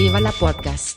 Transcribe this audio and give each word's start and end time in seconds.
Viva 0.00 0.18
la 0.18 0.32
Podcast. 0.32 0.96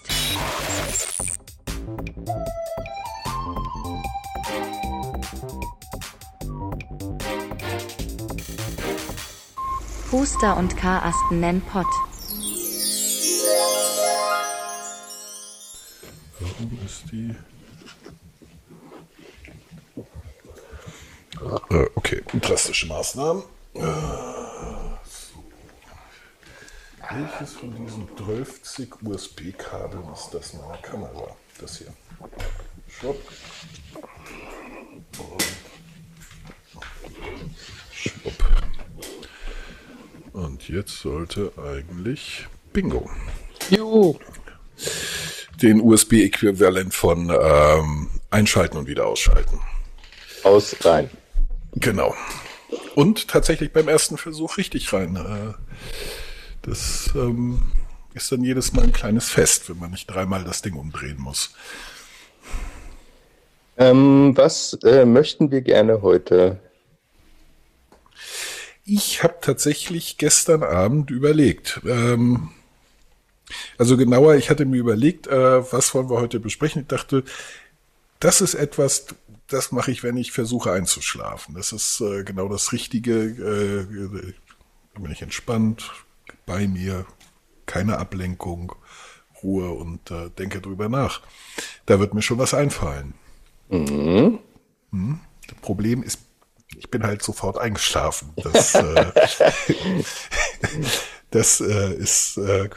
Huster 10.10 10.56
und 10.56 10.78
Karasten 10.78 11.42
nennen 11.42 11.62
Pott. 11.64 11.86
Warum 16.40 16.80
ist 16.86 17.04
die. 17.12 17.36
Äh, 21.72 21.90
okay, 21.96 22.24
drastische 22.40 22.88
Maßnahmen. 22.88 23.44
Äh, 23.74 23.82
so. 25.04 25.44
Welches 27.12 27.53
von 27.64 27.86
diesen 27.86 28.08
12 28.18 28.90
USB-Kabeln 29.04 30.04
ist 30.14 30.30
das 30.34 30.54
meiner 30.54 30.78
Kamera? 30.82 31.36
Das 31.60 31.78
hier. 31.78 31.94
Schwupp. 32.90 33.22
Und 35.18 35.46
schwupp. 37.94 38.44
Und 40.34 40.68
jetzt 40.68 41.00
sollte 41.00 41.54
eigentlich 41.58 42.48
Bingo. 42.74 43.10
Juhu. 43.70 44.18
Den 45.62 45.80
USB-Äquivalent 45.80 46.94
von 46.94 47.30
ähm, 47.30 48.10
einschalten 48.30 48.78
und 48.78 48.88
wieder 48.88 49.06
ausschalten. 49.06 49.62
Aus 50.44 50.76
rein. 50.84 51.10
Genau. 51.76 52.14
Und 52.96 53.30
tatsächlich 53.30 53.72
beim 53.72 53.88
ersten 53.88 54.18
Versuch 54.18 54.58
richtig 54.58 54.92
rein. 54.92 55.16
Äh, 55.16 55.54
Das 56.64 57.12
ähm, 57.14 57.62
ist 58.14 58.32
dann 58.32 58.44
jedes 58.44 58.74
Mal 58.74 58.84
ein 58.84 58.94
kleines 58.94 59.30
Fest, 59.30 59.70
wenn 59.70 59.80
man 59.80 59.92
nicht 59.92 60.08
dreimal 60.08 60.44
das 60.44 60.62
Ding 60.62 60.76
umdrehen 60.76 61.20
muss. 61.20 61.54
Ähm, 63.78 64.34
was 64.36 64.74
äh, 64.84 65.06
möchten 65.06 65.52
wir 65.52 65.62
gerne 65.62 66.02
heute? 66.02 66.60
Ich 68.86 69.24
habe 69.24 69.36
tatsächlich 69.42 70.18
gestern 70.18 70.64
Abend 70.64 71.10
überlegt. 71.12 71.82
Ähm, 71.86 72.52
also 73.78 73.98
genauer, 73.98 74.36
ich 74.36 74.50
hatte 74.50 74.66
mir 74.66 74.78
überlegt, 74.78 75.28
äh, 75.28 75.72
was 75.72 75.94
wollen 75.94 76.10
wir 76.10 76.20
heute 76.20 76.40
besprechen. 76.40 76.84
Ich 76.84 76.88
dachte, 76.88 77.24
das 78.20 78.42
ist 78.42 78.54
etwas, 78.56 79.08
das 79.48 79.72
mache 79.72 79.92
ich, 79.92 80.04
wenn 80.04 80.18
ich 80.18 80.32
versuche 80.32 80.72
einzuschlafen. 80.72 81.56
Das 81.56 81.72
ist 81.74 82.00
äh, 82.00 82.24
genau 82.24 82.48
das 82.48 82.72
Richtige. 82.72 83.14
Äh, 83.14 84.34
bin 85.00 85.12
ich 85.12 85.22
entspannt, 85.24 85.92
bei 86.46 86.68
mir, 86.68 87.06
keine 87.66 87.98
Ablenkung, 87.98 88.76
Ruhe 89.42 89.72
und 89.72 90.10
äh, 90.12 90.30
denke 90.30 90.62
drüber 90.62 90.90
nach. 90.90 91.22
Da 91.86 92.00
wird 92.00 92.14
mir 92.14 92.22
schon 92.22 92.38
was 92.38 92.54
einfallen. 92.54 93.14
Mhm. 93.70 94.40
Hm? 94.92 95.20
Das 95.48 95.58
Problem 95.60 96.04
ist, 96.04 96.20
ich 96.78 96.90
bin 96.90 97.04
halt 97.04 97.22
sofort 97.22 97.58
eingeschlafen. 97.58 98.34
Das, 98.36 98.76
äh, 98.76 99.12
das 101.32 101.62
äh, 101.62 101.94
ist, 101.94 102.38
äh, 102.38 102.70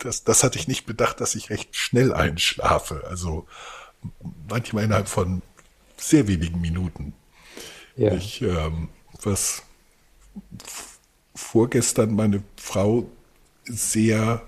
das, 0.00 0.24
das 0.24 0.44
hatte 0.44 0.58
ich 0.58 0.68
nicht 0.68 0.86
bedacht, 0.86 1.20
dass 1.20 1.34
ich 1.34 1.50
recht 1.50 1.74
schnell 1.76 2.12
einschlafe. 2.12 3.04
Also 3.08 3.46
manchmal 4.48 4.84
innerhalb 4.84 5.08
von 5.08 5.42
sehr 5.96 6.28
wenigen 6.28 6.60
Minuten. 6.60 7.14
Ja. 7.96 8.12
Ich, 8.14 8.42
ähm, 8.42 8.88
was 9.22 9.62
vorgestern 11.34 12.14
meine 12.14 12.42
Frau 12.56 13.10
sehr 13.64 14.42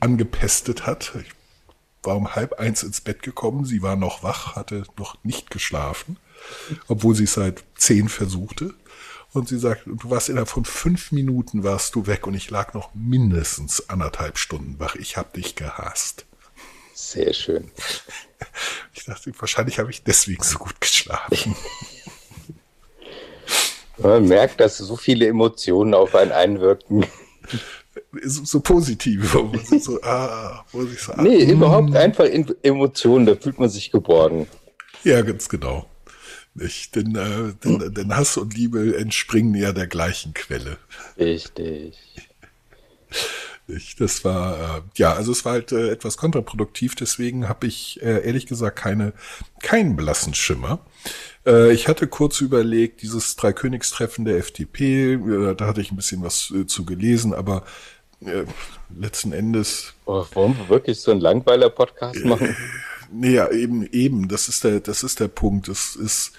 angepestet 0.00 0.86
hat. 0.86 1.12
Ich 1.20 1.32
war 2.02 2.16
um 2.16 2.34
halb 2.34 2.54
eins 2.54 2.82
ins 2.82 3.00
Bett 3.00 3.22
gekommen, 3.22 3.64
sie 3.64 3.82
war 3.82 3.96
noch 3.96 4.22
wach, 4.22 4.56
hatte 4.56 4.84
noch 4.98 5.22
nicht 5.22 5.50
geschlafen, 5.50 6.16
obwohl 6.88 7.14
sie 7.14 7.24
es 7.24 7.34
seit 7.34 7.64
zehn 7.76 8.08
versuchte. 8.08 8.74
Und 9.32 9.48
sie 9.48 9.58
sagt, 9.58 9.86
du 9.86 10.10
warst 10.10 10.28
innerhalb 10.28 10.48
von 10.48 10.64
fünf 10.64 11.12
Minuten 11.12 11.62
warst 11.62 11.94
du 11.94 12.06
weg 12.08 12.26
und 12.26 12.34
ich 12.34 12.50
lag 12.50 12.74
noch 12.74 12.92
mindestens 12.94 13.88
anderthalb 13.88 14.38
Stunden 14.38 14.80
wach. 14.80 14.96
Ich 14.96 15.16
habe 15.16 15.38
dich 15.38 15.54
gehasst. 15.54 16.26
Sehr 16.94 17.32
schön. 17.32 17.70
Ich 18.94 19.04
dachte, 19.04 19.32
wahrscheinlich 19.38 19.78
habe 19.78 19.90
ich 19.90 20.02
deswegen 20.02 20.42
so 20.42 20.58
gut 20.58 20.80
geschlafen. 20.80 21.54
Man 24.02 24.26
merkt, 24.26 24.60
dass 24.60 24.78
so 24.78 24.96
viele 24.96 25.26
Emotionen 25.26 25.94
auf 25.94 26.14
einen 26.14 26.32
einwirken. 26.32 27.06
So, 28.22 28.44
so 28.44 28.60
positiv, 28.60 29.34
wo 29.34 29.42
man 29.44 29.64
sich 29.64 29.84
so, 29.84 30.00
ah, 30.02 30.64
wo 30.72 30.84
sich 30.84 31.00
so, 31.00 31.12
ah, 31.12 31.22
Nee, 31.22 31.44
überhaupt 31.44 31.94
einfach 31.94 32.24
in 32.24 32.46
Emotionen, 32.62 33.26
da 33.26 33.34
fühlt 33.36 33.58
man 33.58 33.68
sich 33.68 33.90
geborgen. 33.90 34.46
Ja, 35.04 35.22
ganz 35.22 35.48
genau. 35.48 35.86
Nicht? 36.54 36.96
Denn, 36.96 37.14
äh, 37.14 37.54
denn, 37.64 37.94
denn 37.94 38.16
Hass 38.16 38.36
und 38.36 38.56
Liebe 38.56 38.96
entspringen 38.96 39.54
ja 39.54 39.72
der 39.72 39.86
gleichen 39.86 40.34
Quelle. 40.34 40.78
Richtig. 41.18 41.96
Das 43.98 44.24
war, 44.24 44.78
äh, 44.78 44.82
ja, 44.96 45.12
also 45.12 45.30
es 45.30 45.44
war 45.44 45.52
halt 45.52 45.70
äh, 45.72 45.90
etwas 45.90 46.16
kontraproduktiv, 46.16 46.96
deswegen 46.96 47.48
habe 47.48 47.66
ich 47.68 48.02
äh, 48.02 48.24
ehrlich 48.26 48.46
gesagt 48.46 48.76
keine, 48.76 49.12
keinen 49.62 49.94
blassen 49.94 50.34
Schimmer. 50.34 50.80
Äh, 51.46 51.72
ich 51.72 51.88
hatte 51.88 52.06
kurz 52.06 52.40
überlegt, 52.40 53.02
dieses 53.02 53.36
Dreikönigstreffen 53.36 54.24
der 54.24 54.36
FDP, 54.38 55.14
äh, 55.14 55.54
da 55.54 55.66
hatte 55.66 55.80
ich 55.80 55.90
ein 55.90 55.96
bisschen 55.96 56.22
was 56.22 56.52
äh, 56.54 56.66
zu 56.66 56.84
gelesen, 56.84 57.34
aber 57.34 57.64
letzten 58.94 59.32
Endes 59.32 59.94
Oh, 60.04 60.26
wollen 60.34 60.54
wir 60.58 60.68
wirklich 60.68 61.00
so 61.00 61.10
einen 61.10 61.20
Langweiler-Podcast 61.22 62.22
machen? 62.26 62.54
Nee, 63.10 63.32
ja, 63.32 63.50
eben, 63.50 63.86
eben, 63.90 64.28
das 64.28 64.48
ist 64.48 64.62
der, 64.62 64.80
das 64.80 65.02
ist 65.02 65.20
der 65.20 65.28
Punkt. 65.28 65.68
Es 65.68 65.96
ist, 65.96 66.32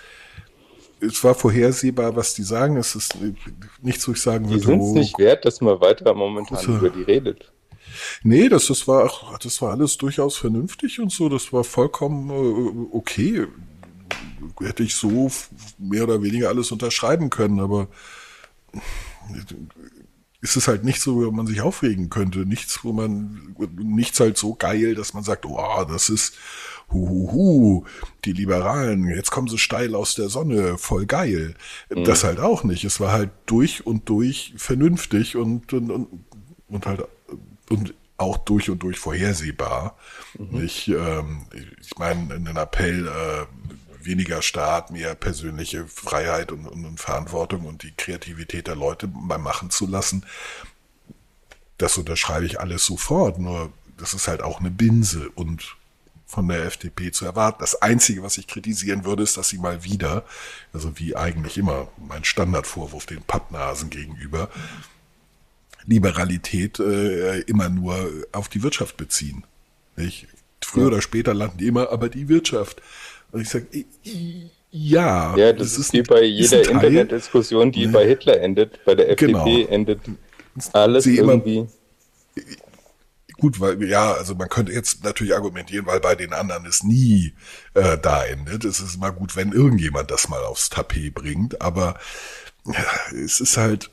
es 1.00 1.24
war 1.24 1.34
vorhersehbar, 1.34 2.16
was 2.16 2.34
die 2.36 2.44
sagen. 2.44 2.78
Es 2.78 2.96
ist 2.96 3.18
nichts, 3.82 4.08
wo 4.08 4.12
ich 4.12 4.22
sagen 4.22 4.46
Die 4.46 4.52
würde, 4.52 4.66
sind 4.68 4.80
es 4.82 4.90
oh, 4.90 4.94
nicht 4.94 5.18
wert, 5.18 5.44
dass 5.44 5.60
man 5.60 5.82
weiter 5.82 6.14
momentan 6.14 6.60
Große- 6.60 6.78
über 6.78 6.90
die 6.92 7.02
redet. 7.02 7.52
nee, 8.24 8.48
das, 8.48 8.68
das 8.68 8.88
war, 8.88 9.12
das 9.42 9.62
war 9.62 9.72
alles 9.72 9.98
durchaus 9.98 10.38
vernünftig 10.38 11.00
und 11.00 11.12
so. 11.12 11.28
Das 11.30 11.52
war 11.52 11.64
vollkommen 11.64 12.90
okay. 12.92 13.48
Hätte 14.60 14.84
ich 14.84 14.96
so 14.96 15.32
mehr 15.78 16.04
oder 16.04 16.22
weniger 16.22 16.50
alles 16.50 16.72
unterschreiben 16.72 17.30
können, 17.30 17.60
aber 17.60 17.88
ist 20.42 20.56
es 20.56 20.68
halt 20.68 20.84
nicht 20.84 21.00
so, 21.02 21.24
wo 21.24 21.32
man 21.32 21.46
sich 21.46 21.62
aufregen 21.62 22.10
könnte. 22.10 22.40
Nichts, 22.40 22.84
wo 22.84 22.94
man, 22.94 23.56
nichts 23.78 24.20
halt 24.20 24.38
so 24.38 24.56
geil, 24.56 24.96
dass 24.96 25.14
man 25.14 25.24
sagt, 25.24 25.46
oh, 25.46 25.86
das 25.88 26.10
ist, 26.10 26.34
huhuhu, 26.92 27.86
die 28.26 28.34
Liberalen, 28.34 29.08
jetzt 29.08 29.32
kommen 29.32 29.48
sie 29.48 29.58
steil 29.58 29.96
aus 29.96 30.16
der 30.16 30.30
Sonne, 30.30 30.78
voll 30.78 31.06
geil. 31.06 31.56
Das 31.90 32.24
halt 32.24 32.40
auch 32.40 32.64
nicht. 32.64 32.84
Es 32.84 33.00
war 33.00 33.12
halt 33.12 33.32
durch 33.46 33.86
und 33.86 34.10
durch 34.10 34.54
vernünftig 34.58 35.36
und, 35.36 35.72
und, 35.74 35.92
und, 35.92 36.08
und 36.68 36.86
halt, 36.86 37.04
und 37.70 37.94
auch 38.18 38.38
durch 38.38 38.70
und 38.70 38.84
durch 38.84 39.00
vorhersehbar. 39.00 39.98
Ich, 40.64 40.88
ähm, 40.90 41.46
ich 41.82 41.98
meine, 41.98 42.34
einen 42.34 42.58
Appell, 42.58 43.08
äh, 43.08 43.46
weniger 44.06 44.42
Staat, 44.42 44.92
mehr 44.92 45.16
persönliche 45.16 45.88
Freiheit 45.88 46.52
und, 46.52 46.66
und, 46.68 46.86
und 46.86 47.00
Verantwortung 47.00 47.66
und 47.66 47.84
die 47.84 47.94
Kreativität 47.96 48.68
der 48.68 48.76
Leute 48.76 49.08
mal 49.08 49.38
machen 49.38 49.70
zu 49.70 49.88
lassen, 49.88 50.26
das 51.78 51.98
unterschreibe 51.98 52.46
ich 52.46 52.60
alles 52.60 52.86
sofort. 52.86 53.40
Nur 53.40 53.72
das 53.98 54.14
ist 54.14 54.28
halt 54.28 54.42
auch 54.42 54.60
eine 54.60 54.72
Binse 54.72 55.30
und 55.30 55.76
von 56.26 56.48
der 56.48 56.66
FDP 56.66 57.12
zu 57.12 57.26
erwarten. 57.26 57.58
Das 57.60 57.82
Einzige, 57.82 58.24
was 58.24 58.38
ich 58.38 58.48
kritisieren 58.48 59.04
würde, 59.04 59.24
ist, 59.24 59.36
dass 59.36 59.50
sie 59.50 59.58
mal 59.58 59.84
wieder, 59.84 60.24
also 60.72 60.98
wie 60.98 61.16
eigentlich 61.16 61.58
immer 61.58 61.90
mein 61.98 62.24
Standardvorwurf 62.24 63.06
den 63.06 63.22
Pappnasen 63.22 63.90
gegenüber, 63.90 64.50
Liberalität 65.86 66.80
äh, 66.80 67.40
immer 67.42 67.68
nur 67.68 68.10
auf 68.32 68.48
die 68.48 68.64
Wirtschaft 68.64 68.96
beziehen. 68.98 69.44
Nicht? 69.98 70.28
Früher 70.64 70.88
oder 70.88 71.02
später 71.02 71.34
landen 71.34 71.58
die 71.58 71.68
immer, 71.68 71.90
aber 71.92 72.08
die 72.08 72.30
Wirtschaft. 72.30 72.82
Und 73.32 73.42
ich 73.42 73.50
sage, 73.50 73.68
ja, 74.72 75.36
Ja, 75.36 75.54
das 75.54 75.78
ist, 75.78 75.94
wie 75.94 76.02
bei 76.02 76.24
jeder. 76.24 76.70
Internetdiskussion, 76.70 77.72
die 77.72 77.88
Ne? 77.88 77.92
bei 77.92 78.08
Hitler 78.08 78.40
endet, 78.42 78.84
bei 78.86 78.96
der 78.96 79.10
FDP 79.10 79.32
Genau. 79.32 79.46
endet 79.70 80.00
alles 80.74 81.04
Sie 81.06 81.18
immer- 81.18 81.34
irgendwie. 81.34 81.68
Gut, 83.38 83.60
weil 83.60 83.84
ja, 83.86 84.14
also 84.14 84.36
man 84.36 84.50
könnte 84.50 84.72
jetzt 84.72 85.04
natürlich 85.04 85.34
argumentieren, 85.34 85.88
weil 85.88 86.00
bei 86.00 86.14
den 86.16 86.32
anderen 86.32 86.66
es 86.68 86.84
nie 86.84 87.34
äh, 87.74 87.98
da 87.98 88.24
endet. 88.24 88.66
Es 88.66 88.80
ist 88.80 88.96
immer 88.96 89.12
gut, 89.12 89.36
wenn 89.36 89.52
irgendjemand 89.52 90.12
das 90.12 90.30
mal 90.30 90.44
aufs 90.44 90.70
Tapet 90.70 91.16
bringt, 91.16 91.60
aber 91.60 92.00
ja, 92.68 92.86
es 93.26 93.40
ist 93.40 93.58
halt, 93.58 93.90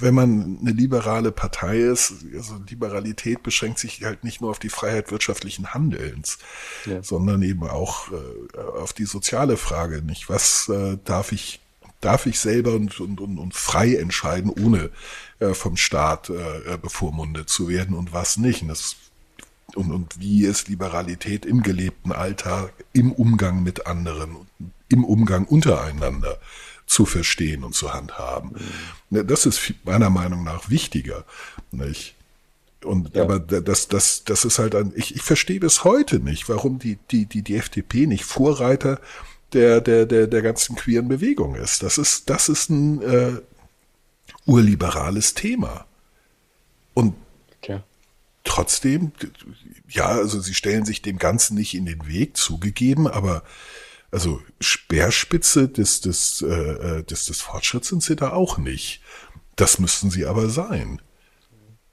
wenn 0.00 0.14
man 0.14 0.58
eine 0.60 0.72
liberale 0.72 1.32
Partei 1.32 1.78
ist, 1.78 2.14
also 2.34 2.60
Liberalität 2.68 3.42
beschränkt 3.42 3.78
sich 3.78 4.02
halt 4.04 4.24
nicht 4.24 4.40
nur 4.40 4.50
auf 4.50 4.58
die 4.58 4.68
Freiheit 4.68 5.10
wirtschaftlichen 5.10 5.74
Handelns, 5.74 6.38
Ja. 6.86 7.02
sondern 7.02 7.42
eben 7.42 7.64
auch 7.64 8.10
äh, 8.12 8.58
auf 8.58 8.92
die 8.92 9.04
soziale 9.04 9.56
Frage, 9.56 10.02
nicht? 10.02 10.28
Was 10.28 10.68
äh, 10.68 10.98
darf 11.04 11.32
ich 11.32 11.60
darf 12.00 12.26
ich 12.26 12.40
selber 12.40 12.72
und, 12.72 12.98
und, 12.98 13.20
und, 13.20 13.38
und 13.38 13.54
frei 13.54 13.94
entscheiden, 13.96 14.50
ohne 14.50 14.90
äh, 15.38 15.54
vom 15.54 15.76
Staat 15.76 16.30
äh, 16.30 16.78
bevormundet 16.78 17.48
zu 17.48 17.68
werden 17.68 17.94
und 17.94 18.12
was 18.12 18.38
nicht. 18.38 18.62
Und, 18.62 18.68
das, 18.68 18.96
und, 19.74 19.92
und 19.92 20.18
wie 20.18 20.44
ist 20.44 20.68
Liberalität 20.68 21.44
im 21.44 21.62
gelebten 21.62 22.12
Alltag, 22.12 22.72
im 22.92 23.12
Umgang 23.12 23.62
mit 23.62 23.86
anderen, 23.86 24.36
im 24.88 25.04
Umgang 25.04 25.44
untereinander 25.44 26.38
zu 26.86 27.06
verstehen 27.06 27.62
und 27.64 27.74
zu 27.74 27.92
handhaben. 27.92 28.52
Mhm. 28.52 28.58
Das 29.10 29.44
ist 29.46 29.74
meiner 29.84 30.10
Meinung 30.10 30.44
nach 30.44 30.70
wichtiger. 30.70 31.24
Nicht? 31.72 32.14
Und 32.84 33.14
ja. 33.14 33.22
aber 33.22 33.38
das, 33.38 33.88
das, 33.88 34.24
das 34.24 34.44
ist 34.44 34.58
halt 34.58 34.74
ein, 34.74 34.92
ich, 34.96 35.14
ich 35.14 35.22
verstehe 35.22 35.60
bis 35.60 35.84
heute 35.84 36.18
nicht, 36.18 36.48
warum 36.48 36.78
die, 36.78 36.98
die, 37.10 37.26
die, 37.26 37.42
die 37.42 37.56
FDP 37.56 38.06
nicht 38.06 38.24
Vorreiter 38.24 39.00
der, 39.52 39.80
der, 39.80 40.06
der, 40.06 40.26
der 40.26 40.42
ganzen 40.42 40.76
queeren 40.76 41.08
Bewegung 41.08 41.56
ist. 41.56 41.82
Das 41.82 41.98
ist, 41.98 42.30
das 42.30 42.48
ist 42.48 42.70
ein 42.70 43.02
äh, 43.02 43.32
urliberales 44.46 45.34
Thema. 45.34 45.86
Und 46.94 47.14
ja. 47.66 47.82
trotzdem, 48.44 49.12
ja, 49.88 50.06
also 50.06 50.40
sie 50.40 50.54
stellen 50.54 50.84
sich 50.84 51.02
dem 51.02 51.18
Ganzen 51.18 51.56
nicht 51.56 51.74
in 51.74 51.84
den 51.84 52.06
Weg, 52.06 52.36
zugegeben, 52.36 53.06
aber 53.06 53.42
also 54.10 54.42
Speerspitze 54.60 55.68
des, 55.68 56.00
des, 56.00 56.42
äh, 56.42 56.46
äh 56.46 57.02
des, 57.04 57.26
des 57.26 57.40
Fortschritts 57.40 57.88
sind 57.88 58.02
sie 58.02 58.16
da 58.16 58.32
auch 58.32 58.58
nicht. 58.58 59.02
Das 59.56 59.78
müssten 59.78 60.10
sie 60.10 60.26
aber 60.26 60.48
sein 60.48 61.00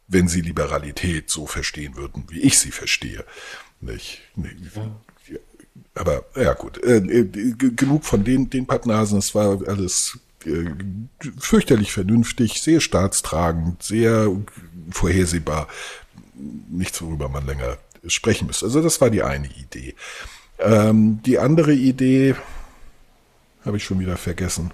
wenn 0.07 0.27
sie 0.27 0.41
Liberalität 0.41 1.29
so 1.29 1.45
verstehen 1.45 1.95
würden, 1.95 2.25
wie 2.29 2.39
ich 2.39 2.57
sie 2.57 2.71
verstehe. 2.71 3.25
Nicht? 3.81 4.21
Aber 5.93 6.25
ja 6.35 6.53
gut, 6.53 6.81
äh, 6.83 6.97
äh 6.97 7.53
genug 7.57 8.05
von 8.05 8.23
den, 8.23 8.49
den 8.49 8.65
Pappnasen, 8.65 9.19
es 9.19 9.35
war 9.35 9.59
alles 9.67 10.17
äh, 10.45 10.65
fürchterlich 11.37 11.91
vernünftig, 11.91 12.61
sehr 12.61 12.79
staatstragend, 12.79 13.83
sehr 13.83 14.31
vorhersehbar. 14.89 15.67
Nichts, 16.69 17.01
worüber 17.01 17.29
man 17.29 17.45
länger 17.45 17.77
sprechen 18.05 18.47
müsste. 18.47 18.65
Also 18.65 18.81
das 18.81 19.01
war 19.01 19.09
die 19.09 19.23
eine 19.23 19.47
Idee. 19.47 19.95
Ähm, 20.59 21.21
die 21.23 21.39
andere 21.39 21.73
Idee 21.73 22.35
habe 23.63 23.77
ich 23.77 23.83
schon 23.83 23.99
wieder 23.99 24.17
vergessen. 24.17 24.71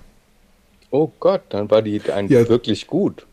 Oh 0.92 1.12
Gott, 1.20 1.42
dann 1.50 1.70
war 1.72 1.82
die 1.82 2.00
eigentlich 2.12 2.40
ja, 2.40 2.48
wirklich 2.48 2.88
gut. 2.88 3.26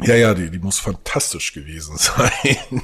Ja, 0.00 0.14
ja, 0.14 0.34
die, 0.34 0.50
die 0.50 0.58
muss 0.58 0.78
fantastisch 0.78 1.52
gewesen 1.52 1.96
sein. 1.98 2.82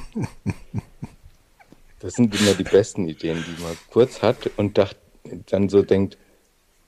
Das 1.99 2.13
sind 2.13 2.33
immer 2.39 2.53
die 2.53 2.63
besten 2.63 3.07
Ideen, 3.07 3.43
die 3.45 3.61
man 3.61 3.77
kurz 3.89 4.21
hat 4.21 4.49
und 4.57 4.77
dacht, 4.77 4.97
dann 5.47 5.69
so 5.69 5.83
denkt, 5.83 6.17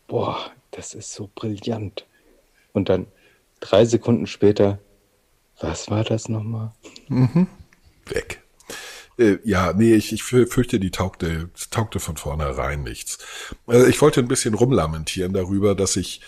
boah, 0.08 0.52
das 0.72 0.94
ist 0.94 1.14
so 1.14 1.30
brillant. 1.36 2.06
Und 2.74 2.90
dann 2.90 3.08
drei 3.60 3.86
Sekunden 3.86 4.26
später, 4.28 4.80
was 5.60 5.90
war 5.90 6.04
das 6.04 6.30
nochmal? 6.30 6.72
Mhm. 7.08 7.48
Weg. 8.08 8.43
Äh, 9.18 9.38
ja, 9.44 9.74
nee, 9.74 9.94
ich, 9.94 10.12
ich 10.12 10.24
fürchte, 10.24 10.80
die 10.80 10.92
taugte, 10.92 11.50
taugte 11.70 12.00
von 12.00 12.18
vornherein 12.18 12.84
nichts. 12.84 13.20
Also 13.68 13.86
ich 13.88 14.02
wollte 14.02 14.20
ein 14.20 14.28
bisschen 14.28 14.54
rumlamentieren 14.54 15.34
darüber, 15.34 15.76
dass 15.76 15.96
ich 15.96 16.22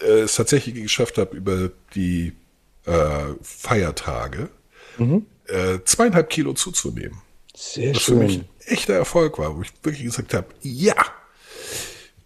äh, 0.00 0.20
es 0.20 0.34
tatsächlich 0.34 0.74
geschafft 0.74 1.18
habe, 1.18 1.36
über 1.36 1.70
die 1.94 2.34
äh, 2.84 3.34
Feiertage 3.42 4.50
mhm. 4.98 5.26
äh, 5.46 5.78
zweieinhalb 5.84 6.28
Kilo 6.28 6.52
zuzunehmen. 6.52 7.22
Sehr 7.54 7.94
was 7.94 8.02
schön. 8.02 8.18
für 8.18 8.24
mich 8.24 8.40
echter 8.66 8.94
Erfolg 8.94 9.38
war, 9.38 9.56
wo 9.56 9.62
ich 9.62 9.72
wirklich 9.82 10.04
gesagt 10.04 10.34
habe, 10.34 10.48
ja, 10.60 10.94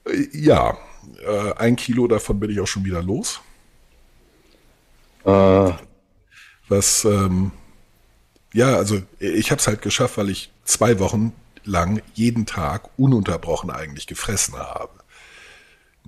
äh, 0.06 0.26
ja, 0.32 0.76
äh, 1.24 1.52
ein 1.54 1.76
Kilo 1.76 2.08
davon 2.08 2.40
bin 2.40 2.50
ich 2.50 2.58
auch 2.60 2.66
schon 2.66 2.84
wieder 2.84 3.02
los. 3.02 3.40
Was, 5.22 7.04
ähm, 7.04 7.52
ja, 8.52 8.76
also 8.76 9.00
ich 9.18 9.50
habe 9.50 9.60
es 9.60 9.66
halt 9.66 9.82
geschafft, 9.82 10.16
weil 10.16 10.30
ich 10.30 10.50
zwei 10.64 10.98
Wochen 10.98 11.32
lang 11.64 12.02
jeden 12.14 12.46
Tag 12.46 12.88
ununterbrochen 12.96 13.70
eigentlich 13.70 14.06
gefressen 14.06 14.56
habe. 14.56 14.92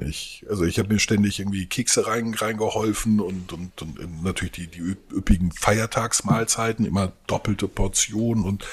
Ich, 0.01 0.45
also 0.49 0.65
ich 0.65 0.79
habe 0.79 0.93
mir 0.93 0.99
ständig 0.99 1.39
irgendwie 1.39 1.67
Kekse 1.67 2.07
rein, 2.07 2.33
reingeholfen 2.35 3.21
und, 3.21 3.53
und, 3.53 3.83
und 3.83 4.23
natürlich 4.23 4.53
die, 4.53 4.67
die 4.67 4.81
üppigen 4.81 5.53
Feiertagsmahlzeiten, 5.53 6.87
immer 6.87 7.13
doppelte 7.27 7.69
Portionen 7.69 8.45
und 8.45 8.65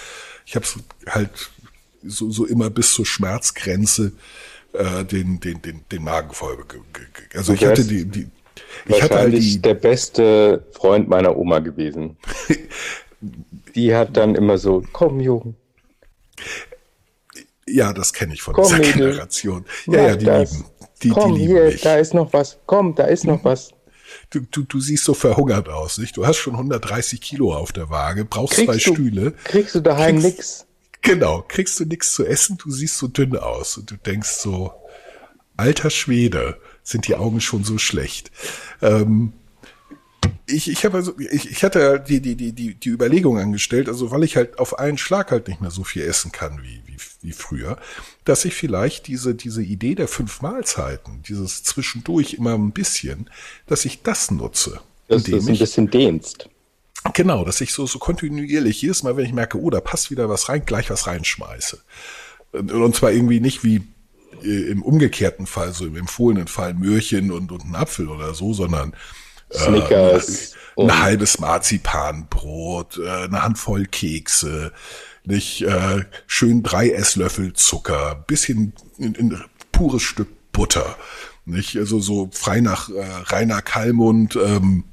ich 0.45 0.55
habe 0.55 0.65
halt 1.07 1.51
so, 2.03 2.31
so 2.31 2.45
immer 2.45 2.69
bis 2.69 2.93
zur 2.93 3.05
Schmerzgrenze 3.05 4.13
äh, 4.73 5.03
den, 5.03 5.41
den, 5.41 5.61
den, 5.61 5.81
den 5.91 6.03
Magen 6.03 6.33
voll. 6.33 6.57
Also 7.33 7.53
ich 7.53 7.65
hatte 7.65 7.83
die, 7.83 8.05
die 8.05 8.29
ich 8.85 9.01
hatte 9.01 9.15
halt 9.15 9.33
die, 9.33 9.61
der 9.61 9.73
beste 9.73 10.65
Freund 10.71 11.09
meiner 11.09 11.35
Oma 11.35 11.59
gewesen. 11.59 12.17
die 13.79 13.95
hat 13.95 14.17
dann 14.17 14.35
immer 14.35 14.57
so, 14.57 14.83
komm 14.91 15.21
Jungen. 15.21 15.55
Ja, 17.65 17.93
das 17.93 18.11
kenne 18.13 18.33
ich 18.33 18.41
von 18.41 18.53
komm, 18.53 18.65
dieser 18.65 18.77
Mädel. 18.79 19.11
Generation. 19.11 19.65
Ja, 19.85 20.07
ja, 20.07 20.15
die 20.15 20.25
das. 20.25 20.51
lieben. 20.51 20.65
Die, 21.01 21.09
Komm, 21.09 21.35
die 21.35 21.47
hier, 21.47 21.65
mich. 21.65 21.81
da 21.81 21.95
ist 21.95 22.13
noch 22.13 22.33
was. 22.33 22.57
Komm, 22.65 22.93
da 22.93 23.05
ist 23.05 23.23
noch 23.23 23.41
was. 23.45 23.69
Du, 24.31 24.41
du, 24.41 24.63
du 24.63 24.81
siehst 24.81 25.05
so 25.05 25.13
verhungert 25.13 25.69
aus, 25.69 25.97
nicht? 25.97 26.17
Du 26.17 26.25
hast 26.25 26.37
schon 26.37 26.55
130 26.55 27.21
Kilo 27.21 27.53
auf 27.53 27.71
der 27.71 27.89
Waage, 27.89 28.25
brauchst 28.25 28.55
kriegst 28.55 28.65
zwei 28.65 28.91
du, 28.91 28.95
Stühle. 28.95 29.31
Kriegst 29.45 29.75
du 29.75 29.79
daheim 29.79 30.19
kriegst, 30.19 30.37
nix? 30.37 30.65
Genau, 31.01 31.45
kriegst 31.47 31.79
du 31.79 31.85
nichts 31.85 32.13
zu 32.13 32.25
essen, 32.25 32.57
du 32.57 32.69
siehst 32.69 32.97
so 32.97 33.07
dünn 33.07 33.37
aus 33.37 33.77
und 33.77 33.89
du 33.91 33.95
denkst 33.95 34.29
so, 34.29 34.73
alter 35.55 35.89
Schwede, 35.89 36.59
sind 36.83 37.07
die 37.07 37.15
Augen 37.15 37.39
schon 37.39 37.63
so 37.63 37.77
schlecht. 37.77 38.31
Ähm, 38.81 39.31
ich, 40.45 40.69
ich 40.69 40.85
habe 40.85 40.97
also, 40.97 41.17
ich, 41.19 41.49
ich 41.49 41.63
hatte 41.63 42.03
die, 42.07 42.21
die, 42.21 42.35
die, 42.35 42.51
die, 42.51 42.75
die 42.75 42.89
Überlegung 42.89 43.37
angestellt, 43.37 43.87
also 43.87 44.11
weil 44.11 44.23
ich 44.23 44.35
halt 44.35 44.59
auf 44.59 44.79
einen 44.79 44.97
Schlag 44.97 45.31
halt 45.31 45.47
nicht 45.47 45.61
mehr 45.61 45.71
so 45.71 45.83
viel 45.83 46.03
essen 46.03 46.31
kann 46.31 46.61
wie, 46.63 46.81
wie, 46.85 46.97
wie 47.21 47.31
früher, 47.31 47.77
dass 48.25 48.45
ich 48.45 48.53
vielleicht 48.53 49.07
diese, 49.07 49.35
diese 49.35 49.61
Idee 49.61 49.95
der 49.95 50.07
fünf 50.07 50.41
Mahlzeiten, 50.41 51.23
dieses 51.27 51.63
zwischendurch 51.63 52.33
immer 52.33 52.53
ein 52.55 52.71
bisschen, 52.71 53.29
dass 53.67 53.85
ich 53.85 54.01
das 54.01 54.31
nutze. 54.31 54.81
Dass 55.07 55.23
du 55.23 55.37
es 55.37 55.47
ein 55.47 55.57
bisschen 55.57 55.89
dehnst. 55.89 56.49
Genau, 57.13 57.45
dass 57.45 57.61
ich 57.61 57.73
so, 57.73 57.85
so 57.85 57.97
kontinuierlich 57.97 58.81
jedes 58.81 59.03
Mal, 59.03 59.15
wenn 59.15 59.25
ich 59.25 59.33
merke, 59.33 59.59
oh, 59.59 59.69
da 59.69 59.79
passt 59.79 60.11
wieder 60.11 60.29
was 60.29 60.49
rein, 60.49 60.63
gleich 60.65 60.89
was 60.89 61.07
reinschmeiße. 61.07 61.79
Und 62.51 62.95
zwar 62.95 63.11
irgendwie 63.11 63.39
nicht 63.39 63.63
wie 63.63 63.81
äh, 64.43 64.71
im 64.71 64.81
umgekehrten 64.81 65.47
Fall, 65.47 65.73
so 65.73 65.85
im 65.85 65.95
empfohlenen 65.95 66.47
Fall 66.47 66.73
Möhrchen 66.73 67.31
und, 67.31 67.51
und 67.51 67.65
ein 67.65 67.75
Apfel 67.75 68.09
oder 68.09 68.33
so, 68.33 68.53
sondern 68.53 68.93
Snickers. 69.51 70.53
Äh, 70.53 70.83
ein, 70.83 70.99
halbes 70.99 71.39
Marzipanbrot, 71.39 72.99
äh, 72.99 73.09
eine 73.09 73.43
Handvoll 73.43 73.85
Kekse, 73.85 74.71
nicht 75.25 75.61
äh, 75.61 76.05
schön 76.25 76.63
drei 76.63 76.89
Esslöffel 76.89 77.51
Zucker, 77.53 78.23
bisschen 78.27 78.73
ein, 78.97 79.15
ein 79.19 79.43
pures 79.73 80.03
Stück 80.03 80.29
Butter, 80.53 80.95
nicht 81.45 81.75
also 81.75 81.99
so 81.99 82.29
frei 82.31 82.61
nach 82.61 82.89
äh, 82.89 83.03
Rainer 83.25 83.61
Kallmund. 83.61 84.37
Ähm, 84.37 84.85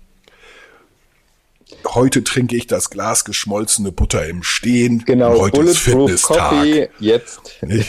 heute 1.85 2.23
trinke 2.23 2.57
ich 2.57 2.67
das 2.67 2.91
Glas 2.91 3.25
geschmolzene 3.25 3.91
Butter 3.91 4.27
im 4.27 4.43
Stehen. 4.43 5.05
Genau, 5.05 5.39
heute 5.39 5.63
ist 5.63 5.79
Fitnesstag. 5.79 6.51
Coffee 6.51 6.91
jetzt 7.01 7.41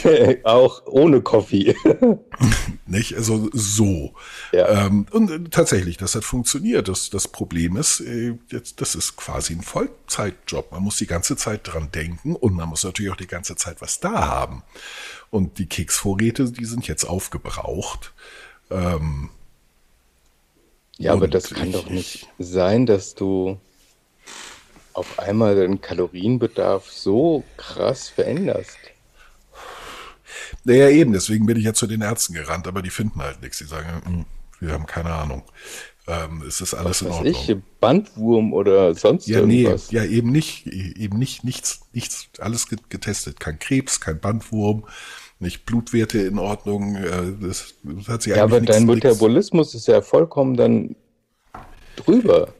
auch 0.44 0.82
ohne 0.86 1.20
Coffee. 1.20 1.76
Nicht? 2.86 3.14
Also 3.14 3.48
so. 3.52 4.14
Ja. 4.52 4.86
Ähm, 4.86 5.06
und 5.12 5.52
tatsächlich, 5.52 5.96
das 5.96 6.16
hat 6.16 6.24
funktioniert. 6.24 6.88
Das, 6.88 7.10
das 7.10 7.28
Problem 7.28 7.76
ist, 7.76 8.00
äh, 8.00 8.34
jetzt, 8.50 8.80
das 8.80 8.96
ist 8.96 9.16
quasi 9.16 9.52
ein 9.52 9.62
Vollzeitjob. 9.62 10.72
Man 10.72 10.82
muss 10.82 10.96
die 10.96 11.06
ganze 11.06 11.36
Zeit 11.36 11.60
dran 11.64 11.90
denken 11.92 12.34
und 12.34 12.54
man 12.54 12.68
muss 12.68 12.82
natürlich 12.82 13.12
auch 13.12 13.16
die 13.16 13.28
ganze 13.28 13.54
Zeit 13.54 13.80
was 13.80 14.00
da 14.00 14.26
haben. 14.26 14.64
Und 15.30 15.58
die 15.58 15.66
Keksvorräte, 15.66 16.50
die 16.50 16.64
sind 16.64 16.88
jetzt 16.88 17.04
aufgebraucht. 17.04 18.12
Ähm, 18.70 19.30
ja, 20.96 21.12
aber 21.12 21.28
das 21.28 21.50
kann 21.50 21.68
ich, 21.68 21.74
doch 21.74 21.88
nicht 21.88 22.28
sein, 22.38 22.84
dass 22.84 23.14
du 23.14 23.60
auf 24.92 25.18
einmal 25.18 25.54
den 25.54 25.80
Kalorienbedarf 25.80 26.90
so 26.90 27.44
krass 27.56 28.08
veränderst. 28.08 28.78
Naja, 30.64 30.88
eben, 30.88 31.12
deswegen 31.12 31.46
bin 31.46 31.56
ich 31.56 31.64
ja 31.64 31.74
zu 31.74 31.86
den 31.86 32.02
Ärzten 32.02 32.34
gerannt, 32.34 32.66
aber 32.66 32.82
die 32.82 32.90
finden 32.90 33.20
halt 33.20 33.42
nichts. 33.42 33.58
Die 33.58 33.64
sagen, 33.64 34.02
hm, 34.04 34.24
wir 34.60 34.72
haben 34.72 34.86
keine 34.86 35.10
Ahnung. 35.10 35.42
Ähm, 36.06 36.42
es 36.46 36.60
ist 36.60 36.74
alles 36.74 37.02
Was 37.04 37.08
in 37.08 37.12
Ordnung. 37.12 37.34
Ich, 37.34 37.56
Bandwurm 37.80 38.52
oder 38.54 38.94
sonst 38.94 39.26
ja, 39.26 39.40
irgendwas? 39.40 39.92
Nee, 39.92 39.98
ja, 39.98 40.04
eben 40.04 40.32
nicht, 40.32 40.66
eben 40.66 41.18
nicht, 41.18 41.44
nichts, 41.44 41.80
nichts, 41.92 42.28
alles 42.38 42.66
getestet. 42.88 43.40
Kein 43.40 43.58
Krebs, 43.58 44.00
kein 44.00 44.18
Bandwurm, 44.18 44.84
nicht 45.38 45.66
Blutwerte 45.66 46.18
in 46.18 46.38
Ordnung. 46.38 46.96
Äh, 46.96 47.34
das, 47.40 47.74
das 47.82 48.08
hat 48.08 48.22
sich 48.22 48.34
ja, 48.34 48.42
aber 48.42 48.60
dein 48.60 48.86
Metabolismus 48.86 49.74
ist 49.74 49.86
ja 49.86 50.00
vollkommen 50.00 50.56
dann 50.56 50.96
drüber 51.96 52.54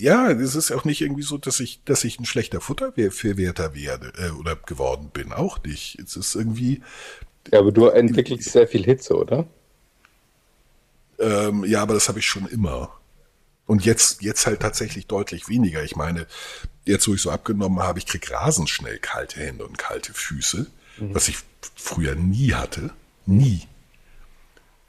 ja, 0.00 0.30
es 0.30 0.54
ist 0.54 0.70
auch 0.70 0.84
nicht 0.84 1.00
irgendwie 1.00 1.22
so, 1.22 1.38
dass 1.38 1.60
ich, 1.60 1.82
dass 1.84 2.04
ich 2.04 2.18
ein 2.18 2.24
schlechter 2.24 2.60
Futterverwerter 2.60 3.74
werde 3.74 4.12
äh, 4.18 4.30
oder 4.30 4.56
geworden 4.56 5.10
bin. 5.12 5.32
Auch 5.32 5.62
nicht. 5.62 5.98
Es 5.98 6.16
ist 6.16 6.34
irgendwie. 6.34 6.82
Ja, 7.50 7.60
aber 7.60 7.72
du 7.72 7.86
entwickelst 7.86 8.52
sehr 8.52 8.68
viel 8.68 8.84
Hitze, 8.84 9.16
oder? 9.16 9.46
Ähm, 11.18 11.64
ja, 11.64 11.82
aber 11.82 11.94
das 11.94 12.08
habe 12.08 12.18
ich 12.18 12.26
schon 12.26 12.46
immer. 12.46 12.90
Und 13.66 13.84
jetzt, 13.84 14.22
jetzt 14.22 14.46
halt 14.46 14.60
tatsächlich 14.60 15.06
deutlich 15.06 15.48
weniger. 15.48 15.82
Ich 15.82 15.96
meine, 15.96 16.26
jetzt, 16.84 17.06
wo 17.08 17.14
ich 17.14 17.22
so 17.22 17.30
abgenommen 17.30 17.80
habe, 17.80 17.98
ich 17.98 18.06
krieg 18.06 18.30
rasend 18.30 18.68
schnell 18.68 18.98
kalte 18.98 19.40
Hände 19.40 19.64
und 19.64 19.78
kalte 19.78 20.12
Füße, 20.12 20.66
mhm. 20.98 21.14
was 21.14 21.28
ich 21.28 21.38
früher 21.76 22.14
nie 22.14 22.54
hatte. 22.54 22.90
Nie. 23.24 23.62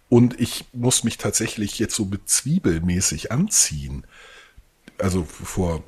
Und 0.09 0.39
ich 0.39 0.65
muss 0.73 1.03
mich 1.03 1.17
tatsächlich 1.17 1.79
jetzt 1.79 1.95
so 1.95 2.05
mit 2.05 2.29
Zwiebelmäßig 2.29 3.31
anziehen. 3.31 4.05
Also 5.03 5.25
vor 5.25 5.83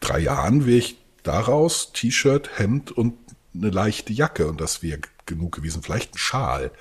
drei 0.00 0.18
Jahren 0.18 0.66
wäre 0.66 0.78
ich 0.78 0.96
daraus 1.22 1.92
T-Shirt, 1.92 2.58
Hemd 2.58 2.90
und 2.90 3.14
eine 3.54 3.70
leichte 3.70 4.12
Jacke 4.12 4.48
und 4.48 4.60
das 4.60 4.82
wäre 4.82 4.98
genug 5.24 5.54
gewesen. 5.54 5.82
Vielleicht 5.82 6.14
ein 6.14 6.18
Schal. 6.18 6.72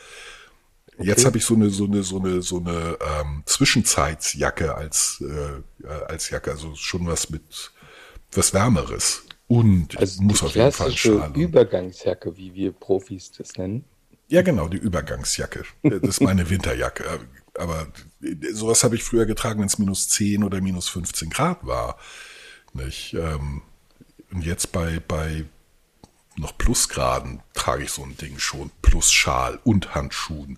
Okay. 0.97 1.07
Jetzt 1.07 1.25
habe 1.25 1.37
ich 1.37 1.45
so 1.45 1.53
eine 1.53 1.69
so 1.69 1.85
eine 1.85 2.01
so 2.01 2.19
eine 2.19 2.41
so 2.41 2.57
eine 2.57 2.97
ähm, 3.19 3.43
Zwischenzeitsjacke 3.45 4.75
als 4.75 5.23
äh, 5.23 5.85
als 6.07 6.31
Jacke, 6.31 6.51
also 6.51 6.73
schon 6.75 7.05
was 7.05 7.29
mit 7.29 7.71
was 8.31 8.53
wärmeres 8.53 9.23
und 9.47 9.97
also 9.99 10.23
muss 10.23 10.41
auf 10.41 10.55
jeden 10.55 10.71
Fall 10.71 10.89
ein 10.89 10.97
Schal. 10.97 11.31
Übergangsjacke, 11.35 12.35
wie 12.35 12.53
wir 12.55 12.71
Profis 12.71 13.31
das 13.31 13.57
nennen. 13.57 13.85
Ja, 14.27 14.41
genau, 14.41 14.67
die 14.69 14.77
Übergangsjacke. 14.77 15.65
Das 15.83 16.01
ist 16.01 16.21
meine 16.21 16.49
Winterjacke. 16.49 17.19
Aber 17.62 17.88
sowas 18.53 18.84
habe 18.84 18.96
ich 18.96 19.03
früher 19.03 19.25
getragen, 19.25 19.60
wenn 19.60 19.68
es 19.68 19.77
minus 19.77 20.10
10 20.10 20.44
oder 20.44 20.62
minus 20.62 20.89
15 20.89 21.30
Grad 21.30 21.65
war. 21.65 21.98
Nicht? 22.74 23.13
Ähm, 23.13 23.62
und 24.32 24.44
jetzt 24.44 24.72
bei, 24.72 25.00
bei 25.08 25.46
noch 26.38 26.58
Plusgraden 26.58 27.41
trage 27.53 27.84
ich 27.84 27.91
so 27.91 28.03
ein 28.03 28.18
Ding 28.18 28.39
schon, 28.39 28.72
plus 28.82 29.12
Schal 29.12 29.60
und 29.63 29.94
Handschuhen, 29.94 30.58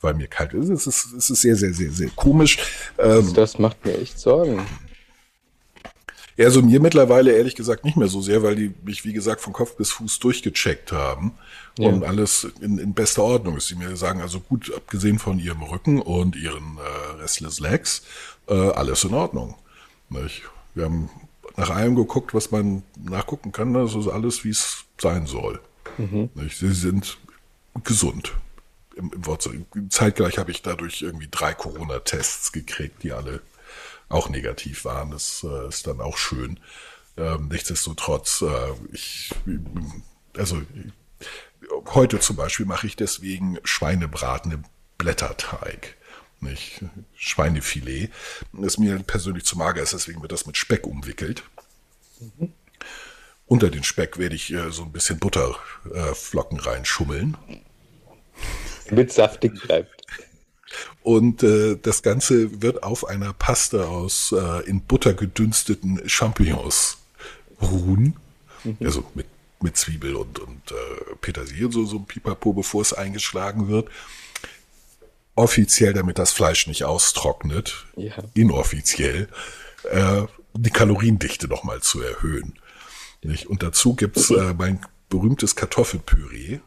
weil 0.00 0.14
mir 0.14 0.26
kalt 0.26 0.52
ist. 0.52 0.68
Es 0.68 0.86
ist, 0.86 1.12
es 1.12 1.30
ist 1.30 1.40
sehr, 1.40 1.56
sehr, 1.56 1.72
sehr, 1.72 1.90
sehr 1.90 2.10
komisch. 2.10 2.58
Ähm, 2.98 3.32
das 3.32 3.58
macht 3.58 3.84
mir 3.84 3.98
echt 3.98 4.18
Sorgen. 4.18 4.66
Ja, 6.36 6.46
also 6.46 6.62
mir 6.62 6.80
mittlerweile 6.80 7.32
ehrlich 7.32 7.54
gesagt 7.54 7.84
nicht 7.84 7.96
mehr 7.96 8.08
so 8.08 8.20
sehr, 8.20 8.42
weil 8.42 8.56
die 8.56 8.74
mich, 8.84 9.04
wie 9.04 9.12
gesagt, 9.12 9.40
von 9.40 9.52
Kopf 9.52 9.76
bis 9.76 9.92
Fuß 9.92 10.18
durchgecheckt 10.18 10.92
haben 10.92 11.38
ja. 11.78 11.88
und 11.88 12.04
alles 12.04 12.44
in, 12.60 12.78
in 12.78 12.94
bester 12.94 13.22
Ordnung 13.22 13.56
ist. 13.56 13.70
Die 13.70 13.74
mir 13.74 13.96
sagen, 13.96 14.20
also 14.20 14.40
gut, 14.40 14.72
abgesehen 14.74 15.18
von 15.18 15.38
ihrem 15.38 15.62
Rücken 15.62 16.00
und 16.00 16.36
ihren 16.36 16.78
äh, 16.78 17.22
Restless 17.22 17.60
Legs, 17.60 18.02
äh, 18.48 18.54
alles 18.54 19.04
in 19.04 19.14
Ordnung. 19.14 19.54
Nicht? 20.08 20.42
Wir 20.74 20.84
haben 20.84 21.10
nach 21.56 21.70
allem 21.70 21.94
geguckt, 21.94 22.34
was 22.34 22.50
man 22.50 22.82
nachgucken 22.96 23.52
kann. 23.52 23.74
Das 23.74 23.94
ist 23.94 24.08
alles, 24.08 24.44
wie 24.44 24.50
es 24.50 24.84
sein 25.00 25.26
soll. 25.26 25.60
Mhm. 25.98 26.30
Sie 26.50 26.72
sind 26.72 27.18
gesund. 27.82 28.32
Im, 28.96 29.12
im 29.12 29.26
Wort, 29.26 29.48
zeitgleich 29.88 30.38
habe 30.38 30.50
ich 30.50 30.62
dadurch 30.62 31.02
irgendwie 31.02 31.28
drei 31.30 31.52
Corona-Tests 31.54 32.52
gekriegt, 32.52 33.02
die 33.02 33.12
alle 33.12 33.40
auch 34.08 34.28
negativ 34.28 34.84
waren. 34.84 35.10
Das 35.10 35.44
äh, 35.48 35.68
ist 35.68 35.86
dann 35.86 36.00
auch 36.00 36.16
schön. 36.16 36.60
Ähm, 37.16 37.48
nichtsdestotrotz, 37.50 38.42
äh, 38.42 38.72
ich, 38.92 39.32
also 40.36 40.60
heute 41.86 42.20
zum 42.20 42.36
Beispiel 42.36 42.66
mache 42.66 42.86
ich 42.86 42.96
deswegen 42.96 43.58
Schweinebraten 43.64 44.52
im 44.52 44.64
Blätterteig 44.98 45.96
nicht 46.44 46.82
Schweinefilet. 47.16 48.10
Das 48.52 48.78
mir 48.78 48.98
persönlich 49.00 49.44
zu 49.44 49.56
mager 49.58 49.82
ist, 49.82 49.92
deswegen 49.92 50.22
wird 50.22 50.32
das 50.32 50.46
mit 50.46 50.56
Speck 50.56 50.86
umwickelt. 50.86 51.42
Mhm. 52.20 52.52
Unter 53.46 53.70
den 53.70 53.82
Speck 53.82 54.18
werde 54.18 54.36
ich 54.36 54.52
äh, 54.52 54.70
so 54.70 54.82
ein 54.82 54.92
bisschen 54.92 55.18
Butterflocken 55.18 56.58
äh, 56.58 56.62
reinschummeln. 56.62 57.36
Mit 58.90 59.12
saftig 59.12 59.60
bleibt. 59.62 60.02
Und 61.02 61.42
äh, 61.42 61.76
das 61.76 62.02
Ganze 62.02 62.62
wird 62.62 62.82
auf 62.82 63.06
einer 63.06 63.32
Paste 63.32 63.86
aus 63.86 64.32
äh, 64.32 64.68
in 64.68 64.82
Butter 64.82 65.14
gedünsteten 65.14 66.08
Champignons 66.08 66.98
ruhen. 67.60 68.16
Mhm. 68.64 68.78
Also 68.82 69.04
mit, 69.14 69.26
mit 69.64 69.76
Zwiebel 69.76 70.14
und, 70.14 70.38
und 70.38 70.70
äh, 70.70 71.16
Petersilie, 71.20 71.72
so, 71.72 71.84
so 71.84 71.96
ein 71.96 72.06
Pipapo, 72.06 72.52
bevor 72.52 72.82
es 72.82 72.92
eingeschlagen 72.92 73.68
wird 73.68 73.88
offiziell, 75.36 75.92
damit 75.92 76.18
das 76.18 76.32
Fleisch 76.32 76.66
nicht 76.66 76.84
austrocknet, 76.84 77.86
ja. 77.96 78.14
inoffiziell, 78.34 79.28
äh, 79.90 80.22
die 80.54 80.70
Kaloriendichte 80.70 81.48
nochmal 81.48 81.80
zu 81.80 82.00
erhöhen. 82.00 82.58
Nicht? 83.22 83.46
Und 83.46 83.62
dazu 83.62 83.94
gibt's 83.94 84.30
äh, 84.30 84.54
mein 84.56 84.84
berühmtes 85.08 85.56
Kartoffelpüree. 85.56 86.60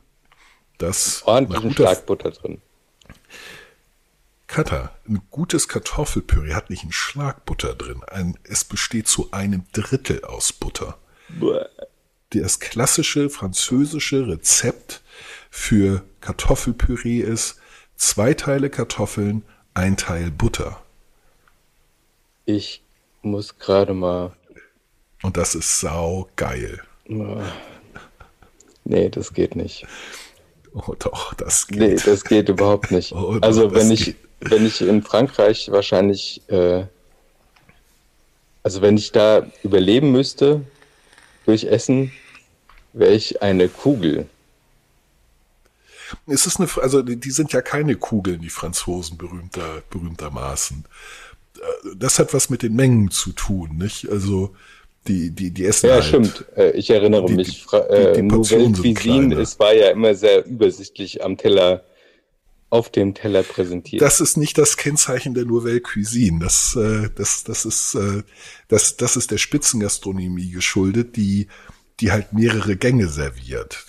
Das 0.77 1.23
ordentlich 1.25 1.75
Schlagbutter 1.75 2.31
drin. 2.31 2.61
Kata, 4.47 4.95
ein 5.07 5.21
gutes 5.29 5.67
Kartoffelpüree 5.67 6.53
hat 6.53 6.69
nicht 6.69 6.83
einen 6.83 6.91
Schlagbutter 6.91 7.75
drin. 7.75 8.03
Ein, 8.03 8.37
es 8.43 8.63
besteht 8.63 9.07
zu 9.07 9.31
einem 9.31 9.65
Drittel 9.73 10.23
aus 10.23 10.53
Butter. 10.53 10.97
Bäh. 11.29 11.65
Das 12.31 12.59
klassische 12.59 13.29
französische 13.29 14.27
Rezept 14.27 15.01
für 15.49 16.03
Kartoffelpüree 16.19 17.19
ist 17.21 17.57
zwei 17.95 18.33
Teile 18.33 18.69
Kartoffeln, 18.69 19.43
ein 19.73 19.95
Teil 19.95 20.31
Butter. 20.31 20.81
Ich 22.45 22.83
muss 23.21 23.57
gerade 23.57 23.93
mal. 23.93 24.33
Und 25.23 25.37
das 25.37 25.55
ist 25.55 25.79
sau 25.79 26.27
geil. 26.35 26.81
Nee, 28.83 29.09
das 29.09 29.33
geht 29.33 29.55
nicht. 29.55 29.85
Oh 30.73 30.95
doch, 30.99 31.33
das 31.33 31.67
geht. 31.67 31.79
Nee, 31.79 31.95
das 31.95 32.23
geht 32.25 32.49
überhaupt 32.49 32.91
nicht. 32.91 33.11
Oh, 33.15 33.33
doch, 33.35 33.41
also 33.41 33.73
wenn 33.73 33.89
ich, 33.89 34.15
wenn 34.41 34.65
ich 34.65 34.81
in 34.81 35.01
Frankreich 35.01 35.71
wahrscheinlich, 35.71 36.41
äh, 36.49 36.85
also 38.63 38.81
wenn 38.81 38.97
ich 38.97 39.13
da 39.13 39.47
überleben 39.63 40.11
müsste 40.11 40.61
durch 41.47 41.63
Essen, 41.63 42.11
wäre 42.93 43.13
ich 43.13 43.41
eine 43.41 43.69
Kugel. 43.69 44.27
Es 46.27 46.45
ist 46.45 46.59
eine, 46.59 46.69
also 46.81 47.01
die 47.01 47.31
sind 47.31 47.51
ja 47.53 47.61
keine 47.61 47.95
Kugeln, 47.95 48.41
die 48.41 48.49
Franzosen 48.49 49.17
berühmter, 49.17 49.81
berühmtermaßen. 49.89 50.85
Äh, 51.55 51.59
das 51.95 52.19
hat 52.19 52.33
was 52.33 52.49
mit 52.49 52.63
den 52.63 52.75
Mengen 52.75 53.11
zu 53.11 53.31
tun, 53.31 53.77
nicht? 53.77 54.09
Also 54.09 54.55
die, 55.07 55.31
die, 55.31 55.51
die 55.51 55.65
essen 55.65 55.87
Ja, 55.87 55.95
halt, 55.95 56.05
stimmt. 56.05 56.45
Äh, 56.55 56.71
ich 56.71 56.89
erinnere 56.89 57.25
die, 57.25 57.35
mich. 57.35 57.65
Die, 57.65 57.77
die, 57.77 58.13
die 58.15 58.21
Nouvelle 58.21 58.71
Cuisine, 58.71 59.35
es 59.39 59.57
war 59.59 59.73
ja 59.73 59.89
immer 59.89 60.15
sehr 60.15 60.45
übersichtlich 60.45 61.23
am 61.23 61.37
Teller 61.37 61.83
auf 62.69 62.91
dem 62.91 63.13
Teller 63.13 63.43
präsentiert. 63.43 64.01
Das 64.01 64.19
ist 64.19 64.37
nicht 64.37 64.57
das 64.57 64.77
Kennzeichen 64.77 65.33
der 65.33 65.45
Nouvelle 65.45 65.81
Cuisine. 65.81 66.39
Das, 66.39 66.75
äh, 66.75 67.09
das, 67.15 67.43
das 67.43 67.65
ist, 67.65 67.97
das, 68.67 68.97
das 68.97 69.15
ist 69.15 69.31
der 69.31 69.37
Spitzengastronomie 69.37 70.51
geschuldet, 70.51 71.15
die, 71.15 71.47
die 71.99 72.11
halt 72.11 72.33
mehrere 72.33 72.75
Gänge 72.75 73.07
serviert. 73.07 73.85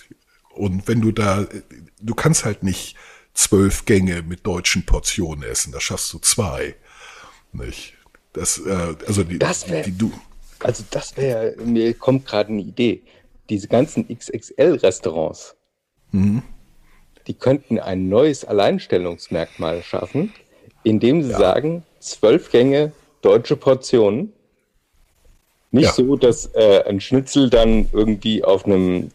Und 0.53 0.87
wenn 0.87 1.01
du 1.01 1.11
da 1.11 1.47
du 2.01 2.15
kannst 2.15 2.45
halt 2.45 2.63
nicht 2.63 2.95
zwölf 3.33 3.85
Gänge 3.85 4.21
mit 4.21 4.45
deutschen 4.45 4.85
Portionen 4.85 5.43
essen. 5.43 5.71
Da 5.71 5.79
schaffst 5.79 6.11
du 6.13 6.19
zwei. 6.19 6.75
Nicht? 7.51 7.93
Das, 8.33 8.59
äh, 8.59 8.95
also 9.07 9.23
die, 9.23 9.39
das 9.39 9.69
wär, 9.69 9.83
die 9.83 9.97
du. 9.97 10.11
Also 10.59 10.83
das 10.91 11.17
wäre, 11.17 11.55
mir 11.63 11.93
kommt 11.93 12.25
gerade 12.25 12.49
eine 12.49 12.61
Idee. 12.61 13.03
Diese 13.49 13.67
ganzen 13.67 14.07
XXL-Restaurants, 14.07 15.55
mhm. 16.11 16.43
Die 17.29 17.35
könnten 17.35 17.79
ein 17.79 18.09
neues 18.09 18.43
Alleinstellungsmerkmal 18.43 19.83
schaffen, 19.83 20.33
indem 20.83 21.21
sie 21.21 21.29
ja. 21.29 21.37
sagen, 21.37 21.83
zwölf 21.99 22.51
Gänge 22.51 22.91
deutsche 23.21 23.55
Portionen. 23.55 24.33
Nicht 25.69 25.85
ja. 25.85 25.93
so, 25.93 26.15
dass 26.15 26.47
äh, 26.55 26.83
ein 26.87 26.99
Schnitzel 26.99 27.51
dann 27.51 27.87
irgendwie 27.93 28.43
auf 28.43 28.65
einem 28.65 29.11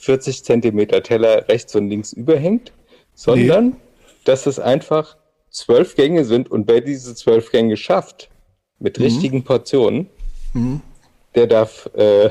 40 0.00 0.44
Zentimeter 0.44 1.02
Teller 1.02 1.46
rechts 1.46 1.74
und 1.74 1.90
links 1.90 2.14
überhängt, 2.14 2.72
sondern 3.14 3.68
nee. 3.68 3.76
dass 4.24 4.46
es 4.46 4.58
einfach 4.58 5.18
zwölf 5.50 5.94
Gänge 5.94 6.24
sind 6.24 6.50
und 6.50 6.68
wer 6.68 6.80
diese 6.80 7.14
zwölf 7.14 7.52
Gänge 7.52 7.76
schafft, 7.76 8.30
mit 8.78 8.98
mhm. 8.98 9.04
richtigen 9.04 9.44
Portionen, 9.44 10.08
mhm. 10.54 10.80
der 11.34 11.46
darf 11.46 11.90
äh, 11.94 12.30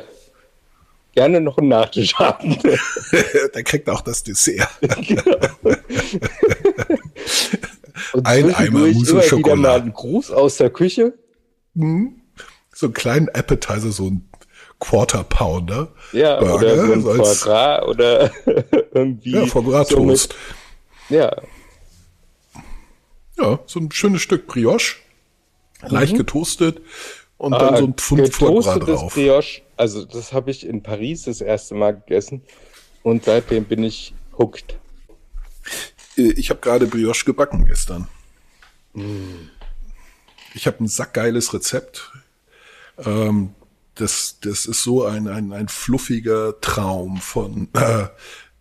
gerne 1.18 1.42
noch 1.42 1.58
einen 1.58 1.70
Nachtisch 1.70 2.14
haben. 2.14 2.60
der 3.56 3.64
kriegt 3.64 3.90
auch 3.90 4.02
das 4.02 4.22
Dessert. 4.22 4.70
genau. 4.82 5.38
Ein 8.24 8.54
Eimer 8.54 8.86
Mousse 8.86 9.24
Schokolade. 9.24 9.28
Wieder 9.28 9.56
mal 9.56 9.82
einen 9.82 9.94
Gruß 9.94 10.30
aus 10.30 10.58
der 10.58 10.70
Küche. 10.70 11.18
Mhm. 11.74 12.22
So 12.72 12.86
einen 12.86 12.94
kleinen 12.94 13.30
Appetizer, 13.30 13.92
so 13.92 14.12
ein 14.12 14.30
Quarter 14.78 15.24
Pounder. 15.24 15.92
Ja, 16.12 16.40
Burger, 16.40 16.56
oder 16.56 16.86
so 16.86 16.94
ein 16.94 17.02
Foie 17.02 17.36
Gras 17.42 17.88
oder 17.88 18.32
irgendwie. 18.94 19.32
Ja, 19.32 19.48
Foie 19.48 19.64
Gras 19.64 19.90
so 19.90 19.96
Toast. 19.96 20.36
Ja. 21.10 21.36
Ja, 23.40 23.60
so 23.66 23.80
ein 23.80 23.92
schönes 23.92 24.22
Stück 24.22 24.46
Brioche. 24.46 24.98
Mhm. 25.82 25.90
Leicht 25.90 26.16
getoastet 26.16 26.80
und 27.38 27.54
ah, 27.54 27.60
dann 27.60 27.78
so 27.78 27.84
ein 27.86 27.94
Pfund 27.94 28.32
Gras 28.34 28.80
drauf. 28.80 29.14
Brioche, 29.14 29.62
also 29.76 30.06
das 30.06 30.34
habe 30.34 30.52
ich 30.52 30.66
in 30.66 30.82
Paris 30.82 31.24
das 31.24 31.42
erste 31.42 31.76
Mal 31.76 31.92
gegessen 31.92 32.42
und 33.04 33.26
seitdem 33.26 33.66
bin 33.66 33.84
ich 33.84 34.14
hooked. 34.38 34.78
Äh, 36.18 36.32
ich 36.32 36.50
habe 36.50 36.60
gerade 36.60 36.88
Brioche 36.88 37.26
gebacken 37.26 37.66
gestern. 37.66 38.08
Ich 40.54 40.66
habe 40.66 40.84
ein 40.84 40.88
sackgeiles 40.88 41.54
Rezept. 41.54 42.12
Ähm, 42.98 43.54
das, 43.96 44.38
das 44.42 44.66
ist 44.66 44.84
so 44.84 45.06
ein, 45.06 45.28
ein, 45.28 45.54
ein 45.54 45.68
fluffiger 45.68 46.60
Traum 46.62 47.18
von 47.18 47.70
äh, 47.74 48.08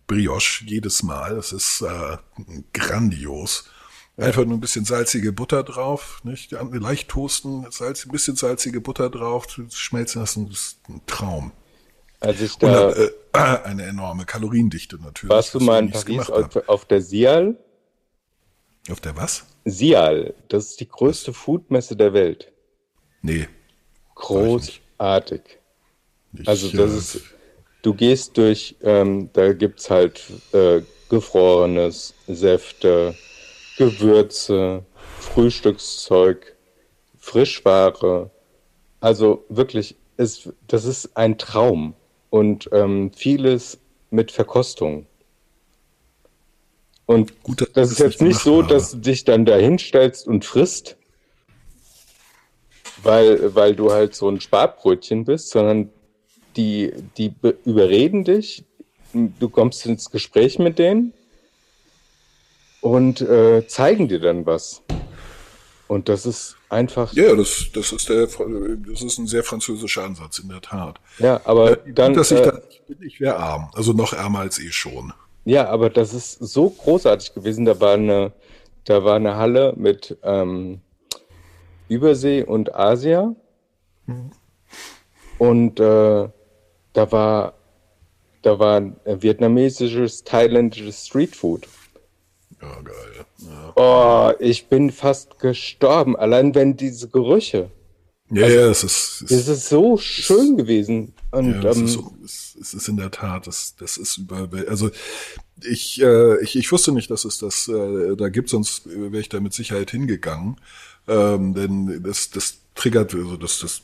Brioche 0.05 0.63
jedes 0.65 1.03
Mal. 1.03 1.35
Das 1.35 1.51
ist 1.51 1.81
äh, 1.81 2.17
grandios. 2.73 3.69
Einfach 4.17 4.45
nur 4.45 4.57
ein 4.57 4.61
bisschen 4.61 4.83
salzige 4.83 5.31
Butter 5.31 5.63
drauf, 5.63 6.21
nicht? 6.23 6.51
Leicht 6.51 7.07
toasten, 7.07 7.67
Salz, 7.69 8.05
ein 8.05 8.11
bisschen 8.11 8.35
salzige 8.35 8.81
Butter 8.81 9.11
drauf, 9.11 9.45
schmelzen 9.69 10.21
lassen, 10.21 10.49
das 10.49 10.59
ist 10.59 10.89
ein 10.89 11.01
Traum. 11.05 11.51
Als 12.19 12.41
ich 12.41 12.53
Und 12.55 12.63
da, 12.63 12.91
dann, 12.91 13.09
äh, 13.33 13.63
eine 13.63 13.83
enorme 13.83 14.25
Kaloriendichte 14.25 14.97
natürlich. 14.97 15.29
warst 15.29 15.53
du 15.53 15.59
was 15.59 15.65
mal 15.65 15.83
in 15.83 15.91
Paris 15.91 16.31
auf, 16.31 16.67
auf 16.67 16.85
der 16.85 17.01
Sial? 17.01 17.57
Auf 18.89 18.99
der 19.01 19.15
was? 19.15 19.45
Sial, 19.65 20.33
das 20.47 20.69
ist 20.69 20.79
die 20.79 20.87
größte 20.87 21.31
Foodmesse 21.31 21.95
der 21.95 22.13
Welt. 22.13 22.51
Nee. 23.21 23.47
Großartig. 24.15 25.41
Ich, 26.33 26.47
Also 26.47 26.75
das 26.75 26.91
äh, 26.91 26.97
ist, 26.97 27.21
du 27.83 27.93
gehst 27.93 28.37
durch, 28.37 28.77
ähm, 28.81 29.29
da 29.33 29.53
gibt's 29.53 29.91
halt 29.91 30.23
äh, 30.53 30.81
gefrorenes, 31.09 32.15
Säfte, 32.27 33.15
Gewürze, 33.77 34.83
Frühstückszeug, 35.19 36.55
Frischware. 37.19 38.31
Also 38.99 39.45
wirklich, 39.49 39.95
ist, 40.17 40.49
das 40.67 40.85
ist 40.85 41.15
ein 41.15 41.37
Traum 41.37 41.93
und 42.29 42.69
ähm, 42.71 43.11
vieles 43.13 43.79
mit 44.09 44.31
Verkostung. 44.31 45.05
Und 47.05 47.41
Gut, 47.43 47.69
das 47.73 47.91
ich 47.91 47.99
ist 47.99 48.03
jetzt 48.03 48.21
nicht 48.21 48.39
so, 48.39 48.61
dass 48.61 48.91
du 48.91 48.97
dich 48.97 49.23
dann 49.23 49.45
da 49.45 49.55
hinstellst 49.55 50.27
und 50.27 50.43
frisst, 50.43 50.97
weil, 53.03 53.55
weil 53.55 53.75
du 53.75 53.91
halt 53.91 54.15
so 54.15 54.27
ein 54.27 54.41
Sparbrötchen 54.41 55.23
bist, 55.23 55.49
sondern 55.51 55.89
die, 56.57 56.91
die 57.17 57.29
be- 57.29 57.57
überreden 57.63 58.23
dich, 58.23 58.65
du 59.13 59.49
kommst 59.49 59.85
ins 59.85 60.09
Gespräch 60.09 60.57
mit 60.59 60.79
denen 60.79 61.13
und 62.87 63.21
äh, 63.21 63.67
zeigen 63.67 64.07
dir 64.07 64.19
dann 64.19 64.45
was. 64.45 64.81
Und 65.87 66.09
das 66.09 66.25
ist 66.25 66.57
einfach, 66.69 67.13
ja, 67.13 67.25
Ja, 67.25 67.35
das, 67.35 67.67
das 67.73 67.91
ist 67.91 68.09
der, 68.09 68.27
das 68.27 69.01
ist 69.01 69.17
ein 69.17 69.27
sehr 69.27 69.43
französischer 69.43 70.03
Ansatz, 70.03 70.39
in 70.39 70.49
der 70.49 70.61
Tat. 70.61 70.99
aber 71.45 71.77
dann, 71.77 72.11
Gut, 72.11 72.19
dass 72.19 72.31
ich 72.31 72.39
äh, 72.39 72.45
da 72.45 72.51
nicht 72.67 72.87
bin, 72.87 72.97
ich 73.01 73.19
wäre 73.19 73.37
arm. 73.37 73.69
Also 73.73 73.93
noch 73.93 74.13
ärmer 74.13 74.39
als 74.39 74.59
eh 74.59 74.71
schon. 74.71 75.13
Ja, 75.45 75.69
aber 75.69 75.89
das 75.89 76.13
ist 76.13 76.33
so 76.39 76.69
großartig 76.69 77.33
gewesen. 77.33 77.63
Da 77.65 77.79
war 77.79 77.93
eine, 77.93 78.33
da 78.83 79.03
war 79.05 79.15
eine 79.15 79.35
Halle 79.37 79.73
mit 79.77 80.17
ähm, 80.23 80.81
Übersee 81.87 82.43
und 82.43 82.75
Asia. 82.75 83.33
Und 85.37 85.79
äh, 85.79 86.29
da 86.93 87.11
war, 87.11 87.53
da 88.41 88.59
war 88.59 88.81
äh, 89.05 89.21
vietnamesisches, 89.21 90.23
thailändisches 90.25 91.05
Streetfood. 91.05 91.67
Ja, 92.61 92.81
geil. 92.81 93.25
Ja, 93.39 93.73
Oh, 93.75 94.33
ich 94.39 94.67
bin 94.67 94.91
fast 94.91 95.39
gestorben. 95.39 96.15
Allein 96.15 96.55
wenn 96.55 96.75
diese 96.75 97.07
Gerüche. 97.07 97.69
ja, 98.31 98.47
ja 98.47 98.69
es 98.69 98.83
ist, 98.83 99.21
es 99.23 99.29
Das 99.29 99.47
ist 99.47 99.69
so 99.69 99.97
schön 99.97 100.57
gewesen. 100.57 101.13
Und 101.31 101.61
Ja, 101.61 101.71
ähm, 101.71 101.85
ist 101.85 101.93
so, 101.93 102.13
es, 102.23 102.57
es 102.59 102.73
ist 102.73 102.87
in 102.87 102.97
der 102.97 103.11
Tat, 103.11 103.47
das, 103.47 103.75
das 103.75 103.97
ist 103.97 104.17
über, 104.17 104.49
also 104.69 104.89
ich, 105.61 106.01
äh, 106.01 106.41
ich, 106.41 106.55
ich 106.55 106.71
wusste 106.71 106.91
nicht, 106.91 107.11
dass 107.11 107.25
es 107.25 107.37
das 107.37 107.67
äh, 107.67 108.15
da 108.15 108.29
gibt, 108.29 108.49
sonst 108.49 108.83
wäre 108.87 109.19
ich 109.19 109.29
da 109.29 109.39
mit 109.39 109.53
Sicherheit 109.53 109.91
hingegangen, 109.91 110.57
ähm, 111.07 111.53
denn 111.53 112.01
das, 112.03 112.29
das 112.29 112.59
triggert, 112.75 113.13
also 113.13 113.37
das, 113.37 113.59
das, 113.59 113.81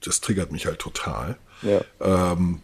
das 0.00 0.20
triggert 0.20 0.52
mich 0.52 0.66
halt 0.66 0.78
total. 0.78 1.36
ja. 1.62 1.80
Ähm, 2.00 2.60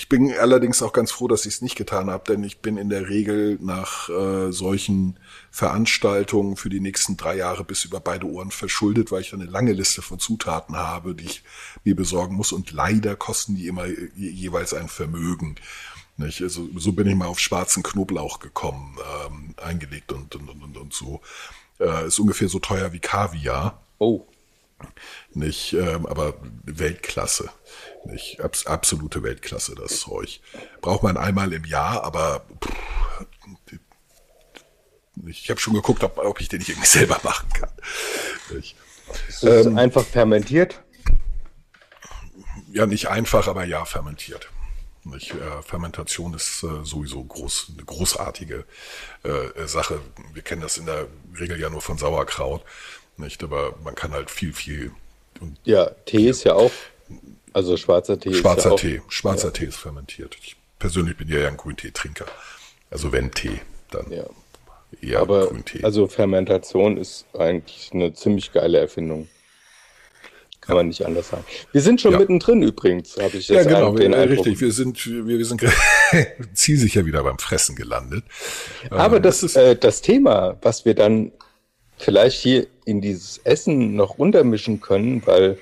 ich 0.00 0.08
bin 0.08 0.32
allerdings 0.32 0.82
auch 0.82 0.94
ganz 0.94 1.12
froh, 1.12 1.28
dass 1.28 1.44
ich 1.44 1.56
es 1.56 1.60
nicht 1.60 1.76
getan 1.76 2.08
habe, 2.08 2.24
denn 2.32 2.42
ich 2.42 2.60
bin 2.60 2.78
in 2.78 2.88
der 2.88 3.10
Regel 3.10 3.58
nach 3.60 4.08
äh, 4.08 4.50
solchen 4.50 5.20
Veranstaltungen 5.50 6.56
für 6.56 6.70
die 6.70 6.80
nächsten 6.80 7.18
drei 7.18 7.36
Jahre 7.36 7.64
bis 7.64 7.84
über 7.84 8.00
beide 8.00 8.26
Ohren 8.26 8.50
verschuldet, 8.50 9.12
weil 9.12 9.20
ich 9.20 9.34
eine 9.34 9.44
lange 9.44 9.74
Liste 9.74 10.00
von 10.00 10.18
Zutaten 10.18 10.74
habe, 10.74 11.14
die 11.14 11.26
ich 11.26 11.42
mir 11.84 11.94
besorgen 11.94 12.34
muss. 12.34 12.52
Und 12.52 12.70
leider 12.70 13.14
kosten 13.14 13.56
die 13.56 13.66
immer 13.66 13.84
je, 13.84 14.06
jeweils 14.16 14.72
ein 14.72 14.88
Vermögen. 14.88 15.56
Nicht? 16.16 16.40
Also, 16.40 16.66
so 16.76 16.92
bin 16.92 17.06
ich 17.06 17.14
mal 17.14 17.26
auf 17.26 17.38
schwarzen 17.38 17.82
Knoblauch 17.82 18.38
gekommen, 18.38 18.96
ähm, 19.26 19.54
eingelegt 19.62 20.12
und, 20.12 20.34
und, 20.34 20.48
und, 20.48 20.78
und 20.78 20.94
so. 20.94 21.20
Äh, 21.78 22.06
ist 22.06 22.18
ungefähr 22.18 22.48
so 22.48 22.58
teuer 22.58 22.94
wie 22.94 23.00
Kaviar 23.00 23.82
Oh, 24.02 24.26
nicht, 25.32 25.72
ähm, 25.72 26.06
aber 26.06 26.34
Weltklasse, 26.64 27.50
nicht 28.04 28.40
abs 28.40 28.66
absolute 28.66 29.22
Weltklasse 29.22 29.74
das 29.74 30.00
Zeug. 30.00 30.40
Braucht 30.80 31.02
man 31.02 31.16
einmal 31.16 31.52
im 31.52 31.64
Jahr, 31.64 32.04
aber 32.04 32.44
pff, 32.62 33.26
ich 35.26 35.50
habe 35.50 35.60
schon 35.60 35.74
geguckt, 35.74 36.02
ob, 36.02 36.18
ob 36.18 36.40
ich 36.40 36.48
den 36.48 36.58
nicht 36.58 36.70
irgendwie 36.70 36.86
selber 36.86 37.20
machen 37.22 37.48
kann. 37.52 37.72
Es 39.28 39.42
ist 39.42 39.66
Ähm, 39.66 39.76
einfach 39.78 40.04
fermentiert. 40.04 40.82
Ja, 42.72 42.86
nicht 42.86 43.08
einfach, 43.08 43.48
aber 43.48 43.64
ja, 43.64 43.84
fermentiert. 43.84 44.48
Nicht? 45.04 45.32
Äh, 45.32 45.62
Fermentation 45.62 46.34
ist 46.34 46.62
äh, 46.62 46.84
sowieso 46.84 47.24
groß, 47.24 47.72
eine 47.74 47.84
großartige 47.84 48.64
äh, 49.22 49.66
Sache. 49.66 50.00
Wir 50.34 50.42
kennen 50.42 50.60
das 50.60 50.76
in 50.76 50.86
der 50.86 51.08
Regel 51.38 51.58
ja 51.58 51.70
nur 51.70 51.80
von 51.80 51.96
Sauerkraut, 51.96 52.62
nicht? 53.20 53.42
Aber 53.42 53.74
man 53.84 53.94
kann 53.94 54.12
halt 54.12 54.30
viel, 54.30 54.52
viel 54.52 54.90
und 55.40 55.56
Ja, 55.64 55.90
Tee 56.06 56.28
ist 56.28 56.44
ja 56.44 56.54
auch, 56.54 56.72
also 57.52 57.76
schwarzer 57.76 58.18
Tee 58.18 58.30
ist 58.30 58.38
Schwarzer 58.38 58.68
ja 58.70 58.74
auch, 58.74 58.80
Tee. 58.80 59.02
Schwarzer 59.08 59.52
Tee 59.52 59.66
ist 59.66 59.76
fermentiert. 59.76 60.36
Ich 60.42 60.56
persönlich 60.78 61.16
bin 61.16 61.28
ja 61.28 61.46
ein 61.48 61.56
Grüntee-Trinker. 61.56 62.26
Also 62.90 63.12
wenn 63.12 63.30
Tee, 63.32 63.60
dann 63.90 64.10
Ja. 64.10 64.24
eher 65.00 65.20
Aber 65.20 65.46
Grüntee. 65.46 65.82
also 65.84 66.06
Fermentation 66.08 66.96
ist 66.96 67.26
eigentlich 67.38 67.90
eine 67.92 68.12
ziemlich 68.14 68.52
geile 68.52 68.78
Erfindung. 68.78 69.28
Kann 70.60 70.76
man 70.76 70.88
nicht 70.88 71.04
anders 71.04 71.28
sagen. 71.28 71.44
Wir 71.72 71.80
sind 71.80 72.00
schon 72.02 72.12
Ja. 72.12 72.18
mittendrin 72.18 72.62
übrigens, 72.62 73.16
habe 73.16 73.38
ich 73.38 73.48
ja, 73.48 73.56
jetzt 73.56 73.68
genau, 73.68 73.90
ein, 73.90 73.96
den 73.96 74.12
wir, 74.12 74.18
Eindruck. 74.18 74.44
richtig. 74.46 74.60
Wir 74.60 74.72
sind, 74.72 75.06
wir, 75.06 75.26
wir 75.38 75.44
sind 75.46 75.62
zielsicher 76.54 77.06
wieder 77.06 77.22
beim 77.24 77.38
Fressen 77.38 77.74
gelandet. 77.76 78.24
Aber 78.90 79.16
Ähm, 79.16 79.22
das 79.22 79.42
ist 79.42 79.56
äh, 79.56 79.74
das 79.74 80.02
Thema, 80.02 80.58
was 80.60 80.84
wir 80.84 80.94
dann 80.94 81.32
vielleicht 82.00 82.40
hier 82.40 82.66
in 82.84 83.00
dieses 83.00 83.38
Essen 83.44 83.94
noch 83.94 84.18
untermischen 84.18 84.80
können, 84.80 85.22
weil 85.26 85.58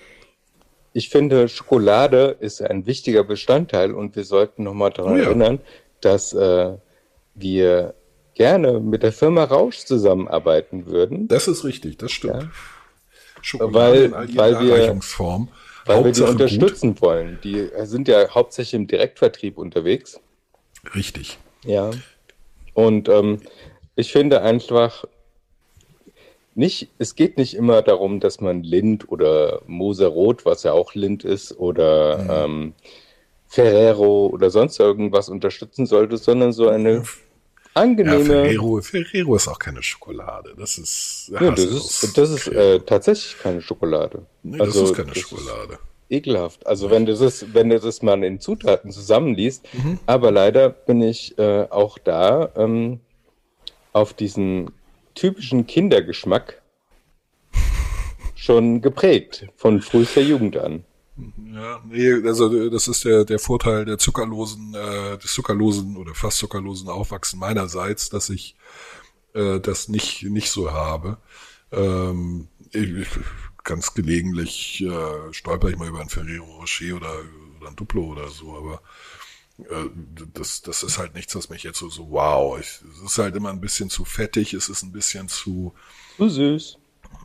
ich 0.92 1.10
finde, 1.10 1.48
Schokolade 1.48 2.36
ist 2.40 2.62
ein 2.62 2.86
wichtiger 2.86 3.22
Bestandteil 3.24 3.92
und 3.92 4.16
wir 4.16 4.24
sollten 4.24 4.62
nochmal 4.64 4.90
daran 4.90 5.14
Oh 5.14 5.16
ja. 5.16 5.24
erinnern, 5.24 5.60
dass 6.00 6.32
äh, 6.32 6.72
wir 7.34 7.94
gerne 8.34 8.80
mit 8.80 9.02
der 9.02 9.12
Firma 9.12 9.44
Rausch 9.44 9.78
zusammenarbeiten 9.80 10.86
würden. 10.86 11.28
Das 11.28 11.46
ist 11.48 11.64
richtig, 11.64 11.98
das 11.98 12.10
stimmt. 12.12 12.42
Ja. 12.44 12.50
Schokolade 13.42 14.10
Weil- 14.12 14.28
in 14.30 14.36
weil 14.36 14.60
wir- 14.60 14.76
Darreichungsformen. 14.76 15.48
Weil 15.86 16.04
wir 16.04 16.12
die 16.12 16.20
Hauptsache 16.20 16.30
unterstützen 16.32 17.00
wollen. 17.00 17.38
Die 17.42 17.66
sind 17.84 18.08
ja 18.08 18.28
hauptsächlich 18.28 18.74
im 18.74 18.86
Direktvertrieb 18.88 19.56
unterwegs. 19.56 20.20
Gut. 20.84 20.94
Richtig. 20.96 21.38
Ja. 21.64 21.90
Und 22.74 23.08
ähm, 23.08 23.40
ich 23.96 24.12
finde 24.12 24.42
einfach 24.42 25.06
nicht, 26.58 26.90
es 26.98 27.14
geht 27.14 27.38
nicht 27.38 27.54
immer 27.54 27.80
darum, 27.82 28.20
dass 28.20 28.40
man 28.40 28.62
Lind 28.62 29.10
oder 29.10 29.62
Moserrot, 29.66 30.44
was 30.44 30.62
ja 30.64 30.72
auch 30.72 30.94
Lind 30.94 31.24
ist, 31.24 31.58
oder 31.58 32.44
ähm, 32.44 32.74
Ferrero 33.46 34.26
oder 34.26 34.50
sonst 34.50 34.78
irgendwas 34.78 35.28
unterstützen 35.28 35.86
sollte, 35.86 36.18
sondern 36.18 36.52
so 36.52 36.68
eine 36.68 36.96
Ja, 36.96 37.02
angenehme. 37.74 38.24
Ferrero, 38.24 38.80
Ferrero 38.82 39.36
ist 39.36 39.48
auch 39.48 39.58
keine 39.58 39.82
Schokolade. 39.82 40.54
Das 40.58 40.76
ist, 40.78 41.30
Ja, 41.32 41.50
das 41.50 41.64
ist, 41.64 42.18
das 42.18 42.30
ist 42.30 42.48
äh, 42.48 42.80
tatsächlich 42.80 43.38
keine 43.38 43.62
Schokolade. 43.62 44.26
nee, 44.42 44.58
das 44.58 44.74
ist 44.76 44.94
keine 44.94 45.08
das 45.12 45.18
Schokolade. 45.18 45.78
ekelhaft. 46.10 46.66
Also 46.66 46.90
wenn 46.90 47.06
du 47.06 47.14
das, 47.14 47.54
wenn 47.54 47.68
du 47.70 47.78
das 47.78 48.02
mal 48.02 48.22
in 48.24 48.40
Zutaten 48.40 48.90
zusammenliest, 48.90 49.66
Mhm. 49.72 49.98
aber 50.06 50.30
leider 50.30 50.70
bin 50.70 51.00
ich 51.02 51.38
äh, 51.38 51.66
auch 51.70 51.98
da 51.98 52.50
ähm, 52.56 53.00
auf 53.92 54.12
diesen 54.14 54.70
typischen 55.18 55.66
Kindergeschmack 55.66 56.62
schon 58.34 58.80
geprägt 58.80 59.46
von 59.56 59.82
frühester 59.82 60.20
Jugend 60.20 60.56
an. 60.56 60.84
Ja, 61.52 61.82
nee, 61.84 62.12
also 62.12 62.70
das 62.70 62.86
ist 62.86 63.04
der, 63.04 63.24
der 63.24 63.40
Vorteil 63.40 63.84
der 63.84 63.98
zuckerlosen, 63.98 64.74
äh, 64.74 65.18
des 65.18 65.32
zuckerlosen 65.32 65.96
oder 65.96 66.14
fast 66.14 66.38
zuckerlosen 66.38 66.88
Aufwachsen 66.88 67.40
meinerseits, 67.40 68.08
dass 68.08 68.30
ich 68.30 68.54
äh, 69.34 69.58
das 69.58 69.88
nicht, 69.88 70.22
nicht 70.22 70.50
so 70.50 70.70
habe. 70.70 71.18
Ähm, 71.72 72.46
ich, 72.70 73.06
ganz 73.64 73.94
gelegentlich 73.94 74.82
äh, 74.82 75.32
stolper 75.32 75.68
ich 75.68 75.76
mal 75.76 75.88
über 75.88 76.00
ein 76.00 76.08
Ferrero 76.08 76.60
Rocher 76.60 76.94
oder, 76.94 77.12
oder 77.58 77.68
ein 77.68 77.76
Duplo 77.76 78.04
oder 78.04 78.28
so, 78.28 78.56
aber 78.56 78.80
das, 80.34 80.62
das 80.62 80.82
ist 80.82 80.98
halt 80.98 81.14
nichts, 81.14 81.34
was 81.34 81.48
mich 81.48 81.62
jetzt 81.64 81.78
so, 81.78 81.88
so 81.88 82.10
wow. 82.10 82.58
Ich, 82.60 82.80
es 82.92 83.02
ist 83.02 83.18
halt 83.18 83.34
immer 83.36 83.50
ein 83.50 83.60
bisschen 83.60 83.90
zu 83.90 84.04
fettig, 84.04 84.54
es 84.54 84.68
ist 84.68 84.82
ein 84.82 84.92
bisschen 84.92 85.28
zu, 85.28 85.74
Zu 86.16 86.28
süß. 86.28 86.78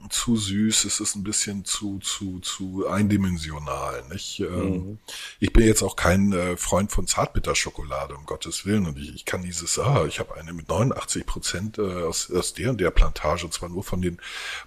Zu 0.10 0.36
süß, 0.36 0.86
es 0.86 1.00
ist 1.00 1.16
ein 1.16 1.24
bisschen 1.24 1.66
zu, 1.66 2.00
zu, 2.00 2.40
zu 2.40 2.88
eindimensional. 2.88 4.04
Nicht? 4.12 4.40
Ähm, 4.40 4.98
Ich 5.40 5.54
bin 5.54 5.66
jetzt 5.66 5.82
auch 5.84 5.96
kein 5.96 6.34
äh, 6.34 6.58
Freund 6.58 6.92
von 6.92 7.08
Zartbitterschokolade, 7.08 8.16
um 8.16 8.26
Gottes 8.26 8.66
Willen. 8.66 8.86
Und 8.86 8.98
ich, 9.00 9.14
ich 9.16 9.26
kann 9.26 9.44
dieses, 9.44 9.78
ah, 9.80 10.06
ich 10.08 10.20
habe 10.20 10.36
eine 10.36 10.54
mit 10.54 10.68
89 10.70 11.26
Prozent 11.26 11.78
äh, 11.78 11.82
aus, 12.04 12.30
aus 12.32 12.54
der 12.54 12.70
und 12.72 12.82
der 12.82 12.92
Plantage, 12.92 13.46
und 13.46 13.54
zwar 13.54 13.70
nur 13.70 13.84
von 13.84 14.02
den 14.02 14.20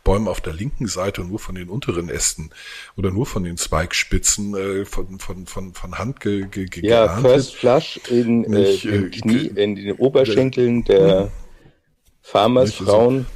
Bäumen 0.05 0.29
auf 0.29 0.41
der 0.41 0.53
linken 0.55 0.87
Seite 0.87 1.21
und 1.21 1.29
nur 1.29 1.39
von 1.39 1.55
den 1.55 1.69
unteren 1.69 2.09
Ästen 2.09 2.51
oder 2.97 3.11
nur 3.11 3.27
von 3.27 3.45
den 3.45 3.57
Zweigspitzen 3.57 4.55
äh, 4.57 4.85
von, 4.85 5.19
von, 5.19 5.47
von, 5.47 5.75
von 5.75 5.99
Hand 5.99 6.21
ge, 6.21 6.47
ge, 6.51 6.67
ge 6.67 6.85
Ja, 6.89 7.07
geerntet. 7.07 7.33
First 7.33 7.55
Flush 7.57 8.01
in, 8.09 8.45
äh, 8.45 8.49
Nicht, 8.49 8.85
in, 8.85 9.07
äh, 9.07 9.11
Knie, 9.11 9.49
ge- 9.51 9.63
in 9.65 9.75
den 9.77 9.93
Oberschenkeln 9.97 10.85
der 10.85 11.31
Farmersfrauen. 12.23 13.27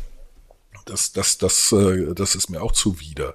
Das, 0.91 1.13
das, 1.13 1.39
das, 1.39 1.73
äh, 1.73 2.15
das 2.15 2.35
ist 2.35 2.51
mir 2.51 2.63
auch 2.63 2.73
zuwider. 2.73 3.35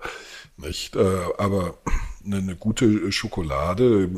Nicht? 0.57 0.95
Äh, 0.95 1.23
aber 1.37 1.77
eine, 2.23 2.37
eine 2.37 2.55
gute 2.55 3.11
Schokolade, 3.11 4.09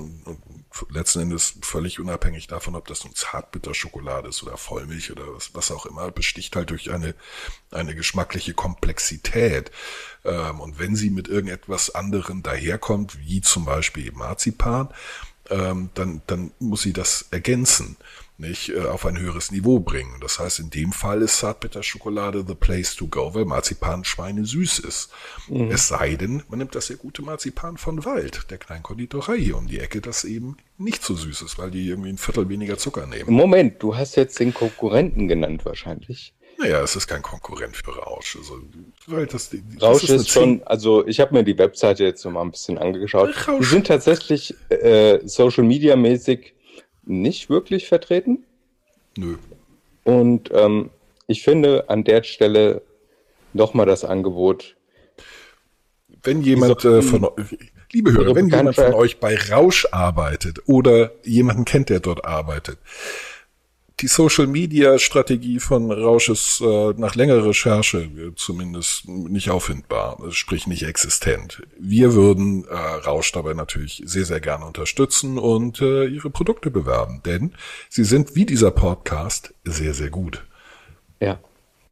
letzten 0.91 1.21
Endes 1.21 1.55
völlig 1.61 1.99
unabhängig 1.99 2.47
davon, 2.47 2.75
ob 2.75 2.87
das 2.87 3.03
nun 3.03 3.15
Zartbitterschokolade 3.15 4.29
ist 4.29 4.43
oder 4.43 4.57
Vollmilch 4.57 5.11
oder 5.11 5.23
was, 5.33 5.53
was 5.53 5.71
auch 5.71 5.85
immer, 5.85 6.11
besticht 6.11 6.55
halt 6.55 6.69
durch 6.69 6.91
eine, 6.91 7.15
eine 7.71 7.95
geschmackliche 7.95 8.53
Komplexität. 8.53 9.71
Ähm, 10.25 10.59
und 10.59 10.79
wenn 10.79 10.95
sie 10.95 11.09
mit 11.09 11.27
irgendetwas 11.27 11.93
anderem 11.93 12.43
daherkommt, 12.43 13.19
wie 13.19 13.41
zum 13.41 13.65
Beispiel 13.65 14.11
Marzipan, 14.11 14.89
ähm, 15.49 15.89
dann, 15.93 16.21
dann 16.27 16.51
muss 16.59 16.81
sie 16.81 16.93
das 16.93 17.27
ergänzen, 17.31 17.97
nicht 18.37 18.69
äh, 18.69 18.81
auf 18.81 19.05
ein 19.05 19.17
höheres 19.17 19.51
Niveau 19.51 19.79
bringen. 19.79 20.19
Das 20.21 20.39
heißt, 20.39 20.59
in 20.59 20.69
dem 20.69 20.91
Fall 20.91 21.21
ist 21.21 21.39
Zartbitterschokolade 21.39 22.45
the 22.47 22.55
place 22.55 22.95
to 22.95 23.07
go, 23.07 23.33
weil 23.33 23.45
Marzipan 23.45 24.03
Schweine 24.03 24.45
süß 24.45 24.79
ist. 24.79 25.09
Es 25.69 25.87
sei 25.87 26.15
denn, 26.15 26.43
man 26.49 26.59
nimmt 26.59 26.75
das 26.75 26.87
sehr 26.87 26.97
gute 26.97 27.21
Marzipan 27.21 27.77
von 27.77 28.05
Wald, 28.05 28.51
der 28.51 28.57
Kleinkonditorei 28.57 29.37
hier 29.37 29.57
um 29.57 29.67
die 29.67 29.79
Ecke, 29.79 30.01
das 30.01 30.23
eben 30.23 30.57
nicht 30.77 31.03
so 31.03 31.15
süß 31.15 31.41
ist, 31.41 31.57
weil 31.57 31.71
die 31.71 31.87
irgendwie 31.87 32.09
ein 32.09 32.17
Viertel 32.17 32.49
weniger 32.49 32.77
Zucker 32.77 33.07
nehmen. 33.07 33.33
Moment, 33.33 33.81
du 33.81 33.95
hast 33.95 34.15
jetzt 34.15 34.39
den 34.39 34.53
Konkurrenten 34.53 35.27
genannt 35.27 35.65
wahrscheinlich. 35.65 36.33
Naja, 36.59 36.81
es 36.81 36.95
ist 36.95 37.07
kein 37.07 37.21
Konkurrent 37.21 37.77
für 37.77 37.95
Rausch. 37.95 38.35
Also, 38.35 38.59
weil 39.05 39.27
das, 39.27 39.49
das 39.49 39.59
Rausch 39.81 40.09
eine 40.09 40.19
ist 40.19 40.29
schon, 40.29 40.63
also 40.63 41.05
ich 41.05 41.19
habe 41.19 41.35
mir 41.35 41.43
die 41.43 41.57
Webseite 41.57 42.03
jetzt 42.03 42.25
noch 42.25 42.31
mal 42.31 42.41
ein 42.41 42.51
bisschen 42.51 42.77
angeschaut. 42.79 43.29
Rausch. 43.47 43.59
Die 43.59 43.65
sind 43.65 43.87
tatsächlich 43.87 44.55
äh, 44.69 45.19
Social 45.25 45.63
Media 45.63 45.95
mäßig 45.95 46.55
nicht 47.07 47.49
wirklich 47.49 47.87
vertreten. 47.87 48.43
Nö. 49.17 49.37
Und 50.03 50.51
ähm, 50.53 50.89
ich 51.27 51.43
finde 51.43 51.89
an 51.89 52.03
der 52.03 52.23
Stelle 52.23 52.81
nochmal 53.53 53.85
das 53.85 54.05
Angebot. 54.05 54.75
Wenn 56.23 56.41
jemand 56.41 56.83
äh, 56.85 57.01
von 57.01 57.25
euch, 57.25 57.57
liebe 57.91 58.11
Hörer, 58.11 58.35
wenn 58.35 58.49
jemand 58.49 58.75
von 58.75 58.93
euch 58.93 59.19
bei 59.19 59.35
Rausch 59.35 59.87
arbeitet 59.91 60.61
oder 60.67 61.11
jemanden 61.23 61.65
kennt, 61.65 61.89
der 61.89 61.99
dort 61.99 62.25
arbeitet, 62.25 62.77
die 63.99 64.07
Social 64.07 64.45
Media 64.45 64.99
Strategie 64.99 65.59
von 65.59 65.91
Rausch 65.91 66.29
ist 66.29 66.61
äh, 66.61 66.93
nach 66.97 67.15
längerer 67.15 67.47
Recherche 67.47 67.99
äh, 67.99 68.35
zumindest 68.35 69.07
nicht 69.07 69.49
auffindbar, 69.49 70.19
sprich 70.29 70.67
nicht 70.67 70.83
existent. 70.83 71.63
Wir 71.79 72.13
würden 72.13 72.65
äh, 72.67 72.75
Rausch 72.75 73.31
dabei 73.31 73.53
natürlich 73.53 74.03
sehr, 74.05 74.25
sehr 74.25 74.39
gerne 74.39 74.65
unterstützen 74.65 75.39
und 75.39 75.81
äh, 75.81 76.05
ihre 76.05 76.29
Produkte 76.29 76.69
bewerben, 76.69 77.21
denn 77.25 77.53
sie 77.89 78.03
sind 78.03 78.35
wie 78.35 78.45
dieser 78.45 78.69
Podcast 78.69 79.55
sehr, 79.63 79.95
sehr 79.95 80.11
gut. 80.11 80.45
Ja, 81.19 81.39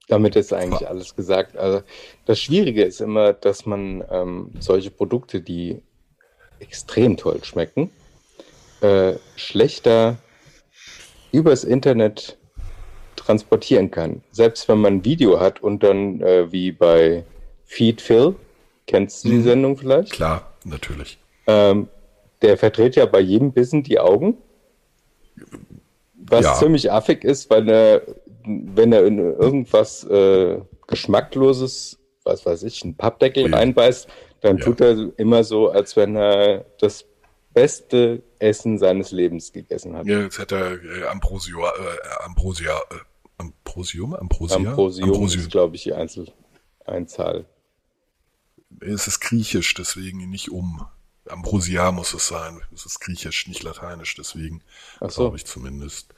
damit 0.07 0.35
ist 0.35 0.53
eigentlich 0.53 0.87
alles 0.87 1.15
gesagt. 1.15 1.57
Also 1.57 1.81
das 2.27 2.39
Schwierige 2.39 2.83
ist 2.83 3.01
immer, 3.01 3.33
dass 3.33 3.65
man 3.65 4.03
ähm, 4.11 4.51
solche 4.59 4.91
Produkte, 4.91 5.41
die 5.41 5.81
extrem 6.59 7.17
toll 7.17 7.43
schmecken, 7.43 7.89
äh, 8.81 9.13
schlechter 9.35 10.17
übers 11.35 11.63
Internet 11.63 12.37
transportieren 13.15 13.91
kann. 13.91 14.23
Selbst 14.31 14.67
wenn 14.67 14.79
man 14.79 14.95
ein 14.95 15.05
Video 15.05 15.39
hat 15.39 15.61
und 15.61 15.83
dann 15.83 16.21
äh, 16.21 16.51
wie 16.51 16.71
bei 16.71 17.25
Feed 17.63 18.01
Phil, 18.01 18.35
kennst 18.87 19.25
du 19.25 19.29
die 19.29 19.41
Sendung 19.41 19.77
vielleicht? 19.77 20.11
Klar, 20.13 20.53
natürlich. 20.63 21.17
Ähm, 21.47 21.87
der 22.41 22.57
verdreht 22.57 22.95
ja 22.95 23.05
bei 23.05 23.19
jedem 23.19 23.53
Bissen 23.53 23.83
die 23.83 23.99
Augen. 23.99 24.37
Was 26.13 26.45
Ja. 26.45 26.53
ziemlich 26.55 26.91
affig 26.91 27.23
ist, 27.23 27.49
weil 27.49 27.69
er, 27.69 28.01
wenn 28.45 28.91
er 28.91 29.05
in 29.05 29.19
irgendwas 29.19 30.03
äh, 30.05 30.59
Geschmackloses, 30.87 31.99
was 32.23 32.45
weiß 32.45 32.63
ich, 32.63 32.83
einen 32.83 32.95
Pappdeckel 32.95 33.49
Ja. 33.49 33.57
reinbeißt, 33.57 34.09
dann 34.41 34.57
Ja. 34.57 34.63
tut 34.65 34.81
er 34.81 35.11
immer 35.17 35.43
so, 35.43 35.69
als 35.69 35.95
wenn 35.95 36.15
er 36.15 36.65
das 36.79 37.05
beste 37.55 38.21
Essen 38.37 38.77
seines 38.77 39.11
Lebens 39.11 39.51
gegessen 39.53 39.95
hat. 39.95 40.05
Ja, 40.05 40.19
jetzt 40.19 40.37
hätte 40.37 40.55
er 40.55 40.83
äh, 40.83 41.07
Ambrosio, 41.07 41.65
äh, 41.65 42.23
Ambrosia, 42.23 42.77
äh, 42.91 42.95
Ambrosium, 43.37 44.13
Ambrosia, 44.13 44.57
Ambrosium 44.57 45.25
ist, 45.25 45.49
glaube 45.49 45.75
ich, 45.75 45.83
die 45.83 45.93
Einzel 45.93 46.31
Einzahl. 46.85 47.45
Es 48.81 49.07
ist 49.07 49.19
griechisch, 49.21 49.73
deswegen 49.73 50.29
nicht 50.29 50.51
um. 50.51 50.85
Ambrosia 51.27 51.91
muss 51.91 52.13
es 52.13 52.27
sein. 52.27 52.61
Es 52.73 52.85
ist 52.85 52.99
griechisch, 52.99 53.47
nicht 53.47 53.63
lateinisch, 53.63 54.13
deswegen 54.15 54.61
Ach 54.99 55.09
so. 55.09 55.23
glaube 55.23 55.37
ich 55.37 55.45
zumindest. 55.45 56.13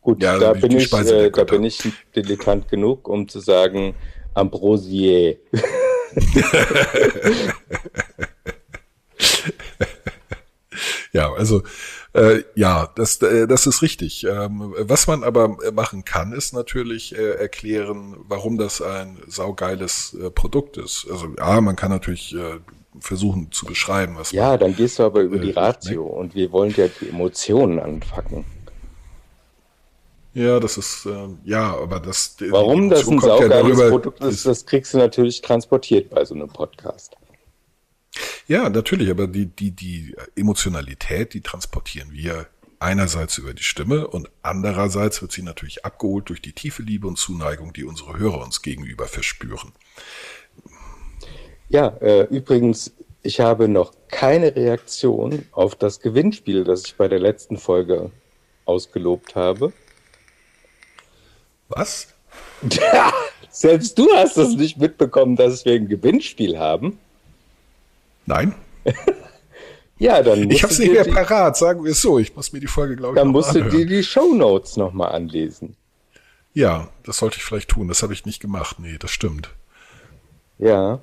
Gut, 0.00 0.22
Ja, 0.22 0.38
da, 0.38 0.54
die- 0.54 0.60
bin 0.60 0.78
ich, 0.78 0.90
äh, 0.92 1.30
da 1.30 1.44
bin 1.44 1.64
ich 1.64 1.82
dilettant 2.16 2.68
genug, 2.68 3.08
um 3.08 3.28
zu 3.28 3.40
sagen 3.40 3.94
Ambrosier. 4.34 5.36
Ja, 11.14 11.30
also 11.32 11.62
äh, 12.14 12.42
ja, 12.54 12.90
das, 12.94 13.20
äh, 13.20 13.46
das 13.46 13.66
ist 13.66 13.82
richtig. 13.82 14.24
Ähm, 14.24 14.74
was 14.78 15.06
man 15.06 15.24
aber 15.24 15.56
machen 15.72 16.04
kann, 16.06 16.32
ist 16.32 16.54
natürlich 16.54 17.14
äh, 17.14 17.32
erklären, 17.34 18.16
warum 18.28 18.56
das 18.56 18.80
ein 18.80 19.18
saugeiles 19.28 20.14
äh, 20.14 20.30
Produkt 20.30 20.78
ist. 20.78 21.06
Also 21.10 21.26
ja, 21.36 21.60
man 21.60 21.76
kann 21.76 21.90
natürlich 21.90 22.34
äh, 22.34 22.60
versuchen 23.00 23.52
zu 23.52 23.66
beschreiben, 23.66 24.14
was 24.16 24.32
Ja, 24.32 24.56
dann 24.56 24.74
gehst 24.74 24.98
du 24.98 25.02
aber 25.02 25.20
über 25.20 25.38
die 25.38 25.50
Äh, 25.50 25.58
Ratio 25.58 26.02
und 26.04 26.34
wir 26.34 26.50
wollen 26.50 26.72
ja 26.76 26.88
die 26.88 27.10
Emotionen 27.10 27.78
anfacken. 27.78 28.44
Ja, 30.34 30.60
das 30.60 30.78
ist, 30.78 31.04
äh, 31.04 31.28
ja, 31.44 31.76
aber 31.76 32.00
das. 32.00 32.36
die 32.36 32.50
Warum 32.50 32.88
das 32.88 33.00
ein 33.00 33.04
kommt 33.06 33.22
ja 33.24 33.28
saugeiles 33.28 33.76
darüber- 33.76 33.90
Produkt 33.90 34.24
ist, 34.24 34.46
das 34.46 34.64
kriegst 34.64 34.94
du 34.94 34.98
natürlich 34.98 35.42
transportiert 35.42 36.08
bei 36.08 36.24
so 36.24 36.34
einem 36.34 36.48
Podcast. 36.48 37.16
Ja, 38.46 38.68
natürlich, 38.68 39.10
aber 39.10 39.26
die, 39.26 39.46
die, 39.46 39.70
die 39.70 40.14
Emotionalität, 40.36 41.34
die 41.34 41.40
transportieren 41.40 42.12
wir 42.12 42.46
einerseits 42.78 43.38
über 43.38 43.54
die 43.54 43.62
Stimme 43.62 44.08
und 44.08 44.28
andererseits 44.42 45.22
wird 45.22 45.32
sie 45.32 45.42
natürlich 45.42 45.84
abgeholt 45.84 46.28
durch 46.28 46.42
die 46.42 46.52
tiefe 46.52 46.82
Liebe 46.82 47.06
und 47.06 47.16
Zuneigung, 47.16 47.72
die 47.72 47.84
unsere 47.84 48.18
Hörer 48.18 48.42
uns 48.42 48.60
gegenüber 48.60 49.06
verspüren. 49.06 49.72
Ja, 51.68 51.88
äh, 52.00 52.24
übrigens, 52.24 52.92
ich 53.22 53.40
habe 53.40 53.68
noch 53.68 53.92
keine 54.08 54.54
Reaktion 54.54 55.46
auf 55.52 55.76
das 55.76 56.00
Gewinnspiel, 56.00 56.64
das 56.64 56.84
ich 56.84 56.96
bei 56.96 57.08
der 57.08 57.20
letzten 57.20 57.56
Folge 57.56 58.10
ausgelobt 58.64 59.36
habe. 59.36 59.72
Was? 61.68 62.08
Selbst 63.50 63.98
du 63.98 64.08
hast 64.14 64.36
es 64.36 64.54
nicht 64.56 64.78
mitbekommen, 64.78 65.36
dass 65.36 65.64
wir 65.64 65.74
ein 65.74 65.88
Gewinnspiel 65.88 66.58
haben. 66.58 66.98
Nein? 68.26 68.54
Ja, 69.98 70.20
dann 70.20 70.50
Ich 70.50 70.64
hab's 70.64 70.78
du 70.78 70.82
nicht 70.82 70.92
mehr 70.94 71.04
parat, 71.04 71.56
sagen 71.56 71.84
wir 71.84 71.92
es 71.92 72.02
so. 72.02 72.18
Ich 72.18 72.34
muss 72.34 72.52
mir 72.52 72.58
die 72.58 72.66
Folge, 72.66 72.96
glaube 72.96 73.14
ich, 73.14 73.20
dann 73.22 73.28
musst 73.28 73.54
du 73.54 73.60
anhören. 73.60 73.76
dir 73.76 73.86
die 73.86 74.02
Shownotes 74.02 74.76
nochmal 74.76 75.12
anlesen. 75.12 75.76
Ja, 76.54 76.88
das 77.04 77.18
sollte 77.18 77.36
ich 77.36 77.44
vielleicht 77.44 77.68
tun. 77.68 77.86
Das 77.86 78.02
habe 78.02 78.12
ich 78.12 78.26
nicht 78.26 78.40
gemacht. 78.40 78.80
Nee, 78.80 78.96
das 78.98 79.12
stimmt. 79.12 79.50
Ja. 80.58 80.98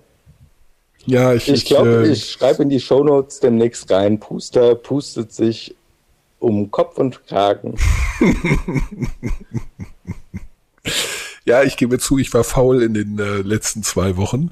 Ja, 1.06 1.34
ich, 1.34 1.48
Ich 1.48 1.64
glaube, 1.64 2.08
äh, 2.08 2.12
ich 2.12 2.30
schreibe 2.30 2.64
in 2.64 2.70
die 2.70 2.82
Shownotes 2.82 3.40
demnächst 3.40 3.90
rein. 3.90 4.20
Puster 4.20 4.76
pustet 4.76 5.32
sich 5.32 5.76
um 6.40 6.70
Kopf 6.70 6.98
und 6.98 7.26
Kragen. 7.26 7.78
Ja, 11.46 11.64
ich 11.64 11.78
gebe 11.78 11.98
zu, 11.98 12.18
ich 12.20 12.34
war 12.34 12.44
faul 12.44 12.84
in 12.84 12.94
den 12.94 13.18
äh, 13.18 13.38
letzten 13.38 13.82
zwei 13.82 14.18
Wochen. 14.18 14.52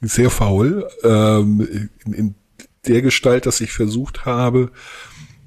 Sehr 0.00 0.30
faul. 0.30 0.88
Ähm, 1.02 1.90
in, 2.04 2.12
in 2.12 2.34
der 2.86 3.02
Gestalt, 3.02 3.46
dass 3.46 3.60
ich 3.60 3.72
versucht 3.72 4.24
habe, 4.24 4.70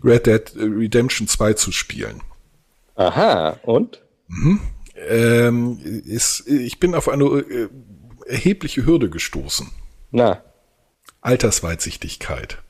Red 0.04 0.28
Dead 0.28 0.52
Redemption 0.56 1.28
2 1.28 1.54
zu 1.54 1.72
spielen. 1.72 2.22
Aha, 2.96 3.60
und? 3.64 4.02
Ähm, 4.96 5.80
ist, 6.06 6.48
ich 6.48 6.80
bin 6.80 6.94
auf 6.94 7.10
eine 7.10 7.26
äh, 7.26 7.70
erhebliche 8.28 8.86
Hürde 8.86 9.10
gestoßen. 9.10 9.70
Na, 10.12 10.44
Altersweitsichtigkeit. 11.22 12.62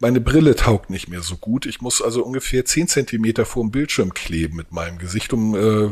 Meine 0.00 0.20
Brille 0.20 0.56
taugt 0.56 0.88
nicht 0.88 1.08
mehr 1.08 1.20
so 1.20 1.36
gut. 1.36 1.66
Ich 1.66 1.82
muss 1.82 2.00
also 2.00 2.24
ungefähr 2.24 2.64
10 2.64 2.88
Zentimeter 2.88 3.44
vor 3.44 3.62
dem 3.62 3.70
Bildschirm 3.70 4.14
kleben 4.14 4.56
mit 4.56 4.72
meinem 4.72 4.96
Gesicht, 4.98 5.32
um 5.34 5.54
äh, 5.54 5.90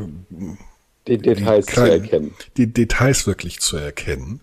Die 1.07 1.19
Details 1.19 1.67
die 1.67 1.73
zu 1.73 1.81
erkennen. 1.81 2.35
Die 2.57 2.73
Details 2.73 3.27
wirklich 3.27 3.61
zu 3.61 3.77
erkennen. 3.77 4.41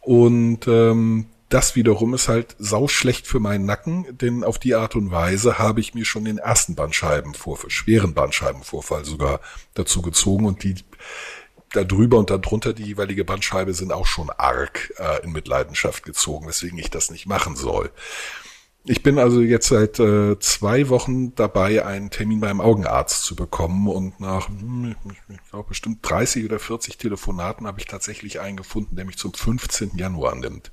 Und 0.00 0.66
ähm, 0.66 1.26
das 1.48 1.76
wiederum 1.76 2.14
ist 2.14 2.28
halt 2.28 2.56
sauschlecht 2.58 3.26
für 3.26 3.38
meinen 3.38 3.64
Nacken, 3.64 4.06
denn 4.18 4.42
auf 4.42 4.58
die 4.58 4.74
Art 4.74 4.96
und 4.96 5.10
Weise 5.10 5.58
habe 5.58 5.80
ich 5.80 5.94
mir 5.94 6.04
schon 6.04 6.24
den 6.24 6.38
ersten 6.38 6.74
Bandscheibenvorfall, 6.74 7.70
schweren 7.70 8.12
Bandscheibenvorfall 8.12 9.04
sogar 9.04 9.40
dazu 9.74 10.02
gezogen 10.02 10.46
und 10.46 10.64
die 10.64 10.74
da 11.72 11.84
drüber 11.84 12.18
und 12.18 12.30
darunter 12.30 12.72
die 12.72 12.84
jeweilige 12.84 13.24
Bandscheibe 13.24 13.74
sind 13.74 13.92
auch 13.92 14.06
schon 14.06 14.30
arg 14.30 14.92
äh, 14.98 15.24
in 15.24 15.32
Mitleidenschaft 15.32 16.04
gezogen, 16.04 16.46
weswegen 16.46 16.78
ich 16.78 16.90
das 16.90 17.10
nicht 17.10 17.26
machen 17.26 17.56
soll. 17.56 17.90
Ich 18.86 19.02
bin 19.02 19.18
also 19.18 19.40
jetzt 19.40 19.68
seit 19.68 19.98
äh, 19.98 20.38
zwei 20.40 20.90
Wochen 20.90 21.34
dabei, 21.34 21.86
einen 21.86 22.10
Termin 22.10 22.40
beim 22.40 22.60
Augenarzt 22.60 23.24
zu 23.24 23.34
bekommen 23.34 23.88
und 23.88 24.20
nach, 24.20 24.48
hm, 24.48 24.94
ich, 25.10 25.34
ich 25.34 25.50
glaube, 25.50 25.68
bestimmt 25.68 25.98
30 26.02 26.44
oder 26.44 26.58
40 26.58 26.98
Telefonaten 26.98 27.66
habe 27.66 27.80
ich 27.80 27.86
tatsächlich 27.86 28.40
einen 28.40 28.58
gefunden, 28.58 28.96
der 28.96 29.06
mich 29.06 29.16
zum 29.16 29.32
15. 29.32 29.92
Januar 29.96 30.34
nimmt. 30.36 30.70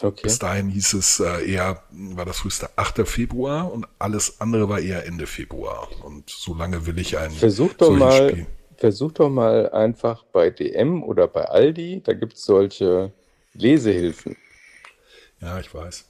Okay. 0.00 0.20
Bis 0.24 0.38
dahin 0.38 0.68
hieß 0.68 0.92
es 0.92 1.20
äh, 1.20 1.50
eher, 1.50 1.82
war 1.90 2.26
das 2.26 2.38
früheste 2.40 2.68
8. 2.76 3.08
Februar 3.08 3.72
und 3.72 3.86
alles 3.98 4.40
andere 4.42 4.68
war 4.68 4.80
eher 4.80 5.06
Ende 5.06 5.26
Februar. 5.26 5.88
Und 6.04 6.28
so 6.28 6.54
lange 6.54 6.86
will 6.86 6.98
ich 6.98 7.16
einen 7.16 7.34
Versuch 7.34 7.72
doch 7.72 7.90
mal, 7.90 8.28
Spiel- 8.28 8.46
versuch 8.76 9.12
doch 9.12 9.30
mal 9.30 9.70
einfach 9.70 10.22
bei 10.32 10.50
DM 10.50 11.02
oder 11.02 11.26
bei 11.26 11.46
Aldi, 11.46 12.02
da 12.04 12.12
gibt 12.12 12.34
es 12.34 12.44
solche 12.44 13.10
Lesehilfen. 13.54 14.36
Ja, 15.40 15.58
ich 15.58 15.72
weiß. 15.72 16.07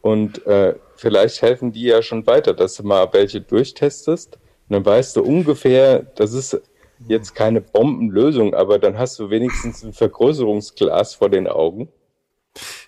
Und 0.00 0.46
äh, 0.46 0.74
vielleicht 0.96 1.42
helfen 1.42 1.72
die 1.72 1.82
ja 1.84 2.02
schon 2.02 2.26
weiter, 2.26 2.54
dass 2.54 2.76
du 2.76 2.82
mal 2.82 3.08
welche 3.12 3.40
durchtestest. 3.40 4.36
Und 4.68 4.74
dann 4.74 4.84
weißt 4.84 5.16
du 5.16 5.22
ungefähr, 5.22 6.00
das 6.16 6.32
ist 6.32 6.60
jetzt 7.06 7.34
keine 7.34 7.60
Bombenlösung, 7.60 8.54
aber 8.54 8.78
dann 8.78 8.98
hast 8.98 9.18
du 9.18 9.30
wenigstens 9.30 9.82
ein 9.84 9.92
Vergrößerungsglas 9.92 11.14
vor 11.14 11.30
den 11.30 11.46
Augen. 11.46 11.88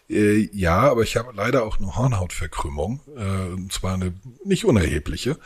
Äh, 0.08 0.48
ja, 0.52 0.78
aber 0.78 1.02
ich 1.02 1.16
habe 1.16 1.32
leider 1.34 1.64
auch 1.64 1.78
eine 1.78 1.96
Hornhautverkrümmung, 1.96 3.00
äh, 3.16 3.52
und 3.54 3.72
zwar 3.72 3.94
eine 3.94 4.12
nicht 4.44 4.64
unerhebliche. 4.64 5.36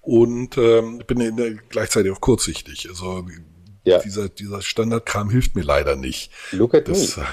Und 0.00 0.56
ähm, 0.58 1.02
bin 1.06 1.20
in 1.20 1.36
der, 1.36 1.52
gleichzeitig 1.68 2.10
auch 2.10 2.20
kurzsichtig. 2.20 2.88
Also 2.88 3.26
Ja. 3.84 3.98
dieser, 3.98 4.28
dieser 4.28 4.62
Standardkram 4.62 5.30
hilft 5.30 5.54
mir 5.54 5.62
leider 5.62 5.94
nicht. 5.96 6.32
Look 6.52 6.74
at 6.74 6.88
Das, 6.88 7.16
me. 7.16 7.26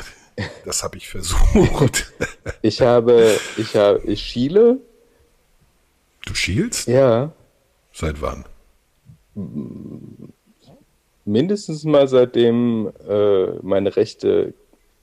Das 0.65 0.83
habe 0.83 0.97
ich 0.97 1.07
versucht. 1.09 2.11
Ich 2.61 2.81
habe, 2.81 3.37
ich 3.57 3.75
habe, 3.75 4.01
ich 4.05 4.21
schiele, 4.21 4.79
Du 6.25 6.33
schielst? 6.33 6.87
ja, 6.87 7.31
Seit 7.93 8.21
wann? 8.21 8.45
mindestens 11.25 11.83
mal 11.83 12.07
seitdem 12.07 12.91
äh, 13.07 13.47
meine 13.61 13.95
rechte 13.95 14.53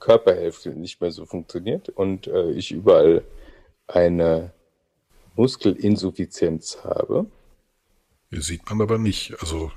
Körperhälfte 0.01 0.71
nicht 0.71 1.01
mehr 1.01 1.11
so 1.11 1.27
funktioniert 1.27 1.89
und 1.91 2.27
äh, 2.27 2.51
ich 2.53 2.73
überall 2.73 3.23
eine 3.87 4.53
Muskelinsuffizienz 5.37 6.79
habe. 6.85 7.27
Hier 8.31 8.43
sieht 8.43 8.69
man 8.69 8.81
aber 8.81 8.99
nicht. 8.99 9.35
Also 9.41 9.71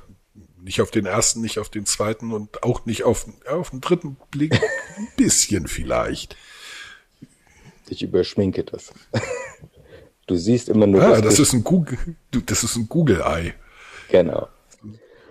nicht 0.68 0.82
auf 0.82 0.92
den 0.92 1.06
ersten, 1.06 1.42
nicht 1.42 1.58
auf 1.60 1.70
den 1.70 1.86
zweiten 1.86 2.32
und 2.34 2.62
auch 2.64 2.86
nicht 2.86 3.04
auf, 3.04 3.26
auf 3.50 3.70
den 3.72 3.82
dritten 3.82 4.18
Blick. 4.32 4.54
Ein 4.98 5.08
bisschen 5.16 5.68
vielleicht. 5.68 6.36
Ich 7.90 8.04
überschminke 8.04 8.64
das. 8.66 8.94
Du 10.28 10.36
siehst 10.36 10.68
immer 10.70 10.86
nur 10.88 11.02
Ah, 11.02 11.22
das 11.22 11.36
Gesch- 11.38 11.42
ist 11.44 11.54
ein 11.54 11.64
Google, 11.64 11.98
das 12.32 12.64
ist 12.66 12.76
ein 12.76 12.90
Google-Eye. 12.90 13.54
Genau. 14.10 14.50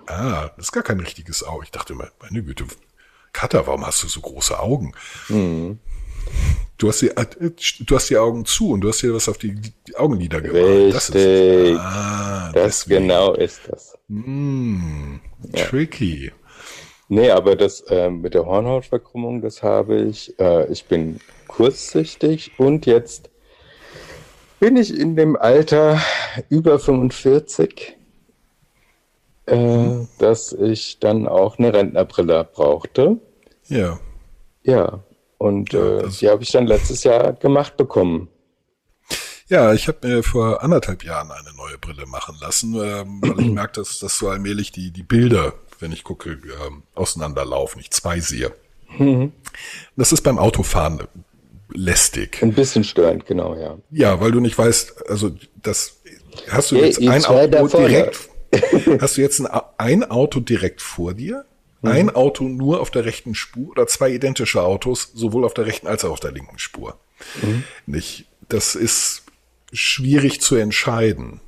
Ah, 0.07 0.49
das 0.57 0.66
ist 0.66 0.72
gar 0.72 0.83
kein 0.83 1.01
richtiges 1.01 1.42
Auge. 1.42 1.64
Ich 1.64 1.70
dachte 1.70 1.92
immer, 1.92 2.09
meine 2.22 2.42
Güte, 2.42 2.64
Katha, 3.35 3.66
warum 3.66 3.85
hast 3.87 4.03
du 4.03 4.09
so 4.09 4.20
große 4.22 4.59
Augen? 4.59 4.94
Mhm. 5.29 5.79
Du 6.79 6.89
hast 6.89 7.01
die, 7.01 7.09
äh, 7.09 7.27
du 7.81 7.95
hast 7.97 8.11
die 8.11 8.19
Augen 8.19 8.45
zu 8.45 8.71
und 8.73 8.83
du 8.83 8.89
hast 8.89 9.03
dir 9.03 9.15
was 9.15 9.29
auf 9.29 9.39
die, 9.39 9.55
die 9.55 9.97
Augenlider 9.97 10.41
gemalt. 10.43 10.95
Das 10.95 11.15
Richtig. 11.15 11.73
ist, 11.73 11.79
ah, 11.81 12.51
Das 12.53 12.81
deswegen. 12.81 13.03
genau 13.09 13.33
ist 13.35 13.61
das. 13.69 13.99
Hm, 14.09 15.21
tricky. 15.55 16.33
Nee, 17.09 17.31
aber 17.31 17.57
das 17.57 17.83
äh, 17.83 18.11
mit 18.11 18.35
der 18.35 18.45
Hornhautverkrümmung, 18.45 19.41
das 19.41 19.62
habe 19.62 20.03
ich. 20.03 20.39
Äh, 20.39 20.71
ich 20.73 20.85
bin 20.87 21.21
kurzsichtig 21.47 22.53
und 22.59 22.85
jetzt 22.85 23.31
bin 24.61 24.77
ich 24.77 24.99
in 24.99 25.17
dem 25.17 25.37
Alter 25.37 26.01
über 26.49 26.79
45, 26.79 27.97
äh, 29.47 29.89
dass 30.19 30.53
ich 30.53 30.99
dann 30.99 31.29
auch 31.29 31.59
eine 31.59 31.73
Rentnerbrille 31.73 32.45
brauchte. 32.53 33.19
Ja. 33.69 34.01
Ja, 34.65 35.05
und 35.38 35.72
Ja, 35.72 35.99
äh, 36.01 36.09
die 36.09 36.29
habe 36.29 36.42
ich 36.42 36.53
dann 36.53 36.66
letztes 36.66 37.05
Jahr 37.05 37.33
gemacht 37.33 37.77
bekommen. 37.77 38.29
Ja, 39.49 39.72
ich 39.75 39.87
habe 39.87 40.07
mir 40.07 40.22
vor 40.25 40.62
anderthalb 40.62 41.05
Jahren 41.05 41.31
eine 41.31 41.55
neue 41.57 41.79
Brille 41.79 42.07
machen 42.07 42.37
lassen, 42.40 42.75
ähm, 42.75 43.20
weil 43.22 43.40
ich 43.40 43.51
merke, 43.53 43.75
dass, 43.81 43.99
dass 44.01 44.18
so 44.18 44.29
allmählich 44.29 44.72
die, 44.72 44.90
die 44.90 45.05
Bilder, 45.05 45.55
wenn 45.79 45.92
ich 45.92 46.03
gucke, 46.03 46.31
ähm, 46.31 46.83
auseinanderlaufen, 46.94 47.81
ich 47.81 47.90
zwei 47.90 48.20
sehe. 48.20 48.53
Das 49.96 50.12
ist 50.12 50.22
beim 50.22 50.38
Autofahren 50.38 51.03
lästig. 51.70 52.42
Ein 52.42 52.53
bisschen 52.53 52.85
störend, 52.85 53.27
genau, 53.27 53.55
ja. 53.55 53.77
Ja, 53.90 54.20
weil 54.20 54.33
du 54.33 54.40
nicht 54.40 54.57
weißt, 54.57 55.09
also 55.09 55.33
das 55.62 56.01
hast 56.49 56.70
du 56.70 56.77
Hey, 56.77 56.87
jetzt 56.87 57.01
ein 57.01 57.25
Auto 57.25 57.79
direkt, 57.79 58.29
hast 59.01 59.16
du 59.16 59.20
jetzt 59.20 59.40
ein, 59.40 59.49
ein 59.77 60.11
Auto 60.11 60.40
direkt 60.40 60.81
vor 60.81 61.14
dir, 61.14 61.44
Mhm. 61.87 61.92
ein 61.92 62.11
Auto 62.14 62.44
nur 62.44 62.81
auf 62.81 62.90
der 62.90 63.05
rechten 63.05 63.35
Spur 63.35 63.70
oder 63.70 63.87
zwei 63.87 64.11
identische 64.11 64.62
Autos 64.62 65.11
sowohl 65.14 65.44
auf 65.44 65.55
der 65.55 65.66
rechten 65.66 65.87
als 65.87 66.05
auch 66.05 66.11
auf 66.12 66.20
der 66.20 66.33
linken 66.33 66.59
Spur. 66.59 66.99
Mhm. 67.42 67.64
Nicht, 67.87 68.27
das 68.49 68.75
ist 68.75 69.25
schwierig 69.72 70.40
zu 70.40 70.57
entscheiden. 70.57 71.40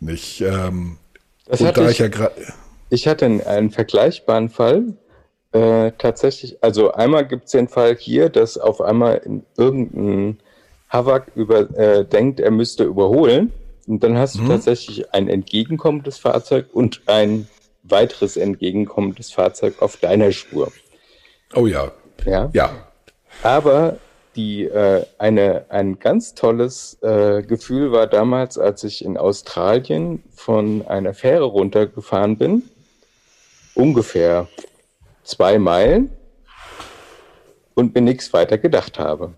Nicht, 0.00 0.40
ähm, 0.40 0.98
Das 1.46 1.60
und 1.60 1.76
da 1.76 1.84
ich- 1.84 1.92
ich 1.92 1.98
ja 1.98 2.08
gerade, 2.08 2.34
Ich 2.90 3.06
hatte 3.06 3.26
einen, 3.26 3.42
einen 3.42 3.70
vergleichbaren 3.70 4.48
Fall. 4.48 4.94
Äh, 5.52 5.92
tatsächlich, 5.98 6.62
also 6.62 6.92
einmal 6.92 7.26
gibt 7.26 7.46
es 7.46 7.52
den 7.52 7.68
Fall 7.68 7.96
hier, 7.96 8.28
dass 8.30 8.56
auf 8.58 8.80
einmal 8.80 9.16
in 9.24 9.44
irgendein 9.56 10.38
Havak 10.90 11.32
über, 11.34 11.70
äh, 11.78 12.04
denkt, 12.06 12.40
er 12.40 12.50
müsste 12.50 12.84
überholen. 12.84 13.52
Und 13.86 14.02
dann 14.02 14.18
hast 14.18 14.36
du 14.36 14.46
tatsächlich 14.46 15.12
ein 15.14 15.28
entgegenkommendes 15.28 16.18
Fahrzeug 16.18 16.66
und 16.72 17.00
ein 17.06 17.48
weiteres 17.90 18.36
entgegenkommendes 18.36 19.32
Fahrzeug 19.32 19.80
auf 19.80 19.96
deiner 19.96 20.32
Spur. 20.32 20.72
oh 21.54 21.66
ja, 21.66 21.92
Ja. 22.24 22.50
ja, 22.52 22.70
Aber 23.42 23.98
die, 24.36 24.64
äh, 24.64 25.04
eine, 25.18 25.66
ein 25.68 25.98
ganz 25.98 26.34
tolles 26.34 26.98
äh, 27.02 27.42
Gefühl 27.42 27.90
war 27.92 28.06
damals, 28.06 28.56
als 28.56 28.84
ich 28.84 29.04
in 29.04 29.16
Australien 29.16 30.22
von 30.34 30.86
einer 30.86 31.12
Fähre 31.12 31.44
runtergefahren 31.44 32.38
bin, 32.38 32.62
ungefähr 33.74 34.48
zwei 35.24 35.58
Meilen 35.58 36.10
und 37.74 37.94
mir 37.94 38.00
nichts 38.00 38.32
weiter 38.32 38.58
gedacht 38.58 38.98
habe. 38.98 39.34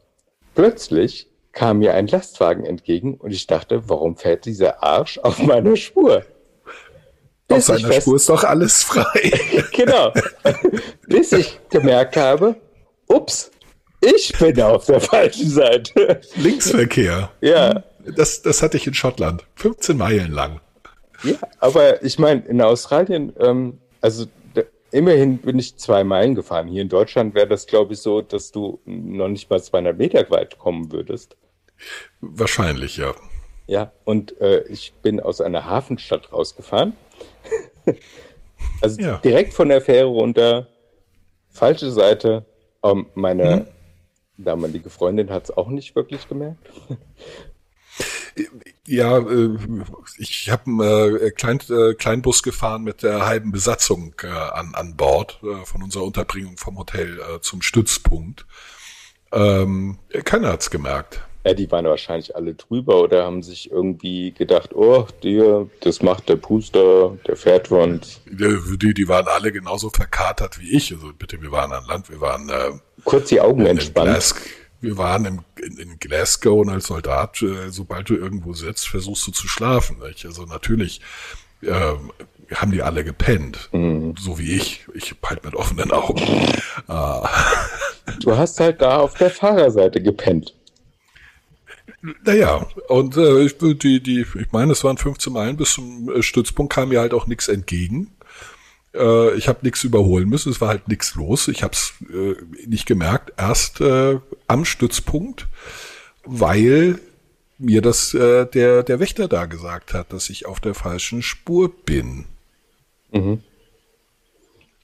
Plötzlich 0.54 1.28
kam 1.52 1.78
mir 1.78 1.94
ein 1.94 2.06
Lastwagen 2.06 2.64
entgegen 2.64 3.14
und 3.14 3.32
ich 3.32 3.46
dachte, 3.46 3.88
warum 3.88 4.16
fährt 4.16 4.44
dieser 4.44 4.82
Arsch 4.82 5.18
auf 5.18 5.38
meiner 5.42 5.76
Spur? 5.76 6.24
Auf 7.50 7.62
seiner 7.64 7.92
Spur 7.92 8.16
ist 8.16 8.28
doch 8.28 8.44
alles 8.44 8.82
frei. 8.82 9.32
Genau. 9.72 10.12
Bis 11.06 11.32
ich 11.32 11.58
gemerkt 11.70 12.16
habe, 12.16 12.56
ups, 13.06 13.50
ich 14.02 14.36
bin 14.38 14.60
auf 14.60 14.84
der 14.86 15.00
falschen 15.00 15.48
Seite. 15.48 16.20
Linksverkehr. 16.36 17.30
Ja, 17.40 17.82
Das, 18.04 18.42
das 18.42 18.62
hatte 18.62 18.76
ich 18.76 18.86
in 18.86 18.94
Schottland. 18.94 19.44
15 19.56 19.96
Meilen 19.96 20.32
lang. 20.32 20.60
ja 21.22 21.34
aber 21.58 22.02
ich 22.02 22.18
meine, 22.18 22.42
in 22.46 22.60
Australien, 22.60 23.32
ähm, 23.38 23.78
also 24.02 24.26
da, 24.54 24.62
immerhin 24.90 25.38
bin 25.38 25.58
ich 25.58 25.76
zwei 25.76 26.04
Meilen 26.04 26.34
gefahren. 26.34 26.68
Hier 26.68 26.82
in 26.82 26.88
Deutschland 26.90 27.34
wäre 27.34 27.48
das, 27.48 27.66
glaube 27.66 27.94
ich, 27.94 28.00
so, 28.00 28.20
dass 28.20 28.52
du 28.52 28.80
noch 28.84 29.28
nicht 29.28 29.48
mal 29.48 29.62
200 29.62 29.96
Meter 29.96 30.28
weit 30.30 30.58
kommen 30.58 30.92
würdest. 30.92 31.36
Wahrscheinlich, 32.20 32.96
ja. 32.98 33.14
Ja, 33.66 33.92
und 34.04 34.38
äh, 34.40 34.62
ich 34.64 34.92
bin 35.02 35.20
aus 35.20 35.40
einer 35.40 35.64
Hafenstadt 35.64 36.32
rausgefahren. 36.32 36.94
also 38.80 39.00
Ja. 39.00 39.18
direkt 39.18 39.54
von 39.54 39.68
der 39.68 39.80
Fähre 39.80 40.08
runter, 40.08 40.68
falsche 41.50 41.90
Seite. 41.90 42.44
Ähm, 42.82 43.06
meine 43.14 43.66
damalige 44.36 44.90
Freundin 44.90 45.30
hat 45.30 45.44
es 45.44 45.56
auch 45.56 45.68
nicht 45.68 45.94
wirklich 45.94 46.28
gemerkt. 46.28 46.70
Ja, 48.86 49.18
äh, 49.18 49.58
ich 50.18 50.50
habe 50.50 50.64
einen 50.66 51.16
äh, 51.16 51.30
Klein, 51.30 51.60
äh, 51.68 51.94
Kleinbus 51.94 52.42
gefahren 52.42 52.82
mit 52.82 53.02
der 53.02 53.26
halben 53.26 53.52
Besatzung 53.52 54.14
an, 54.20 54.74
an 54.74 54.96
Bord 54.96 55.40
von 55.64 55.82
unserer 55.82 56.04
Unterbringung 56.04 56.56
vom 56.56 56.78
Hotel 56.78 57.20
zum 57.40 57.62
Stützpunkt. 57.62 58.46
Ähm, 59.32 59.98
keiner 60.24 60.48
hat's 60.52 60.70
gemerkt. 60.70 61.22
Ja, 61.44 61.54
die 61.54 61.70
waren 61.70 61.86
wahrscheinlich 61.86 62.36
alle 62.36 62.54
drüber 62.54 63.00
oder 63.00 63.24
haben 63.24 63.42
sich 63.42 63.70
irgendwie 63.70 64.32
gedacht, 64.32 64.74
oh, 64.74 65.06
dir, 65.22 65.70
das 65.80 66.02
macht 66.02 66.28
der 66.28 66.36
Puster, 66.36 67.16
der 67.26 67.34
fährt 67.36 67.70
uns. 67.70 68.20
Die, 68.30 68.92
die 68.94 69.08
waren 69.08 69.26
alle 69.26 69.50
genauso 69.50 69.88
verkatert 69.88 70.60
wie 70.60 70.70
ich. 70.76 70.92
Also 70.92 71.12
bitte, 71.18 71.40
wir 71.40 71.50
waren 71.50 71.72
an 71.72 71.84
Land, 71.86 72.10
wir 72.10 72.20
waren 72.20 72.48
äh, 72.50 72.72
kurz 73.04 73.28
die 73.30 73.40
Augen 73.40 73.62
in 73.62 73.68
entspannt. 73.68 74.10
Glas- 74.10 74.34
wir 74.82 74.96
waren 74.98 75.24
im, 75.26 75.40
in, 75.62 75.76
in 75.78 75.98
Glasgow 75.98 76.60
und 76.60 76.68
als 76.70 76.86
Soldat, 76.86 77.40
äh, 77.42 77.70
sobald 77.70 78.08
du 78.10 78.16
irgendwo 78.16 78.52
sitzt, 78.54 78.88
versuchst 78.88 79.26
du 79.26 79.30
zu 79.32 79.46
schlafen. 79.48 79.98
Nicht? 79.98 80.24
Also 80.26 80.44
natürlich 80.44 81.00
ähm, 81.62 82.12
haben 82.54 82.72
die 82.72 82.82
alle 82.82 83.04
gepennt, 83.04 83.68
so 84.18 84.38
wie 84.38 84.52
ich. 84.56 84.86
Ich 84.94 85.14
halt 85.24 85.44
mit 85.44 85.54
offenen 85.54 85.90
Augen. 85.92 86.20
Äh, 86.88 87.26
Du 88.20 88.36
hast 88.36 88.58
halt 88.58 88.82
da 88.82 88.98
auf 88.98 89.14
der 89.14 89.30
Fahrerseite 89.30 90.02
gepennt. 90.02 90.54
Naja, 92.24 92.66
und 92.88 93.16
äh, 93.16 93.42
ich, 93.42 93.58
die, 93.58 94.02
die, 94.02 94.20
ich 94.20 94.52
meine, 94.52 94.72
es 94.72 94.84
waren 94.84 94.96
15 94.96 95.32
Meilen 95.32 95.56
bis 95.56 95.74
zum 95.74 96.10
äh, 96.10 96.22
Stützpunkt, 96.22 96.72
kam 96.72 96.90
mir 96.90 97.00
halt 97.00 97.14
auch 97.14 97.26
nichts 97.26 97.48
entgegen. 97.48 98.12
Äh, 98.94 99.34
ich 99.34 99.48
habe 99.48 99.60
nichts 99.62 99.84
überholen 99.84 100.28
müssen, 100.28 100.50
es 100.50 100.60
war 100.60 100.68
halt 100.68 100.88
nichts 100.88 101.14
los. 101.14 101.48
Ich 101.48 101.62
habe 101.62 101.74
es 101.74 101.94
äh, 102.12 102.36
nicht 102.66 102.86
gemerkt, 102.86 103.32
erst 103.36 103.80
äh, 103.80 104.18
am 104.46 104.64
Stützpunkt, 104.64 105.46
weil 106.24 106.98
mir 107.58 107.82
das 107.82 108.14
äh, 108.14 108.46
der, 108.46 108.82
der 108.82 109.00
Wächter 109.00 109.28
da 109.28 109.46
gesagt 109.46 109.94
hat, 109.94 110.12
dass 110.12 110.30
ich 110.30 110.46
auf 110.46 110.60
der 110.60 110.74
falschen 110.74 111.22
Spur 111.22 111.72
bin. 111.84 112.24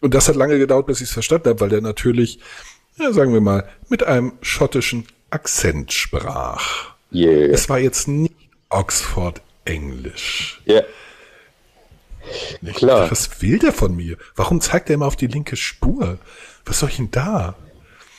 Und 0.01 0.15
das 0.15 0.29
hat 0.29 0.37
lange 0.37 0.59
gedauert, 0.59 0.87
bis 0.87 1.01
ich 1.01 1.09
es 1.09 1.15
verstanden 1.15 1.49
habe, 1.49 1.61
weil 1.61 1.71
der 1.71 1.81
natürlich, 1.81 2.39
ja, 2.99 3.13
sagen 3.13 3.33
wir 3.33 3.41
mal, 3.41 3.69
mit 3.89 4.05
einem 4.05 4.33
schottischen 4.43 5.07
Akzent 5.31 5.93
sprach. 5.93 6.96
Yeah. 7.13 7.53
Es 7.53 7.69
war 7.69 7.79
jetzt 7.79 8.09
nicht 8.09 8.35
Oxford 8.71 9.41
Englisch. 9.65 10.61
Ja. 10.67 10.83
Nicht? 12.61 12.77
Klar. 12.77 13.11
Was 13.11 13.41
will 13.41 13.59
der 13.59 13.73
von 13.73 13.95
mir? 13.95 14.17
Warum 14.35 14.61
zeigt 14.61 14.91
er 14.91 14.95
immer 14.95 15.07
auf 15.07 15.17
die 15.17 15.29
linke 15.29 15.57
Spur? 15.57 16.19
Was 16.65 16.81
soll 16.81 16.89
ich 16.89 16.97
denn 16.97 17.11
da? 17.11 17.55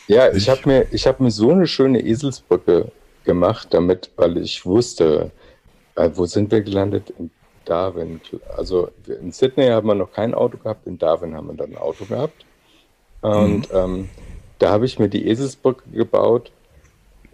Ja, 0.08 0.30
ich 0.32 0.38
Ich- 0.44 0.50
habe 0.50 0.62
mir, 0.66 0.88
ich 0.92 1.06
hab 1.06 1.20
mir 1.20 1.32
so 1.32 1.52
eine 1.52 1.68
schöne 1.68 2.00
Eselsbrücke 2.02 2.92
gemacht, 3.26 3.68
damit, 3.72 4.10
weil 4.16 4.38
ich 4.38 4.66
wusste, 4.66 5.32
äh, 5.96 6.10
wo 6.14 6.26
sind 6.26 6.50
wir 6.52 6.62
gelandet? 6.62 7.10
In 7.20 7.30
Darwin. 7.66 8.22
Also 8.56 8.90
in 9.22 9.34
Sydney 9.34 9.68
haben 9.68 9.88
wir 9.88 9.96
noch 9.96 10.14
kein 10.14 10.34
Auto 10.34 10.58
gehabt, 10.58 10.88
in 10.88 10.98
Darwin 10.98 11.36
haben 11.36 11.48
wir 11.48 11.56
dann 11.56 11.72
ein 11.72 11.78
Auto 11.78 12.06
gehabt. 12.06 12.46
Und 13.20 13.68
ähm, 13.74 14.08
da 14.60 14.70
habe 14.70 14.86
ich 14.86 14.98
mir 15.00 15.10
die 15.10 15.28
Eselsbrücke 15.28 15.90
gebaut, 15.90 16.52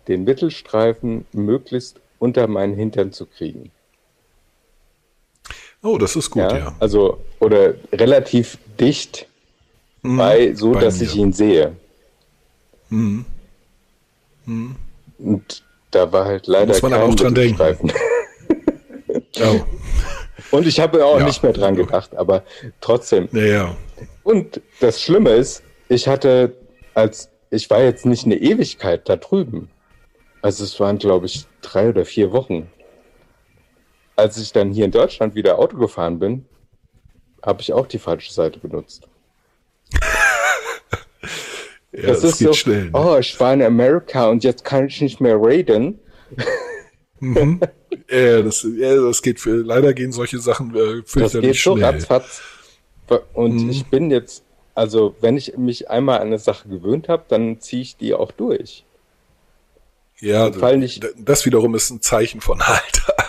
den 0.08 0.24
Mittelstreifen 0.24 1.26
möglichst 1.34 2.00
unter 2.20 2.48
meinen 2.48 2.76
Hintern 2.76 3.12
zu 3.12 3.26
kriegen. 3.26 3.72
Oh, 5.82 5.98
das 5.98 6.16
ist 6.16 6.30
gut, 6.30 6.44
Ja, 6.44 6.58
ja. 6.58 6.76
Also, 6.80 7.20
oder 7.40 7.74
relativ 7.92 8.58
dicht 8.80 9.28
bei, 10.02 10.54
so 10.54 10.72
bei 10.72 10.82
dass 10.82 11.00
mir. 11.00 11.06
ich 11.06 11.16
ihn 11.16 11.34
sehe. 11.34 11.76
Mhm. 12.90 13.26
Und 15.18 15.64
da 15.92 16.12
war 16.12 16.26
halt 16.26 16.48
leider 16.48 16.68
Muss 16.74 16.82
man 16.82 16.92
kein 16.92 17.02
auch 17.02 17.16
dran 17.16 17.36
denken. 17.36 17.92
Oh, 19.42 19.62
Und 20.58 20.68
ich 20.68 20.80
habe 20.80 21.04
auch 21.06 21.20
Ja. 21.20 21.26
nicht 21.26 21.44
mehr 21.44 21.54
dran 21.54 21.76
gedacht, 21.76 22.16
aber 22.16 22.44
trotzdem. 22.82 23.28
ja, 23.32 23.42
ja. 23.44 23.76
Und 24.24 24.62
das 24.80 25.02
Schlimme 25.02 25.32
ist, 25.32 25.64
ich 25.90 26.08
hatte 26.08 26.56
als, 26.94 27.30
ich 27.50 27.70
war 27.70 27.82
jetzt 27.82 28.06
nicht 28.06 28.26
eine 28.26 28.36
Ewigkeit 28.36 29.08
da 29.10 29.16
drüben. 29.18 29.70
Also 30.44 30.66
es 30.66 30.78
waren, 30.80 30.98
glaube 30.98 31.26
ich, 31.26 31.46
drei 31.62 31.88
oder 31.90 32.04
vier 32.06 32.34
Wochen. 32.34 32.70
Als 34.18 34.38
ich 34.38 34.52
dann 34.52 34.72
hier 34.72 34.84
in 34.86 34.92
Deutschland 34.92 35.36
wieder 35.36 35.58
Auto 35.58 35.78
gefahren 35.78 36.20
bin, 36.20 36.46
habe 37.42 37.62
ich 37.62 37.72
auch 37.72 37.88
die 37.88 37.98
falsche 37.98 38.32
Seite 38.32 38.60
benutzt. 38.60 39.08
ja 41.94 42.08
das, 42.08 42.22
das, 42.22 42.32
ist 42.32 42.38
geht 42.40 42.48
so, 42.50 42.54
schnell. 42.54 42.86
Ne? 42.86 42.92
oh, 42.94 43.18
ich 43.18 43.40
war 43.40 43.54
in 43.54 43.62
Amerika 43.64 44.30
und 44.30 44.44
jetzt 44.44 44.66
kann 44.66 44.88
ich 44.88 45.02
nicht 45.02 45.20
mehr 45.22 45.38
raiden. 45.40 46.00
Ja, 48.10 48.42
das, 48.42 48.68
ja, 48.76 48.96
das 49.02 49.22
geht 49.22 49.40
für, 49.40 49.62
leider 49.64 49.94
gehen 49.94 50.12
solche 50.12 50.40
Sachen 50.40 50.76
äh, 50.76 51.02
Das 51.04 51.12
fürchterlich 51.12 51.52
geht 51.54 51.64
so 51.64 51.78
schnell. 51.78 51.86
ratzfatz. 51.86 52.42
Und 53.34 53.64
Mhm. 53.64 53.70
ich 53.70 53.86
bin 53.86 54.12
jetzt, 54.12 54.44
also 54.76 55.16
wenn 55.22 55.38
ich 55.38 55.56
mich 55.58 55.90
einmal 55.90 56.20
an 56.20 56.28
eine 56.28 56.38
Sache 56.38 56.68
gewöhnt 56.68 57.08
habe, 57.08 57.24
dann 57.30 57.62
ziehe 57.62 57.82
ich 57.82 57.96
die 57.96 58.14
auch 58.14 58.32
durch. 58.34 58.84
Ja, 60.20 60.50
nicht- 60.76 61.06
das 61.18 61.46
wiederum 61.46 61.76
ist 61.76 61.90
ein 61.90 62.02
Zeichen 62.02 62.42
von 62.42 62.62
Alter. 62.62 63.14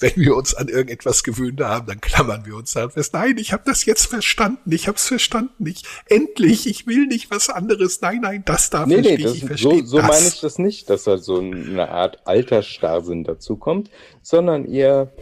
Wenn 0.00 0.16
wir 0.16 0.34
uns 0.34 0.52
an 0.54 0.66
irgendetwas 0.66 1.22
gewöhnt 1.22 1.60
haben, 1.60 1.86
dann 1.86 2.00
klammern 2.00 2.44
wir 2.44 2.56
uns 2.56 2.72
daran 2.72 2.90
fest. 2.90 3.14
Nein, 3.14 3.38
ich 3.38 3.52
habe 3.52 3.62
das 3.64 3.84
jetzt 3.84 4.06
verstanden. 4.06 4.72
Ich 4.72 4.88
habe 4.88 4.96
es 4.96 5.06
verstanden. 5.06 5.64
Ich, 5.64 5.84
endlich, 6.06 6.66
ich 6.66 6.88
will 6.88 7.06
nicht 7.06 7.30
was 7.30 7.48
anderes. 7.48 8.00
Nein, 8.00 8.18
nein, 8.20 8.42
das 8.44 8.68
darf 8.70 8.86
Nee, 8.88 8.96
ich 8.96 9.02
nee, 9.06 9.12
nicht. 9.12 9.24
das, 9.26 9.34
ich 9.34 9.40
so, 9.42 9.46
verstehe 9.46 9.86
so 9.86 9.98
das. 9.98 10.08
meine 10.08 10.26
ich 10.26 10.40
das 10.40 10.58
nicht, 10.58 10.90
dass 10.90 11.04
da 11.04 11.18
so 11.18 11.38
eine 11.38 11.88
Art 11.88 12.26
Altersstarrsinn 12.26 13.22
dazukommt, 13.22 13.90
sondern 14.22 14.64
eher, 14.64 15.12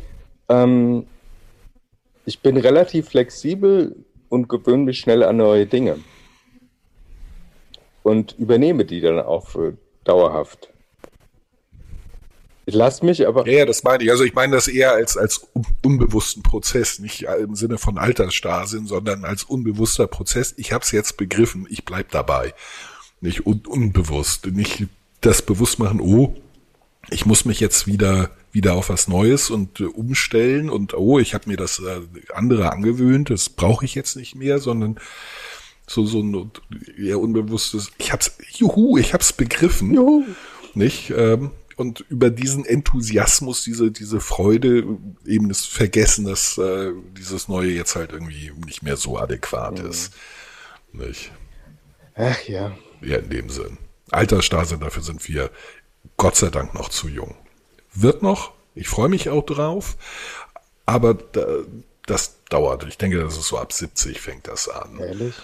ähm, 0.49 1.07
ich 2.25 2.41
bin 2.41 2.57
relativ 2.57 3.11
flexibel 3.11 3.97
und 4.31 4.49
gewöhne 4.49 4.85
mich 4.85 5.01
schnell 5.01 5.23
an 5.25 5.37
neue 5.37 5.67
Dinge. 5.67 5.99
Und 8.03 8.35
übernehme 8.39 8.85
die 8.85 9.01
dann 9.01 9.19
auch 9.21 9.49
für 9.49 9.77
dauerhaft. 10.05 10.71
Ich 12.67 12.75
lasse 12.75 13.05
mich 13.05 13.27
aber, 13.27 13.47
Ja, 13.49 13.59
ja, 13.59 13.67
das 13.67 13.83
meine 13.83 14.05
ich. 14.05 14.11
Also 14.11 14.25
ich 14.25 14.35
meine 14.35 14.55
das 14.55 14.69
eher 14.69 14.93
als, 14.93 15.17
als 15.17 15.49
un 15.55 15.67
unbewussten 15.83 16.43
Prozess, 16.43 16.99
nicht 16.99 17.23
im 17.23 17.57
Sinne 17.57 17.79
von 17.79 17.99
Altersstarrsinn, 17.99 18.87
sondern 18.87 19.25
als 19.25 19.43
unbewusster 19.43 20.07
Prozess. 20.07 20.55
Ich 20.57 20.73
habe 20.73 20.85
es 20.85 20.93
jetzt 20.93 21.17
begriffen, 21.17 21.67
ich 21.69 21.85
bleib 21.85 22.11
dabei. 22.11 22.55
Nicht 23.21 23.47
un 23.47 23.63
unbewusst, 23.67 24.47
nicht 24.47 24.87
das 25.21 25.43
bewusst 25.43 25.79
machen, 25.79 26.01
oh, 26.01 26.35
ich 27.11 27.27
muss 27.27 27.45
mich 27.45 27.61
jetzt 27.61 27.87
wieder 27.87 28.31
wieder 28.53 28.75
auf 28.75 28.89
was 28.89 29.09
Neues 29.09 29.51
und 29.51 29.81
äh, 29.81 29.85
umstellen 29.85 30.71
und 30.71 30.95
oh, 30.95 31.19
ich 31.19 31.35
habe 31.35 31.49
mir 31.49 31.57
das 31.57 31.79
äh, 31.81 32.01
andere 32.35 32.73
angewöhnt, 32.73 33.31
das 33.31 33.49
brauche 33.49 33.85
ich 33.85 33.95
jetzt 33.95 34.17
nicht 34.17 34.35
mehr, 34.35 34.59
sondern 34.59 34.99
so 35.91 36.07
so 36.07 36.21
ein 36.21 36.53
eher 36.97 37.19
unbewusstes, 37.19 37.91
ich 37.99 38.13
hab's, 38.13 38.37
juhu, 38.53 38.97
ich 38.97 39.13
hab's 39.13 39.33
begriffen 39.33 39.93
Juhu. 39.93 40.25
nicht? 40.75 41.11
Ähm, 41.11 41.51
und 41.75 42.05
über 42.09 42.31
diesen 42.31 42.65
Enthusiasmus, 42.65 43.65
diese, 43.65 43.91
diese 43.91 44.21
Freude, 44.21 44.85
eben 45.27 45.49
das 45.49 45.65
Vergessen, 45.65 46.27
dass 46.27 46.59
äh, 46.59 46.93
dieses 47.17 47.49
Neue 47.49 47.71
jetzt 47.71 47.97
halt 47.97 48.13
irgendwie 48.13 48.53
nicht 48.65 48.85
mehr 48.85 48.97
so 48.97 49.19
adäquat 49.19 49.81
ist. 49.81 50.13
Nicht? 50.93 51.33
ach 52.15 52.41
ja, 52.47 52.73
Ja, 53.01 53.17
in 53.17 53.31
dem 53.31 53.49
Sinn. 53.49 53.79
Altersstarrsinn, 54.13 54.81
dafür 54.81 55.03
sind 55.03 55.27
wir 55.27 55.51
Gott 56.17 56.37
sei 56.37 56.51
Dank 56.51 56.73
noch 56.75 56.89
zu 56.91 57.09
jung. 57.09 57.35
Wird 57.95 58.23
noch, 58.23 58.53
ich 58.77 58.89
freue 58.89 59.09
mich 59.09 59.29
auch 59.29 59.45
drauf, 59.45 59.97
aber 60.87 61.15
da, 61.15 61.47
das 62.07 62.37
dauert. 62.49 62.85
Ich 62.87 62.99
denke, 62.99 63.19
das 63.19 63.37
ist 63.37 63.49
so 63.49 63.59
ab 63.59 63.73
70 63.73 64.21
fängt 64.21 64.47
das 64.47 64.69
an. 64.69 64.99
ehrlich. 65.01 65.35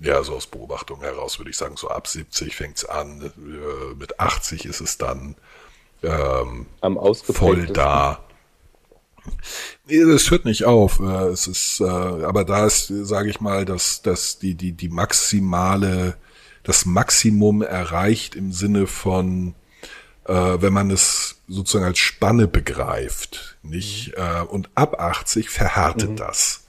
Ja, 0.00 0.22
so 0.22 0.34
aus 0.34 0.46
Beobachtung 0.46 1.00
heraus 1.00 1.38
würde 1.38 1.50
ich 1.50 1.56
sagen, 1.56 1.76
so 1.76 1.88
ab 1.88 2.06
70 2.06 2.54
fängt's 2.54 2.84
an. 2.84 3.32
Äh, 3.36 3.94
mit 3.96 4.20
80 4.20 4.64
ist 4.64 4.80
es 4.80 4.98
dann 4.98 5.34
ähm, 6.02 6.66
Am 6.80 6.98
voll 7.14 7.66
da. 7.66 8.20
Nee, 9.86 10.04
das 10.04 10.30
hört 10.30 10.44
nicht 10.44 10.64
auf. 10.64 11.00
Äh, 11.00 11.28
Es 11.28 11.46
ist, 11.46 11.80
äh, 11.80 11.84
aber 11.84 12.44
da 12.44 12.66
ist, 12.66 12.88
sage 12.88 13.30
ich 13.30 13.40
mal, 13.40 13.64
dass, 13.64 14.02
dass 14.02 14.38
die, 14.38 14.54
die, 14.54 14.72
die 14.72 14.88
maximale, 14.88 16.16
das 16.62 16.86
Maximum 16.86 17.62
erreicht 17.62 18.34
im 18.36 18.52
Sinne 18.52 18.86
von, 18.86 19.54
äh, 20.26 20.32
wenn 20.32 20.72
man 20.72 20.90
es 20.90 21.40
sozusagen 21.48 21.86
als 21.86 21.98
Spanne 21.98 22.46
begreift, 22.46 23.58
nicht? 23.62 24.14
Äh, 24.16 24.42
und 24.42 24.70
ab 24.74 25.00
80 25.00 25.50
verhärtet 25.50 26.20
das. 26.20 26.67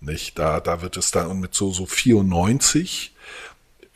Nicht? 0.00 0.38
Da, 0.38 0.60
da 0.60 0.82
wird 0.82 0.96
es 0.96 1.10
dann, 1.10 1.28
und 1.28 1.40
mit 1.40 1.54
so, 1.54 1.72
so 1.72 1.86
94 1.86 3.14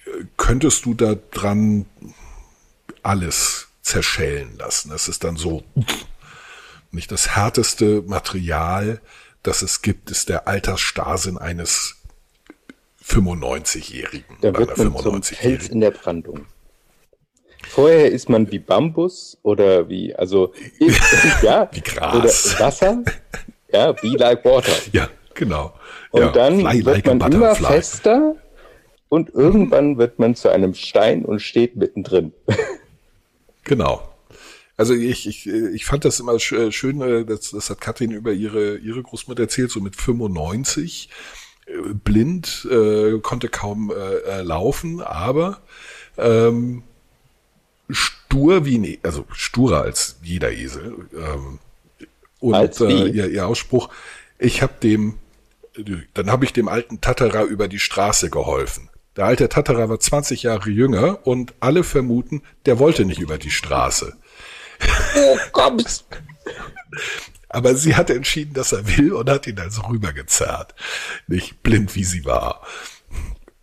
äh, 0.07 0.11
könntest 0.37 0.85
du 0.85 0.95
da 0.95 1.15
dran 1.31 1.87
alles 3.03 3.69
zerschellen 3.83 4.57
lassen. 4.57 4.91
Das 4.91 5.09
ist 5.09 5.25
dann 5.25 5.37
so, 5.37 5.63
nicht 6.91 7.11
das 7.13 7.37
härteste 7.37 8.03
Material, 8.07 9.01
das 9.43 9.63
es 9.63 9.83
gibt, 9.83 10.11
ist 10.11 10.29
der 10.29 10.49
Altersstarrsinn 10.49 11.39
eines 11.39 11.97
95-Jährigen. 13.05 14.37
Da 14.41 14.55
wird 14.57 14.77
man 14.77 14.97
zum 14.97 15.23
Fels 15.23 15.33
95-Jährigen. 15.33 15.73
in 15.73 15.81
der 15.81 15.91
Brandung. 15.91 16.47
Vorher 17.69 18.11
ist 18.11 18.29
man 18.29 18.51
wie 18.51 18.59
Bambus 18.59 19.39
oder 19.43 19.89
wie, 19.89 20.15
also, 20.15 20.55
ja, 21.43 21.69
Wie 21.73 21.81
Gras. 21.81 22.15
oder 22.17 22.61
Wasser, 22.65 23.03
ja, 23.73 24.03
wie 24.03 24.17
like 24.17 24.45
water. 24.45 24.73
Ja, 24.93 25.09
genau. 25.39 25.73
Und 26.11 26.21
ja, 26.21 26.33
dann 26.33 26.61
fly 26.61 26.85
wird 26.85 27.07
like 27.07 27.07
man 27.07 27.33
immer 27.33 27.55
fester 27.55 28.37
und 29.09 29.31
irgendwann 29.31 29.97
wird 29.97 30.19
man 30.19 30.35
zu 30.35 30.51
einem 30.51 30.75
Stein 30.75 31.25
und 31.25 31.41
steht 31.41 31.77
mittendrin. 31.77 32.33
Genau. 33.65 34.09
Also 34.79 34.95
ich, 34.95 35.27
ich, 35.27 35.47
ich 35.47 35.85
fand 35.85 36.07
das 36.07 36.21
immer 36.21 36.37
äh, 36.37 36.73
schön, 36.73 37.03
äh, 37.03 37.27
das, 37.27 37.51
das 37.51 37.69
hat 37.69 37.83
Katrin 37.83 38.13
über 38.13 38.33
ihre, 38.33 38.79
ihre 38.79 39.03
Großmutter 39.03 39.43
erzählt, 39.43 39.71
so 39.71 39.81
mit 39.81 39.95
95, 39.95 41.11
äh, 41.67 41.73
blind, 41.93 42.67
äh, 42.71 43.19
konnte 43.21 43.49
kaum 43.51 43.93
äh, 43.93 44.41
laufen, 44.41 45.03
aber 45.03 45.61
ähm, 46.17 46.83
stur 47.91 48.65
wie, 48.65 48.79
ne, 48.79 48.99
also 49.03 49.27
sturer 49.33 49.83
als 49.83 50.17
jeder 50.23 50.53
Esel. 50.53 51.09
Ähm, 51.13 51.59
und 52.41 52.55
als 52.55 52.81
äh, 52.81 52.87
ihr, 52.87 53.29
ihr 53.29 53.47
Ausspruch, 53.47 53.91
ich 54.39 54.63
habe 54.63 54.75
dem, 54.83 55.15
dann 56.15 56.31
habe 56.31 56.45
ich 56.45 56.53
dem 56.53 56.69
alten 56.69 57.01
Tatterer 57.01 57.45
über 57.45 57.69
die 57.69 57.79
Straße 57.79 58.31
geholfen. 58.31 58.91
Der 59.17 59.25
alte 59.25 59.49
Tatterer 59.49 59.89
war 59.89 59.99
20 59.99 60.45
Jahre 60.45 60.71
jünger 60.71 61.27
und 61.27 61.55
alle 61.61 61.83
vermuten, 61.83 62.43
der 62.67 62.79
wollte 62.79 63.05
nicht 63.05 63.21
über 63.21 63.39
die 63.39 63.51
Straße. 63.51 64.17
Oh, 65.17 65.37
kommst. 65.53 66.07
Aber 67.49 67.75
sie 67.75 67.97
hatte 67.97 68.15
entschieden, 68.15 68.55
dass 68.55 68.73
er 68.73 68.87
will 68.97 69.13
und 69.13 69.29
hat 69.31 69.47
ihn 69.47 69.59
also 69.59 69.83
rübergezerrt. 69.83 70.75
Nicht 71.27 71.63
blind 71.63 71.95
wie 71.95 72.05
sie 72.05 72.25
war. 72.25 72.63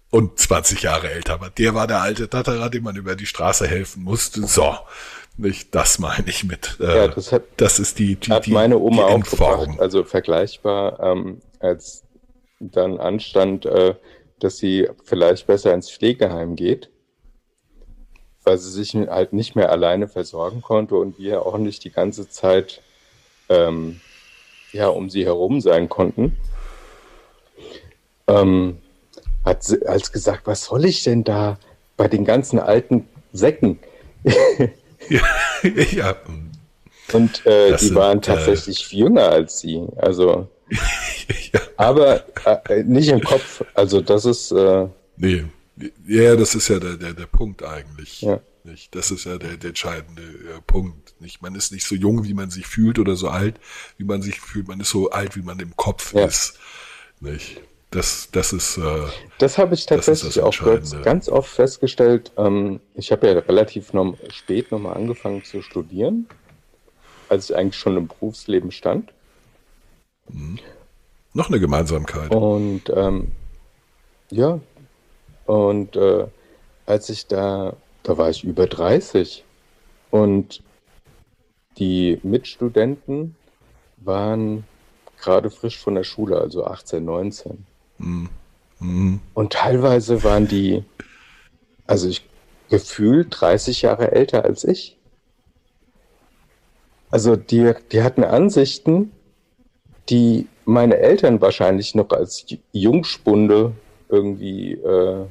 Und 0.09 0.39
20 0.39 0.82
Jahre 0.82 1.11
älter. 1.11 1.34
Aber 1.36 1.49
der 1.51 1.76
war 1.76 1.88
der 1.88 2.01
alte 2.01 2.30
Tatterer, 2.30 2.70
dem 2.70 2.84
man 2.84 2.95
über 2.95 3.16
die 3.16 3.26
Straße 3.26 3.68
helfen 3.68 4.03
musste. 4.03 4.45
So. 4.47 4.76
Nicht, 5.38 5.76
das 5.76 5.99
meine 5.99 6.28
ich 6.28 6.45
mit. 6.45 6.78
Äh, 6.80 6.97
ja, 6.97 7.07
das, 7.09 7.32
hat, 7.32 7.43
das 7.57 7.80
ist 7.80 7.99
die, 7.99 8.16
die, 8.16 8.32
hat 8.32 8.47
meine 8.47 8.78
Oma 8.78 9.03
auch 9.03 9.20
gebracht, 9.20 9.80
also 9.80 10.05
vergleichbar, 10.05 10.97
ähm, 11.01 11.41
als 11.59 12.05
dann 12.72 12.99
anstand, 12.99 13.66
äh, 13.66 13.95
dass 14.39 14.57
sie 14.57 14.89
vielleicht 15.03 15.47
besser 15.47 15.74
ins 15.74 15.91
Pflegeheim 15.91 16.55
geht 16.55 16.89
weil 18.45 18.57
sie 18.57 18.70
sich 18.70 18.95
halt 18.95 19.34
nicht 19.34 19.55
mehr 19.55 19.72
alleine 19.72 20.07
versorgen 20.07 20.61
konnte 20.61 20.95
und 20.95 21.18
wir 21.18 21.45
auch 21.45 21.57
nicht 21.57 21.84
die 21.84 21.91
ganze 21.91 22.30
Zeit 22.30 22.82
ähm, 23.49 23.99
ja, 24.72 24.88
um 24.88 25.09
sie 25.09 25.26
herum 25.26 25.61
sein 25.61 25.89
konnten. 25.89 26.38
Ähm, 28.28 28.78
hat 29.43 29.63
sie 29.63 29.86
als 29.86 30.11
gesagt, 30.11 30.47
was 30.47 30.66
soll 30.66 30.86
ich 30.86 31.03
denn 31.03 31.24
da 31.24 31.57
bei 31.97 32.07
den 32.07 32.26
ganzen 32.26 32.59
alten 32.59 33.07
Säcken? 33.32 33.80
ja, 35.09 35.22
ja. 35.91 36.16
Und 37.13 37.45
äh, 37.45 37.78
die 37.78 37.93
waren 37.93 38.18
äh, 38.18 38.22
tatsächlich 38.22 38.91
äh, 38.91 38.97
jünger 38.97 39.30
als 39.30 39.59
sie. 39.59 39.88
Also, 39.95 40.47
ja. 41.53 41.59
aber 41.78 42.26
äh, 42.69 42.84
nicht 42.84 43.09
im 43.09 43.21
Kopf. 43.21 43.63
Also 43.73 44.01
das 44.01 44.26
ist. 44.26 44.51
Äh, 44.51 44.88
nee. 45.17 45.45
Ja, 46.07 46.36
das 46.36 46.55
ist 46.55 46.69
ja 46.69 46.80
der, 46.80 46.95
der, 46.95 47.13
der 47.13 47.26
Punkt 47.26 47.63
eigentlich. 47.63 48.21
Ja. 48.21 48.39
Nicht? 48.63 48.95
Das 48.95 49.11
ist 49.11 49.26
ja 49.26 49.38
der, 49.38 49.57
der 49.57 49.69
entscheidende 49.69 50.21
äh, 50.21 50.61
Punkt. 50.65 51.13
Nicht? 51.19 51.41
Man 51.41 51.53
ist 51.55 51.71
nicht 51.71 51.86
so 51.86 51.95
jung, 51.95 52.23
wie 52.23 52.34
man 52.34 52.49
sich 52.49 52.65
fühlt 52.65 52.97
oder 52.97 53.15
so 53.15 53.28
alt, 53.28 53.59
wie 53.97 54.05
man 54.05 54.21
sich 54.21 54.39
fühlt. 54.39 54.67
Man 54.67 54.80
ist 54.80 54.89
so 54.89 55.09
alt, 55.11 55.36
wie 55.36 55.41
man 55.41 55.59
im 55.59 55.76
Kopf 55.76 56.13
ja. 56.13 56.26
ist. 56.26 56.57
Nicht? 57.19 57.61
Das, 57.91 58.30
das 58.32 58.51
ist. 58.51 58.78
Äh, 58.78 59.03
das 59.38 59.57
habe 59.57 59.76
ich 59.76 59.86
tatsächlich 59.86 60.41
auch 60.41 60.53
ganz 61.03 61.30
oft 61.30 61.49
festgestellt. 61.49 62.32
Ähm, 62.38 62.82
ich 62.95 63.11
habe 63.11 63.28
ja 63.28 63.34
relativ 63.39 63.93
noch, 63.93 64.17
spät 64.30 64.71
nochmal 64.71 64.95
angefangen 64.95 65.43
zu 65.43 65.61
studieren, 65.61 66.28
als 67.30 67.49
ich 67.49 67.55
eigentlich 67.55 67.80
schon 67.80 67.95
im 67.95 68.07
Berufsleben 68.07 68.71
stand. 68.71 69.13
Mhm. 70.30 70.59
Noch 71.34 71.49
eine 71.49 71.59
Gemeinsamkeit. 71.59 72.32
Und 72.32 72.84
ähm, 72.93 73.32
ja, 74.30 74.59
und 75.45 75.95
äh, 75.95 76.28
als 76.86 77.09
ich 77.09 77.28
da, 77.28 77.76
da 78.03 78.17
war 78.17 78.30
ich 78.30 78.43
über 78.43 78.67
30 78.67 79.43
und 80.11 80.63
die 81.78 82.19
Mitstudenten 82.23 83.36
waren 83.97 84.63
gerade 85.19 85.49
frisch 85.49 85.78
von 85.78 85.95
der 85.95 86.03
Schule, 86.03 86.39
also 86.39 86.65
18, 86.65 87.03
19. 87.03 87.65
Mhm. 87.97 88.30
Mhm. 88.80 89.19
Und 89.34 89.53
teilweise 89.53 90.23
waren 90.23 90.47
die, 90.47 90.84
also 91.88 92.07
ich 92.07 92.28
gefühlt 92.69 93.28
30 93.30 93.84
Jahre 93.84 94.11
älter 94.11 94.45
als 94.45 94.63
ich. 94.63 94.97
Also 97.11 97.36
die, 97.36 97.73
die 97.91 98.01
hatten 98.01 98.23
Ansichten, 98.23 99.11
die 100.10 100.47
meine 100.66 100.97
Eltern 100.97 101.41
wahrscheinlich 101.41 101.95
noch 101.95 102.10
als 102.10 102.45
Jungspunde 102.72 103.74
irgendwie 104.10 104.74
äh, 104.74 105.26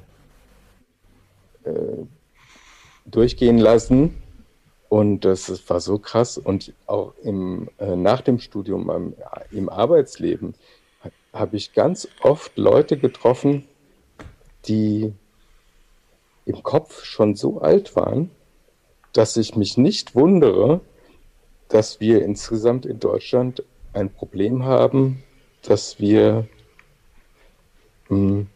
äh, 1.64 2.06
durchgehen 3.06 3.58
lassen. 3.58 4.22
Und 4.88 5.24
das 5.24 5.68
war 5.68 5.80
so 5.80 5.98
krass. 5.98 6.38
Und 6.38 6.72
auch 6.86 7.14
im, 7.22 7.68
äh, 7.78 7.96
nach 7.96 8.20
dem 8.20 8.38
Studium 8.38 8.90
im, 8.90 9.14
im 9.50 9.68
Arbeitsleben 9.68 10.54
habe 11.32 11.56
ich 11.56 11.72
ganz 11.72 12.08
oft 12.22 12.56
Leute 12.56 12.96
getroffen, 12.96 13.64
die 14.66 15.12
im 16.46 16.62
Kopf 16.62 17.04
schon 17.04 17.34
so 17.34 17.60
alt 17.60 17.96
waren, 17.96 18.30
dass 19.12 19.36
ich 19.36 19.56
mich 19.56 19.76
nicht 19.76 20.14
wundere, 20.14 20.80
dass 21.68 22.00
wir 22.00 22.22
insgesamt 22.22 22.86
in 22.86 23.00
Deutschland 23.00 23.64
ein 23.94 24.10
Problem 24.12 24.64
haben, 24.64 25.22
dass 25.62 25.98
wir 25.98 26.46
mh, 28.08 28.18
hm, 28.18 28.46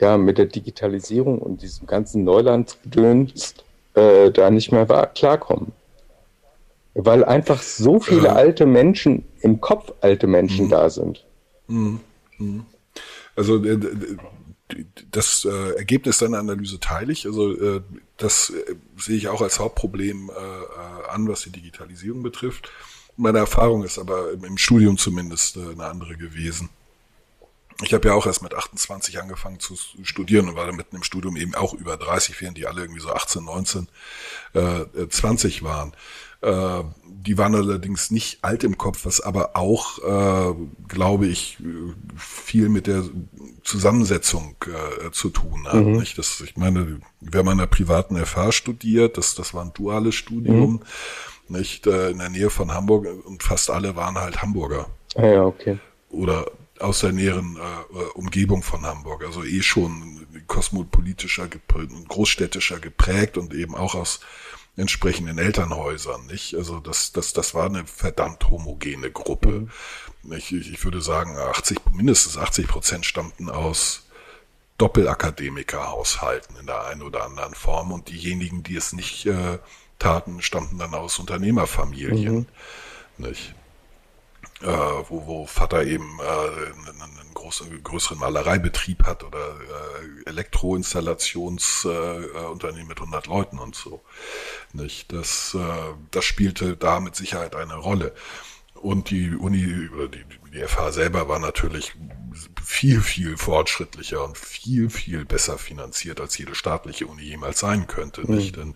ja, 0.00 0.18
mit 0.18 0.38
der 0.38 0.46
Digitalisierung 0.46 1.38
und 1.38 1.62
diesem 1.62 1.86
ganzen 1.86 2.24
Neulandgedöns 2.24 3.54
äh, 3.94 4.30
da 4.30 4.50
nicht 4.50 4.72
mehr 4.72 4.86
klarkommen. 5.14 5.72
Weil 6.94 7.24
einfach 7.24 7.62
so 7.62 8.00
viele 8.00 8.26
ja. 8.26 8.34
alte 8.34 8.66
Menschen, 8.66 9.24
im 9.40 9.60
Kopf 9.60 9.92
alte 10.00 10.26
Menschen 10.26 10.66
mhm. 10.66 10.70
da 10.70 10.90
sind. 10.90 11.24
Mhm. 11.68 12.00
mhm. 12.38 12.66
Also 13.34 13.64
äh, 13.64 13.78
das 15.10 15.46
äh, 15.46 15.76
Ergebnis 15.76 16.18
deiner 16.18 16.38
Analyse 16.38 16.80
teile 16.80 17.12
ich. 17.12 17.26
Also 17.26 17.52
äh, 17.52 17.80
das 18.16 18.50
äh, 18.50 18.74
sehe 18.96 19.16
ich 19.16 19.28
auch 19.28 19.40
als 19.40 19.58
Hauptproblem 19.58 20.30
äh, 20.30 20.32
äh, 20.32 21.08
an, 21.10 21.28
was 21.28 21.42
die 21.42 21.50
Digitalisierung 21.50 22.22
betrifft. 22.22 22.70
Meine 23.16 23.38
Erfahrung 23.38 23.84
ist 23.84 23.98
aber 23.98 24.32
im 24.32 24.58
Studium 24.58 24.96
zumindest 24.96 25.56
eine 25.56 25.84
andere 25.84 26.16
gewesen. 26.16 26.70
Ich 27.82 27.92
habe 27.94 28.08
ja 28.08 28.14
auch 28.14 28.26
erst 28.26 28.42
mit 28.42 28.54
28 28.54 29.20
angefangen 29.20 29.58
zu 29.58 29.76
studieren 30.02 30.48
und 30.48 30.56
war 30.56 30.66
dann 30.66 30.76
mitten 30.76 30.96
im 30.96 31.02
Studium 31.02 31.36
eben 31.36 31.54
auch 31.54 31.74
über 31.74 31.96
30, 31.96 32.40
während 32.40 32.56
die 32.56 32.66
alle 32.66 32.82
irgendwie 32.82 33.00
so 33.00 33.10
18, 33.10 33.44
19, 33.44 33.88
äh, 34.54 35.08
20 35.08 35.62
waren. 35.62 35.92
Äh, 36.42 36.82
die 37.04 37.38
waren 37.38 37.54
allerdings 37.54 38.10
nicht 38.10 38.42
alt 38.42 38.64
im 38.64 38.76
Kopf, 38.76 39.04
was 39.04 39.20
aber 39.20 39.56
auch, 39.56 39.98
äh, 40.00 40.54
glaube 40.88 41.26
ich, 41.26 41.58
viel 42.16 42.68
mit 42.68 42.88
der 42.88 43.04
Zusammensetzung 43.62 44.56
äh, 44.66 45.12
zu 45.12 45.30
tun 45.30 45.68
hat. 45.68 45.84
Mhm. 45.84 45.98
Nicht? 45.98 46.18
Das, 46.18 46.40
ich 46.40 46.56
meine, 46.56 47.00
wer 47.20 47.44
mal 47.44 47.52
in 47.52 47.58
der 47.58 47.66
privaten 47.66 48.16
FH 48.16 48.52
studiert, 48.52 49.18
das, 49.18 49.36
das 49.36 49.54
war 49.54 49.64
ein 49.64 49.72
duales 49.72 50.16
Studium, 50.16 50.72
mhm. 50.72 50.80
Nicht 51.48 51.86
äh, 51.86 52.10
in 52.10 52.18
der 52.18 52.28
Nähe 52.28 52.50
von 52.50 52.72
Hamburg 52.72 53.06
und 53.24 53.42
fast 53.42 53.70
alle 53.70 53.96
waren 53.96 54.16
halt 54.18 54.42
Hamburger. 54.42 54.86
Ah 55.14 55.26
ja, 55.26 55.44
okay. 55.44 55.78
Oder 56.08 56.46
aus 56.78 57.00
der 57.00 57.12
näheren 57.12 57.56
äh, 57.56 58.02
Umgebung 58.14 58.62
von 58.62 58.84
Hamburg, 58.84 59.24
also 59.24 59.44
eh 59.44 59.62
schon 59.62 60.26
kosmopolitischer 60.46 61.48
und 61.74 62.08
großstädtischer 62.08 62.80
geprägt 62.80 63.38
und 63.38 63.54
eben 63.54 63.74
auch 63.74 63.94
aus 63.94 64.20
entsprechenden 64.76 65.38
Elternhäusern, 65.38 66.26
nicht? 66.26 66.54
Also 66.54 66.80
das, 66.80 67.12
das, 67.12 67.32
das 67.32 67.54
war 67.54 67.66
eine 67.66 67.86
verdammt 67.86 68.48
homogene 68.48 69.10
Gruppe. 69.10 69.68
Mhm. 70.22 70.32
Ich, 70.32 70.52
ich 70.52 70.84
würde 70.84 71.00
sagen, 71.00 71.36
80, 71.36 71.78
mindestens 71.92 72.38
80 72.38 72.68
Prozent 72.68 73.06
stammten 73.06 73.50
aus 73.50 74.06
Doppelakademikerhaushalten 74.78 76.56
in 76.56 76.66
der 76.66 76.84
einen 76.86 77.02
oder 77.02 77.24
anderen 77.24 77.54
Form 77.54 77.92
und 77.92 78.08
diejenigen, 78.08 78.62
die 78.62 78.76
es 78.76 78.92
nicht 78.92 79.26
äh, 79.26 79.58
taten, 80.02 80.42
stammten 80.42 80.78
dann 80.78 80.94
aus 80.94 81.18
Unternehmerfamilien, 81.18 82.34
mhm. 82.34 82.46
nicht? 83.28 83.54
äh, 84.62 84.66
wo, 85.08 85.26
wo 85.26 85.46
Vater 85.46 85.84
eben 85.84 86.18
äh, 86.20 86.22
einen, 86.88 87.02
einen 87.02 87.34
großen, 87.34 87.82
größeren 87.82 88.18
Malereibetrieb 88.18 89.04
hat 89.04 89.24
oder 89.24 89.38
äh, 89.38 90.28
Elektroinstallationsunternehmen 90.28 92.86
äh, 92.86 92.88
mit 92.88 92.98
100 92.98 93.26
Leuten 93.26 93.58
und 93.58 93.74
so. 93.74 94.00
Nicht? 94.72 95.12
Das, 95.12 95.54
äh, 95.54 95.58
das 96.10 96.24
spielte 96.24 96.76
da 96.76 97.00
mit 97.00 97.16
Sicherheit 97.16 97.56
eine 97.56 97.74
Rolle. 97.74 98.14
Und 98.74 99.10
die 99.10 99.34
Uni, 99.34 99.88
oder 99.94 100.08
die, 100.08 100.24
die 100.52 100.66
FH 100.66 100.92
selber 100.92 101.28
war 101.28 101.38
natürlich 101.38 101.92
viel, 102.62 103.00
viel 103.00 103.36
fortschrittlicher 103.36 104.24
und 104.24 104.38
viel, 104.38 104.90
viel 104.90 105.24
besser 105.24 105.56
finanziert, 105.58 106.20
als 106.20 106.36
jede 106.36 106.56
staatliche 106.56 107.06
Uni 107.06 107.22
jemals 107.22 107.60
sein 107.60 107.86
könnte. 107.86 108.22
Mhm. 108.22 108.36
Nicht? 108.36 108.56
Denn 108.56 108.74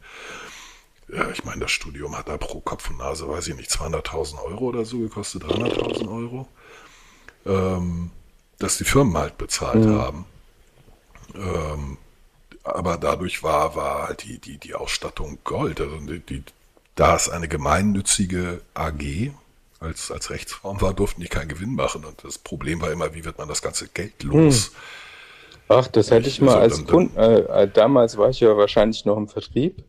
ja, 1.09 1.31
ich 1.31 1.45
meine, 1.45 1.61
das 1.61 1.71
Studium 1.71 2.17
hat 2.17 2.29
da 2.29 2.37
pro 2.37 2.61
Kopf 2.61 2.91
und 2.91 2.99
Nase, 2.99 3.29
weiß 3.29 3.49
ich 3.49 3.57
nicht, 3.57 3.71
200.000 3.71 4.43
Euro 4.43 4.67
oder 4.67 4.85
so 4.85 4.99
gekostet, 4.99 5.45
300.000 5.45 6.09
Euro, 6.09 6.49
ähm, 7.47 8.11
dass 8.59 8.79
die 8.79 8.85
Firmen 8.85 9.17
halt 9.17 9.39
bezahlt 9.39 9.85
mhm. 9.85 9.99
haben. 9.99 10.25
Ähm, 11.35 11.99
aber 12.65 12.97
dadurch 12.97 13.43
war, 13.43 13.77
war 13.77 14.09
halt 14.09 14.25
die, 14.25 14.39
die, 14.39 14.59
die 14.59 14.75
Ausstattung 14.75 15.39
Gold. 15.45 15.81
Also 15.81 15.97
die, 15.99 16.19
die, 16.19 16.43
da 16.97 17.15
es 17.15 17.29
eine 17.29 17.47
gemeinnützige 17.47 18.63
AG 18.75 19.31
als, 19.79 20.11
als 20.11 20.31
Rechtsform 20.31 20.81
war, 20.81 20.93
durften 20.93 21.21
die 21.21 21.29
keinen 21.29 21.49
Gewinn 21.49 21.75
machen. 21.75 22.05
Und 22.05 22.25
das 22.25 22.39
Problem 22.39 22.81
war 22.81 22.91
immer, 22.91 23.15
wie 23.15 23.25
wird 23.25 23.39
man 23.39 23.49
das 23.49 23.63
ganze 23.63 23.87
Geld 23.89 24.23
los? 24.25 24.67
Hm. 24.67 24.73
Ach, 25.69 25.87
das 25.89 26.11
hätte 26.11 26.29
ich 26.29 26.41
mal 26.41 26.59
Also 26.59 26.77
als 26.77 26.87
Kunden, 26.87 27.17
äh, 27.17 27.41
äh, 27.41 27.71
damals 27.73 28.17
war 28.17 28.31
ich 28.31 28.41
ja 28.41 28.57
wahrscheinlich 28.57 29.05
noch 29.05 29.17
im 29.17 29.29
Vertrieb. 29.29 29.85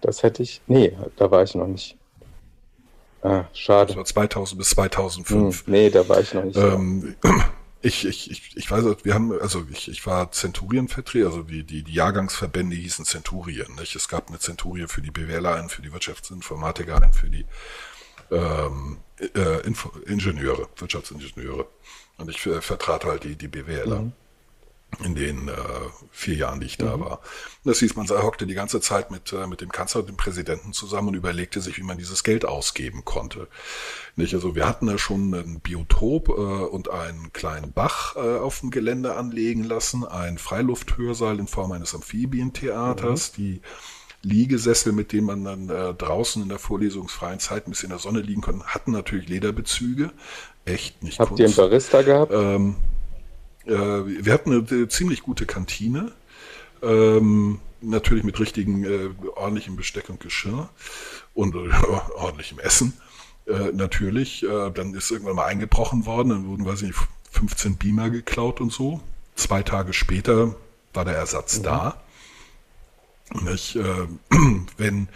Das 0.00 0.22
hätte 0.22 0.42
ich, 0.42 0.60
nee, 0.66 0.96
da 1.16 1.30
war 1.30 1.42
ich 1.42 1.54
noch 1.54 1.66
nicht. 1.66 1.96
Ah, 3.22 3.44
Das 3.50 3.58
schade. 3.58 3.96
war 3.96 4.04
2000 4.04 4.58
bis 4.58 4.70
Hm, 4.70 4.74
2005. 4.74 5.66
nee, 5.66 5.90
da 5.90 6.08
war 6.08 6.20
ich 6.20 6.32
noch 6.34 6.44
nicht. 6.44 6.56
Ähm, 6.56 7.16
ich, 7.82 8.06
ich, 8.06 8.30
ich, 8.30 8.56
ich 8.56 8.70
weiß, 8.70 8.84
wir 9.02 9.14
haben, 9.14 9.32
also 9.40 9.64
ich, 9.70 9.88
ich 9.88 10.06
war 10.06 10.30
Zenturien-Vertreter, 10.30 11.26
also 11.26 11.42
die, 11.42 11.64
die, 11.64 11.82
die 11.82 11.92
Jahrgangsverbände 11.94 12.76
hießen 12.76 13.04
Zenturien. 13.04 13.74
Nicht? 13.76 13.96
Es 13.96 14.08
gab 14.08 14.28
eine 14.28 14.38
Zenturie 14.38 14.86
für 14.86 15.02
die 15.02 15.10
BWLer, 15.10 15.54
einen 15.56 15.68
für 15.70 15.82
die 15.82 15.92
Wirtschaftsinformatiker, 15.92 17.02
einen 17.02 17.12
für 17.12 17.28
die 17.30 17.46
ähm, 18.30 18.98
äh, 19.34 19.60
Ingenieure, 20.06 20.68
Wirtschaftsingenieure. 20.76 21.66
Und 22.18 22.30
ich 22.30 22.46
äh, 22.46 22.60
vertrat 22.60 23.04
halt 23.04 23.24
die, 23.24 23.36
die 23.36 23.48
BWLer. 23.48 24.12
In 25.04 25.14
den 25.14 25.48
äh, 25.48 25.52
vier 26.10 26.36
Jahren, 26.36 26.60
die 26.60 26.66
ich 26.66 26.78
da 26.78 26.98
war. 26.98 27.18
Und 27.18 27.66
das 27.70 27.80
hieß, 27.80 27.96
man 27.96 28.08
hockte 28.08 28.46
die 28.46 28.54
ganze 28.54 28.80
Zeit 28.80 29.10
mit, 29.10 29.30
äh, 29.32 29.46
mit 29.46 29.60
dem 29.60 29.70
Kanzler 29.70 30.00
und 30.00 30.08
dem 30.08 30.16
Präsidenten 30.16 30.72
zusammen 30.72 31.08
und 31.08 31.14
überlegte 31.14 31.60
sich, 31.60 31.76
wie 31.76 31.82
man 31.82 31.98
dieses 31.98 32.24
Geld 32.24 32.46
ausgeben 32.46 33.04
konnte. 33.04 33.48
Nicht? 34.14 34.32
Also 34.32 34.54
wir 34.54 34.66
hatten 34.66 34.86
da 34.86 34.96
schon 34.96 35.34
ein 35.34 35.60
Biotop 35.60 36.28
äh, 36.30 36.32
und 36.32 36.90
einen 36.90 37.32
kleinen 37.34 37.72
Bach 37.72 38.16
äh, 38.16 38.38
auf 38.38 38.60
dem 38.60 38.70
Gelände 38.70 39.16
anlegen 39.16 39.64
lassen, 39.64 40.04
ein 40.06 40.38
Freilufthörsaal 40.38 41.38
in 41.40 41.46
Form 41.46 41.72
eines 41.72 41.94
Amphibientheaters, 41.94 43.32
die 43.32 43.60
Liegesessel, 44.22 44.92
mit 44.92 45.12
denen 45.12 45.26
man 45.26 45.44
dann 45.44 45.68
äh, 45.68 45.94
draußen 45.94 46.42
in 46.42 46.48
der 46.48 46.58
vorlesungsfreien 46.58 47.38
Zeit 47.38 47.66
ein 47.66 47.70
bisschen 47.70 47.86
in 47.86 47.90
der 47.90 47.98
Sonne 47.98 48.20
liegen 48.20 48.40
konnte, 48.40 48.64
hatten 48.66 48.92
natürlich 48.92 49.28
Lederbezüge. 49.28 50.10
Echt 50.64 51.02
nicht 51.02 51.20
Habt 51.20 51.38
ihr 51.38 51.44
einen 51.46 51.54
Kunst. 51.54 51.58
Barista 51.58 52.02
gehabt? 52.02 52.32
Ähm, 52.34 52.74
äh, 52.74 52.95
wir 53.66 54.32
hatten 54.32 54.52
eine 54.52 54.82
äh, 54.82 54.88
ziemlich 54.88 55.22
gute 55.22 55.46
Kantine. 55.46 56.12
Ähm, 56.82 57.60
natürlich 57.80 58.24
mit 58.24 58.38
richtigen, 58.38 58.84
äh, 58.84 59.10
ordentlichem 59.34 59.76
Besteck 59.76 60.08
und 60.08 60.20
Geschirr 60.20 60.68
und 61.34 61.54
äh, 61.54 61.58
ordentlichem 62.16 62.58
Essen. 62.58 62.94
Äh, 63.46 63.72
natürlich. 63.72 64.42
Äh, 64.42 64.70
dann 64.70 64.94
ist 64.94 65.10
irgendwann 65.10 65.36
mal 65.36 65.46
eingebrochen 65.46 66.06
worden. 66.06 66.30
Dann 66.30 66.46
wurden, 66.46 66.64
weiß 66.64 66.82
ich 66.82 66.88
nicht, 66.88 66.98
15 67.32 67.76
Beamer 67.76 68.10
geklaut 68.10 68.60
und 68.60 68.72
so. 68.72 69.00
Zwei 69.34 69.62
Tage 69.62 69.92
später 69.92 70.56
war 70.94 71.04
der 71.04 71.16
Ersatz 71.16 71.62
da. 71.62 72.02
Nicht? 73.42 73.76
Äh, 73.76 74.06
wenn 74.76 75.08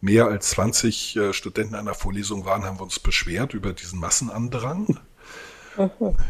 mehr 0.00 0.26
als 0.26 0.50
20 0.50 1.16
äh, 1.16 1.32
Studenten 1.32 1.74
einer 1.74 1.94
Vorlesung 1.94 2.44
waren, 2.44 2.64
haben 2.64 2.78
wir 2.78 2.84
uns 2.84 2.98
beschwert 2.98 3.54
über 3.54 3.72
diesen 3.72 4.00
Massenandrang. 4.00 4.98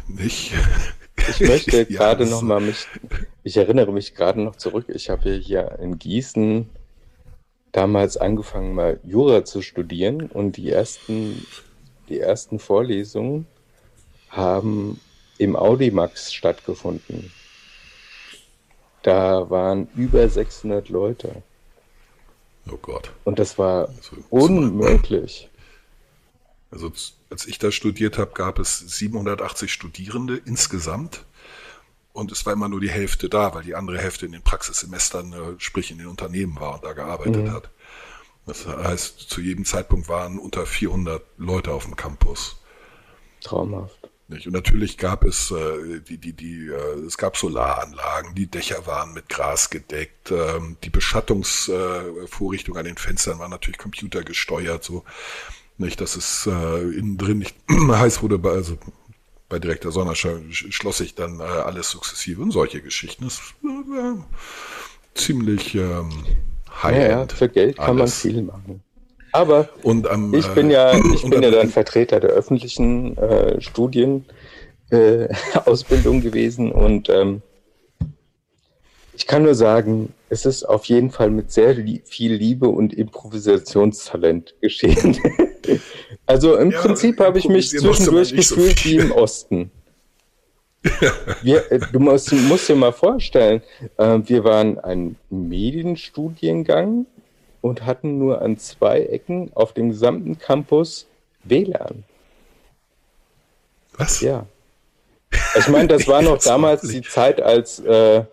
Nicht? 0.09 0.53
Ich 1.29 1.41
möchte 1.41 1.83
Ja, 1.89 1.99
gerade 1.99 2.27
noch 2.27 2.43
mal 2.43 2.61
mich, 2.61 2.87
ich 3.43 3.57
erinnere 3.57 3.93
mich 3.93 4.15
gerade 4.15 4.41
noch 4.41 4.57
zurück. 4.57 4.87
Ich 4.89 5.11
habe 5.11 5.31
hier 5.31 5.79
in 5.81 5.99
Gießen 5.99 6.69
damals 7.73 8.17
angefangen, 8.17 8.75
mal 8.75 9.01
Jura 9.03 9.45
zu 9.45 9.63
studieren 9.63 10.27
und 10.27 10.57
die 10.57 10.71
ersten, 10.71 11.47
die 12.09 12.21
ersten 12.21 12.59
Vorlesungen 12.59 13.47
haben 14.29 15.01
im 15.39 15.57
Audimax 15.57 16.33
stattgefunden. 16.33 17.33
Da 19.03 19.51
waren 19.51 19.89
über 19.97 20.29
600 20.29 20.89
Leute 20.89 21.43
Oh 22.71 22.77
Gott. 22.81 23.11
und 23.25 23.39
das 23.39 23.59
war 23.59 23.89
unmöglich. 24.31 25.49
Also 26.73 26.91
als 27.31 27.47
ich 27.47 27.59
da 27.59 27.71
studiert 27.71 28.19
habe, 28.19 28.33
gab 28.33 28.59
es 28.59 28.79
780 28.79 29.73
Studierende 29.73 30.37
insgesamt. 30.37 31.25
Und 32.13 32.33
es 32.33 32.45
war 32.45 32.53
immer 32.53 32.69
nur 32.69 32.81
die 32.81 32.91
Hälfte 32.91 33.29
da, 33.29 33.55
weil 33.55 33.63
die 33.63 33.75
andere 33.75 33.99
Hälfte 33.99 34.27
in 34.27 34.33
den 34.33 34.43
Praxissemestern, 34.43 35.33
äh, 35.33 35.55
sprich 35.59 35.91
in 35.91 35.99
den 35.99 36.09
Unternehmen 36.09 36.59
war 36.59 36.75
und 36.75 36.85
da 36.85 36.93
gearbeitet 36.93 37.49
hat. 37.51 37.71
Das 38.47 38.67
heißt, 38.67 39.21
zu 39.21 39.41
jedem 39.41 39.65
Zeitpunkt 39.65 40.09
waren 40.09 40.39
unter 40.39 40.67
400 40.67 41.23
Leute 41.39 41.73
auf 41.73 41.85
dem 41.85 41.95
Campus. 41.95 42.57
Traumhaft. 43.41 43.99
Und 44.29 44.47
natürlich 44.53 44.97
gab 44.97 45.25
es 45.25 45.51
äh, 45.51 46.01
die, 46.01 46.17
die, 46.17 46.33
die, 46.33 46.69
äh, 46.69 47.07
es 47.07 47.19
gab 47.19 47.37
Solaranlagen, 47.37 48.35
die 48.35 48.47
Dächer 48.47 48.87
waren 48.87 49.13
mit 49.13 49.29
Gras 49.29 49.69
gedeckt, 49.69 50.31
ähm, 50.31 50.79
die 50.83 50.91
Beschattungsvorrichtung 50.91 52.77
äh, 52.77 52.79
an 52.79 52.85
den 52.85 52.97
Fenstern 52.97 53.39
war 53.39 53.49
natürlich 53.49 53.79
computergesteuert, 53.79 54.83
so 54.83 55.05
nicht, 55.79 56.01
dass 56.01 56.17
es 56.17 56.47
äh, 56.47 56.81
innen 56.99 57.19
drin 57.19 57.39
nicht 57.39 57.57
heiß 57.71 58.23
wurde, 58.23 58.39
bei, 58.39 58.51
also 58.51 58.79
bei 59.49 59.59
direkter 59.59 59.93
Sonnenschein 59.93 60.51
sch- 60.51 60.73
schloss 60.73 60.99
sich 60.99 61.15
dann 61.15 61.41
äh, 61.41 61.45
alles 61.45 61.91
sukzessive 61.91 62.43
und 62.43 62.51
solche 62.53 62.81
Geschichten. 62.83 63.25
Das 63.25 63.41
äh, 63.63 63.67
war 63.67 64.27
ziemlich 65.15 65.75
ähm, 65.75 66.11
Ja, 66.85 66.93
ja, 66.93 67.27
high-end. 67.27 67.33
für 67.33 67.49
Geld 67.49 67.77
kann 67.77 67.97
man 67.97 68.05
alles. 68.05 68.21
viel 68.21 68.43
machen. 68.43 68.83
Aber 69.33 69.69
Und 69.83 70.07
am, 70.09 70.35
Ich 70.35 70.47
äh, 70.47 70.55
bin 70.55 70.71
ja, 70.71 70.95
ich 70.95 71.23
und 71.25 71.31
bin 71.31 71.43
ja 71.43 71.51
dann 71.51 71.69
Vertreter 71.71 72.21
der 72.21 72.31
öffentlichen 72.31 73.17
äh, 73.17 73.61
Studien 73.61 74.27
äh, 74.91 75.29
gewesen 76.21 76.73
und 76.73 77.09
ähm, 77.09 77.43
ich 79.15 79.27
kann 79.27 79.43
nur 79.43 79.55
sagen, 79.55 80.13
es 80.31 80.47
ist 80.47 80.65
auf 80.65 80.87
jeden 80.87 81.11
Fall 81.11 81.31
mit 81.31 81.53
sehr 81.53 81.75
viel 82.05 82.35
Liebe 82.35 82.69
und 82.69 82.93
Improvisationstalent 82.95 84.55
geschehen. 84.61 85.19
also 86.27 86.57
im 86.57 86.71
Ja, 86.71 86.81
Prinzip 86.81 87.21
habe 87.21 87.39
ich 87.39 87.49
mich 87.49 87.71
zwischendurch 87.71 88.33
nicht 88.33 88.49
so 88.49 88.57
gefühlt 88.57 88.85
wie 88.85 88.97
im 88.97 89.13
Osten. 89.13 89.71
Wir, 91.43 91.71
äh, 91.71 91.79
du 91.93 92.01
musst, 92.01 92.33
musst 92.33 92.69
dir 92.69 92.75
mal 92.75 92.93
vorstellen, 92.93 93.63
äh, 93.99 94.19
wir 94.25 94.43
waren 94.43 94.81
ein 94.81 95.15
Medienstudiengang 95.31 97.07
und 97.61 97.87
hatten 97.87 98.19
nur 98.19 98.43
an 98.43 98.59
zwei 98.59 99.03
Ecken 99.03 99.53
auf 99.55 99.73
dem 99.73 99.91
gesamten 99.91 100.39
Campus 100.39 101.07
WLAN. 101.45 102.03
Was? 103.97 104.21
Ja. 104.21 104.47
Ich 105.57 105.69
meine, 105.69 105.89
das 105.89 106.09
war 106.09 106.23
noch 106.23 106.39
damals 106.43 106.83
die 106.83 107.03
Zeit, 107.03 107.41
als 107.41 107.79
äh, 107.81 108.25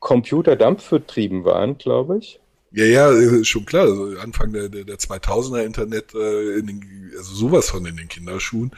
Computer 0.00 0.56
dampfbetrieben 0.56 1.44
waren, 1.44 1.78
glaube 1.78 2.18
ich. 2.18 2.40
Ja, 2.70 2.84
ja, 2.84 3.10
ist 3.10 3.48
schon 3.48 3.64
klar. 3.64 3.82
Also 3.84 4.18
Anfang 4.18 4.52
der, 4.52 4.68
der, 4.68 4.84
der 4.84 4.98
2000er 4.98 5.64
Internet, 5.64 6.14
äh, 6.14 6.58
in 6.58 6.66
den, 6.66 7.12
also 7.16 7.34
sowas 7.34 7.70
von 7.70 7.86
in 7.86 7.96
den 7.96 8.08
Kinderschuhen. 8.08 8.72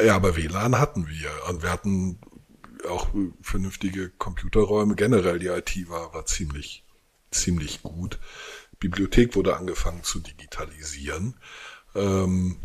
Ja, 0.00 0.16
aber 0.16 0.36
WLAN 0.36 0.78
hatten 0.78 1.08
wir. 1.08 1.30
Und 1.48 1.62
wir 1.62 1.70
hatten 1.70 2.18
auch 2.88 3.12
äh, 3.14 3.30
vernünftige 3.42 4.10
Computerräume. 4.10 4.94
Generell 4.94 5.38
die 5.38 5.48
IT 5.48 5.88
war, 5.88 6.14
war 6.14 6.26
ziemlich, 6.26 6.84
ziemlich 7.30 7.82
gut. 7.82 8.18
Bibliothek 8.78 9.34
wurde 9.36 9.56
angefangen 9.56 10.02
zu 10.04 10.20
digitalisieren. 10.20 11.34
Ähm, 11.94 12.56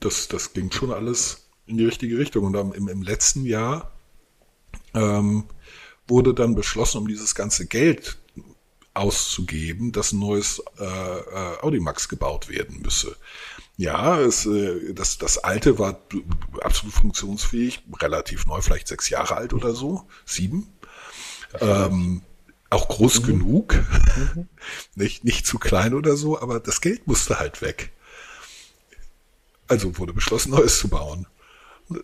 das, 0.00 0.28
das 0.28 0.52
ging 0.54 0.70
schon 0.72 0.92
alles 0.92 1.48
in 1.66 1.76
die 1.76 1.84
richtige 1.84 2.18
Richtung. 2.18 2.44
Und 2.44 2.56
am, 2.56 2.72
im, 2.72 2.88
im 2.88 3.02
letzten 3.02 3.44
Jahr 3.44 3.92
ähm, 4.94 5.44
wurde 6.06 6.34
dann 6.34 6.54
beschlossen, 6.54 6.98
um 6.98 7.08
dieses 7.08 7.34
ganze 7.34 7.66
Geld 7.66 8.18
auszugeben, 8.94 9.92
dass 9.92 10.12
ein 10.12 10.20
neues 10.20 10.62
äh, 10.78 10.84
äh, 10.84 11.60
Audimax 11.60 12.08
gebaut 12.08 12.48
werden 12.48 12.80
müsse. 12.82 13.16
Ja, 13.76 14.20
es, 14.20 14.46
äh, 14.46 14.94
das, 14.94 15.18
das 15.18 15.38
alte 15.38 15.78
war 15.78 16.00
absolut 16.62 16.94
funktionsfähig, 16.94 17.82
relativ 18.00 18.46
neu, 18.46 18.60
vielleicht 18.60 18.88
sechs 18.88 19.10
Jahre 19.10 19.36
alt 19.36 19.52
oder 19.52 19.74
so, 19.74 20.06
sieben. 20.24 20.72
Ähm, 21.60 22.22
auch 22.70 22.88
groß 22.88 23.22
genug, 23.22 23.74
nicht, 24.94 25.24
nicht 25.24 25.46
zu 25.46 25.58
klein 25.58 25.94
oder 25.94 26.16
so, 26.16 26.40
aber 26.40 26.60
das 26.60 26.80
Geld 26.80 27.06
musste 27.06 27.38
halt 27.38 27.62
weg. 27.62 27.92
Also 29.68 29.98
wurde 29.98 30.12
beschlossen, 30.12 30.50
Neues 30.50 30.78
zu 30.78 30.88
bauen. 30.88 31.26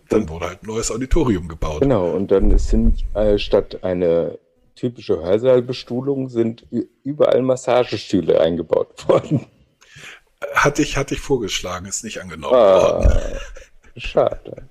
Dann 0.09 0.29
wurde 0.29 0.47
halt 0.47 0.63
ein 0.63 0.67
neues 0.67 0.91
Auditorium 0.91 1.47
gebaut. 1.47 1.81
Genau, 1.81 2.11
und 2.11 2.31
dann 2.31 2.57
sind 2.57 3.03
äh, 3.15 3.37
statt 3.37 3.83
eine 3.83 4.37
typische 4.75 5.21
Hörsaalbestuhlung 5.21 6.29
sind 6.29 6.65
überall 7.03 7.41
Massagestühle 7.41 8.39
eingebaut 8.41 8.89
worden. 9.07 9.45
Hatte 10.53 10.81
ich, 10.81 10.97
hatte 10.97 11.13
ich 11.13 11.19
vorgeschlagen, 11.21 11.85
ist 11.85 12.03
nicht 12.03 12.19
angenommen 12.21 12.53
worden. 12.55 13.07
Ah, 13.11 13.99
schade. 13.99 14.67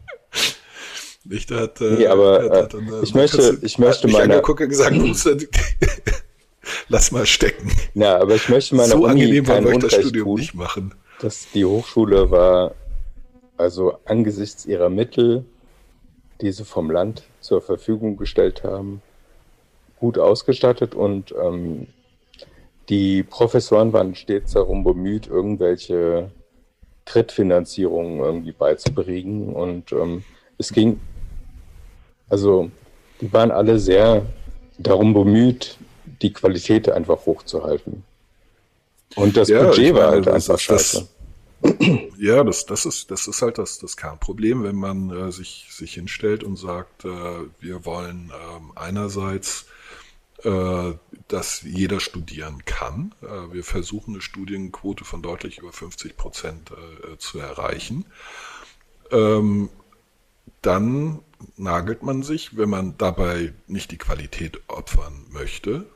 Nicht, 1.24 1.50
da 1.50 1.60
hat, 1.60 1.80
Nee, 1.80 2.06
aber, 2.06 2.42
hat- 2.44 2.50
hat 2.50 2.74
äh, 2.74 2.78
äh, 2.78 3.02
ich 3.02 3.14
möchte- 3.14 3.58
ich 3.62 3.78
möchte 3.78 4.08
meine- 4.08 4.34
angeguckt 4.34 4.60
und 4.62 4.68
gesagt, 4.70 4.96
lass 6.88 7.12
mal 7.12 7.26
stecken. 7.26 7.70
Ja, 7.94 8.18
aber 8.18 8.34
ich 8.34 8.48
möchte 8.48 8.74
meiner 8.74 8.88
so 8.88 8.98
Uni 9.04 9.10
angenehm 9.22 9.44
kein 9.44 9.66
euch 9.66 9.78
das 9.78 9.94
Studium 9.94 10.24
tun. 10.26 10.40
nicht 10.40 10.54
machen. 10.54 10.94
dass 11.20 11.46
die 11.52 11.64
Hochschule 11.66 12.30
war, 12.30 12.74
also 13.58 13.98
angesichts 14.06 14.64
ihrer 14.64 14.88
Mittel, 14.88 15.44
die 16.40 16.50
sie 16.50 16.64
vom 16.64 16.90
Land 16.90 17.24
zur 17.40 17.60
Verfügung 17.60 18.16
gestellt 18.16 18.64
haben, 18.64 19.02
gut 20.00 20.18
ausgestattet 20.18 20.94
und 20.96 21.32
ähm, 21.40 21.86
die 22.88 23.22
Professoren 23.22 23.92
waren 23.92 24.16
stets 24.16 24.54
darum 24.54 24.82
bemüht, 24.82 25.28
irgendwelche 25.28 26.32
Drittfinanzierungen 27.04 28.18
irgendwie 28.18 28.52
beizubringen. 28.52 29.52
Und 29.54 29.92
ähm, 29.92 30.24
es 30.58 30.72
ging, 30.72 30.98
also 32.28 32.70
die 33.20 33.32
waren 33.32 33.52
alle 33.52 33.78
sehr 33.78 34.26
darum 34.78 35.14
bemüht, 35.14 35.76
die 36.22 36.32
Qualität 36.32 36.88
einfach 36.90 37.26
hochzuhalten. 37.26 38.02
Und 39.16 39.36
das 39.36 39.48
Ja, 39.48 39.64
Budget 39.64 39.94
war 39.94 40.00
meine, 40.10 40.12
halt 40.12 40.28
einfach 40.28 40.54
das- 40.54 40.62
scheiße. 40.62 41.08
Ja, 42.18 42.44
das, 42.44 42.66
das 42.66 42.84
ist, 42.84 43.10
das 43.10 43.26
ist 43.26 43.40
halt 43.40 43.56
das, 43.56 43.78
das 43.78 43.96
Kernproblem, 43.96 44.62
wenn 44.62 44.76
man 44.76 45.08
äh, 45.10 45.32
sich, 45.32 45.68
sich 45.70 45.94
hinstellt 45.94 46.44
und 46.44 46.56
sagt, 46.56 47.06
äh, 47.06 47.08
wir 47.60 47.84
wollen 47.86 48.30
ähm, 48.30 48.72
einerseits, 48.74 49.62
äh, 49.62 49.69
dass 50.42 51.62
jeder 51.62 52.00
studieren 52.00 52.64
kann. 52.64 53.14
Äh, 53.22 53.54
wir 53.54 53.64
versuchen 53.64 54.14
eine 54.14 54.20
Studienquote 54.22 55.04
von 55.04 55.22
deutlich 55.22 55.58
über 55.58 55.72
50 55.72 56.16
Prozent 56.16 56.70
äh, 56.70 57.16
zu 57.18 57.38
erreichen. 57.38 58.04
Ähm, 59.10 59.70
dann 60.62 61.20
nagelt 61.56 62.02
man 62.02 62.22
sich, 62.22 62.56
wenn 62.56 62.68
man 62.68 62.98
dabei 62.98 63.54
nicht 63.66 63.92
die 63.92 63.98
Qualität 63.98 64.60
opfern 64.68 65.26
möchte, 65.30 65.86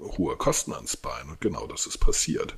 hohe 0.00 0.36
Kosten 0.36 0.72
ans 0.72 0.96
Bein. 0.96 1.28
Und 1.28 1.40
genau 1.40 1.66
das 1.66 1.86
ist 1.86 1.98
passiert. 1.98 2.56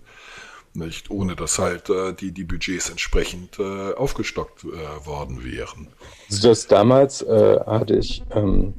Nicht, 0.77 1.11
ohne 1.11 1.37
dass 1.37 1.59
halt 1.59 1.89
äh, 1.89 2.15
die, 2.15 2.33
die 2.33 2.43
Budgets 2.43 2.91
entsprechend 2.91 3.61
äh, 3.61 3.93
aufgestockt 3.93 4.65
äh, 4.65 5.07
worden 5.07 5.45
wären. 5.45 5.89
Also 6.29 6.49
das 6.49 6.67
damals 6.67 7.23
äh, 7.23 7.61
hatte 7.65 7.97
ich, 7.97 8.25
ähm, 8.33 8.75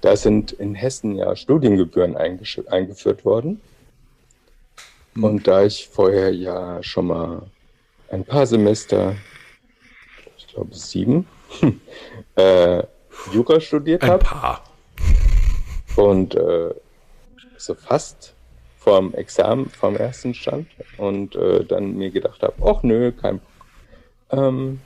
da 0.00 0.16
sind 0.16 0.52
in 0.52 0.74
Hessen 0.74 1.16
ja 1.16 1.36
Studiengebühren 1.36 2.16
eingeführt 2.16 3.24
worden. 3.24 3.60
Und 5.16 5.46
da 5.46 5.64
ich 5.64 5.88
vorher 5.88 6.32
ja 6.32 6.82
schon 6.82 7.08
mal 7.08 7.42
ein 8.10 8.24
paar 8.24 8.46
Semester, 8.46 9.16
ich 10.38 10.46
glaube 10.48 10.74
sieben, 10.74 11.26
äh, 12.36 12.82
Jura 13.32 13.60
studiert 13.60 14.02
Ein 14.02 14.10
habe 14.10 14.24
paar. 14.24 14.64
und 15.96 16.34
äh, 16.34 16.74
so 17.56 17.74
fast 17.74 18.34
vorm 18.78 19.12
Examen, 19.14 19.68
vorm 19.68 19.96
ersten 19.96 20.32
stand 20.32 20.66
und 20.96 21.36
äh, 21.36 21.64
dann 21.64 21.96
mir 21.96 22.10
gedacht 22.10 22.42
habe, 22.42 22.54
ach 22.64 22.82
nö, 22.82 23.12
kein. 23.12 23.40
Ähm, 24.30 24.80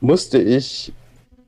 musste 0.00 0.40
ich 0.40 0.92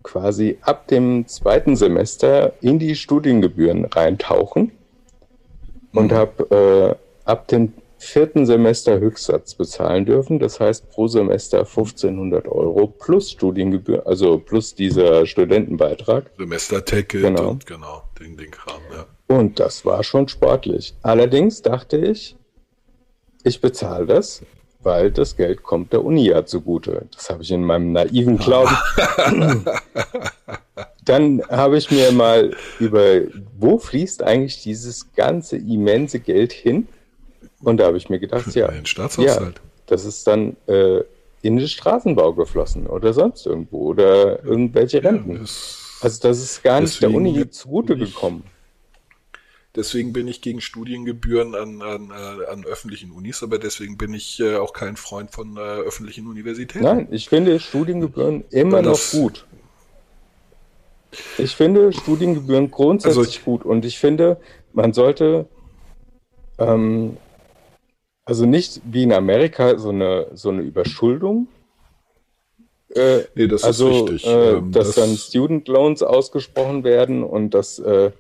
quasi 0.03 0.59
ab 0.63 0.89
dem 0.89 1.27
zweiten 1.27 1.77
Semester 1.77 2.53
in 2.61 2.79
die 2.79 2.97
Studiengebühren 2.97 3.85
reintauchen 3.85 4.73
und 5.93 6.13
habe 6.13 6.97
äh, 7.27 7.29
ab 7.29 7.49
dem 7.49 7.73
vierten 7.99 8.47
Semester 8.47 8.99
Höchstsatz 8.99 9.55
bezahlen 9.55 10.07
dürfen. 10.07 10.39
Das 10.39 10.59
heißt 10.59 10.91
pro 10.91 11.07
Semester 11.07 11.61
1500 11.61 12.49
Euro 12.49 12.87
plus 12.87 13.31
Studiengebühr, 13.31 14.07
also 14.07 14.39
plus 14.39 14.75
dieser 14.75 15.27
Studentenbeitrag. 15.27 16.31
Semesterticket 16.39 17.21
Genau. 17.23 17.51
und 17.51 17.67
genau, 17.67 18.03
den, 18.19 18.37
den 18.37 18.51
Kram, 18.51 18.81
ja. 18.93 19.07
Und 19.29 19.61
das 19.61 19.85
war 19.85 20.03
schon 20.03 20.29
sportlich. 20.29 20.95
Allerdings 21.03 21.63
dachte 21.63 21.99
ich, 21.99 22.37
ich 23.45 23.61
bezahle 23.61 24.07
das, 24.07 24.43
weil 24.83 25.11
das 25.11 25.37
Geld 25.37 25.63
kommt 25.63 25.93
der 25.93 26.05
Uni 26.05 26.27
ja 26.27 26.45
zugute. 26.45 27.07
Das 27.15 27.31
habe 27.31 27.43
ich 27.43 27.51
in 27.51 27.65
meinem 27.65 27.93
naiven 27.93 28.39
Glauben. 28.39 28.77
Dann 31.05 31.43
habe 31.49 31.77
ich 31.79 31.91
mir 31.91 32.13
mal 32.13 32.55
über, 32.79 33.23
wo 33.59 33.79
fließt 33.79 34.23
eigentlich 34.23 34.63
dieses 34.63 35.13
ganze 35.15 35.57
immense 35.57 36.21
Geld 36.21 36.53
hin? 36.53 36.89
Und 37.63 37.79
da 37.79 37.87
habe 37.87 37.97
ich 37.97 38.09
mir 38.09 38.19
gedacht, 38.19 38.55
ja, 38.55 38.71
Staatshaushalt. 38.85 39.61
das 39.87 40.05
ist 40.05 40.27
dann 40.27 40.57
äh, 40.67 41.01
in 41.43 41.57
den 41.57 41.69
Straßenbau 41.69 42.33
geflossen 42.33 42.87
oder 42.87 43.13
sonst 43.13 43.47
irgendwo 43.47 43.89
oder 43.89 44.43
irgendwelche 44.45 45.03
Renten. 45.03 45.41
Das, 45.41 45.99
Also 46.01 46.21
das 46.23 46.39
ist 46.41 46.63
gar 46.63 46.81
nicht 46.81 47.03
der 47.03 47.13
Uni 47.13 47.51
zugute 47.51 47.97
gekommen. 47.97 48.45
Deswegen 49.77 50.13
bin 50.13 50.29
ich 50.29 50.41
gegen 50.43 50.61
Studiengebühren 50.61 51.55
an, 51.55 51.83
an, 51.83 52.11
äh, 52.11 52.47
an 52.47 52.65
öffentlichen 52.65 53.11
Unis, 53.11 53.43
aber 53.43 53.59
deswegen 53.59 53.97
bin 53.97 54.15
ich 54.15 54.41
äh, 54.41 54.57
auch 54.57 54.73
kein 54.73 54.97
Freund 54.97 55.31
von 55.31 55.57
äh, 55.57 55.61
öffentlichen 55.61 56.27
Universitäten. 56.27 56.85
Nein, 56.85 57.09
ich 57.11 57.29
finde 57.29 57.61
Studiengebühren 57.61 58.45
immer 58.51 58.83
noch 58.83 59.01
gut. 59.13 59.47
Ich 61.39 61.57
finde 61.57 61.93
Studiengebühren 61.93 62.71
grundsätzlich 62.71 63.19
Also 63.19 63.29
ich- 63.31 63.45
gut 63.45 63.65
und 63.65 63.85
ich 63.85 63.99
finde, 63.99 64.41
man 64.73 64.93
sollte 64.93 65.47
ähm, 66.59 67.17
also 68.25 68.47
nicht 68.47 68.81
wie 68.85 69.03
in 69.03 69.13
Amerika 69.13 69.77
so 69.79 69.89
eine 69.89 70.29
so 70.35 70.51
eine 70.51 70.63
Überschuldung. 70.63 71.49
Äh, 72.95 73.23
Nee, 73.35 73.47
das 73.49 73.65
also, 73.65 73.89
ist 73.91 74.03
richtig. 74.13 74.27
Äh, 74.27 74.51
Ähm, 74.59 74.73
dass 74.73 74.89
das- 74.89 74.97
dann 74.97 75.17
Student 75.17 75.69
Loans 75.69 76.03
ausgesprochen 76.03 76.85
werden 76.85 77.23
und 77.25 77.55
dass 77.55 77.79
äh, 77.81 78.11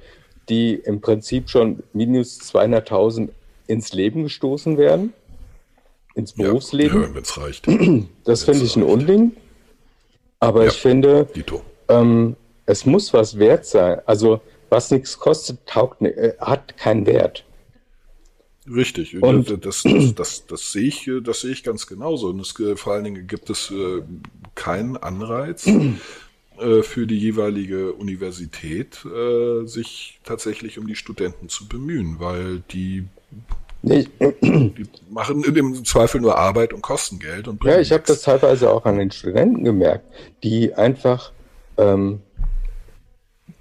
die 0.51 0.75
im 0.75 1.01
Prinzip 1.01 1.49
schon 1.49 1.83
minus 1.95 2.39
200.000 2.41 3.31
ins 3.67 3.93
Leben 3.93 4.25
gestoßen 4.25 4.77
werden, 4.77 5.13
ins 6.15 6.33
Berufsleben. 6.35 7.03
Ja, 7.03 7.15
wenn 7.15 7.23
es 7.23 7.39
reicht. 7.41 7.67
Das 8.25 8.47
Wenn's 8.47 8.59
finde 8.59 8.65
ich 8.67 8.77
ein. 8.77 8.83
Unding. 8.83 9.33
Aber 10.41 10.65
Ja. 10.65 10.69
ich 10.71 10.77
finde, 10.77 11.29
ähm, 11.89 12.37
es 12.67 12.85
muss 12.85 13.13
was 13.13 13.39
wert 13.39 13.65
sein. 13.67 14.01
Also, 14.07 14.41
was 14.69 14.91
nichts 14.91 15.19
kostet, 15.19 15.65
taugt, 15.67 16.03
äh, 16.03 16.35
hat 16.41 16.77
keinen 16.77 17.07
Wert. 17.07 17.45
Richtig, 18.73 19.21
Und- 19.23 19.65
das, 19.65 19.83
das, 19.83 20.15
das, 20.15 20.47
das, 20.47 20.73
sehe 20.73 20.85
ich, 20.89 21.11
das 21.25 21.41
sehe 21.41 21.53
ich 21.53 21.63
ganz 21.65 21.87
genauso. 21.87 22.29
Und 22.29 22.41
es, 22.41 22.59
äh, 22.61 22.77
vor 22.77 22.93
allen 22.95 23.05
Dingen 23.05 23.27
gibt 23.27 23.51
es 23.51 23.71
äh, 23.71 24.03
keinen 24.55 24.97
Anreiz 24.97 25.67
äh, 26.61 26.83
für 26.83 27.07
die 27.07 27.19
jeweilige 27.19 27.93
Universität, 27.93 29.05
äh, 29.05 29.67
sich 29.67 30.21
tatsächlich 30.25 30.79
um 30.79 30.87
die 30.87 30.97
Studenten 30.97 31.49
zu 31.49 31.69
bemühen, 31.69 32.17
weil 32.19 32.63
die, 32.71 33.07
Nee, 33.83 34.07
die 34.21 34.87
machen 35.09 35.43
im 35.43 35.85
Zweifel 35.87 36.21
nur 36.21 36.37
Arbeit 36.37 36.75
und 36.75 36.83
kosten 36.83 37.19
Geld 37.19 37.49
und 37.49 37.65
ja, 37.65 37.81
ich 37.81 37.93
habe 37.93 38.03
das 38.07 38.21
teilweise 38.21 38.71
auch 38.71 38.85
an 38.85 38.99
den 38.99 39.11
Studenten 39.11 39.65
gemerkt, 39.65 40.05
die 40.43 40.75
einfach 40.75 41.33
ähm, 41.79 42.21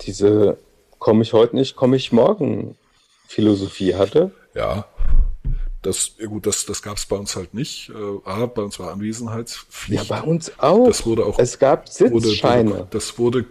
diese 0.01 0.57
komme 0.97 1.23
ich 1.23 1.31
heute 1.31 1.55
nicht, 1.55 1.75
komme 1.75 1.95
ich 1.95 2.11
morgen 2.11 2.75
Philosophie 3.27 3.95
hatte. 3.95 4.31
Ja, 4.53 4.85
das, 5.81 6.11
ja 6.19 6.25
gut, 6.27 6.45
das, 6.45 6.65
das 6.65 6.81
gab 6.81 6.97
es 6.97 7.05
bei 7.05 7.15
uns 7.15 7.35
halt 7.35 7.53
nicht. 7.53 7.89
Äh, 7.89 7.93
A, 8.29 8.45
bei 8.47 8.61
uns 8.61 8.79
war 8.79 8.87
Ja, 8.87 8.93
Anwesenheitspflicht. 8.93 10.09
bei 10.09 10.21
uns 10.21 10.51
auch. 10.59 10.87
Das 10.87 11.05
wurde 11.05 11.25
auch- 11.25 11.39
es 11.39 11.57
gab 11.59 11.87
wurde, 11.99 12.27
Sitzscheine. 12.27 12.87
das 12.91 13.17
wurde, 13.17 13.45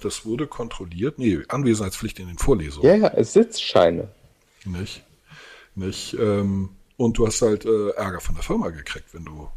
das 0.00 0.24
wurde 0.24 0.46
kontrolliert. 0.46 1.18
Nee, 1.18 1.40
Anwesenheitspflicht 1.48 2.18
in 2.20 2.28
den 2.28 2.38
Vorlesungen. 2.38 2.86
Ja, 2.86 2.94
ja, 2.94 3.08
es 3.16 3.32
Sitzscheine. 3.32 4.08
Nicht? 4.64 5.02
Nicht? 5.74 6.14
Ähm, 6.14 6.70
und 6.96 7.18
du 7.18 7.26
hast 7.26 7.42
halt 7.42 7.64
äh, 7.64 7.90
Ärger 7.90 8.20
von 8.20 8.34
der 8.36 8.44
Firma 8.44 8.68
gekriegt, 8.70 9.06
wenn 9.12 9.24
du. 9.24 9.48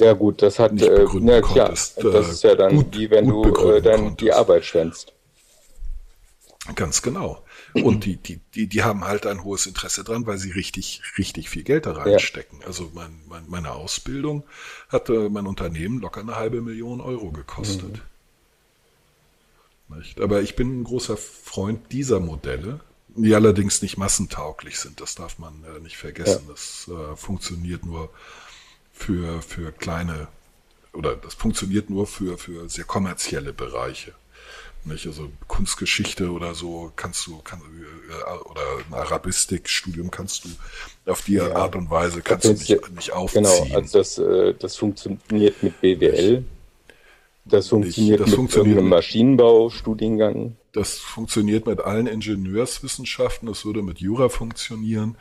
Ja 0.00 0.14
gut, 0.14 0.42
das 0.42 0.58
hat, 0.58 0.72
Nicht 0.72 0.84
äh, 0.86 0.90
begründen 0.96 1.26
na 1.26 1.40
klar, 1.40 1.66
konntest, 1.66 1.98
das 2.02 2.26
äh, 2.28 2.30
ist 2.30 2.42
ja 2.42 2.54
dann 2.56 2.76
gut- 2.76 2.96
wie 2.98 3.08
wenn 3.10 3.28
du 3.28 3.44
äh, 3.44 3.80
dann 3.80 4.00
die 4.00 4.06
konntest. 4.26 4.32
Arbeit 4.32 4.64
schwänzt. 4.64 5.12
Ganz 6.74 7.02
genau. 7.02 7.42
Und 7.82 8.04
die, 8.04 8.16
die, 8.16 8.40
die, 8.54 8.66
die 8.66 8.82
haben 8.82 9.04
halt 9.04 9.26
ein 9.26 9.44
hohes 9.44 9.66
Interesse 9.66 10.04
dran, 10.04 10.26
weil 10.26 10.38
sie 10.38 10.50
richtig, 10.50 11.02
richtig 11.16 11.48
viel 11.48 11.62
Geld 11.62 11.86
da 11.86 11.92
reinstecken. 11.92 12.60
Also 12.66 12.90
mein, 12.94 13.20
mein, 13.28 13.44
meine 13.48 13.72
Ausbildung 13.72 14.44
hatte 14.88 15.30
mein 15.30 15.46
Unternehmen 15.46 16.00
locker 16.00 16.20
eine 16.20 16.36
halbe 16.36 16.60
Million 16.60 17.00
Euro 17.00 17.30
gekostet. 17.30 18.02
Nicht? 19.88 20.20
Aber 20.20 20.42
ich 20.42 20.56
bin 20.56 20.80
ein 20.80 20.84
großer 20.84 21.16
Freund 21.16 21.92
dieser 21.92 22.20
Modelle, 22.20 22.80
die 23.08 23.34
allerdings 23.34 23.82
nicht 23.82 23.96
massentauglich 23.96 24.78
sind. 24.78 25.00
Das 25.00 25.14
darf 25.14 25.38
man 25.38 25.64
äh, 25.64 25.80
nicht 25.80 25.96
vergessen. 25.96 26.44
Das 26.48 26.88
äh, 26.88 27.16
funktioniert 27.16 27.84
nur 27.84 28.10
für, 28.92 29.42
für 29.42 29.72
kleine 29.72 30.28
oder 30.92 31.16
das 31.16 31.34
funktioniert 31.34 31.90
nur 31.90 32.06
für, 32.06 32.36
für 32.38 32.68
sehr 32.68 32.84
kommerzielle 32.84 33.52
Bereiche. 33.52 34.12
Nicht? 34.84 35.06
Also 35.06 35.30
Kunstgeschichte 35.46 36.30
oder 36.32 36.54
so 36.54 36.90
kannst 36.96 37.26
du, 37.28 37.38
kann, 37.42 37.60
äh, 37.60 38.48
oder 38.50 38.60
ein 38.88 38.94
Arabistikstudium 38.94 40.10
kannst 40.10 40.44
du 40.44 40.48
auf 41.10 41.22
die 41.22 41.34
Ja. 41.34 41.54
Art 41.54 41.76
und 41.76 41.88
Weise 41.90 42.20
kannst 42.20 42.46
du 42.46 42.50
Das 42.50 42.60
nicht, 42.60 42.70
ist- 42.70 42.90
nicht 42.92 43.12
aufziehen. 43.12 43.44
Genau, 43.44 43.76
also 43.76 43.98
das, 43.98 44.18
äh, 44.18 44.54
das 44.58 44.76
funktioniert 44.76 45.62
mit 45.62 45.80
BWL. 45.80 46.44
Das 47.44 47.68
funktioniert 47.68 48.20
das 48.20 48.28
mit 48.28 48.36
funktioniert 48.36 48.76
mit- 48.76 48.84
Maschinenbaustudiengang. 48.86 50.56
Das 50.72 50.98
funktioniert 50.98 51.66
mit 51.66 51.80
allen 51.80 52.06
Ingenieurswissenschaften, 52.06 53.46
das 53.48 53.64
würde 53.64 53.82
mit 53.82 53.98
Jura 54.00 54.28
funktionieren. 54.28 55.16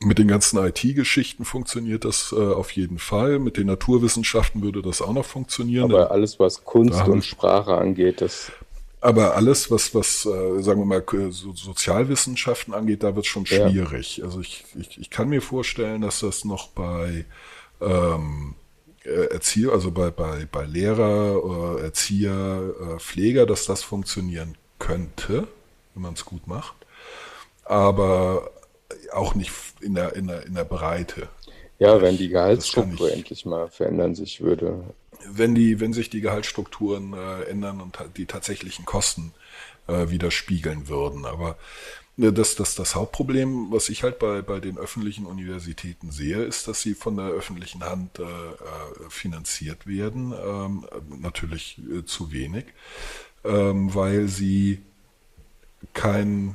Mit 0.00 0.18
den 0.18 0.28
ganzen 0.28 0.58
IT-Geschichten 0.58 1.46
funktioniert 1.46 2.04
das 2.04 2.32
äh, 2.32 2.36
auf 2.36 2.70
jeden 2.72 2.98
Fall. 2.98 3.38
Mit 3.38 3.56
den 3.56 3.66
Naturwissenschaften 3.66 4.62
würde 4.62 4.82
das 4.82 5.00
auch 5.00 5.14
noch 5.14 5.24
funktionieren. 5.24 5.90
Aber 5.90 6.10
alles, 6.10 6.38
was 6.38 6.64
Kunst 6.64 7.06
und 7.08 7.24
Sprache 7.24 7.74
angeht, 7.74 8.20
das 8.20 8.52
Aber 9.00 9.36
alles, 9.36 9.70
was, 9.70 9.94
was 9.94 10.26
äh, 10.26 10.62
sagen 10.62 10.80
wir 10.80 10.84
mal, 10.84 11.04
so 11.30 11.54
Sozialwissenschaften 11.54 12.74
angeht, 12.74 13.02
da 13.02 13.14
wird 13.14 13.24
es 13.24 13.30
schon 13.30 13.46
schwierig. 13.46 14.18
Ja. 14.18 14.26
Also 14.26 14.40
ich, 14.40 14.66
ich, 14.78 15.00
ich 15.00 15.08
kann 15.08 15.30
mir 15.30 15.40
vorstellen, 15.40 16.02
dass 16.02 16.20
das 16.20 16.44
noch 16.44 16.68
bei 16.68 17.24
ähm, 17.80 18.54
äh, 19.06 19.32
Erzieher, 19.32 19.72
also 19.72 19.90
bei, 19.92 20.10
bei, 20.10 20.46
bei 20.50 20.64
Lehrer, 20.64 21.78
äh, 21.78 21.84
Erzieher, 21.84 22.74
äh, 22.80 22.98
Pfleger, 22.98 23.46
dass 23.46 23.64
das 23.64 23.82
funktionieren 23.82 24.56
könnte, 24.78 25.48
wenn 25.94 26.02
man 26.02 26.14
es 26.14 26.24
gut 26.26 26.46
macht. 26.46 26.74
Aber 27.64 28.50
auch 29.12 29.34
nicht 29.34 29.52
in 29.80 29.94
der, 29.94 30.14
in 30.14 30.26
der, 30.26 30.46
in 30.46 30.54
der 30.54 30.64
Breite. 30.64 31.28
Ja, 31.78 32.00
wenn 32.00 32.16
die 32.16 32.28
Gehaltsstruktur 32.28 33.12
endlich 33.12 33.44
mal 33.44 33.68
verändern 33.68 34.14
sich 34.14 34.40
würde. 34.40 34.84
Wenn 35.28 35.54
die, 35.54 35.80
wenn 35.80 35.92
sich 35.92 36.08
die 36.08 36.20
Gehaltsstrukturen 36.20 37.12
äh, 37.12 37.42
ändern 37.44 37.80
und 37.80 37.98
die 38.16 38.26
tatsächlichen 38.26 38.84
Kosten 38.84 39.32
äh, 39.86 40.08
widerspiegeln 40.08 40.88
würden. 40.88 41.26
Aber 41.26 41.56
äh, 42.18 42.32
das, 42.32 42.56
das, 42.56 42.74
das 42.74 42.94
Hauptproblem, 42.94 43.70
was 43.70 43.88
ich 43.88 44.02
halt 44.02 44.18
bei, 44.18 44.42
bei 44.42 44.60
den 44.60 44.78
öffentlichen 44.78 45.26
Universitäten 45.26 46.10
sehe, 46.10 46.42
ist, 46.42 46.68
dass 46.68 46.80
sie 46.80 46.94
von 46.94 47.16
der 47.16 47.26
öffentlichen 47.26 47.84
Hand 47.84 48.18
äh, 48.18 48.22
äh 48.22 49.10
finanziert 49.10 49.86
werden. 49.86 50.32
Ähm, 50.32 50.86
natürlich 51.20 51.78
äh, 51.78 52.04
zu 52.04 52.32
wenig, 52.32 52.64
ähm, 53.44 53.94
weil 53.94 54.28
sie 54.28 54.80
kein 55.92 56.54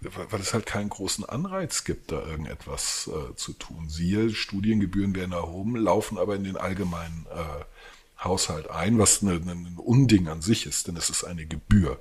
weil 0.00 0.40
es 0.40 0.54
halt 0.54 0.66
keinen 0.66 0.88
großen 0.88 1.24
Anreiz 1.24 1.84
gibt, 1.84 2.12
da 2.12 2.24
irgendetwas 2.26 3.08
äh, 3.12 3.34
zu 3.36 3.52
tun. 3.52 3.88
Siehe, 3.88 4.30
Studiengebühren 4.30 5.14
werden 5.14 5.32
erhoben, 5.32 5.76
laufen 5.76 6.18
aber 6.18 6.36
in 6.36 6.44
den 6.44 6.56
allgemeinen 6.56 7.26
äh, 7.30 8.24
Haushalt 8.24 8.70
ein, 8.70 8.98
was 8.98 9.22
ein 9.22 9.76
Unding 9.76 10.28
an 10.28 10.42
sich 10.42 10.66
ist, 10.66 10.88
denn 10.88 10.96
es 10.96 11.10
ist 11.10 11.24
eine 11.24 11.46
Gebühr. 11.46 11.98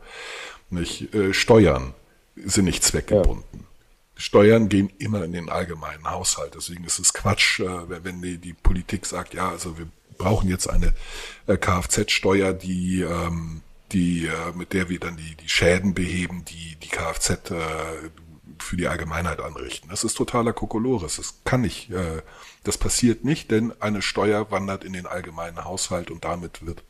Nicht? 0.69 1.13
Äh, 1.13 1.33
Steuern 1.33 1.93
sind 2.35 2.65
nicht 2.65 2.83
zweckgebunden. 2.83 3.43
Ja. 3.53 3.59
Steuern 4.15 4.69
gehen 4.69 4.91
immer 4.99 5.23
in 5.23 5.33
den 5.33 5.49
allgemeinen 5.49 6.09
Haushalt. 6.09 6.53
Deswegen 6.55 6.83
ist 6.83 6.99
es 6.99 7.13
Quatsch, 7.13 7.59
äh, 7.59 8.03
wenn 8.03 8.21
die, 8.21 8.37
die 8.37 8.53
Politik 8.53 9.05
sagt, 9.05 9.33
ja, 9.33 9.49
also 9.49 9.77
wir 9.77 9.87
brauchen 10.17 10.49
jetzt 10.49 10.69
eine 10.69 10.93
äh, 11.47 11.57
Kfz-Steuer, 11.57 12.53
die 12.53 13.01
ähm, 13.01 13.61
die, 13.91 14.27
äh, 14.27 14.55
mit 14.55 14.73
der 14.73 14.89
wir 14.89 14.99
dann 14.99 15.17
die, 15.17 15.35
die 15.35 15.49
Schäden 15.49 15.93
beheben, 15.93 16.45
die 16.45 16.75
die 16.77 16.87
Kfz 16.87 17.51
äh, 17.51 17.55
für 18.59 18.77
die 18.77 18.87
Allgemeinheit 18.87 19.39
anrichten. 19.39 19.89
Das 19.89 20.03
ist 20.03 20.15
totaler 20.15 20.53
Kokolores. 20.53 21.17
Das 21.17 21.41
kann 21.43 21.61
nicht, 21.61 21.89
äh, 21.91 22.21
das 22.63 22.77
passiert 22.77 23.25
nicht, 23.25 23.51
denn 23.51 23.73
eine 23.81 24.01
Steuer 24.01 24.51
wandert 24.51 24.83
in 24.83 24.93
den 24.93 25.07
allgemeinen 25.07 25.63
Haushalt 25.63 26.11
und 26.11 26.23
damit 26.23 26.65
wird 26.65 26.83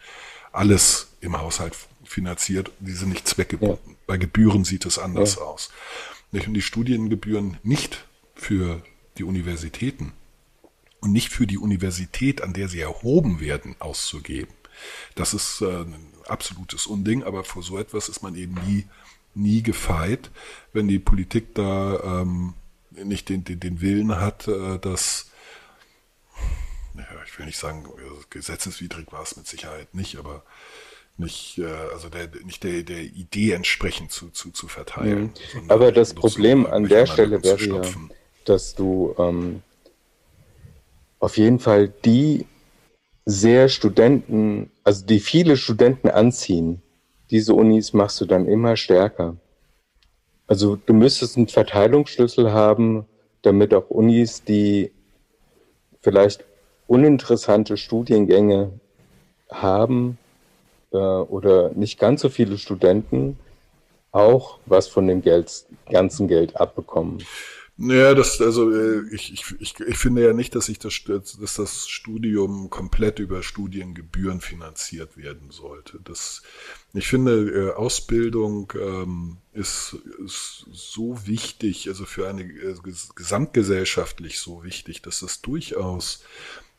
alles 0.52 1.14
im 1.22 1.39
Haushalt 1.39 1.76
finanziert. 2.04 2.72
Die 2.80 2.91
sind 2.91 3.10
nicht 3.10 3.28
zweckgebunden. 3.28 3.91
Ja. 3.91 3.95
Bei 4.06 4.18
Gebühren 4.18 4.66
sieht 4.66 4.86
es 4.86 4.99
anders 4.99 5.36
ja. 5.36 5.43
aus. 5.43 5.72
Und 6.32 6.54
die 6.54 6.62
Studiengebühren 6.62 7.58
nicht 7.64 8.06
für 8.36 8.82
die 9.18 9.24
Universitäten 9.24 10.14
und 10.99 11.12
nicht 11.12 11.30
für 11.30 11.47
die 11.47 11.58
Universität, 11.58 12.41
an 12.41 12.54
der 12.54 12.68
sie 12.68 12.80
erhoben 12.80 13.39
werden, 13.39 13.76
auszugeben. 13.80 14.54
Das 15.16 15.34
ist 15.34 15.62
äh, 15.62 15.82
ein 15.82 16.11
absolutes 16.28 16.86
Unding, 16.86 17.24
aber 17.24 17.44
vor 17.44 17.64
so 17.64 17.78
etwas 17.78 18.10
ist 18.10 18.22
man 18.22 18.36
eben 18.36 18.56
nie, 18.68 18.86
nie 19.34 19.64
gefeit, 19.64 20.30
wenn 20.74 20.88
die 20.88 21.00
Politik 21.00 21.56
da 21.56 22.22
ähm, 22.22 22.54
nicht 22.92 23.30
den, 23.30 23.44
den, 23.44 23.60
den 23.60 23.82
Willen 23.82 24.18
hat, 24.18 24.48
äh, 24.48 24.78
dass 24.80 25.28
ich 27.26 27.40
will 27.40 27.46
nicht 27.46 27.58
sagen, 27.58 27.86
gesetzeswidrig 28.30 29.12
war 29.12 29.24
es 29.24 29.38
mit 29.38 29.48
Sicherheit 29.48 29.94
nicht, 29.94 30.18
aber 30.18 30.44
nicht, 31.18 31.58
äh, 31.60 31.66
also 31.94 32.10
der, 32.10 32.30
nicht 32.44 32.64
der, 32.64 32.84
der 32.84 33.02
Idee 33.02 33.54
entsprechend 33.54 34.12
zu, 34.12 34.30
zu, 34.30 34.52
zu 34.52 34.68
verteilen. 34.68 35.34
Mhm. 35.54 35.72
Aber 35.72 35.92
das 35.92 36.14
Problem 36.14 36.66
an 36.66 36.88
der 36.88 37.06
Stelle 37.06 37.42
wäre 37.44 37.64
ja, 37.64 37.82
dass 38.46 38.76
du 38.76 39.16
ähm, 39.18 39.62
auf 41.20 41.38
jeden 41.38 41.60
Fall 41.60 41.88
die 42.04 42.46
sehr 43.32 43.70
Studenten, 43.70 44.72
also 44.84 45.06
die 45.06 45.20
viele 45.20 45.58
Studenten 45.58 46.10
anziehen, 46.10 46.82
diese 47.30 47.54
Unis 47.54 47.94
machst 47.94 48.20
du 48.22 48.26
dann 48.26 48.46
immer 48.46 48.76
stärker. 48.76 49.38
Also 50.48 50.76
du 50.76 50.94
müsstest 50.94 51.38
einen 51.38 51.48
Verteilungsschlüssel 51.48 52.52
haben, 52.52 53.06
damit 53.42 53.74
auch 53.74 53.90
Unis, 53.90 54.44
die 54.44 54.92
vielleicht 56.02 56.44
uninteressante 56.88 57.78
Studiengänge 57.78 58.74
haben 59.50 60.18
äh, 60.92 60.98
oder 60.98 61.70
nicht 61.70 62.00
ganz 62.00 62.22
so 62.22 62.30
viele 62.30 62.58
Studenten, 62.58 63.40
auch 64.12 64.60
was 64.66 64.88
von 64.88 65.08
dem 65.08 65.22
Geld, 65.22 65.66
ganzen 65.90 66.28
Geld 66.28 66.60
abbekommen. 66.60 67.24
Naja, 67.84 68.14
das, 68.14 68.40
also 68.40 68.72
äh, 68.72 69.02
ich, 69.12 69.34
ich, 69.34 69.56
ich, 69.60 69.80
ich 69.80 69.98
finde 69.98 70.24
ja 70.24 70.34
nicht, 70.34 70.54
dass 70.54 70.70
ich 70.70 70.78
das, 70.78 71.02
dass 71.04 71.56
das 71.56 71.88
Studium 71.90 72.70
komplett 72.70 73.18
über 73.18 73.42
Studiengebühren 73.42 74.40
finanziert 74.40 75.18
werden 75.18 75.50
sollte. 75.50 76.00
Das, 76.04 76.44
ich 76.94 77.08
finde, 77.08 77.50
äh, 77.50 77.74
Ausbildung 77.74 78.72
ähm, 78.80 79.38
ist, 79.54 79.98
ist 80.24 80.68
so 80.72 81.26
wichtig, 81.26 81.88
also 81.88 82.06
für 82.06 82.30
eine 82.30 82.44
äh, 82.44 82.76
gesamtgesellschaftlich 83.16 84.40
so 84.40 84.64
wichtig, 84.64 85.02
dass 85.02 85.22
das 85.22 85.42
durchaus 85.42 86.24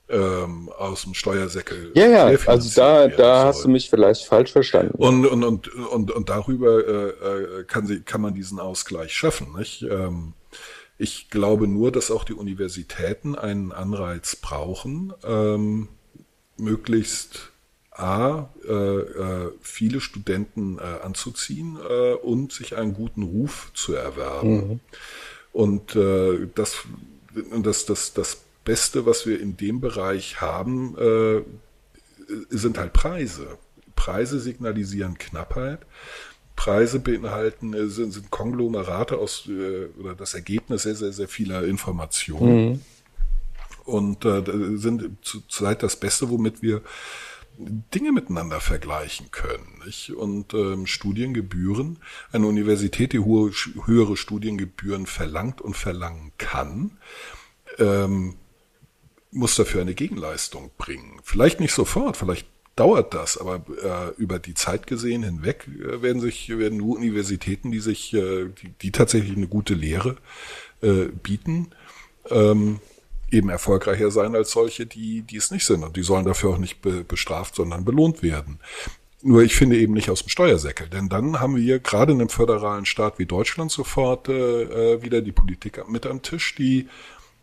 ähm, 0.08 0.68
aus 0.68 1.02
dem 1.02 1.14
Steuersäckel. 1.14 1.90
Ja, 1.96 2.06
ja, 2.06 2.24
also 2.46 2.80
da, 2.80 3.08
da 3.08 3.46
hast 3.46 3.64
du 3.64 3.68
mich 3.68 3.90
vielleicht 3.90 4.26
falsch 4.26 4.52
verstanden. 4.52 4.94
Und, 4.98 5.26
und, 5.26 5.42
und, 5.42 5.74
und, 5.74 6.10
und 6.12 6.28
darüber 6.28 6.78
äh, 6.86 7.64
kann, 7.64 7.88
sie, 7.88 8.02
kann 8.02 8.20
man 8.20 8.34
diesen 8.34 8.60
Ausgleich 8.60 9.12
schaffen. 9.12 9.52
Nicht? 9.58 9.82
Ähm, 9.82 10.34
ich 10.98 11.30
glaube 11.30 11.66
nur, 11.66 11.90
dass 11.90 12.10
auch 12.10 12.24
die 12.24 12.34
Universitäten 12.34 13.34
einen 13.34 13.72
Anreiz 13.72 14.36
brauchen, 14.36 15.12
ähm, 15.24 15.88
möglichst 16.56 17.50
A, 17.90 18.48
äh, 18.66 18.72
äh, 18.72 19.52
viele 19.60 20.00
Studenten 20.00 20.78
äh, 20.78 20.82
anzuziehen 21.02 21.78
äh, 21.88 22.14
und 22.14 22.52
sich 22.52 22.76
einen 22.76 22.94
guten 22.94 23.22
Ruf 23.22 23.70
zu 23.74 23.94
erwerben. 23.94 24.54
Mhm. 24.54 24.80
Und 25.52 25.94
äh, 25.94 26.48
das, 26.54 26.84
das, 27.62 27.84
das, 27.84 28.14
das 28.14 28.38
Beste, 28.64 29.04
was 29.04 29.26
wir 29.26 29.40
in 29.40 29.56
dem 29.56 29.80
Bereich 29.80 30.40
haben, 30.40 30.96
äh, 30.98 31.42
sind 32.48 32.78
halt 32.78 32.92
Preise. 32.92 33.58
Preise 33.94 34.40
signalisieren 34.40 35.18
Knappheit. 35.18 35.80
Preise 36.56 37.00
beinhalten, 37.00 37.74
äh, 37.74 37.88
sind, 37.88 38.12
sind 38.12 38.30
Konglomerate 38.30 39.18
aus, 39.18 39.48
äh, 39.48 39.86
oder 39.98 40.14
das 40.14 40.34
Ergebnis 40.34 40.82
sehr, 40.82 40.94
sehr, 40.94 41.12
sehr 41.12 41.28
vieler 41.28 41.64
Informationen. 41.64 42.70
Mhm. 42.70 42.80
Und 43.84 44.24
äh, 44.24 44.76
sind 44.76 45.18
zurzeit 45.22 45.82
das 45.82 45.96
Beste, 45.96 46.30
womit 46.30 46.62
wir 46.62 46.82
Dinge 47.58 48.12
miteinander 48.12 48.60
vergleichen 48.60 49.30
können. 49.30 49.80
Nicht? 49.84 50.10
Und 50.10 50.54
ähm, 50.54 50.86
Studiengebühren, 50.86 51.98
eine 52.32 52.46
Universität, 52.46 53.12
die 53.12 53.18
hohe, 53.18 53.50
höhere 53.84 54.16
Studiengebühren 54.16 55.06
verlangt 55.06 55.60
und 55.60 55.76
verlangen 55.76 56.32
kann, 56.38 56.98
ähm, 57.78 58.36
muss 59.30 59.56
dafür 59.56 59.80
eine 59.80 59.94
Gegenleistung 59.94 60.70
bringen. 60.78 61.20
Vielleicht 61.22 61.60
nicht 61.60 61.72
sofort, 61.72 62.16
vielleicht 62.16 62.46
dauert 62.76 63.14
das, 63.14 63.36
aber 63.36 63.64
äh, 63.82 64.20
über 64.20 64.38
die 64.38 64.54
Zeit 64.54 64.86
gesehen 64.86 65.22
hinweg 65.22 65.68
äh, 65.68 66.02
werden 66.02 66.20
sich 66.20 66.48
werden 66.48 66.78
nur 66.78 66.96
Universitäten, 66.96 67.70
die 67.70 67.80
sich 67.80 68.14
äh, 68.14 68.46
die, 68.46 68.68
die 68.80 68.92
tatsächlich 68.92 69.36
eine 69.36 69.48
gute 69.48 69.74
Lehre 69.74 70.16
äh, 70.80 71.06
bieten, 71.22 71.68
ähm, 72.30 72.80
eben 73.30 73.48
erfolgreicher 73.48 74.10
sein 74.10 74.34
als 74.34 74.52
solche, 74.52 74.86
die 74.86 75.22
die 75.22 75.36
es 75.36 75.50
nicht 75.50 75.66
sind 75.66 75.84
und 75.84 75.96
die 75.96 76.02
sollen 76.02 76.24
dafür 76.24 76.50
auch 76.50 76.58
nicht 76.58 76.80
be 76.80 77.04
bestraft, 77.04 77.54
sondern 77.54 77.84
belohnt 77.84 78.22
werden. 78.22 78.58
Nur 79.24 79.42
ich 79.42 79.54
finde 79.54 79.78
eben 79.78 79.92
nicht 79.92 80.10
aus 80.10 80.24
dem 80.24 80.30
Steuersäckel, 80.30 80.88
denn 80.88 81.08
dann 81.08 81.38
haben 81.38 81.56
wir 81.56 81.78
gerade 81.78 82.12
in 82.12 82.20
einem 82.20 82.28
föderalen 82.28 82.86
Staat 82.86 83.18
wie 83.18 83.26
Deutschland 83.26 83.70
sofort 83.70 84.28
äh, 84.28 84.94
äh 84.94 85.02
wieder 85.02 85.20
die 85.20 85.32
Politik 85.32 85.88
mit 85.88 86.06
am 86.06 86.22
Tisch, 86.22 86.54
die 86.56 86.88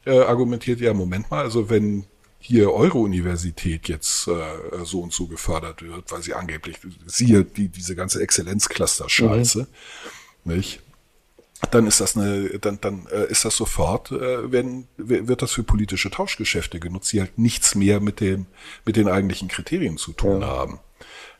äh, 0.06 0.20
argumentiert, 0.20 0.80
ja, 0.82 0.94
Moment 0.94 1.32
mal, 1.32 1.44
also 1.44 1.70
wenn 1.70 2.06
hier 2.50 2.74
eure 2.74 2.98
Universität 2.98 3.88
jetzt 3.90 4.28
äh, 4.28 4.84
so 4.84 5.02
und 5.02 5.14
so 5.14 5.28
gefördert 5.28 5.84
wird, 5.84 6.12
weil 6.12 6.24
sie 6.24 6.34
angeblich, 6.34 6.78
siehe 7.06 7.44
die, 7.44 7.68
diese 7.68 7.96
ganze 7.96 8.24
Exzellenzcluster-Scheiße, 8.24 9.68
mhm. 10.44 10.56
nicht? 10.56 10.82
Dann 11.70 11.86
ist 11.86 12.02
das 12.02 12.18
eine, 12.18 12.58
dann, 12.58 12.82
dann 12.82 13.06
äh, 13.12 13.30
ist 13.30 13.46
das 13.46 13.56
sofort, 13.56 14.12
äh, 14.12 14.52
wenn, 14.52 14.88
wird 14.98 15.44
das 15.44 15.52
für 15.52 15.62
politische 15.62 16.10
Tauschgeschäfte 16.10 16.80
genutzt, 16.80 17.14
die 17.14 17.20
halt 17.20 17.38
nichts 17.38 17.76
mehr 17.76 18.00
mit 18.00 18.20
dem, 18.20 18.48
mit 18.84 18.96
den 18.96 19.10
eigentlichen 19.10 19.48
Kriterien 19.48 19.98
zu 19.98 20.14
tun 20.14 20.42
ja. 20.42 20.48
haben. 20.48 20.80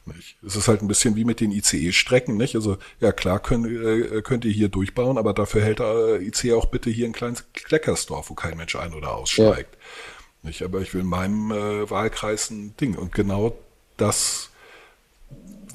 Nicht? 0.06 0.38
Es 0.46 0.56
ist 0.56 0.68
halt 0.68 0.84
ein 0.84 0.88
bisschen 0.88 1.16
wie 1.16 1.26
mit 1.26 1.40
den 1.40 1.52
ICE-Strecken, 1.52 2.38
nicht? 2.38 2.54
Also 2.54 2.78
ja 3.00 3.12
klar 3.12 3.40
könnt, 3.40 3.66
äh, 3.66 4.22
könnt 4.22 4.46
ihr 4.46 4.52
hier 4.52 4.70
durchbauen, 4.70 5.18
aber 5.18 5.34
dafür 5.34 5.64
hält 5.64 5.80
äh, 5.80 6.18
ICE 6.18 6.54
auch 6.54 6.68
bitte 6.68 6.92
hier 6.92 7.08
ein 7.08 7.14
kleines 7.14 7.46
Kleckersdorf, 7.54 8.30
wo 8.30 8.36
kein 8.36 8.58
Mensch 8.58 8.76
ein- 8.76 8.94
oder 8.94 9.16
aussteigt. 9.16 9.74
Ja. 9.74 10.19
Nicht? 10.44 10.62
Aber 10.64 10.82
ich 10.82 10.94
will 10.94 11.02
in 11.02 11.08
meinem 11.08 11.52
äh, 11.52 11.90
Wahlkreis 11.90 12.50
ein 12.50 12.76
Ding. 12.78 12.96
Und 12.96 13.14
genau 13.14 13.58
das 13.98 14.50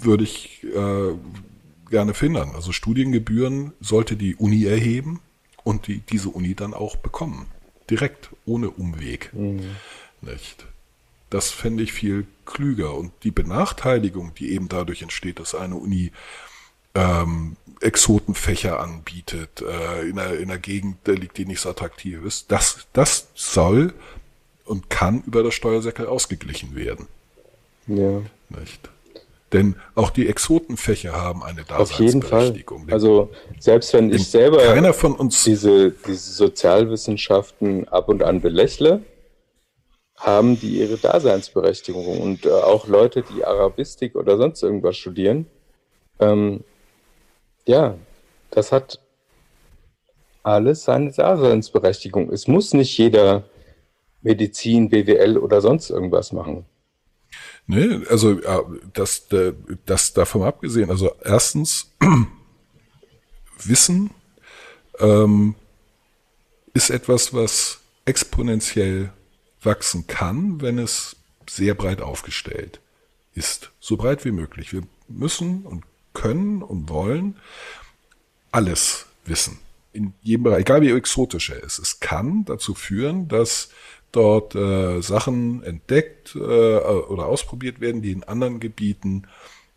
würde 0.00 0.24
ich 0.24 0.64
äh, 0.64 1.14
gerne 1.90 2.14
finden. 2.14 2.54
Also 2.54 2.72
Studiengebühren 2.72 3.72
sollte 3.80 4.16
die 4.16 4.36
Uni 4.36 4.64
erheben 4.64 5.20
und 5.62 5.86
die, 5.86 6.00
diese 6.00 6.30
Uni 6.30 6.54
dann 6.54 6.74
auch 6.74 6.96
bekommen. 6.96 7.46
Direkt, 7.90 8.30
ohne 8.46 8.70
Umweg. 8.70 9.30
Mhm. 9.32 9.76
Nicht? 10.22 10.66
Das 11.30 11.50
fände 11.50 11.82
ich 11.82 11.92
viel 11.92 12.26
klüger. 12.46 12.94
Und 12.94 13.12
die 13.22 13.30
Benachteiligung, 13.30 14.34
die 14.34 14.52
eben 14.52 14.68
dadurch 14.68 15.02
entsteht, 15.02 15.38
dass 15.40 15.54
eine 15.54 15.76
Uni 15.76 16.12
ähm, 16.94 17.56
Exotenfächer 17.80 18.80
anbietet, 18.80 19.62
äh, 19.62 20.08
in, 20.08 20.18
einer, 20.18 20.34
in 20.34 20.50
einer 20.50 20.58
Gegend 20.58 21.06
liegt, 21.06 21.36
die 21.38 21.44
nicht 21.44 21.60
so 21.60 21.70
attraktiv 21.70 22.24
ist, 22.24 22.52
das, 22.52 22.86
das 22.92 23.28
soll 23.34 23.92
und 24.64 24.90
kann 24.90 25.22
über 25.26 25.42
das 25.42 25.54
Steuersäckel 25.54 26.06
ausgeglichen 26.06 26.74
werden. 26.74 27.06
Ja. 27.86 28.22
Nicht? 28.48 28.90
Denn 29.52 29.76
auch 29.94 30.10
die 30.10 30.28
Exotenfächer 30.28 31.12
haben 31.12 31.44
eine 31.44 31.62
Daseinsberechtigung. 31.64 32.82
Auf 32.82 32.88
jeden 32.88 32.88
Fall. 32.88 32.94
Also 32.94 33.30
selbst 33.60 33.92
wenn 33.92 34.12
ich 34.12 34.28
selber 34.28 34.58
keiner 34.58 34.92
von 34.92 35.14
uns 35.14 35.44
diese, 35.44 35.92
diese 35.92 36.32
Sozialwissenschaften 36.32 37.86
ab 37.88 38.08
und 38.08 38.22
an 38.22 38.40
belächle, 38.40 39.02
haben 40.16 40.58
die 40.58 40.80
ihre 40.80 40.96
Daseinsberechtigung. 40.96 42.20
Und 42.20 42.46
äh, 42.46 42.50
auch 42.50 42.88
Leute, 42.88 43.22
die 43.22 43.44
Arabistik 43.44 44.16
oder 44.16 44.38
sonst 44.38 44.62
irgendwas 44.62 44.96
studieren, 44.96 45.46
ähm, 46.18 46.64
ja, 47.66 47.96
das 48.50 48.72
hat 48.72 48.98
alles 50.42 50.84
seine 50.84 51.12
Daseinsberechtigung. 51.12 52.30
Es 52.32 52.48
muss 52.48 52.74
nicht 52.74 52.96
jeder 52.98 53.44
Medizin, 54.24 54.88
BWL 54.88 55.38
oder 55.38 55.60
sonst 55.60 55.90
irgendwas 55.90 56.32
machen. 56.32 56.64
Nee, 57.66 58.00
also 58.10 58.40
das, 58.92 59.26
das 59.86 60.12
davon 60.12 60.42
abgesehen, 60.42 60.90
also 60.90 61.12
erstens 61.22 61.92
Wissen 63.64 64.10
ähm, 64.98 65.54
ist 66.74 66.90
etwas, 66.90 67.32
was 67.32 67.80
exponentiell 68.04 69.12
wachsen 69.62 70.06
kann, 70.06 70.60
wenn 70.60 70.78
es 70.78 71.16
sehr 71.48 71.74
breit 71.74 72.02
aufgestellt 72.02 72.80
ist. 73.34 73.70
So 73.80 73.96
breit 73.96 74.24
wie 74.24 74.32
möglich. 74.32 74.72
Wir 74.72 74.82
müssen 75.08 75.62
und 75.62 75.84
können 76.12 76.62
und 76.62 76.88
wollen 76.88 77.36
alles 78.52 79.06
wissen. 79.24 79.58
In 79.92 80.14
jedem 80.22 80.44
Bereich, 80.44 80.60
egal 80.60 80.82
wie 80.82 80.90
exotisch 80.90 81.50
er 81.50 81.62
ist. 81.62 81.78
Es 81.78 82.00
kann 82.00 82.44
dazu 82.44 82.74
führen, 82.74 83.28
dass 83.28 83.70
dort 84.16 84.54
äh, 84.54 85.00
Sachen 85.00 85.62
entdeckt 85.62 86.34
äh, 86.34 86.38
oder 86.38 87.26
ausprobiert 87.26 87.80
werden, 87.80 88.02
die 88.02 88.12
in 88.12 88.24
anderen 88.24 88.60
Gebieten 88.60 89.26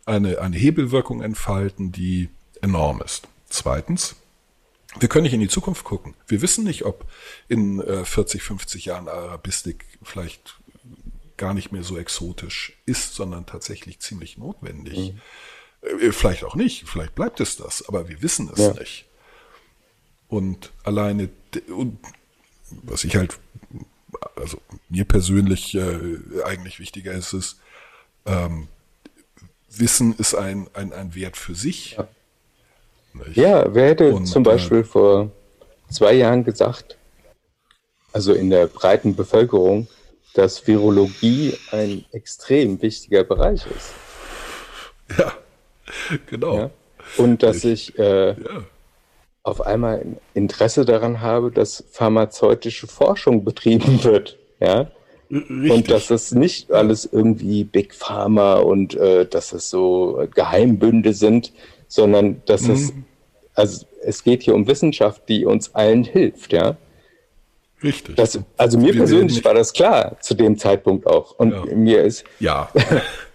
eine, 0.06 0.40
eine 0.40 0.56
Hebelwirkung 0.56 1.22
entfalten, 1.22 1.92
die 1.92 2.30
enorm 2.62 3.02
ist. 3.02 3.28
Zweitens, 3.48 4.16
wir 4.98 5.08
können 5.08 5.24
nicht 5.24 5.34
in 5.34 5.40
die 5.40 5.48
Zukunft 5.48 5.84
gucken. 5.84 6.14
Wir 6.26 6.42
wissen 6.42 6.64
nicht, 6.64 6.84
ob 6.84 7.06
in 7.48 7.80
äh, 7.80 8.04
40, 8.04 8.42
50 8.42 8.86
Jahren 8.86 9.08
Arabistik 9.08 9.84
vielleicht 10.02 10.58
gar 11.36 11.54
nicht 11.54 11.72
mehr 11.72 11.82
so 11.82 11.98
exotisch 11.98 12.76
ist, 12.86 13.14
sondern 13.14 13.46
tatsächlich 13.46 14.00
ziemlich 14.00 14.38
notwendig. 14.38 15.12
Mhm. 15.12 15.20
Äh, 16.00 16.12
vielleicht 16.12 16.44
auch 16.44 16.54
nicht, 16.54 16.88
vielleicht 16.88 17.14
bleibt 17.14 17.40
es 17.40 17.56
das, 17.56 17.88
aber 17.88 18.08
wir 18.08 18.22
wissen 18.22 18.50
es 18.52 18.58
ja. 18.58 18.72
nicht. 18.74 19.06
Und 20.26 20.72
alleine, 20.84 21.30
und 21.68 21.98
was 22.70 23.04
ich 23.04 23.16
halt 23.16 23.38
also 24.36 24.58
mir 24.88 25.04
persönlich 25.04 25.74
äh, 25.74 25.98
eigentlich 26.44 26.80
wichtiger 26.80 27.12
ist 27.12 27.32
es, 27.32 27.60
ähm, 28.26 28.68
Wissen 29.70 30.14
ist 30.16 30.34
ein, 30.34 30.68
ein, 30.72 30.92
ein 30.92 31.14
Wert 31.14 31.36
für 31.36 31.54
sich. 31.54 31.96
Ja, 31.96 32.08
ja 33.32 33.74
wer 33.74 33.88
hätte 33.88 34.12
Und, 34.14 34.26
zum 34.26 34.42
Beispiel 34.42 34.78
äh, 34.78 34.84
vor 34.84 35.30
zwei 35.90 36.14
Jahren 36.14 36.44
gesagt, 36.44 36.96
also 38.12 38.32
in 38.32 38.50
der 38.50 38.66
breiten 38.66 39.14
Bevölkerung, 39.14 39.88
dass 40.34 40.66
Virologie 40.66 41.54
ein 41.70 42.04
extrem 42.12 42.80
wichtiger 42.80 43.24
Bereich 43.24 43.66
ist. 43.76 43.92
Ja, 45.18 45.32
genau. 46.26 46.56
Ja? 46.56 46.70
Und 47.16 47.42
dass 47.42 47.64
ich, 47.64 47.90
ich 47.90 47.98
äh, 47.98 48.28
ja 48.28 48.64
auf 49.48 49.60
einmal 49.60 50.04
Interesse 50.34 50.84
daran 50.84 51.20
habe, 51.20 51.50
dass 51.50 51.84
pharmazeutische 51.90 52.86
Forschung 52.86 53.44
betrieben 53.44 54.02
wird. 54.04 54.38
Ja. 54.60 54.90
Richtig. 55.30 55.70
Und 55.70 55.90
dass 55.90 56.06
das 56.06 56.32
nicht 56.32 56.72
alles 56.72 57.08
irgendwie 57.10 57.64
Big 57.64 57.94
Pharma 57.94 58.54
und 58.54 58.94
äh, 58.94 59.26
dass 59.26 59.52
es 59.52 59.68
so 59.68 60.26
Geheimbünde 60.34 61.12
sind, 61.12 61.52
sondern 61.86 62.42
dass 62.46 62.62
mhm. 62.62 62.74
es, 62.74 62.92
also 63.54 63.86
es 64.02 64.24
geht 64.24 64.42
hier 64.42 64.54
um 64.54 64.66
Wissenschaft, 64.66 65.28
die 65.28 65.44
uns 65.44 65.74
allen 65.74 66.04
hilft, 66.04 66.52
ja. 66.52 66.76
Richtig. 67.82 68.16
Das, 68.16 68.38
also 68.56 68.78
mir 68.78 68.94
Wir 68.94 68.96
persönlich 68.96 69.44
war 69.44 69.54
das 69.54 69.72
klar 69.72 70.18
zu 70.20 70.34
dem 70.34 70.58
Zeitpunkt 70.58 71.06
auch. 71.06 71.38
Und 71.38 71.52
ja. 71.52 71.64
mir 71.76 72.02
ist. 72.02 72.24
Ja. 72.40 72.70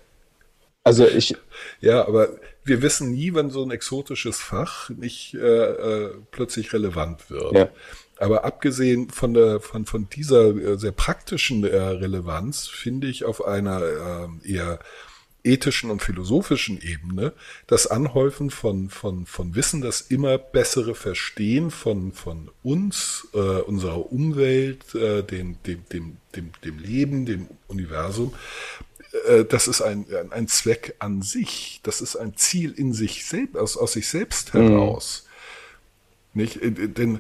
also 0.84 1.08
ich. 1.08 1.36
Ja, 1.80 2.06
aber 2.06 2.30
wir 2.66 2.82
wissen 2.82 3.12
nie, 3.12 3.34
wann 3.34 3.50
so 3.50 3.64
ein 3.64 3.72
exotisches 3.72 4.40
Fach 4.40 4.90
nicht 4.90 5.34
äh, 5.34 5.38
äh, 5.40 6.12
plötzlich 6.32 6.74
relevant 6.74 7.30
wird. 7.30 7.54
Ja. 7.54 7.70
Aber 8.18 8.46
abgesehen 8.46 9.10
von 9.10 9.34
der 9.34 9.60
von 9.60 9.86
von 9.86 10.08
dieser 10.10 10.56
äh, 10.56 10.78
sehr 10.78 10.92
praktischen 10.92 11.64
äh, 11.64 11.76
Relevanz 11.78 12.68
finde 12.68 13.08
ich 13.08 13.26
auf 13.26 13.46
einer 13.46 13.82
äh, 13.82 14.50
eher 14.50 14.80
ethischen 15.44 15.92
und 15.92 16.02
philosophischen 16.02 16.82
Ebene 16.82 17.34
das 17.68 17.88
Anhäufen 17.88 18.50
von 18.50 18.90
von 18.90 19.26
von 19.26 19.56
Wissen, 19.56 19.82
das 19.82 20.02
immer 20.02 20.38
bessere 20.38 20.96
Verstehen 20.96 21.70
von 21.70 22.14
von 22.14 22.50
uns, 22.62 23.28
äh, 23.34 23.38
unserer 23.38 24.12
Umwelt, 24.12 24.96
äh, 24.96 25.24
dem, 25.24 25.62
dem 25.64 25.84
dem 25.92 26.18
dem 26.36 26.52
dem 26.64 26.80
Leben, 26.80 27.26
dem 27.26 27.48
Universum 27.68 28.34
äh, 29.28 29.46
das 29.46 29.68
ist 29.68 29.82
ein, 29.82 30.06
ein 30.32 30.48
Zweck 30.48 30.96
an 31.00 31.22
sich. 31.22 31.80
Das 31.84 32.02
ist 32.02 32.16
ein 32.16 32.36
Ziel 32.36 32.72
in 32.72 32.94
sich 32.94 33.26
selbst, 33.26 33.58
aus, 33.58 33.78
aus 33.78 33.94
sich 33.94 34.08
selbst 34.08 34.54
mhm. 34.54 34.70
heraus. 34.70 35.26
Mhm. 36.34 36.42
Nicht? 36.42 36.62
Äh, 36.62 36.72
denn 36.72 37.20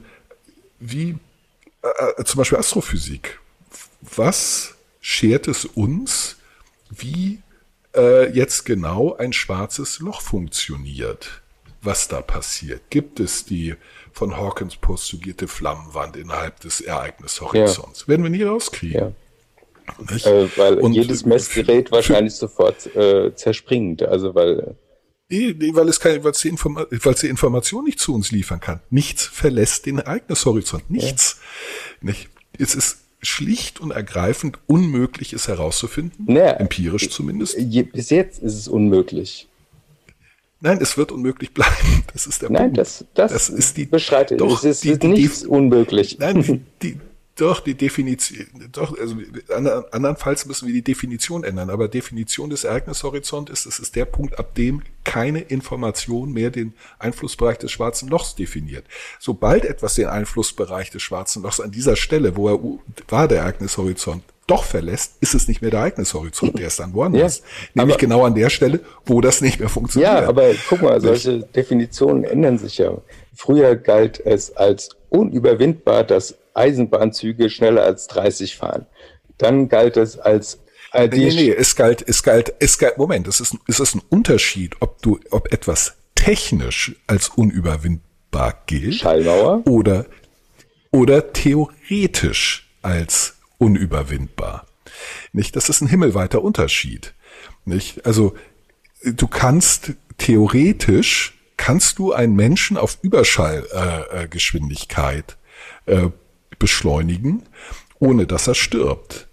wie, 0.79 1.17
äh, 1.81 2.21
äh, 2.21 2.23
zum 2.23 2.39
Beispiel 2.39 2.57
Astrophysik. 2.57 3.39
Was 4.01 4.75
schert 4.99 5.47
es 5.47 5.65
uns, 5.65 6.37
wie 6.89 7.39
äh, 7.95 8.29
jetzt 8.31 8.65
genau 8.65 9.15
ein 9.15 9.33
schwarzes 9.33 9.99
Loch 9.99 10.21
funktioniert? 10.21 11.41
Was 11.81 12.07
da 12.07 12.21
passiert? 12.21 12.89
Gibt 12.89 13.19
es 13.19 13.45
die 13.45 13.75
von 14.13 14.37
Hawkins 14.37 14.77
postulierte 14.77 15.47
Flammenwand 15.47 16.15
innerhalb 16.15 16.59
des 16.61 16.79
Ereignishorizonts? 16.81 18.01
Ja. 18.01 18.07
Werden 18.07 18.23
wir 18.23 18.29
nie 18.29 18.43
rauskriegen. 18.43 18.99
Ja. 18.99 19.11
Äh, 20.09 20.47
weil 20.55 20.79
und 20.79 20.93
jedes 20.93 21.25
Messgerät 21.25 21.91
wahrscheinlich 21.91 22.33
sofort 22.33 22.95
äh, 22.95 23.33
zerspringt. 23.35 24.03
Also 24.03 24.35
weil. 24.35 24.75
Nee, 25.29 25.55
nee, 25.57 25.73
weil 25.73 25.87
es 25.89 25.99
keine, 25.99 26.23
weil 26.23 26.31
es 26.31 26.39
die, 26.39 26.49
Informa 26.49 26.85
weil 26.89 27.13
es 27.13 27.21
die 27.21 27.27
Information 27.27 27.85
nicht 27.85 27.99
zu 27.99 28.13
uns 28.13 28.31
liefern 28.31 28.59
kann. 28.59 28.81
Nichts 28.89 29.25
verlässt 29.25 29.85
den 29.85 29.99
Ereignishorizont. 29.99 30.89
Nichts. 30.89 31.39
Ja. 32.01 32.09
Nicht? 32.09 32.29
Es 32.59 32.75
ist 32.75 32.99
schlicht 33.21 33.79
und 33.79 33.91
ergreifend 33.91 34.59
unmöglich, 34.67 35.33
es 35.33 35.47
herauszufinden. 35.47 36.25
Naja, 36.27 36.51
empirisch 36.53 37.09
zumindest. 37.09 37.57
Bis 37.93 38.09
jetzt 38.09 38.43
ist 38.43 38.55
es 38.55 38.67
unmöglich. 38.67 39.47
Nein, 40.59 40.77
es 40.81 40.97
wird 40.97 41.11
unmöglich 41.11 41.53
bleiben. 41.53 42.03
Das 42.13 42.25
ist 42.25 42.41
der 42.41 42.49
Nein, 42.49 42.63
Punkt. 42.63 42.77
Das, 42.77 43.05
das, 43.15 43.33
das 43.33 43.49
ist 43.49 43.75
die. 43.75 43.85
Beschreite. 43.85 44.37
Doch, 44.37 44.63
es 44.63 44.85
ist 44.85 45.03
die, 45.03 45.07
nichts 45.07 45.41
die, 45.41 45.47
unmöglich. 45.47 46.19
Nein, 46.19 46.65
die, 46.81 46.99
doch, 47.35 47.61
die 47.61 47.73
Definition, 47.73 48.45
doch, 48.71 48.97
also 48.97 49.15
andernfalls 49.91 50.45
müssen 50.45 50.67
wir 50.67 50.73
die 50.73 50.83
Definition 50.83 51.43
ändern. 51.43 51.71
Aber 51.71 51.87
Definition 51.87 52.51
des 52.51 52.63
Ereignishorizonts 52.63 53.51
ist, 53.51 53.65
es 53.65 53.79
ist 53.79 53.95
der 53.95 54.05
Punkt, 54.05 54.37
ab 54.37 54.53
dem 54.53 54.83
keine 55.03 55.39
Information 55.39 56.31
mehr 56.31 56.51
den 56.51 56.73
Einflussbereich 56.99 57.57
des 57.57 57.71
schwarzen 57.71 58.07
Lochs 58.07 58.35
definiert. 58.35 58.85
Sobald 59.19 59.65
etwas 59.65 59.95
den 59.95 60.07
Einflussbereich 60.07 60.91
des 60.91 61.01
schwarzen 61.01 61.41
Lochs 61.41 61.59
an 61.59 61.71
dieser 61.71 61.95
Stelle, 61.95 62.35
wo 62.35 62.49
er 62.49 62.59
war, 63.07 63.27
der 63.27 63.39
Ereignishorizont, 63.39 64.23
doch 64.45 64.63
verlässt, 64.63 65.15
ist 65.21 65.33
es 65.33 65.47
nicht 65.47 65.61
mehr 65.61 65.71
der 65.71 65.79
Ereignishorizont, 65.79 66.59
der 66.59 66.67
ist 66.67 66.79
dann 66.79 66.93
woanders. 66.93 67.39
Ja, 67.73 67.81
Nämlich 67.81 67.97
genau 67.97 68.25
an 68.25 68.35
der 68.35 68.51
Stelle, 68.51 68.81
wo 69.05 69.21
das 69.21 69.41
nicht 69.41 69.59
mehr 69.59 69.69
funktioniert. 69.69 70.11
Ja, 70.11 70.27
aber 70.27 70.51
guck 70.69 70.83
mal, 70.83 71.01
solche 71.01 71.39
Definitionen 71.39 72.25
ändern 72.25 72.59
sich 72.59 72.77
ja. 72.77 72.95
Früher 73.33 73.75
galt 73.75 74.23
es 74.23 74.55
als 74.55 74.89
unüberwindbar, 75.09 76.03
dass 76.03 76.35
Eisenbahnzüge 76.53 77.49
schneller 77.49 77.83
als 77.83 78.07
30 78.07 78.55
fahren. 78.55 78.85
Dann 79.37 79.69
galt 79.69 79.97
es 79.97 80.19
als 80.19 80.59
äh, 80.93 81.07
nee, 81.07 81.29
nee, 81.29 81.33
nee, 81.33 81.49
es 81.49 81.75
galt, 81.75 82.07
es 82.07 82.21
galt, 82.21 82.53
es 82.59 82.77
galt, 82.77 82.99
Moment, 82.99 83.27
es 83.27 83.39
ist, 83.39 83.57
es 83.67 83.79
ist 83.79 83.95
ein 83.95 84.03
Unterschied, 84.09 84.75
ob 84.79 85.01
du, 85.01 85.19
ob 85.31 85.51
etwas 85.51 85.95
technisch 86.13 86.95
als 87.07 87.29
unüberwindbar 87.29 88.61
gilt. 88.67 88.93
Schallmauer? 88.95 89.63
Oder, 89.65 90.05
oder 90.91 91.33
theoretisch 91.33 92.69
als 92.83 93.37
unüberwindbar. 93.57 94.67
Nicht? 95.31 95.55
Das 95.55 95.69
ist 95.69 95.81
ein 95.81 95.87
himmelweiter 95.87 96.43
Unterschied. 96.43 97.15
Nicht? 97.65 98.05
Also, 98.05 98.35
du 99.03 99.27
kannst 99.27 99.93
theoretisch 100.19 101.39
kannst 101.57 101.97
du 101.97 102.13
einen 102.13 102.35
Menschen 102.35 102.77
auf 102.77 102.99
Überschallgeschwindigkeit 103.01 105.37
äh, 105.85 105.95
äh, 105.95 106.11
beschleunigen, 106.63 107.43
ohne 107.99 108.25
dass 108.25 108.47
er 108.47 108.55
stirbt. 108.55 109.27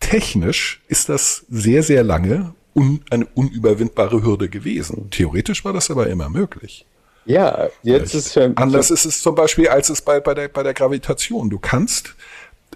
Technisch 0.00 0.82
ist 0.88 1.08
das 1.08 1.46
sehr, 1.48 1.84
sehr 1.84 2.02
lange 2.02 2.52
un, 2.74 3.00
eine 3.10 3.26
unüberwindbare 3.26 4.24
Hürde 4.24 4.48
gewesen. 4.48 5.08
Theoretisch 5.10 5.64
war 5.64 5.72
das 5.72 5.88
aber 5.88 6.08
immer 6.08 6.28
möglich. 6.28 6.84
Ja, 7.26 7.68
jetzt 7.84 8.12
ist 8.12 8.32
für, 8.32 8.52
anders 8.56 8.90
ist 8.90 9.04
es 9.04 9.22
zum 9.22 9.36
Beispiel 9.36 9.68
als 9.68 9.88
es 9.88 10.02
bei, 10.02 10.18
bei, 10.18 10.34
der, 10.34 10.48
bei 10.48 10.64
der 10.64 10.74
Gravitation. 10.74 11.48
Du 11.48 11.60
kannst 11.60 12.16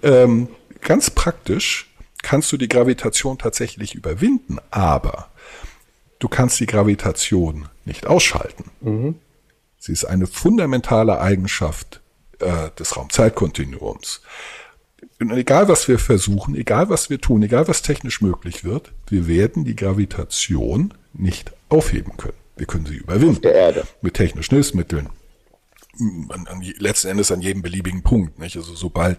ähm, 0.05 0.46
ganz 0.80 1.11
praktisch 1.11 1.92
kannst 2.22 2.53
du 2.53 2.57
die 2.57 2.68
Gravitation 2.68 3.36
tatsächlich 3.36 3.96
überwinden, 3.96 4.59
aber 4.70 5.28
du 6.20 6.28
kannst 6.28 6.61
die 6.61 6.66
Gravitation 6.66 7.68
nicht 7.84 8.07
ausschalten. 8.07 8.70
Mhm. 8.80 9.16
Sie 9.80 9.90
ist 9.90 10.05
eine 10.05 10.28
fundamentale 10.28 11.20
Eigenschaft 11.20 12.01
äh, 12.41 12.70
des 12.78 12.97
Raumzeitkontinuums. 12.97 14.22
Und 15.20 15.32
egal 15.32 15.68
was 15.68 15.89
wir 15.89 15.99
versuchen, 15.99 16.55
egal 16.55 16.91
was 16.91 17.11
wir 17.11 17.20
tun, 17.20 17.43
egal 17.43 17.68
was 17.68 17.82
technisch 17.82 18.20
möglich 18.20 18.64
wird, 18.64 18.93
wir 19.09 19.26
werden 19.26 19.64
die 19.64 19.76
Gravitation 19.76 20.95
nicht 21.12 21.53
aufheben 21.68 22.16
können. 22.16 22.39
Wir 22.57 22.66
können 22.66 22.86
sie 22.86 22.97
überwinden. 22.97 23.41
Mit 24.01 24.14
technischen 24.14 24.55
Hilfsmitteln. 24.55 25.09
An, 26.28 26.46
an, 26.46 26.62
letzten 26.78 27.09
Endes 27.09 27.32
an 27.32 27.40
jedem 27.40 27.62
beliebigen 27.62 28.03
Punkt. 28.03 28.38
Nicht? 28.38 28.57
Also 28.57 28.74
sobald 28.74 29.18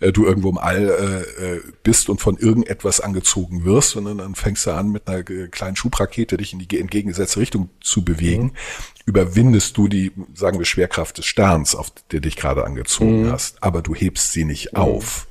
äh, 0.00 0.12
du 0.12 0.24
irgendwo 0.24 0.50
im 0.50 0.58
All 0.58 1.24
äh, 1.38 1.56
äh 1.56 1.62
bist 1.82 2.08
und 2.08 2.20
von 2.20 2.36
irgendetwas 2.36 3.00
angezogen 3.00 3.64
wirst, 3.64 3.90
sondern 3.90 4.18
dann 4.18 4.34
fängst 4.34 4.66
du 4.66 4.72
an, 4.72 4.90
mit 4.90 5.08
einer 5.08 5.22
kleinen 5.22 5.76
Schubrakete 5.76 6.36
dich 6.36 6.52
in 6.52 6.58
die 6.58 6.80
entgegengesetzte 6.80 7.40
Richtung 7.40 7.70
zu 7.80 8.04
bewegen, 8.04 8.44
mhm. 8.44 8.52
überwindest 9.06 9.76
du 9.76 9.88
die, 9.88 10.12
sagen 10.34 10.58
wir, 10.58 10.66
Schwerkraft 10.66 11.18
des 11.18 11.26
Sterns, 11.26 11.74
auf 11.74 11.90
der 12.10 12.20
dich 12.20 12.36
gerade 12.36 12.64
angezogen 12.64 13.24
mhm. 13.24 13.32
hast, 13.32 13.62
aber 13.62 13.82
du 13.82 13.94
hebst 13.94 14.32
sie 14.32 14.44
nicht 14.44 14.72
mhm. 14.72 14.78
auf. 14.78 15.28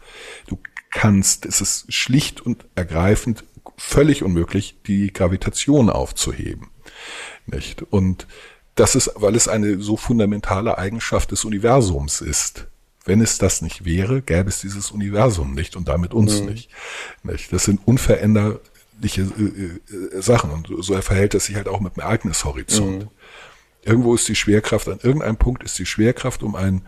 Du 0.48 0.60
kannst, 0.92 1.46
es 1.46 1.62
ist 1.62 1.92
schlicht 1.92 2.42
und 2.42 2.66
ergreifend 2.76 3.44
völlig 3.78 4.24
unmöglich, 4.24 4.78
die 4.88 5.12
Gravitation 5.12 5.90
aufzuheben. 5.90 6.70
Nicht? 7.46 7.82
Und 7.82 8.28
das 8.76 8.96
ist, 8.96 9.12
weil 9.16 9.36
es 9.36 9.48
eine 9.48 9.82
so 9.82 9.98
fundamentale 9.98 10.78
Eigenschaft 10.78 11.32
des 11.32 11.46
Universums 11.46 12.22
ist. 12.22 12.68
Wenn 13.06 13.22
es 13.22 13.38
das 13.38 13.62
nicht 13.62 13.86
wäre, 13.86 14.22
gäbe 14.22 14.50
es 14.50 14.62
dieses 14.62 14.92
Universum 14.92 15.54
nicht 15.54 15.76
und 15.76 15.88
damit 15.88 16.14
uns 16.14 16.42
mhm. 16.42 16.48
nicht. 16.48 16.70
nicht. 17.24 17.54
Das 17.54 17.64
sind 17.64 17.80
unveränderliche 17.86 19.22
äh, 19.22 20.16
äh, 20.18 20.22
Sachen 20.22 20.52
und 20.52 20.68
so 20.84 21.00
verhält 21.02 21.36
es 21.36 21.46
sich 21.46 21.56
halt 21.56 21.68
auch 21.68 21.80
mit 21.80 21.96
dem 21.96 22.02
Ereignishorizont. 22.02 23.04
Mhm. 23.04 23.10
Irgendwo 23.84 24.16
ist 24.16 24.28
die 24.28 24.36
Schwerkraft, 24.36 24.90
an 24.90 25.00
irgendeinem 25.02 25.38
Punkt 25.38 25.64
ist 25.64 25.78
die 25.78 25.86
Schwerkraft 25.86 26.42
um 26.42 26.56
ein 26.56 26.82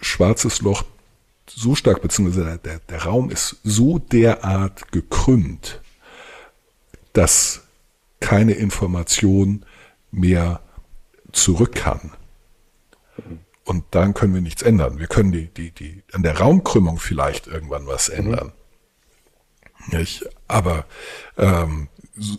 schwarzes 0.00 0.60
Loch 0.60 0.84
so 1.46 1.74
stark, 1.74 2.02
beziehungsweise 2.02 2.58
der, 2.62 2.80
der 2.80 3.02
Raum 3.02 3.30
ist 3.30 3.56
so 3.64 3.98
derart 3.98 4.92
gekrümmt, 4.92 5.80
dass 7.12 7.62
keine 8.20 8.52
Information 8.52 9.64
mehr 10.10 10.60
zurück 11.32 11.74
kann. 11.74 12.12
Und 13.64 13.84
dann 13.92 14.14
können 14.14 14.34
wir 14.34 14.40
nichts 14.40 14.62
ändern. 14.62 14.98
Wir 14.98 15.06
können 15.06 15.32
die, 15.32 15.46
die, 15.48 15.70
die, 15.70 16.02
an 16.12 16.22
der 16.22 16.38
Raumkrümmung 16.38 16.98
vielleicht 16.98 17.46
irgendwann 17.46 17.86
was 17.86 18.08
mhm. 18.08 18.16
ändern. 18.16 18.52
Mhm. 19.86 19.98
Nicht? 19.98 20.28
Aber 20.48 20.86
ähm, 21.36 21.88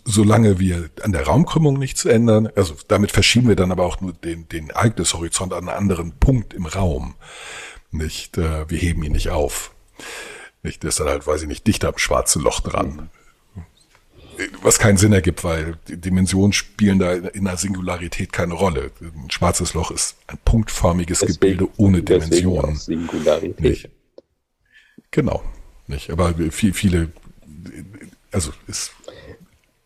solange 0.04 0.58
wir 0.58 0.90
an 1.02 1.12
der 1.12 1.26
Raumkrümmung 1.26 1.78
nichts 1.78 2.04
ändern, 2.04 2.48
also 2.54 2.74
damit 2.88 3.12
verschieben 3.12 3.48
wir 3.48 3.56
dann 3.56 3.72
aber 3.72 3.84
auch 3.84 4.00
nur 4.00 4.12
den, 4.12 4.48
den 4.48 4.70
Ereignishorizont 4.70 5.52
an 5.52 5.68
einen 5.68 5.76
anderen 5.76 6.12
Punkt 6.18 6.54
im 6.54 6.66
Raum. 6.66 7.14
Nicht, 7.90 8.38
äh, 8.38 8.68
wir 8.70 8.78
heben 8.78 9.02
ihn 9.02 9.12
nicht 9.12 9.30
auf. 9.30 9.74
Nicht, 10.62 10.82
der 10.82 10.88
ist 10.88 11.00
dann 11.00 11.08
halt, 11.08 11.26
weiß 11.26 11.42
ich 11.42 11.48
nicht, 11.48 11.66
dichter 11.66 11.88
am 11.88 11.98
schwarzen 11.98 12.42
Loch 12.42 12.60
dran. 12.60 13.10
Was 14.62 14.78
keinen 14.78 14.96
Sinn 14.96 15.12
ergibt, 15.12 15.44
weil 15.44 15.76
Dimensionen 15.88 16.52
spielen 16.52 16.98
da 16.98 17.12
in 17.12 17.44
der 17.44 17.56
Singularität 17.56 18.32
keine 18.32 18.54
Rolle. 18.54 18.90
Ein 19.00 19.30
schwarzes 19.30 19.74
Loch 19.74 19.90
ist 19.90 20.16
ein 20.26 20.38
punktförmiges 20.44 21.20
deswegen, 21.20 21.40
Gebilde 21.40 21.68
ohne 21.76 22.02
Dimensionen. 22.02 22.76
Singularität. 22.76 23.60
Nicht. 23.60 23.88
Genau, 25.10 25.42
nicht. 25.86 26.10
Aber 26.10 26.34
viel, 26.50 26.72
viele, 26.72 27.08
also 28.30 28.52
es, 28.66 28.92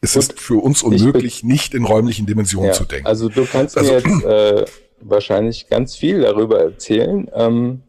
es 0.01 0.15
Gut, 0.15 0.23
ist 0.23 0.41
für 0.41 0.63
uns 0.63 0.83
unmöglich, 0.83 1.43
nicht 1.43 1.75
in 1.75 1.85
räumlichen 1.85 2.27
Dimensionen 2.27 2.69
ja, 2.69 2.75
zu 2.75 2.85
denken. 2.85 3.07
Also 3.07 3.29
du 3.29 3.45
kannst 3.45 3.77
also, 3.77 3.93
mir 3.93 3.99
jetzt 3.99 4.25
äh, 4.25 4.65
wahrscheinlich 5.01 5.69
ganz 5.69 5.97
viel 5.97 6.21
darüber 6.21 6.61
erzählen. 6.61 7.29
Ähm, 7.35 7.83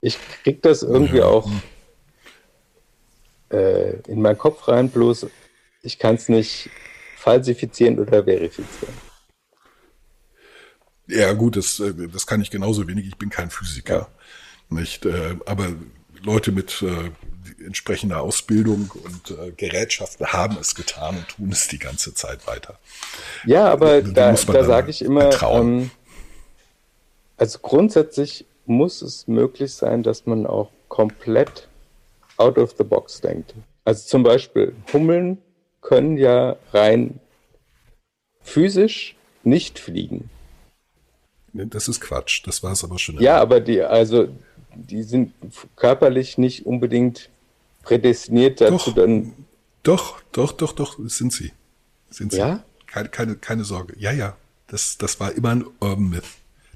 ich 0.00 0.18
krieg 0.42 0.62
das 0.62 0.82
irgendwie 0.82 1.18
ja. 1.18 1.26
auch 1.26 1.50
äh, 3.50 3.96
in 4.08 4.22
meinen 4.22 4.38
Kopf 4.38 4.68
rein, 4.68 4.90
bloß 4.90 5.26
ich 5.82 5.98
kann 5.98 6.16
es 6.16 6.28
nicht 6.28 6.70
falsifizieren 7.16 7.98
oder 7.98 8.24
verifizieren. 8.24 8.94
Ja, 11.06 11.32
gut, 11.32 11.56
das, 11.56 11.80
äh, 11.80 11.92
das 12.12 12.26
kann 12.26 12.40
ich 12.40 12.50
genauso 12.50 12.88
wenig. 12.88 13.06
Ich 13.06 13.16
bin 13.16 13.30
kein 13.30 13.50
Physiker. 13.50 14.08
Ja. 14.70 14.76
Nicht? 14.78 15.06
Äh, 15.06 15.36
aber 15.46 15.68
Leute 16.22 16.50
mit 16.50 16.82
äh, 16.82 17.10
entsprechender 17.64 18.20
Ausbildung 18.20 18.90
und 19.04 19.56
Gerätschaften 19.56 20.26
haben 20.26 20.56
es 20.60 20.74
getan 20.74 21.16
und 21.16 21.28
tun 21.28 21.52
es 21.52 21.68
die 21.68 21.78
ganze 21.78 22.12
Zeit 22.14 22.46
weiter. 22.46 22.78
Ja, 23.44 23.66
aber 23.70 24.02
da, 24.02 24.32
da 24.32 24.64
sage 24.64 24.90
ich 24.90 25.02
immer, 25.02 25.30
ähm, 25.42 25.90
also 27.36 27.58
grundsätzlich 27.60 28.44
muss 28.66 29.02
es 29.02 29.28
möglich 29.28 29.72
sein, 29.74 30.02
dass 30.02 30.26
man 30.26 30.46
auch 30.46 30.70
komplett 30.88 31.68
out 32.38 32.58
of 32.58 32.74
the 32.78 32.84
box 32.84 33.20
denkt. 33.20 33.54
Also 33.84 34.06
zum 34.06 34.22
Beispiel 34.22 34.74
Hummeln 34.92 35.38
können 35.80 36.16
ja 36.16 36.56
rein 36.72 37.20
physisch 38.42 39.16
nicht 39.44 39.78
fliegen. 39.78 40.30
Das 41.52 41.88
ist 41.88 42.00
Quatsch. 42.00 42.42
Das 42.46 42.62
war 42.62 42.72
es 42.72 42.84
aber 42.84 42.98
schon. 42.98 43.18
Ja, 43.20 43.40
aber 43.40 43.60
die, 43.60 43.80
also, 43.82 44.28
die 44.74 45.02
sind 45.02 45.32
körperlich 45.74 46.38
nicht 46.38 46.66
unbedingt 46.66 47.30
prädestiniert 47.82 48.60
dazu, 48.60 48.90
doch, 48.90 48.94
dann. 48.94 49.32
Doch, 49.82 50.20
doch, 50.32 50.52
doch, 50.52 50.72
doch, 50.72 50.98
sind 51.06 51.32
sie. 51.32 51.52
Sind 52.10 52.32
sie. 52.32 52.38
Ja? 52.38 52.64
Keine, 52.86 53.08
keine, 53.08 53.36
keine 53.36 53.64
Sorge. 53.64 53.94
Ja, 53.98 54.12
ja. 54.12 54.36
Das, 54.66 54.98
das 54.98 55.20
war 55.20 55.32
immer 55.32 55.50
ein 55.50 55.64
Urban 55.80 56.10
Myth, 56.10 56.24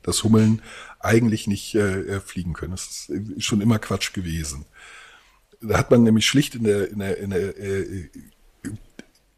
dass 0.02 0.22
Hummeln 0.22 0.62
eigentlich 1.00 1.46
nicht 1.46 1.74
äh, 1.74 2.20
fliegen 2.20 2.52
können. 2.52 2.72
Das 2.72 3.08
ist 3.08 3.44
schon 3.44 3.61
immer 3.61 3.78
Quatsch 3.78 4.12
gewesen. 4.12 4.64
Da 5.61 5.78
hat 5.78 5.90
man 5.90 6.02
nämlich 6.02 6.26
schlicht 6.26 6.54
in 6.54 6.64
der, 6.64 6.90
in 6.90 6.98
der, 6.98 7.18
in 7.18 7.30
der 7.30 7.58
äh, 7.58 8.11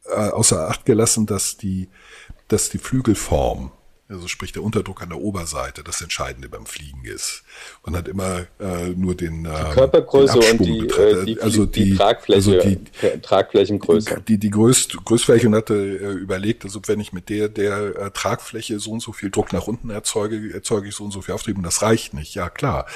äh, 0.04 0.30
außer 0.30 0.68
Acht 0.68 0.84
gelassen, 0.84 1.26
dass 1.26 1.56
die, 1.56 1.88
dass 2.48 2.70
die 2.70 2.78
Flügelform 2.78 3.72
also 4.12 4.28
sprich 4.28 4.52
der 4.52 4.62
Unterdruck 4.62 5.02
an 5.02 5.10
der 5.10 5.18
Oberseite, 5.18 5.82
das 5.82 6.00
Entscheidende 6.00 6.48
beim 6.48 6.66
Fliegen 6.66 7.04
ist. 7.04 7.42
Man 7.84 7.96
hat 7.96 8.08
immer 8.08 8.46
äh, 8.60 8.88
nur 8.96 9.14
den, 9.14 9.44
äh, 9.44 9.48
Körpergröße 9.72 10.38
den 10.38 10.58
und 10.58 10.66
die, 10.66 10.78
äh, 10.88 11.24
die, 11.24 11.40
also 11.40 11.66
die, 11.66 11.84
die 11.84 11.96
Tragfläche, 11.96 12.52
also 12.52 12.68
die, 12.68 13.20
Tragflächengröße. 13.20 14.22
Die, 14.26 14.38
die 14.38 14.50
größte 14.50 14.98
Größfläche 14.98 15.46
und 15.46 15.54
hatte 15.54 15.74
äh, 15.74 16.12
überlegt, 16.12 16.64
also 16.64 16.80
wenn 16.86 17.00
ich 17.00 17.12
mit 17.12 17.28
der, 17.28 17.48
der 17.48 17.96
äh, 17.96 18.10
Tragfläche 18.10 18.78
so 18.78 18.92
und 18.92 19.00
so 19.00 19.12
viel 19.12 19.30
Druck 19.30 19.52
nach 19.52 19.66
unten 19.66 19.90
erzeuge, 19.90 20.52
erzeuge 20.52 20.88
ich 20.88 20.94
so 20.94 21.04
und 21.04 21.10
so 21.10 21.22
viel 21.22 21.34
Auftrieb 21.34 21.56
und 21.56 21.64
das 21.64 21.82
reicht 21.82 22.14
nicht. 22.14 22.34
Ja, 22.34 22.50
klar. 22.50 22.86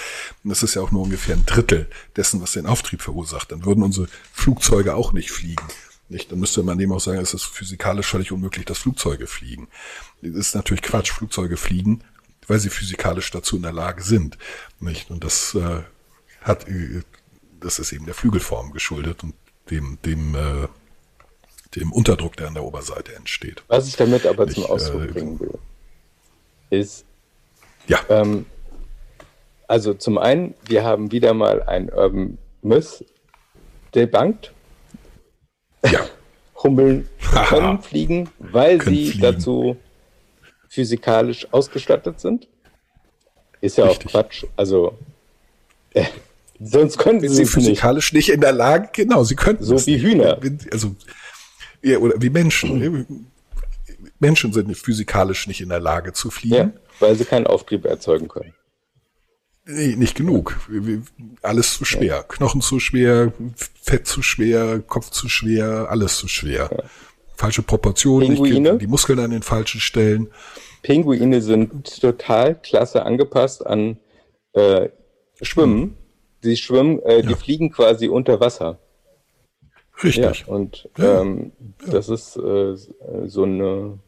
Und 0.45 0.51
das 0.51 0.63
ist 0.63 0.75
ja 0.75 0.83
auch 0.83 0.91
nur 0.91 1.03
ungefähr 1.03 1.37
ein 1.37 1.47
Drittel 1.47 1.89
dessen, 2.17 2.43
was 2.43 2.53
den 2.53 2.67
Auftrieb 2.67 3.03
verursacht. 3.03 3.53
Dann 3.53 3.65
würden 3.65 3.83
unsere 3.83 4.09
Flugzeuge 4.33 4.95
auch 4.95 5.13
nicht 5.13 5.31
fliegen. 5.31 5.67
Nicht? 6.09 6.31
Dann 6.31 6.39
müsste 6.39 6.63
man 6.63 6.79
dem 6.79 6.93
auch 6.93 7.01
sagen, 7.01 7.19
es 7.19 7.35
ist 7.35 7.45
physikalisch 7.45 8.07
völlig 8.07 8.33
unmöglich, 8.33 8.65
dass 8.65 8.79
Flugzeuge 8.79 9.27
fliegen. 9.27 9.69
Das 10.23 10.35
ist 10.35 10.55
natürlich 10.55 10.83
Quatsch. 10.83 11.11
Flugzeuge 11.11 11.57
fliegen, 11.57 12.03
weil 12.47 12.59
sie 12.59 12.71
physikalisch 12.71 13.31
dazu 13.31 13.57
in 13.57 13.63
der 13.63 13.73
Lage 13.73 14.03
sind. 14.03 14.39
Nicht? 14.81 15.11
Und 15.11 15.25
das 15.25 15.55
äh, 15.55 15.83
hat, 16.43 16.69
äh, 16.69 17.03
das 17.61 17.79
ist 17.79 17.93
eben 17.93 18.07
der 18.07 18.15
Flügelform 18.15 18.73
geschuldet 18.73 19.25
und 19.25 19.35
dem, 19.71 19.99
dem, 20.05 20.35
äh, 20.35 20.69
dem 21.75 21.93
Unterdruck, 21.93 22.37
der 22.37 22.49
an 22.49 22.55
der 22.55 22.65
Oberseite 22.65 23.15
entsteht. 23.17 23.65
Was 23.69 23.89
ich 23.89 23.97
damit 23.97 24.27
aber 24.27 24.47
zum 24.49 24.65
Ausdruck 24.65 25.03
äh, 25.03 25.07
bringen 25.07 25.41
will, 25.41 25.59
ist, 26.71 27.05
ja. 27.87 28.01
Ähm, 28.09 28.47
also 29.69 29.95
zum 29.95 30.19
einen, 30.19 30.55
wir 30.67 30.85
haben 30.85 31.11
wieder 31.11 31.35
mal 31.35 31.63
ein 31.63 31.93
Urban 31.93 32.39
Myth 32.63 33.05
debunked. 33.95 34.53
Ja. 35.91 36.07
Hummeln 36.63 37.09
können 37.49 37.83
fliegen, 37.83 38.31
weil 38.39 38.79
können 38.79 38.97
sie 38.97 39.11
fliegen. 39.11 39.23
dazu 39.23 39.77
physikalisch 40.69 41.47
ausgestattet 41.53 42.21
sind. 42.21 42.49
Ist 43.61 43.79
ja 43.79 43.87
Richtig. 43.87 44.09
auch 44.09 44.11
Quatsch. 44.13 44.45
Also, 44.57 44.99
äh, 45.95 46.05
sonst 46.61 46.99
können 46.99 47.21
sie, 47.21 47.29
sie 47.29 47.47
physikalisch 47.47 48.13
nicht. 48.13 48.29
nicht 48.29 48.35
in 48.35 48.41
der 48.41 48.53
Lage, 48.53 48.89
genau, 48.93 49.25
sie 49.25 49.37
könnten 49.37 49.65
so 49.65 49.85
wie 49.87 49.99
Hühner. 50.01 50.39
Also, 50.73 50.95
Ja, 51.83 51.99
oder 51.99 52.15
wie 52.21 52.31
Menschen. 52.31 53.07
Menschen 54.19 54.53
sind 54.53 54.75
physikalisch 54.77 55.47
nicht 55.47 55.61
in 55.61 55.69
der 55.69 55.81
Lage 55.81 56.13
zu 56.13 56.31
fliegen. 56.31 56.55
Ja, 56.55 56.71
weil 57.01 57.17
sie 57.17 57.25
keinen 57.25 57.47
Auftrieb 57.47 57.85
erzeugen 57.85 58.29
können. 58.29 58.55
Nee, 59.69 59.97
nicht 59.97 60.17
genug. 60.17 60.57
Alles 61.43 61.77
zu 61.77 61.85
schwer. 61.85 62.05
Ja. 62.05 62.23
Knochen 62.23 62.61
zu 62.61 62.79
schwer, 62.79 63.33
Fett 63.83 64.07
zu 64.07 64.23
schwer, 64.23 64.81
Kopf 64.81 65.11
zu 65.11 65.29
schwer, 65.29 65.89
alles 65.91 66.19
zu 66.19 66.29
schwer. 66.29 66.71
Ja. 66.71 66.85
Falsche 67.35 67.63
Proportionen, 67.63 68.29
Pinguine? 68.29 68.79
die 68.79 68.87
Muskeln 68.87 69.19
an 69.19 69.31
den 69.33 69.43
falschen 69.43 69.81
Stellen. 69.81 70.29
Pinguine 70.83 71.43
sind 71.43 72.01
total 72.01 72.55
klasse 72.55 73.05
angepasst 73.05 73.67
an 73.67 73.99
äh, 74.53 74.89
Schwimmen. 75.43 75.97
Sie 76.43 76.57
schwimmen, 76.57 77.03
äh, 77.03 77.17
ja. 77.17 77.23
die 77.23 77.35
fliegen 77.35 77.73
quasi 77.73 78.09
unter 78.09 78.39
Wasser. 78.39 78.79
Richtig. 80.03 80.45
Ja, 80.47 80.47
und 80.47 80.89
ähm, 80.99 81.53
das 81.91 82.09
ist 82.09 82.37
äh, 82.37 82.77
so 82.77 83.43
eine 83.43 83.99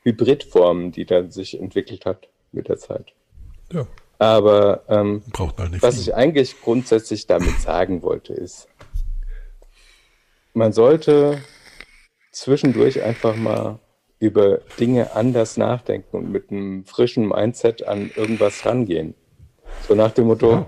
Hybridform, 0.00 0.90
die 0.90 1.04
da 1.04 1.30
sich 1.30 1.58
entwickelt 1.58 2.04
hat 2.04 2.28
mit 2.52 2.68
der 2.68 2.78
Zeit. 2.78 3.12
Ja. 3.72 3.86
Aber 4.24 4.84
ähm, 4.88 5.22
was 5.80 6.00
ich 6.00 6.14
eigentlich 6.14 6.58
grundsätzlich 6.62 7.26
damit 7.26 7.60
sagen 7.60 8.00
wollte, 8.00 8.32
ist, 8.32 8.68
man 10.54 10.72
sollte 10.72 11.42
zwischendurch 12.32 13.02
einfach 13.02 13.36
mal 13.36 13.80
über 14.20 14.60
Dinge 14.80 15.14
anders 15.14 15.58
nachdenken 15.58 16.16
und 16.16 16.32
mit 16.32 16.50
einem 16.50 16.86
frischen 16.86 17.28
Mindset 17.28 17.86
an 17.86 18.10
irgendwas 18.16 18.64
rangehen. 18.64 19.14
So 19.86 19.94
nach 19.94 20.12
dem 20.12 20.28
Motto, 20.28 20.52
ja. 20.52 20.66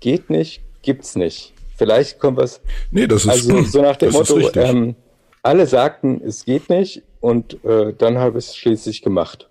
geht 0.00 0.28
nicht, 0.28 0.60
gibt's 0.82 1.16
nicht. 1.16 1.54
Vielleicht 1.78 2.18
kommt 2.18 2.36
was. 2.36 2.60
Nee, 2.90 3.06
das 3.06 3.24
ist 3.24 3.30
Also 3.30 3.62
so 3.62 3.80
nach 3.80 3.96
dem 3.96 4.12
Motto, 4.12 4.38
ähm, 4.54 4.96
alle 5.42 5.66
sagten, 5.66 6.20
es 6.22 6.44
geht 6.44 6.68
nicht 6.68 7.00
und 7.20 7.64
äh, 7.64 7.94
dann 7.96 8.18
habe 8.18 8.38
ich 8.38 8.48
es 8.48 8.56
schließlich 8.56 9.00
gemacht. 9.00 9.48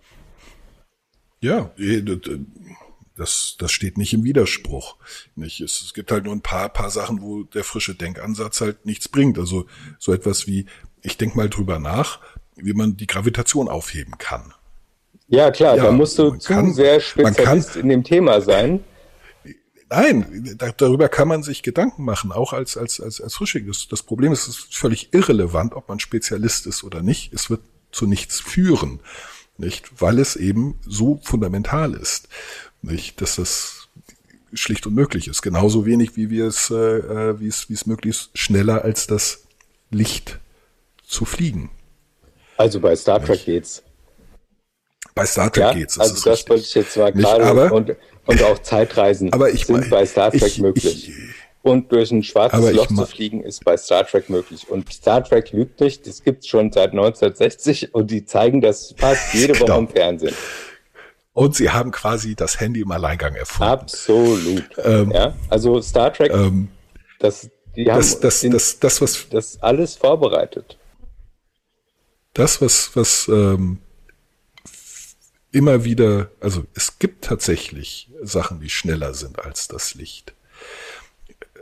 Ja, 1.42 1.72
eh, 1.80 2.04
das, 3.18 3.56
das 3.60 3.72
steht 3.72 3.98
nicht 3.98 4.14
im 4.14 4.24
Widerspruch. 4.24 4.98
Nicht? 5.36 5.60
Es, 5.62 5.82
es 5.82 5.94
gibt 5.94 6.12
halt 6.12 6.26
nur 6.26 6.34
ein 6.34 6.42
paar, 6.42 6.70
paar 6.70 6.90
Sachen, 6.90 7.22
wo 7.22 7.44
der 7.44 7.64
frische 7.64 7.96
Denkansatz 7.96 8.62
halt 8.62 8.86
nichts 8.86 9.10
bringt. 9.10 9.38
Also 9.40 9.66
so 10.00 10.14
etwas 10.14 10.48
wie, 10.48 10.68
ich 11.02 11.18
denk 11.18 11.36
mal 11.36 11.50
drüber 11.50 11.80
nach, 11.80 12.20
wie 12.56 12.74
man 12.74 12.98
die 12.98 13.08
Gravitation 13.08 13.68
aufheben 13.68 14.18
kann. 14.18 14.54
Ja, 15.28 15.52
klar, 15.52 15.76
ja, 15.76 15.84
da 15.84 15.92
musst 15.92 16.18
du 16.18 16.36
zu 16.36 16.54
kann, 16.54 16.74
sehr 16.74 17.00
Spezialist 17.02 17.74
kann, 17.74 17.82
in 17.82 17.90
dem 17.90 18.04
Thema 18.04 18.40
sein. 18.42 18.80
Nein, 19.90 20.56
da, 20.58 20.72
darüber 20.72 21.10
kann 21.10 21.28
man 21.28 21.44
sich 21.44 21.64
Gedanken 21.64 22.04
machen, 22.04 22.32
auch 22.32 22.54
als, 22.54 22.78
als, 22.78 23.00
als, 23.00 23.22
als 23.22 23.36
Frischling. 23.36 23.68
Das, 23.68 23.88
das 23.88 24.04
Problem 24.04 24.32
ist, 24.32 24.48
es 24.48 24.60
ist 24.60 24.76
völlig 24.76 25.14
irrelevant, 25.14 25.74
ob 25.74 25.88
man 25.90 26.00
Spezialist 26.00 26.66
ist 26.66 26.84
oder 26.84 27.02
nicht. 27.02 27.34
Es 27.34 27.50
wird 27.50 27.62
zu 27.92 28.06
nichts 28.06 28.40
führen, 28.40 29.00
nicht? 29.58 30.02
Weil 30.02 30.20
es 30.20 30.36
eben 30.36 30.80
so 30.86 31.20
fundamental 31.24 31.94
ist. 31.94 32.28
Nicht, 32.82 33.22
dass 33.22 33.36
das 33.36 33.88
schlicht 34.54 34.88
unmöglich 34.88 35.28
ist. 35.28 35.42
Genauso 35.42 35.86
wenig, 35.86 36.16
wie 36.16 36.30
wir 36.30 36.48
es, 36.48 36.70
äh, 36.70 36.76
äh, 36.76 37.40
wie 37.40 37.48
es, 37.48 37.70
wie 37.70 37.74
es 37.74 37.86
möglichst 37.86 38.30
schneller 38.38 38.84
als 38.84 39.08
das 39.08 39.44
Licht 39.92 40.40
zu 41.06 41.26
fliegen. 41.26 41.70
Also 42.58 42.80
bei 42.80 42.96
Star 42.96 43.24
Trek 43.24 43.46
geht's. 43.46 43.84
Bei 45.16 45.26
Star 45.26 45.52
Trek 45.52 45.64
ja, 45.64 45.74
geht's. 45.74 45.96
Das 45.96 46.12
also 46.12 46.30
das 46.30 46.50
wollte 46.50 46.64
ich 46.64 46.74
jetzt 46.74 46.98
mal 46.98 47.12
gerade 47.12 47.72
und, 47.72 47.96
und 48.26 48.44
auch 48.44 48.60
Zeitreisen 48.60 49.32
aber 49.32 49.52
ich 49.52 49.66
sind 49.66 49.90
bei 49.90 50.06
Star 50.06 50.32
Trek 50.32 50.44
ich, 50.44 50.60
möglich. 50.60 51.10
Ich, 51.10 51.16
und 51.62 51.92
durch 51.92 52.12
ein 52.12 52.24
schwarzes 52.24 52.72
Loch 52.74 52.88
zu 52.88 53.06
fliegen 53.06 53.44
ist 53.44 53.66
bei 53.66 53.76
Star 53.76 54.06
Trek 54.08 54.30
möglich. 54.30 54.70
Und 54.70 54.92
Star 54.92 55.24
Trek 55.24 55.52
lügt 55.52 55.82
nicht, 55.82 56.08
das 56.08 56.24
gibt's 56.24 56.48
schon 56.48 56.72
seit 56.72 56.92
1960 56.92 57.94
und 57.94 58.10
die 58.10 58.26
zeigen 58.26 58.62
das 58.62 58.94
fast 58.98 59.34
jede 59.34 59.54
Woche 59.56 59.66
genau. 59.66 59.80
im 59.80 59.88
Fernsehen. 59.90 60.36
Und 61.38 61.54
sie 61.54 61.70
haben 61.70 61.92
quasi 61.92 62.34
das 62.34 62.60
Handy 62.60 62.82
im 62.82 62.92
Alleingang 62.92 63.36
erfunden. 63.36 63.72
Absolut. 63.72 64.66
Ähm, 64.84 65.12
ja, 65.12 65.36
also 65.50 65.80
Star 65.84 66.12
Trek, 66.12 66.34
ähm, 66.34 66.70
das, 67.20 67.52
die 67.76 67.88
haben 67.88 67.98
das, 67.98 68.20
das, 68.20 68.42
das, 68.42 68.80
das, 68.80 69.02
was, 69.02 69.30
das 69.30 69.62
alles 69.62 69.96
vorbereitet. 69.98 70.80
Das, 72.34 72.60
was, 72.60 72.96
was 72.96 73.28
ähm, 73.28 73.78
immer 75.52 75.84
wieder, 75.84 76.32
also 76.40 76.66
es 76.74 76.98
gibt 76.98 77.26
tatsächlich 77.26 78.10
Sachen, 78.24 78.60
die 78.60 78.72
schneller 78.72 79.14
sind 79.14 79.38
als 79.38 79.68
das 79.68 79.94
Licht. 79.94 80.34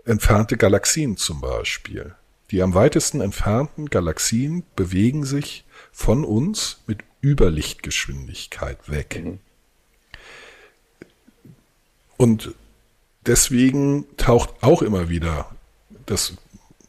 Entfernte 0.05 0.55
Galaxien 0.55 1.17
zum 1.17 1.41
Beispiel. 1.41 2.15
Die 2.49 2.61
am 2.61 2.75
weitesten 2.75 3.19
entfernten 3.19 3.89
Galaxien 3.89 4.63
bewegen 4.77 5.25
sich 5.25 5.65
von 5.91 6.23
uns 6.23 6.81
mit 6.87 6.99
Überlichtgeschwindigkeit 7.21 8.89
weg. 8.89 9.21
Mhm. 9.21 9.39
Und 12.17 12.53
deswegen 13.25 14.05
taucht 14.17 14.51
auch 14.61 14.81
immer 14.81 15.09
wieder 15.09 15.49
das, 16.05 16.33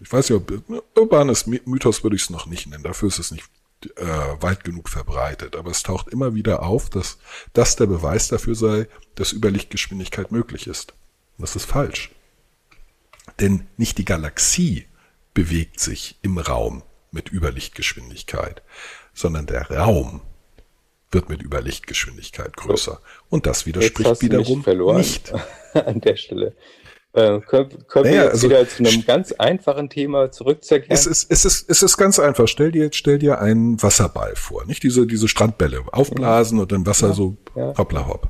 ich 0.00 0.12
weiß 0.12 0.30
nicht, 0.30 0.38
ob 0.38 0.82
urbanes 0.94 1.46
Mythos 1.46 2.02
würde 2.02 2.16
ich 2.16 2.22
es 2.22 2.30
noch 2.30 2.46
nicht 2.46 2.66
nennen, 2.66 2.84
dafür 2.84 3.08
ist 3.08 3.18
es 3.18 3.30
nicht 3.30 3.44
äh, 3.96 4.06
weit 4.40 4.64
genug 4.64 4.88
verbreitet, 4.88 5.56
aber 5.56 5.70
es 5.70 5.82
taucht 5.82 6.08
immer 6.08 6.34
wieder 6.34 6.62
auf, 6.62 6.90
dass 6.90 7.18
das 7.52 7.76
der 7.76 7.86
Beweis 7.86 8.28
dafür 8.28 8.54
sei, 8.54 8.88
dass 9.14 9.32
Überlichtgeschwindigkeit 9.32 10.32
möglich 10.32 10.66
ist. 10.66 10.92
Und 11.36 11.42
das 11.42 11.56
ist 11.56 11.66
falsch. 11.66 12.10
Denn 13.40 13.66
nicht 13.76 13.98
die 13.98 14.04
Galaxie 14.04 14.86
bewegt 15.34 15.80
sich 15.80 16.18
im 16.22 16.38
Raum 16.38 16.82
mit 17.10 17.32
Überlichtgeschwindigkeit, 17.32 18.62
sondern 19.12 19.46
der 19.46 19.70
Raum 19.70 20.22
wird 21.10 21.28
mit 21.28 21.42
Überlichtgeschwindigkeit 21.42 22.56
größer. 22.56 23.00
Und 23.28 23.46
das 23.46 23.66
widerspricht 23.66 24.22
wiederum 24.22 24.64
nicht. 24.96 25.32
An 25.74 26.00
der 26.00 26.16
Stelle. 26.16 26.54
Äh, 27.12 27.40
können, 27.40 27.70
können 27.88 28.04
naja, 28.04 28.16
wir 28.16 28.24
jetzt 28.24 28.32
also, 28.32 28.50
wieder 28.50 28.68
zu 28.68 28.84
einem 28.84 29.06
ganz 29.06 29.32
einfachen 29.32 29.88
Thema 29.88 30.30
zurückzukehren? 30.30 30.92
Es 30.92 31.06
ist, 31.06 31.30
es, 31.30 31.46
ist, 31.46 31.70
es 31.70 31.82
ist 31.82 31.96
ganz 31.96 32.18
einfach. 32.18 32.46
Stell 32.46 32.72
dir, 32.72 32.90
stell 32.92 33.18
dir 33.18 33.40
einen 33.40 33.82
Wasserball 33.82 34.36
vor. 34.36 34.66
Nicht 34.66 34.82
diese, 34.82 35.06
diese 35.06 35.26
Strandbälle. 35.26 35.82
Aufblasen 35.92 36.58
ja. 36.58 36.62
und 36.62 36.72
dann 36.72 36.84
Wasser 36.84 37.08
ja. 37.08 37.14
so 37.14 37.36
ja. 37.54 37.72
hoppla 37.78 38.06
hopp. 38.06 38.28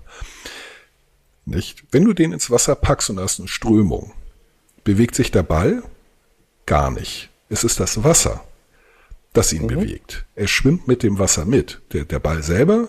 Nicht? 1.47 1.83
Wenn 1.91 2.05
du 2.05 2.12
den 2.12 2.33
ins 2.33 2.49
Wasser 2.49 2.77
packst 2.77 3.11
und 3.11 3.18
hast 3.18 3.41
eine 3.41 3.49
Strömung, 3.49 4.12
bewegt 4.85 5.16
sich 5.16 5.33
der 5.33 5.43
Ball? 5.43 5.83
Gar 6.64 6.93
nicht. 6.93 7.31
Es 7.49 7.64
ist 7.64 7.81
das 7.81 8.05
Wasser, 8.05 8.45
das 9.37 9.53
ihn 9.53 9.62
mhm. 9.62 9.68
bewegt. 9.68 10.26
Er 10.34 10.49
schwimmt 10.49 10.89
mit 10.89 11.03
dem 11.03 11.18
Wasser 11.18 11.45
mit. 11.45 11.82
Der, 11.93 12.05
der 12.05 12.18
Ball 12.18 12.43
selber 12.43 12.89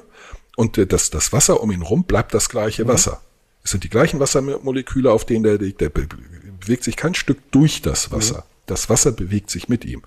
und 0.56 0.78
das, 0.92 1.10
das 1.10 1.34
Wasser 1.34 1.62
um 1.62 1.72
ihn 1.72 1.82
rum 1.82 2.04
bleibt 2.04 2.34
das 2.34 2.50
gleiche 2.50 2.84
mhm. 2.84 2.90
Wasser. 2.90 3.22
Es 3.64 3.72
sind 3.72 3.84
die 3.84 3.90
gleichen 3.90 4.20
Wassermoleküle, 4.20 5.12
auf 5.12 5.26
denen 5.26 5.44
der, 5.44 5.58
der 5.58 5.90
bewegt 5.90 6.84
sich 6.84 6.96
kein 6.96 7.16
Stück 7.16 7.52
durch 7.52 7.82
das 7.82 8.12
Wasser. 8.12 8.38
Mhm. 8.38 8.58
Das 8.66 8.90
Wasser 8.90 9.12
bewegt 9.12 9.50
sich 9.50 9.70
mit 9.70 9.86
ihm. 9.86 10.04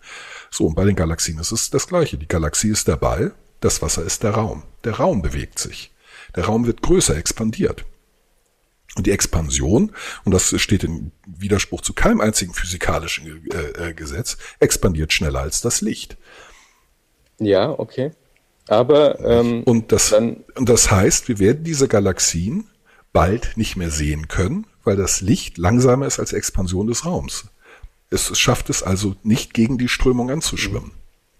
So, 0.50 0.66
und 0.66 0.74
bei 0.74 0.84
den 0.84 0.96
Galaxien 0.96 1.38
ist 1.38 1.52
es 1.52 1.70
das 1.70 1.86
Gleiche. 1.86 2.18
Die 2.18 2.28
Galaxie 2.28 2.68
ist 2.68 2.88
der 2.88 2.96
Ball, 2.96 3.32
das 3.60 3.80
Wasser 3.82 4.02
ist 4.02 4.22
der 4.22 4.32
Raum. 4.32 4.64
Der 4.84 4.94
Raum 4.94 5.22
bewegt 5.22 5.58
sich. 5.58 5.92
Der 6.36 6.44
Raum 6.44 6.66
wird 6.66 6.82
größer, 6.82 7.16
expandiert. 7.16 7.84
Und 9.00 9.06
die 9.06 9.12
Expansion, 9.12 9.92
und 10.26 10.34
das 10.34 10.54
steht 10.60 10.84
in 10.84 11.10
Widerspruch 11.26 11.80
zu 11.80 11.94
keinem 11.94 12.20
einzigen 12.20 12.52
physikalischen 12.52 13.48
äh, 13.50 13.88
äh, 13.88 13.94
Gesetz, 13.94 14.36
expandiert 14.58 15.14
schneller 15.14 15.40
als 15.40 15.62
das 15.62 15.80
Licht. 15.80 16.18
Ja, 17.38 17.70
okay. 17.70 18.10
Aber 18.68 19.18
ähm, 19.20 19.62
und 19.62 19.90
das 19.90 20.12
und 20.12 20.44
das 20.54 20.90
heißt, 20.90 21.28
wir 21.28 21.38
werden 21.38 21.64
diese 21.64 21.88
Galaxien 21.88 22.66
bald 23.14 23.56
nicht 23.56 23.74
mehr 23.74 23.90
sehen 23.90 24.28
können, 24.28 24.66
weil 24.84 24.96
das 24.96 25.22
Licht 25.22 25.56
langsamer 25.56 26.06
ist 26.06 26.18
als 26.18 26.34
Expansion 26.34 26.86
des 26.86 27.06
Raums. 27.06 27.46
Es 28.10 28.38
schafft 28.38 28.68
es 28.68 28.82
also 28.82 29.16
nicht 29.22 29.54
gegen 29.54 29.78
die 29.78 29.88
Strömung 29.88 30.30
anzuschwimmen. 30.30 30.90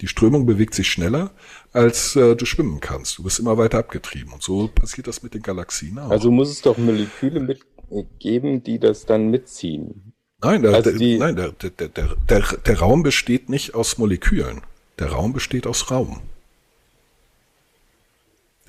Die 0.01 0.09
Strömung 0.09 0.47
bewegt 0.47 0.75
sich 0.75 0.89
schneller, 0.91 1.31
als 1.73 2.17
äh, 2.17 2.35
du 2.35 2.47
schwimmen 2.47 2.81
kannst. 2.81 3.19
Du 3.19 3.25
wirst 3.25 3.39
immer 3.39 3.59
weiter 3.59 3.79
abgetrieben. 3.79 4.33
Und 4.33 4.43
so 4.43 4.69
passiert 4.69 5.07
das 5.07 5.23
mit 5.23 5.35
den 5.35 5.43
Galaxien 5.43 5.99
auch. 5.99 6.11
Also 6.11 6.31
muss 6.31 6.51
es 6.51 6.63
doch 6.63 6.79
Moleküle 6.79 7.41
mitgeben, 7.41 8.63
die 8.63 8.79
das 8.79 9.05
dann 9.05 9.31
mitziehen. 9.31 10.15
Nein, 10.43 10.63
der, 10.63 10.75
also 10.75 10.97
der, 10.97 11.19
nein 11.19 11.37
der, 11.37 11.53
der, 11.53 11.71
der, 11.89 12.17
der, 12.29 12.41
der 12.41 12.79
Raum 12.79 13.03
besteht 13.03 13.51
nicht 13.51 13.75
aus 13.75 13.99
Molekülen. 13.99 14.63
Der 14.99 15.13
Raum 15.13 15.35
besteht 15.35 15.67
aus 15.67 15.91
Raum. 15.91 16.21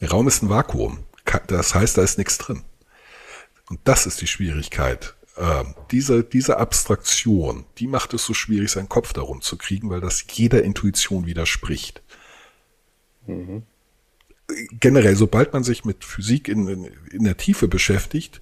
Der 0.02 0.10
Raum 0.10 0.28
ist 0.28 0.44
ein 0.44 0.50
Vakuum. 0.50 1.00
Das 1.48 1.76
heißt, 1.76 1.98
da 1.98 2.02
ist 2.02 2.18
nichts 2.18 2.38
drin. 2.38 2.64
Und 3.70 3.80
das 3.86 4.06
ist 4.06 4.20
die 4.20 4.28
Schwierigkeit. 4.28 5.16
Ähm, 5.38 5.76
diese, 5.92 6.24
diese 6.24 6.58
Abstraktion, 6.58 7.66
die 7.78 7.88
macht 7.88 8.14
es 8.14 8.26
so 8.26 8.34
schwierig, 8.34 8.72
seinen 8.72 8.90
Kopf 8.90 9.14
darum 9.14 9.42
zu 9.42 9.58
kriegen, 9.58 9.90
weil 9.90 10.02
das 10.02 10.26
jeder 10.30 10.64
Intuition 10.64 11.26
widerspricht. 11.26 12.02
Mhm. 13.28 13.64
Generell, 14.80 15.16
sobald 15.16 15.54
man 15.54 15.64
sich 15.64 15.86
mit 15.86 16.04
Physik 16.04 16.50
in, 16.50 16.68
in, 16.68 16.84
in 17.12 17.24
der 17.24 17.38
Tiefe 17.38 17.70
beschäftigt, 17.70 18.42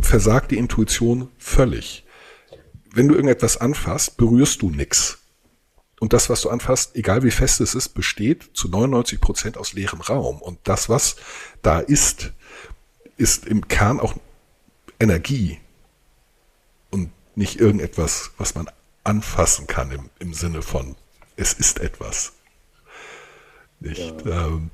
versagt 0.00 0.52
die 0.52 0.56
Intuition 0.56 1.28
völlig. 1.38 2.04
Wenn 2.90 3.08
du 3.08 3.14
irgendetwas 3.14 3.58
anfasst, 3.58 4.16
berührst 4.16 4.62
du 4.62 4.70
nix. 4.70 5.18
und 6.00 6.12
das, 6.14 6.30
was 6.30 6.40
du 6.42 6.48
anfasst, 6.48 6.96
egal 6.96 7.24
wie 7.24 7.30
fest 7.30 7.60
es 7.60 7.74
ist, 7.74 7.90
besteht 7.90 8.50
zu 8.54 8.68
99 8.68 9.20
Prozent 9.20 9.58
aus 9.58 9.74
leerem 9.74 10.00
Raum. 10.00 10.40
Und 10.40 10.60
das, 10.64 10.88
was 10.88 11.16
da 11.60 11.80
ist, 11.80 12.32
ist 13.18 13.46
im 13.46 13.68
Kern 13.68 14.00
auch 14.00 14.14
Energie 15.00 15.58
und 16.90 17.10
nicht 17.34 17.60
irgendetwas, 17.60 18.32
was 18.38 18.54
man 18.54 18.68
anfassen 19.04 19.66
kann 19.66 19.90
im, 19.90 20.10
im 20.18 20.34
Sinne 20.34 20.62
von, 20.62 20.96
es 21.36 21.52
ist 21.52 21.80
etwas. 21.80 22.32
Nicht? 23.80 24.24
Ja. 24.24 24.46
Ähm, 24.46 24.70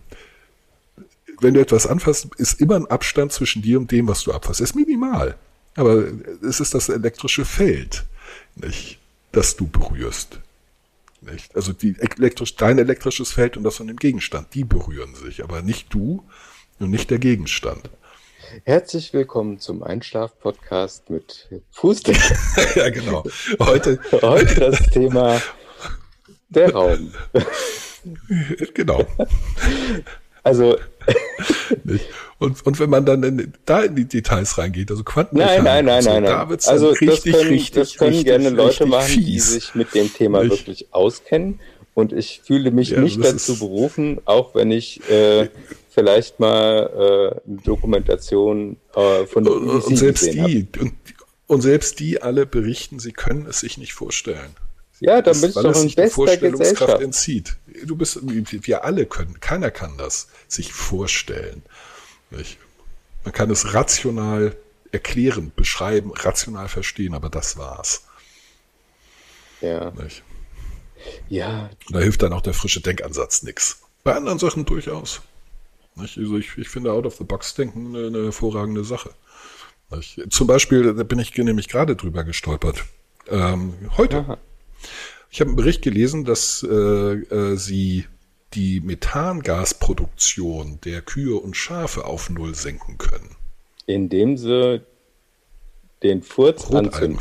wenn 1.41 1.55
du 1.55 1.61
etwas 1.61 1.87
anfasst, 1.87 2.29
ist 2.37 2.61
immer 2.61 2.77
ein 2.77 2.87
Abstand 2.87 3.33
zwischen 3.33 3.63
dir 3.63 3.79
und 3.79 3.91
dem, 3.91 4.09
was 4.09 4.23
du 4.23 4.33
abfasst. 4.33 4.61
Es 4.61 4.71
ist 4.71 4.77
minimal. 4.77 5.37
Aber 5.77 6.05
es 6.43 6.61
ist 6.61 6.75
das 6.75 6.89
elektrische 6.89 7.45
Feld, 7.45 8.05
nicht, 8.55 8.99
das 9.33 9.57
du 9.57 9.67
berührst. 9.67 10.41
Nicht? 11.21 11.55
Also 11.57 11.73
die 11.73 11.97
elektrisch, 11.99 12.55
dein 12.57 12.79
elektrisches 12.79 13.33
Feld 13.33 13.57
und 13.57 13.65
das 13.65 13.77
von 13.77 13.89
dem 13.89 13.97
Gegenstand, 13.97 14.55
die 14.55 14.65
berühren 14.65 15.15
sich, 15.15 15.43
aber 15.43 15.63
nicht 15.63 15.93
du 15.93 16.25
und 16.79 16.91
nicht 16.91 17.11
der 17.11 17.19
Gegenstand. 17.19 17.91
Herzlich 18.63 19.13
willkommen 19.13 19.59
zum 19.59 19.83
Einschlaf-Podcast 19.83 21.11
mit 21.11 21.49
Fußdeck. 21.73 22.17
ja, 22.77 22.89
genau. 22.91 23.25
Heute, 23.59 23.99
Heute 24.23 24.61
das 24.61 24.79
Thema 24.91 25.43
der 26.51 26.73
Raum. 26.73 27.13
genau. 28.75 29.05
Also. 30.45 30.77
und, 32.39 32.65
und 32.65 32.79
wenn 32.79 32.91
man 32.91 33.05
dann 33.05 33.23
in, 33.25 33.53
da 33.67 33.83
in 33.83 33.97
die 33.97 34.05
Details 34.05 34.57
reingeht, 34.57 34.91
also 34.91 35.03
Quanten. 35.03 35.39
Nein, 35.39 35.65
nein, 35.65 35.85
nein, 35.85 36.03
so, 36.03 36.11
nein, 36.11 36.25
Da 36.25 36.49
wird's 36.49 36.69
also 36.69 36.91
richtig, 36.91 37.09
das 37.09 37.23
können, 37.23 37.49
richtig, 37.49 37.75
das 37.75 37.97
können 37.97 38.11
richtig, 38.11 38.27
gerne 38.27 38.51
Leute 38.51 38.87
machen, 38.87 39.09
fies. 39.09 39.25
die 39.25 39.41
sich 39.41 39.75
mit 39.75 39.95
dem 39.95 40.13
Thema 40.13 40.45
nicht? 40.45 40.51
wirklich 40.51 40.95
auskennen. 40.95 41.61
Und 41.95 42.13
ich 42.13 42.43
fühle 42.45 42.71
mich 42.71 42.91
ja, 42.91 43.01
nicht 43.01 43.23
dazu 43.25 43.59
berufen, 43.59 44.21
auch 44.25 44.55
wenn 44.55 44.73
ich 44.73 45.09
äh, 45.09 45.49
vielleicht 45.95 46.41
mal 46.41 47.41
äh, 47.47 47.49
eine 47.49 47.61
Dokumentation 47.63 48.77
äh, 48.95 49.27
von 49.27 49.47
und, 49.47 49.69
und 49.69 49.97
selbst 49.97 50.27
die 50.27 50.67
und, 50.79 50.95
und 51.47 51.61
selbst 51.61 52.01
die 52.01 52.21
alle 52.21 52.47
berichten, 52.47 52.99
sie 52.99 53.13
können 53.13 53.47
es 53.47 53.61
sich 53.61 53.79
nicht 53.79 53.95
vorstellen. 53.95 54.57
Ja, 55.01 55.23
dann 55.23 55.41
bist 55.41 55.57
du 55.57 55.63
doch 55.63 55.77
in 55.77 55.87
bester 55.87 56.09
Vorstellungskraft 56.09 56.73
Gesellschaft. 56.79 57.03
entzieht. 57.03 57.57
Du 57.85 57.97
bist, 57.97 58.21
wir 58.23 58.85
alle 58.85 59.07
können, 59.07 59.41
keiner 59.41 59.71
kann 59.71 59.97
das 59.99 60.29
sich 60.49 60.73
vorstellen. 60.73 61.63
Nicht? 62.31 62.59
Man 63.25 63.33
kann 63.33 63.51
es 63.51 63.75
rational 63.75 64.57
erklären, 64.93 65.53
beschreiben, 65.55 66.13
rational 66.13 66.69
verstehen, 66.69 67.15
aber 67.15 67.29
das 67.29 67.57
war's. 67.57 68.05
Ja. 69.61 69.91
Nicht? 69.91 70.23
Ja. 71.29 71.71
Da 71.91 71.99
hilft 72.01 72.23
dann 72.23 72.33
auch 72.33 72.43
der 72.43 72.55
frische 72.55 72.81
Denkansatz 72.81 73.43
nichts. 73.43 73.83
Bei 74.05 74.15
anderen 74.15 74.39
Sachen 74.39 74.65
durchaus. 74.65 75.23
Nicht? 75.97 76.19
Also 76.19 76.37
ich, 76.39 76.57
ich 76.59 76.69
finde 76.69 76.93
Out-of-the-Box-Denken 76.93 77.95
eine, 77.95 78.07
eine, 78.07 78.25
hervorragende 78.25 78.85
Sache. 78.85 79.11
Nicht? 79.91 80.21
Zum 80.31 80.47
Beispiel, 80.47 80.95
da 80.95 81.03
bin 81.03 81.19
ich 81.19 81.37
nämlich 81.37 81.69
gerade 81.69 81.97
drüber 81.97 82.25
gestolpert. 82.25 82.85
Ähm, 83.29 83.75
heute. 83.97 84.19
Aha. 84.19 84.39
Ich 85.31 85.41
habe 85.41 85.49
einen 85.49 85.57
Bericht 85.57 85.83
gelesen, 85.83 86.25
dass 86.25 86.63
äh, 86.63 86.75
äh, 86.75 87.57
sie 87.57 88.07
die 88.55 88.81
Methangasproduktion 88.81 90.79
der 90.85 91.03
Kühe 91.03 91.37
und 91.37 91.57
Schafe 91.57 92.05
auf 92.05 92.31
Null 92.31 92.55
senken 92.55 92.99
können. 92.99 93.35
Indem 93.87 94.37
sie 94.37 94.83
den 96.03 96.23
Furz 96.23 96.71
anzünden. 96.71 97.19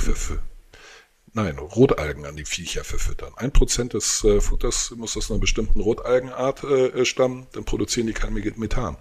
Nein, 1.35 1.57
Rotalgen 1.57 2.25
an 2.25 2.35
die 2.35 2.45
Viecher 2.45 2.83
verfüttern. 2.83 3.33
Ein 3.35 3.51
Prozent 3.51 3.93
des 3.93 4.23
äh, 4.23 4.39
Futters 4.39 4.91
muss 4.95 5.17
aus 5.17 5.31
einer 5.31 5.39
bestimmten 5.39 5.81
Rotalgenart 5.81 6.63
äh, 6.63 7.05
stammen, 7.05 7.47
dann 7.53 7.63
produzieren 7.65 8.07
die 8.07 8.13
kein 8.13 8.33
Methan. 8.33 8.97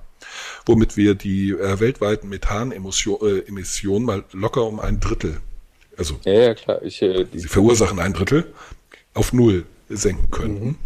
Womit 0.65 0.97
wir 0.97 1.15
die 1.15 1.51
äh, 1.51 1.79
weltweiten 1.79 2.29
Methanemissionen 2.29 3.45
äh, 3.45 4.01
mal 4.01 4.25
locker 4.33 4.65
um 4.65 4.81
ein 4.81 5.01
Drittel, 5.01 5.41
also 5.97 6.19
ja, 6.25 6.33
ja, 6.33 6.55
klar. 6.55 6.83
Ich, 6.83 7.03
äh, 7.03 7.27
sie 7.33 7.49
verursachen 7.49 7.99
ein 7.99 8.13
Drittel, 8.13 8.53
auf 9.15 9.33
Null 9.33 9.67
senken 9.89 10.31
könnten. 10.31 10.67
Mhm. 10.67 10.77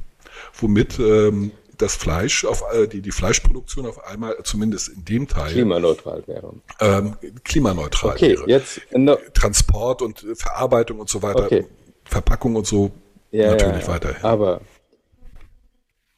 Womit 0.55 0.99
ähm, 0.99 1.53
das 1.79 1.95
Fleisch, 1.95 2.45
auf 2.45 2.65
äh, 2.73 2.87
die, 2.87 3.01
die 3.01 3.11
Fleischproduktion 3.11 3.87
auf 3.87 4.05
einmal, 4.05 4.37
zumindest 4.45 4.89
in 4.89 5.05
dem 5.05 5.29
Teil, 5.29 5.53
klimaneutral 5.53 6.23
wäre. 6.27 6.55
Ähm, 6.81 7.17
klimaneutral 7.45 8.13
okay, 8.13 8.31
wäre. 8.31 8.49
Jetzt 8.49 8.81
no 8.93 9.17
Transport 9.35 10.03
und 10.03 10.27
Verarbeitung 10.35 11.01
und 11.01 11.09
so 11.09 11.23
weiter, 11.23 11.45
okay. 11.45 11.67
Verpackung 12.05 12.57
und 12.57 12.67
so 12.67 12.91
ja, 13.31 13.51
natürlich 13.51 13.83
ja, 13.83 13.89
weiterhin. 13.89 14.25
Aber 14.25 14.61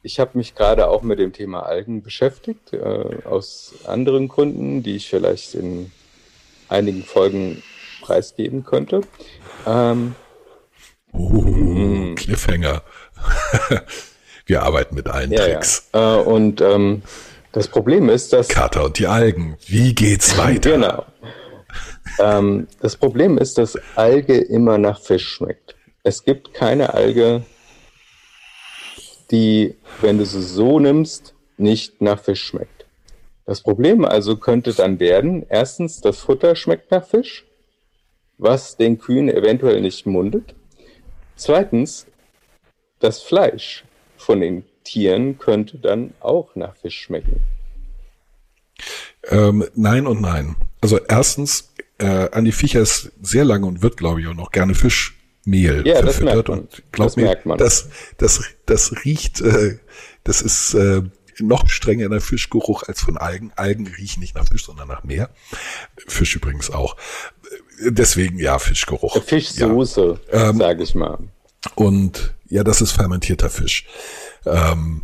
ich 0.01 0.19
habe 0.19 0.37
mich 0.37 0.55
gerade 0.55 0.87
auch 0.87 1.01
mit 1.01 1.19
dem 1.19 1.33
Thema 1.33 1.61
Algen 1.63 2.01
beschäftigt, 2.01 2.73
äh, 2.73 3.23
aus 3.25 3.73
anderen 3.85 4.27
Gründen, 4.27 4.83
die 4.83 4.95
ich 4.95 5.09
vielleicht 5.09 5.55
in 5.55 5.91
einigen 6.69 7.03
Folgen 7.03 7.61
preisgeben 8.01 8.63
könnte. 8.63 9.01
Ähm, 9.65 10.15
uh, 11.13 12.15
Cliffhanger. 12.15 12.81
Wir 14.49 14.63
arbeiten 14.63 14.95
mit 14.95 15.07
allen 15.07 15.31
ja, 15.31 15.45
Tricks. 15.45 15.89
Ja. 15.93 16.17
Äh, 16.17 16.23
und 16.23 16.59
ähm, 16.59 17.03
das 17.51 17.67
Problem 17.67 18.09
ist, 18.09 18.33
dass. 18.33 18.47
Kater 18.47 18.85
und 18.85 18.97
die 18.97 19.05
Algen. 19.05 19.57
Wie 19.67 19.93
geht's 19.93 20.39
weiter? 20.39 20.71
genau. 20.71 21.05
ähm, 22.19 22.67
das 22.81 22.97
Problem 22.97 23.37
ist, 23.37 23.59
dass 23.59 23.77
Alge 23.95 24.39
immer 24.39 24.79
nach 24.79 24.99
Fisch 24.99 25.27
schmeckt. 25.27 25.75
Es 26.01 26.23
gibt 26.23 26.55
keine 26.55 26.95
Alge, 26.95 27.43
die, 29.29 29.75
wenn 30.01 30.17
du 30.17 30.25
sie 30.25 30.41
so 30.41 30.79
nimmst, 30.79 31.35
nicht 31.57 32.01
nach 32.01 32.19
Fisch 32.19 32.43
schmeckt. 32.43 32.87
Das 33.45 33.61
Problem 33.61 34.03
also 34.03 34.35
könnte 34.37 34.73
dann 34.73 34.99
werden, 34.99 35.45
erstens, 35.47 36.01
das 36.01 36.21
Futter 36.21 36.55
schmeckt 36.55 36.89
nach 36.89 37.05
Fisch, 37.05 37.45
was 38.39 38.77
den 38.77 38.97
Kühen 38.97 39.29
eventuell 39.29 39.81
nicht 39.81 40.07
mundet. 40.07 40.55
Zweitens, 41.35 42.07
das 42.99 43.21
Fleisch 43.21 43.83
von 44.19 44.41
den 44.41 44.63
Tieren 44.83 45.39
könnte 45.39 45.77
dann 45.77 46.13
auch 46.19 46.55
nach 46.55 46.75
Fisch 46.75 47.01
schmecken. 47.01 47.41
Ähm, 49.27 49.65
nein 49.75 50.07
und 50.07 50.21
nein. 50.21 50.55
Also 50.81 50.97
erstens, 50.97 51.73
äh, 51.99 52.29
an 52.31 52.45
die 52.45 52.51
Viecher 52.51 52.81
ist 52.81 53.11
sehr 53.21 53.45
lange 53.45 53.65
und 53.65 53.81
wird, 53.81 53.97
glaube 53.97 54.21
ich, 54.21 54.27
auch 54.27 54.33
noch 54.33 54.51
gerne 54.51 54.75
Fischmehl 54.75 55.85
ja, 55.85 56.01
man. 56.01 56.37
Und 56.37 56.83
glaub 56.91 57.07
das 57.07 57.15
mir, 57.15 57.23
merkt 57.23 57.45
man. 57.45 57.57
Das, 57.57 57.89
das, 58.17 58.41
das 58.65 58.93
riecht, 59.03 59.41
äh, 59.41 59.77
das 60.23 60.41
ist 60.41 60.73
äh, 60.73 61.01
noch 61.39 61.69
strenger 61.69 62.09
der 62.09 62.21
Fischgeruch 62.21 62.83
als 62.83 63.01
von 63.01 63.17
Algen. 63.17 63.51
Algen 63.55 63.87
riechen 63.87 64.21
nicht 64.21 64.35
nach 64.35 64.47
Fisch, 64.47 64.65
sondern 64.65 64.87
nach 64.87 65.03
Meer. 65.03 65.29
Fisch 66.07 66.35
übrigens 66.35 66.71
auch. 66.71 66.95
Deswegen 67.81 68.39
ja, 68.39 68.59
Fischgeruch. 68.59 69.23
Fischsoße, 69.23 70.19
ja. 70.31 70.49
ähm, 70.49 70.57
sage 70.57 70.83
ich 70.83 70.95
mal. 70.95 71.19
Und 71.75 72.33
ja, 72.47 72.63
das 72.63 72.81
ist 72.81 72.91
fermentierter 72.91 73.49
Fisch. 73.49 73.85
Ähm, 74.45 75.01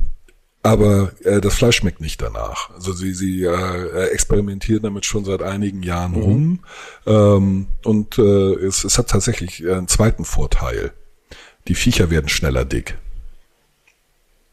aber 0.64 1.11
äh, 1.23 1.41
das 1.41 1.53
Fleisch 1.53 1.77
schmeckt 1.77 2.02
nicht 2.02 2.22
danach. 2.22 2.72
Also 2.72 2.91
sie, 2.91 3.14
sie 3.14 3.44
äh, 3.44 4.07
experimentieren 4.07 4.82
damit 4.82 5.06
schon 5.06 5.23
seit 5.23 5.44
einigen 5.44 5.84
Jahren 5.84 6.14
mhm. 6.14 6.22
rum. 6.22 6.60
Ähm, 7.06 7.68
und 7.84 8.18
äh, 8.18 8.53
es, 8.65 8.84
es 8.84 8.98
hat 8.98 9.10
tatsächlich 9.10 9.64
einen 9.68 9.88
zweiten 9.88 10.26
Vorteil. 10.26 10.91
Die 11.68 11.76
Viecher 11.76 12.10
werden 12.10 12.30
schneller 12.30 12.65
dick. 12.65 12.98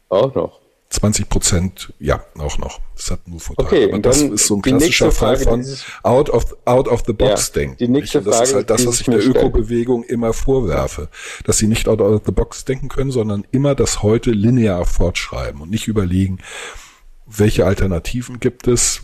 Auch 0.09 0.35
noch. 0.35 0.62
20 0.93 1.27
Prozent, 1.27 1.93
ja, 1.99 2.23
auch 2.37 2.57
noch. 2.59 2.79
Das 2.95 3.09
hat 3.09 3.27
nur 3.27 3.39
Vorteile. 3.39 3.67
Okay, 3.67 3.91
Aber 3.91 3.99
das 3.99 4.21
ist 4.21 4.45
so 4.45 4.55
ein 4.55 4.61
klassischer 4.61 5.11
Fall 5.11 5.37
von 5.37 5.65
out 6.03 6.29
of, 6.29 6.55
out 6.65 6.87
of 6.87 7.03
the 7.07 7.13
box 7.13 7.47
ja, 7.47 7.61
denken. 7.61 7.77
Die 7.77 7.87
nächste 7.87 8.21
das 8.21 8.35
Frage, 8.35 8.49
ist 8.49 8.55
halt 8.55 8.69
das, 8.69 8.85
was 8.85 8.99
ich 8.99 9.07
der 9.07 9.25
Ökobewegung 9.25 10.03
immer 10.03 10.33
vorwerfe. 10.33 11.09
Dass 11.45 11.57
sie 11.57 11.67
nicht 11.67 11.87
out 11.87 11.99
of 11.99 12.21
the 12.25 12.31
box 12.31 12.65
denken 12.65 12.89
können, 12.89 13.09
sondern 13.09 13.45
immer 13.51 13.73
das 13.73 14.03
heute 14.03 14.31
linear 14.31 14.85
fortschreiben 14.85 15.61
und 15.61 15.71
nicht 15.71 15.87
überlegen, 15.87 16.39
welche 17.25 17.65
Alternativen 17.65 18.39
gibt 18.39 18.67
es 18.67 19.01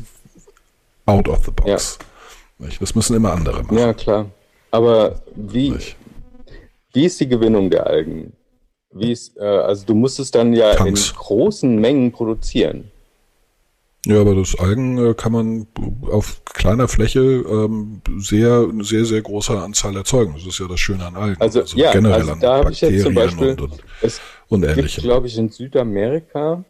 out 1.07 1.27
of 1.27 1.43
the 1.45 1.51
box. 1.51 1.97
Ja. 2.59 2.67
Das 2.79 2.93
müssen 2.93 3.15
immer 3.15 3.31
andere 3.31 3.63
machen. 3.63 3.77
Ja, 3.77 3.93
klar. 3.93 4.27
Aber 4.69 5.21
wie, 5.35 5.75
wie 6.93 7.05
ist 7.05 7.19
die 7.19 7.27
Gewinnung 7.27 7.71
der 7.71 7.87
Algen? 7.87 8.33
Wie 8.91 9.11
ist, 9.11 9.37
äh, 9.37 9.43
also 9.43 9.85
du 9.85 9.93
musst 9.93 10.19
es 10.19 10.31
dann 10.31 10.53
ja 10.53 10.73
Tanks. 10.75 11.09
in 11.09 11.15
großen 11.15 11.75
Mengen 11.75 12.11
produzieren. 12.11 12.91
Ja, 14.05 14.21
aber 14.21 14.33
das 14.33 14.57
Algen 14.57 14.97
äh, 14.97 15.13
kann 15.13 15.33
man 15.33 15.67
auf 16.09 16.41
kleiner 16.45 16.87
Fläche 16.87 17.19
ähm, 17.19 18.01
sehr, 18.17 18.67
sehr, 18.79 19.05
sehr 19.05 19.21
große 19.21 19.59
Anzahl 19.59 19.95
erzeugen. 19.97 20.33
Das 20.35 20.45
ist 20.45 20.57
ja 20.59 20.67
das 20.67 20.79
Schöne 20.79 21.05
an 21.05 21.15
Algen. 21.15 21.41
Also, 21.41 21.61
also 21.61 21.77
ja, 21.77 21.91
generell 21.91 22.21
also 22.21 22.35
da 22.35 22.57
habe 22.59 22.71
ich 22.71 22.79
jetzt 22.79 23.03
zum 23.03 23.13
Beispiel, 23.13 23.49
und, 23.49 23.61
und, 23.61 23.83
es 24.01 24.21
und 24.47 24.61
gibt, 24.73 24.95
glaube 24.97 25.27
ich, 25.27 25.37
in 25.37 25.49
Südamerika 25.49 26.63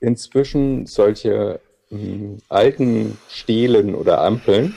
inzwischen 0.00 0.86
solche 0.86 1.60
mh, 1.90 2.38
alten 2.48 3.18
Stelen 3.28 3.94
oder 3.94 4.22
Ampeln 4.22 4.74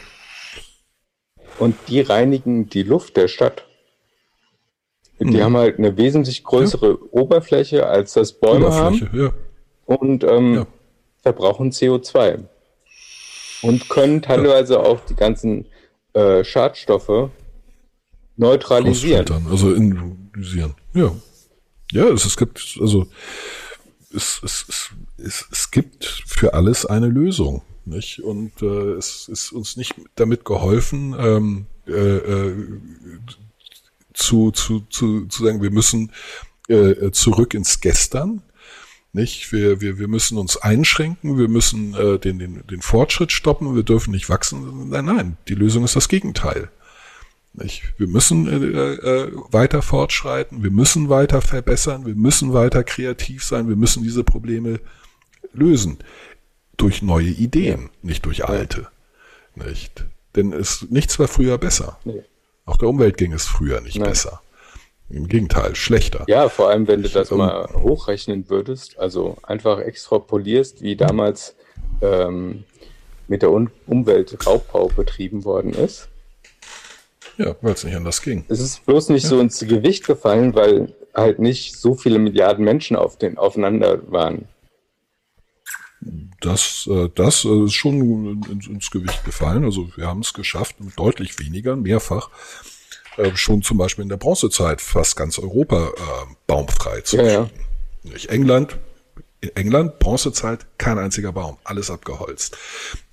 und 1.60 1.76
die 1.88 2.02
reinigen 2.02 2.70
die 2.70 2.84
Luft 2.84 3.16
der 3.16 3.30
Stadt. 3.30 3.66
Die 5.20 5.42
haben 5.42 5.56
halt 5.56 5.78
eine 5.78 5.96
wesentlich 5.96 6.44
größere 6.44 6.98
Oberfläche, 7.14 7.88
als 7.88 8.14
das 8.14 8.34
Bäume 8.34 8.74
haben 8.74 9.10
ja. 9.14 9.32
und 9.86 10.24
ähm, 10.24 10.56
Ja. 10.56 10.68
verbrauchen 11.22 11.72
CO2 11.72 12.40
und 13.62 13.88
können 13.90 14.22
teilweise 14.22 14.80
auch 14.80 15.00
die 15.06 15.16
ganzen 15.16 15.66
äh, 16.14 16.44
Schadstoffe 16.44 17.30
neutralisieren. 18.36 19.26
Also 19.50 19.74
induzieren. 19.74 20.74
Ja. 20.94 21.12
Ja, 21.92 22.08
es, 22.10 22.26
es 22.26 22.36
gibt, 22.36 22.78
also 22.82 23.06
es, 24.14 24.42
es, 24.44 24.66
es, 24.68 24.90
es, 25.18 25.48
es 25.52 25.72
gibt 25.72 26.06
für 26.26 26.54
alles 26.54 26.86
eine 26.86 27.08
Lösung. 27.08 27.62
Nicht? 27.86 28.20
Und 28.22 28.62
äh, 28.62 28.94
es 28.94 29.28
ist 29.28 29.52
uns 29.52 29.78
nicht 29.78 29.96
damit 30.16 30.46
geholfen, 30.46 31.16
ähm, 31.20 31.66
äh, 31.86 31.92
äh, 31.92 32.56
zu, 34.14 34.52
zu, 34.52 34.82
zu, 34.90 35.26
zu 35.26 35.44
sagen, 35.44 35.62
wir 35.62 35.72
müssen 35.72 36.12
äh, 36.68 37.12
zurück 37.12 37.54
ins 37.54 37.82
Gestern. 37.82 38.42
Nicht? 39.12 39.52
Wir, 39.52 39.80
wir, 39.80 40.00
wir 40.00 40.08
müssen 40.08 40.38
uns 40.38 40.58
einschränken, 40.58 41.38
wir 41.38 41.48
müssen 41.48 41.94
äh, 41.94 42.18
den, 42.18 42.40
den, 42.40 42.66
den 42.66 42.82
Fortschritt 42.82 43.32
stoppen, 43.32 43.76
wir 43.76 43.84
dürfen 43.84 44.12
nicht 44.12 44.30
wachsen. 44.30 44.90
Nein, 44.90 45.06
nein, 45.06 45.38
die 45.48 45.56
Lösung 45.56 45.84
ist 45.84 45.96
das 45.96 46.10
Gegenteil. 46.10 46.70
Nicht? 47.54 47.84
Wir 48.00 48.08
müssen 48.08 48.48
äh, 48.48 48.94
äh, 48.94 49.32
weiter 49.52 49.84
fortschreiten, 49.84 50.64
wir 50.64 50.72
müssen 50.72 51.10
weiter 51.10 51.42
verbessern, 51.42 52.08
wir 52.08 52.16
müssen 52.16 52.54
weiter 52.54 52.84
kreativ 52.84 53.44
sein, 53.44 53.70
wir 53.70 53.76
müssen 53.76 54.02
diese 54.02 54.24
Probleme 54.24 54.80
lösen. 55.54 56.00
Durch 56.78 57.04
neue 57.04 57.30
Ideen, 57.30 57.92
nicht 58.02 58.26
durch 58.26 58.46
alte. 58.46 58.88
Nicht? 59.54 60.06
Denn 60.36 60.52
es, 60.52 60.88
nichts 60.90 61.20
war 61.20 61.28
früher 61.28 61.60
besser. 61.60 62.00
Nee. 62.04 62.24
Auch 62.66 62.78
der 62.78 62.90
Umwelt 62.90 63.18
ging 63.18 63.34
es 63.34 63.46
früher 63.46 63.82
nicht 63.82 63.98
Nein. 63.98 64.10
besser. 64.10 64.42
Im 65.10 65.28
Gegenteil, 65.28 65.76
schlechter. 65.76 66.24
Ja, 66.28 66.50
vor 66.50 66.70
allem, 66.70 66.88
wenn 66.88 67.04
du 67.04 67.10
das 67.10 67.30
mal 67.30 67.68
hochrechnen 67.74 68.50
würdest, 68.50 68.98
also 68.98 69.38
einfach 69.44 69.80
extrapolierst, 69.80 70.82
wie 70.82 70.96
damals 70.96 71.56
ähm, 72.02 72.64
mit 73.28 73.42
der 73.42 73.52
Un 73.52 73.70
Umwelt 73.86 74.46
Raubbau 74.46 74.88
betrieben 74.88 75.46
worden 75.46 75.74
ist. 75.74 76.08
Ja, 77.38 77.56
weil 77.62 77.74
es 77.74 77.84
nicht 77.84 77.96
anders 77.96 78.22
ging. 78.22 78.46
Es 78.48 78.60
ist 78.60 78.86
bloß 78.86 79.10
nicht 79.10 79.26
so 79.26 79.40
ins 79.40 79.60
Gewicht 79.60 80.06
gefallen, 80.06 80.56
weil 80.56 80.94
halt 81.14 81.40
nicht 81.40 81.76
so 81.78 81.96
viele 81.96 82.20
Milliarden 82.20 82.64
Menschen 82.64 82.96
auf 82.96 83.18
den, 83.18 83.38
aufeinander 83.38 84.00
waren. 84.12 84.48
Das, 86.42 86.88
äh, 86.92 87.10
das 87.16 87.46
äh, 87.46 87.66
ist 87.66 87.74
schon 87.74 88.44
ins, 88.70 88.92
Gewicht 88.92 89.24
gefallen. 89.24 89.64
Also 89.64 89.90
wir 89.96 90.08
haben 90.08 90.22
es 90.22 90.34
geschafft, 90.34 90.80
mit 90.80 90.98
deutlich 90.98 91.40
weniger, 91.40 91.76
mehrfach, 91.76 92.30
äh, 93.18 93.36
schon 93.36 93.62
zum 93.62 93.78
Beispiel 93.78 94.04
in 94.04 94.10
der 94.10 94.18
Bronzezeit 94.18 94.82
fast 94.82 95.16
ganz 95.16 95.40
Europa 95.40 95.92
baumfrei 96.48 97.02
zu 97.02 97.18
Ja, 97.18 97.24
ja. 97.24 97.50
England, 98.28 98.78
England, 99.56 100.00
Bronzezeit, 100.00 100.66
kein 100.78 100.98
einziger 100.98 101.32
Baum, 101.32 101.58
alles 101.64 101.92
abgeholzt. 101.92 102.58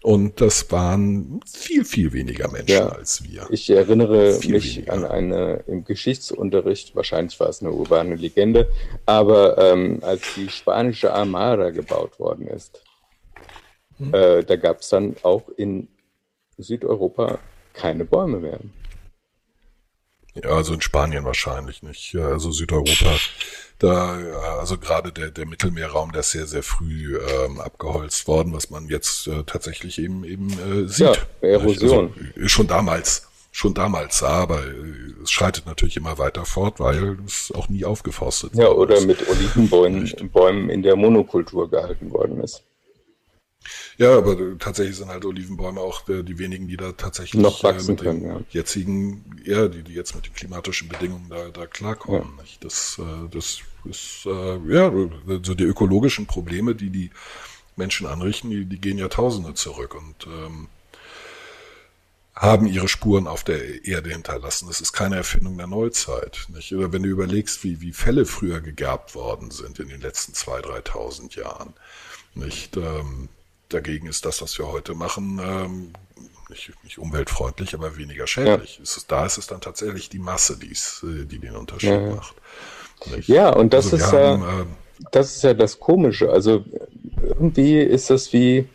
Und 0.02 0.40
das 0.40 0.70
waren 0.72 1.40
viel, 1.46 1.84
viel 1.84 2.12
weniger 2.12 2.50
Menschen 2.50 2.68
Ja. 2.76 2.88
als 2.88 3.22
wir. 3.24 3.46
Ich 3.50 3.68
erinnere 3.68 4.34
Viel 4.40 4.52
mich 4.52 4.76
weniger. 4.76 4.92
an 4.92 5.04
eine 5.04 5.64
im 5.66 5.84
Geschichtsunterricht, 5.84 6.94
wahrscheinlich 6.96 7.38
war 7.40 7.48
es 7.48 7.60
eine 7.62 7.72
urbane 7.72 8.14
Legende, 8.14 8.70
aber 9.06 9.58
ähm, 9.58 9.98
als 10.02 10.22
die 10.36 10.48
spanische 10.48 11.12
Armada 11.12 11.70
gebaut 11.70 12.18
worden 12.18 12.46
ist, 12.46 12.82
Hm. 13.98 14.14
äh, 14.14 14.42
da 14.44 14.56
gab 14.56 14.80
es 14.80 14.88
dann 14.88 15.16
auch 15.22 15.48
in 15.56 15.88
Südeuropa 16.56 17.38
keine 17.74 18.04
Bäume 18.04 18.38
mehr. 18.38 18.60
Ja, 20.42 20.50
also 20.50 20.74
in 20.74 20.80
Spanien 20.80 21.24
wahrscheinlich 21.24 21.82
nicht. 21.82 22.12
Ja, 22.12 22.26
Also 22.28 22.50
Südeuropa, 22.50 23.16
da, 23.78 24.18
ja, 24.20 24.38
also 24.58 24.78
gerade 24.78 25.12
der, 25.12 25.30
der 25.30 25.46
Mittelmeerraum, 25.46 26.12
der 26.12 26.20
ist 26.20 26.32
sehr, 26.32 26.46
sehr 26.46 26.62
früh 26.62 27.18
ähm, 27.18 27.60
abgeholzt 27.60 28.26
worden, 28.28 28.52
was 28.52 28.70
man 28.70 28.88
jetzt 28.88 29.26
äh, 29.26 29.42
tatsächlich 29.44 29.98
eben 29.98 30.24
eben 30.24 30.50
äh, 30.50 30.88
sieht. 30.88 31.06
Ja, 31.42 31.48
Erosion. 31.48 32.12
Also, 32.36 32.48
schon 32.48 32.66
damals, 32.66 33.26
schon 33.52 33.74
damals 33.74 34.18
sah, 34.18 34.42
aber 34.42 34.64
äh, 34.66 35.22
es 35.22 35.30
schreitet 35.30 35.66
natürlich 35.66 35.96
immer 35.96 36.18
weiter 36.18 36.44
fort, 36.44 36.78
weil 36.80 37.16
es 37.26 37.52
auch 37.54 37.68
nie 37.68 37.84
aufgeforstet 37.84 38.54
Ja, 38.54 38.66
worden 38.66 38.78
oder 38.78 38.94
ist. 38.96 39.06
mit 39.06 39.28
Olivenbäumen 39.28 40.30
Bäumen 40.32 40.70
in 40.70 40.82
der 40.82 40.96
Monokultur 40.96 41.70
gehalten 41.70 42.10
worden 42.12 42.42
ist. 42.42 42.62
Ja, 43.98 44.16
aber 44.16 44.32
äh, 44.32 44.56
tatsächlich 44.58 44.96
sind 44.96 45.08
halt 45.08 45.24
Olivenbäume 45.24 45.80
auch 45.80 46.08
äh, 46.08 46.22
die 46.22 46.38
wenigen, 46.38 46.68
die 46.68 46.76
da 46.76 46.92
tatsächlich 46.92 47.42
Noch 47.42 47.62
wachsen 47.62 47.96
mit 47.96 48.00
den 48.00 48.22
können, 48.22 48.24
ja. 48.24 48.40
jetzigen, 48.50 49.24
ja, 49.44 49.68
die, 49.68 49.82
die 49.82 49.92
jetzt 49.92 50.14
mit 50.14 50.26
den 50.26 50.32
klimatischen 50.32 50.88
Bedingungen 50.88 51.28
da, 51.28 51.48
da 51.50 51.66
klarkommen. 51.66 52.36
Nicht? 52.40 52.64
Das, 52.64 52.98
äh, 52.98 53.28
das 53.30 53.60
ist, 53.84 54.26
äh, 54.26 54.58
ja, 54.68 54.90
so 55.42 55.54
die 55.54 55.64
ökologischen 55.64 56.26
Probleme, 56.26 56.74
die 56.74 56.90
die 56.90 57.10
Menschen 57.76 58.06
anrichten, 58.06 58.50
die, 58.50 58.64
die 58.64 58.80
gehen 58.80 58.98
Jahrtausende 58.98 59.54
zurück 59.54 59.94
und 59.94 60.26
ähm, 60.26 60.68
haben 62.34 62.66
ihre 62.66 62.88
Spuren 62.88 63.26
auf 63.26 63.44
der 63.44 63.84
Erde 63.84 64.10
hinterlassen. 64.10 64.68
Das 64.68 64.80
ist 64.80 64.92
keine 64.92 65.16
Erfindung 65.16 65.58
der 65.58 65.66
Neuzeit. 65.66 66.46
Nicht? 66.48 66.74
Oder 66.74 66.90
wenn 66.92 67.02
du 67.02 67.10
überlegst, 67.10 67.64
wie, 67.64 67.82
wie 67.82 67.92
Fälle 67.92 68.24
früher 68.24 68.62
gegerbt 68.62 69.14
worden 69.14 69.50
sind 69.50 69.78
in 69.78 69.88
den 69.88 70.00
letzten 70.00 70.32
2.000, 70.32 70.86
3.000 70.86 71.36
Jahren. 71.38 71.74
Nicht? 72.34 72.78
Ähm, 72.78 73.28
dagegen 73.70 74.06
ist 74.06 74.24
das, 74.24 74.42
was 74.42 74.58
wir 74.58 74.68
heute 74.68 74.94
machen, 74.94 75.40
ähm, 75.42 75.92
nicht, 76.50 76.72
nicht 76.82 76.98
umweltfreundlich, 76.98 77.74
aber 77.74 77.96
weniger 77.96 78.26
schädlich. 78.26 78.80
Es 78.82 78.96
ist, 78.96 79.10
da 79.10 79.24
ist 79.24 79.38
es 79.38 79.46
dann 79.46 79.60
tatsächlich 79.60 80.08
die 80.08 80.18
Masse, 80.18 80.58
die's, 80.58 81.04
äh, 81.04 81.24
die 81.24 81.38
den 81.38 81.56
Unterschied 81.56 81.90
Ja, 81.90 82.00
ja. 82.00 82.14
macht. 82.16 82.34
Nicht? 83.14 83.28
Ja, 83.28 83.50
und 83.50 83.72
das 83.72 83.86
Also 83.92 83.96
ist 83.96 84.12
haben, 84.12 84.42
ja, 84.42 84.60
ähm, 84.60 84.66
das 85.12 85.36
ist 85.36 85.42
ja 85.42 85.54
das 85.54 85.78
Komische. 85.78 86.30
Also 86.30 86.64
irgendwie 87.22 87.78
ist 87.78 88.10
das 88.10 88.32
wie, 88.32 88.68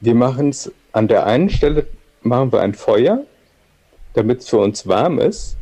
wir 0.00 0.14
machen 0.14 0.48
es 0.48 0.72
an 0.92 1.06
der 1.06 1.26
einen 1.26 1.50
Stelle, 1.50 1.86
machen 2.22 2.50
wir 2.52 2.60
ein 2.60 2.74
Feuer, 2.74 3.24
damit 4.14 4.40
es 4.40 4.48
für 4.48 4.58
uns 4.58 4.86
warm 4.86 5.18
ist. 5.18 5.56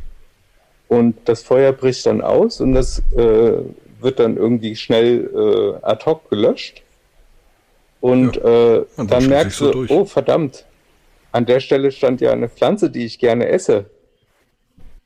Und 0.88 1.16
das 1.28 1.42
Feuer 1.42 1.72
bricht 1.72 2.06
dann 2.06 2.20
aus 2.20 2.60
und 2.60 2.74
das 2.74 3.00
äh, 3.16 3.54
wird 4.00 4.20
dann 4.20 4.36
irgendwie 4.36 4.76
schnell 4.76 5.28
äh, 5.34 5.84
ad 5.84 6.04
hoc 6.06 6.30
gelöscht. 6.30 6.83
Und 8.04 8.36
äh, 8.36 8.84
Und 8.96 9.10
dann 9.10 9.26
merkst 9.28 9.56
so 9.56 9.72
du, 9.72 9.78
durch. 9.78 9.90
oh 9.90 10.04
verdammt, 10.04 10.66
an 11.32 11.46
der 11.46 11.60
Stelle 11.60 11.90
stand 11.90 12.20
ja 12.20 12.32
eine 12.32 12.50
Pflanze, 12.50 12.90
die 12.90 13.06
ich 13.06 13.18
gerne 13.18 13.48
esse. 13.48 13.86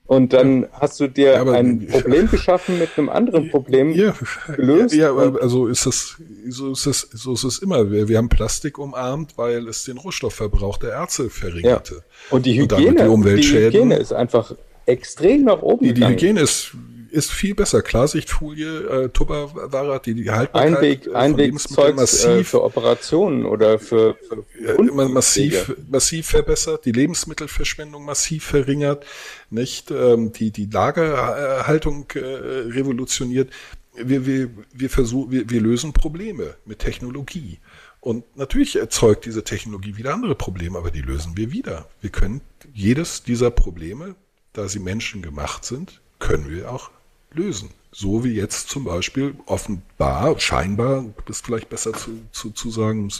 Und 0.06 0.32
dann 0.32 0.66
hast 0.72 0.98
du 0.98 1.06
dir 1.06 1.34
Ja, 1.34 1.44
ein 1.52 1.86
Problem 1.86 2.28
geschaffen 2.28 2.76
mit 2.80 2.88
einem 2.96 3.08
anderen 3.08 3.50
Problem. 3.50 3.92
Ja, 3.92 4.14
gelöst 4.56 4.96
ja, 4.96 5.14
also 5.14 5.68
ist 5.68 5.86
das, 5.86 6.16
so 6.48 6.72
ist 6.72 6.86
es, 6.86 7.02
so 7.12 7.34
ist 7.34 7.44
es 7.44 7.58
immer. 7.60 7.88
Wir, 7.92 8.08
wir 8.08 8.18
haben 8.18 8.28
Plastik 8.30 8.78
umarmt, 8.78 9.38
weil 9.38 9.68
es 9.68 9.84
den 9.84 9.98
Rohstoffverbrauch 9.98 10.78
der 10.78 10.90
Erze 10.90 11.30
verringerte. 11.30 12.02
Und 12.30 12.46
die 12.46 12.60
Und 12.60 12.72
damit 12.72 12.86
Hygiene, 12.88 13.04
die 13.04 13.08
Umweltschäden. 13.10 13.74
Hygiene 13.74 13.96
ist 13.98 14.12
einfach 14.12 14.54
extrem 14.86 15.44
nach 15.44 15.62
oben 15.62 15.84
Die, 15.84 15.88
die 15.90 15.94
gegangen. 16.00 16.14
Hygiene 16.14 16.40
ist, 16.40 16.72
ist 17.10 17.32
viel 17.32 17.54
besser. 17.54 17.82
Klarsichtfolie, 17.82 19.04
äh, 19.04 19.08
Tupperware, 19.10 20.00
die, 20.04 20.14
die 20.14 20.30
Haltbarkeit 20.30 20.76
Einweg, 20.76 21.00
äh, 21.00 21.04
von 21.04 21.16
Einwegzeug 21.16 21.38
Lebensmitteln 21.38 21.92
äh, 21.92 22.00
massiv, 22.00 22.48
für 22.48 22.62
Operationen 22.62 23.44
oder 23.44 23.78
für, 23.78 24.16
für 24.16 24.44
äh, 24.64 24.74
immer 24.76 25.08
massiv, 25.08 25.74
massiv 25.90 26.26
verbessert, 26.26 26.84
die 26.84 26.92
Lebensmittelverschwendung 26.92 28.04
massiv 28.04 28.44
verringert, 28.44 29.04
nicht 29.50 29.90
ähm, 29.90 30.32
die 30.32 30.50
die 30.50 30.66
Lagerhaltung 30.66 32.06
äh, 32.14 32.18
revolutioniert. 32.20 33.50
Wir 33.94 34.26
wir 34.26 34.50
wir 34.72 34.90
versuchen 34.90 35.32
wir, 35.32 35.50
wir 35.50 35.60
lösen 35.60 35.92
Probleme 35.92 36.54
mit 36.64 36.78
Technologie 36.78 37.58
und 38.00 38.24
natürlich 38.36 38.76
erzeugt 38.76 39.26
diese 39.26 39.42
Technologie 39.42 39.96
wieder 39.96 40.14
andere 40.14 40.34
Probleme, 40.34 40.78
aber 40.78 40.90
die 40.90 41.02
lösen 41.02 41.36
wir 41.36 41.50
wieder. 41.50 41.88
Wir 42.00 42.10
können 42.10 42.42
jedes 42.72 43.24
dieser 43.24 43.50
Probleme, 43.50 44.14
da 44.52 44.68
sie 44.68 44.78
menschengemacht 44.78 45.64
sind, 45.64 46.00
können 46.18 46.48
wir 46.48 46.70
auch 46.70 46.90
lösen. 47.32 47.70
So 47.90 48.24
wie 48.24 48.34
jetzt 48.34 48.68
zum 48.68 48.84
Beispiel 48.84 49.34
offenbar, 49.46 50.38
scheinbar, 50.38 51.06
ist 51.28 51.44
vielleicht 51.44 51.68
besser 51.68 51.92
zu, 51.94 52.20
zu, 52.32 52.50
zu 52.50 52.70
sagen, 52.70 53.10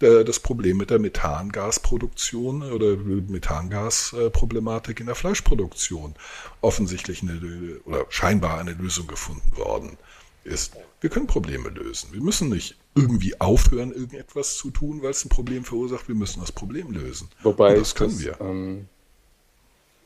äh, 0.00 0.24
das 0.24 0.40
Problem 0.40 0.76
mit 0.76 0.90
der 0.90 0.98
Methangasproduktion 0.98 2.70
oder 2.70 2.96
Methangasproblematik 2.96 5.00
in 5.00 5.06
der 5.06 5.14
Fleischproduktion 5.14 6.14
offensichtlich 6.60 7.22
eine, 7.22 7.80
oder 7.84 8.06
scheinbar 8.10 8.58
eine 8.58 8.72
Lösung 8.72 9.06
gefunden 9.06 9.56
worden 9.56 9.96
ist. 10.44 10.74
Wir 11.00 11.10
können 11.10 11.26
Probleme 11.26 11.68
lösen. 11.68 12.12
Wir 12.12 12.20
müssen 12.20 12.48
nicht 12.48 12.76
irgendwie 12.94 13.40
aufhören, 13.40 13.92
irgendetwas 13.92 14.56
zu 14.56 14.70
tun, 14.70 15.02
weil 15.02 15.10
es 15.10 15.24
ein 15.24 15.28
Problem 15.28 15.64
verursacht. 15.64 16.08
Wir 16.08 16.14
müssen 16.14 16.40
das 16.40 16.52
Problem 16.52 16.90
lösen. 16.90 17.28
Wobei 17.42 17.74
Und 17.74 17.80
das 17.80 17.94
können 17.94 18.10
das, 18.10 18.24
wir. 18.24 18.40
Ähm, 18.40 18.88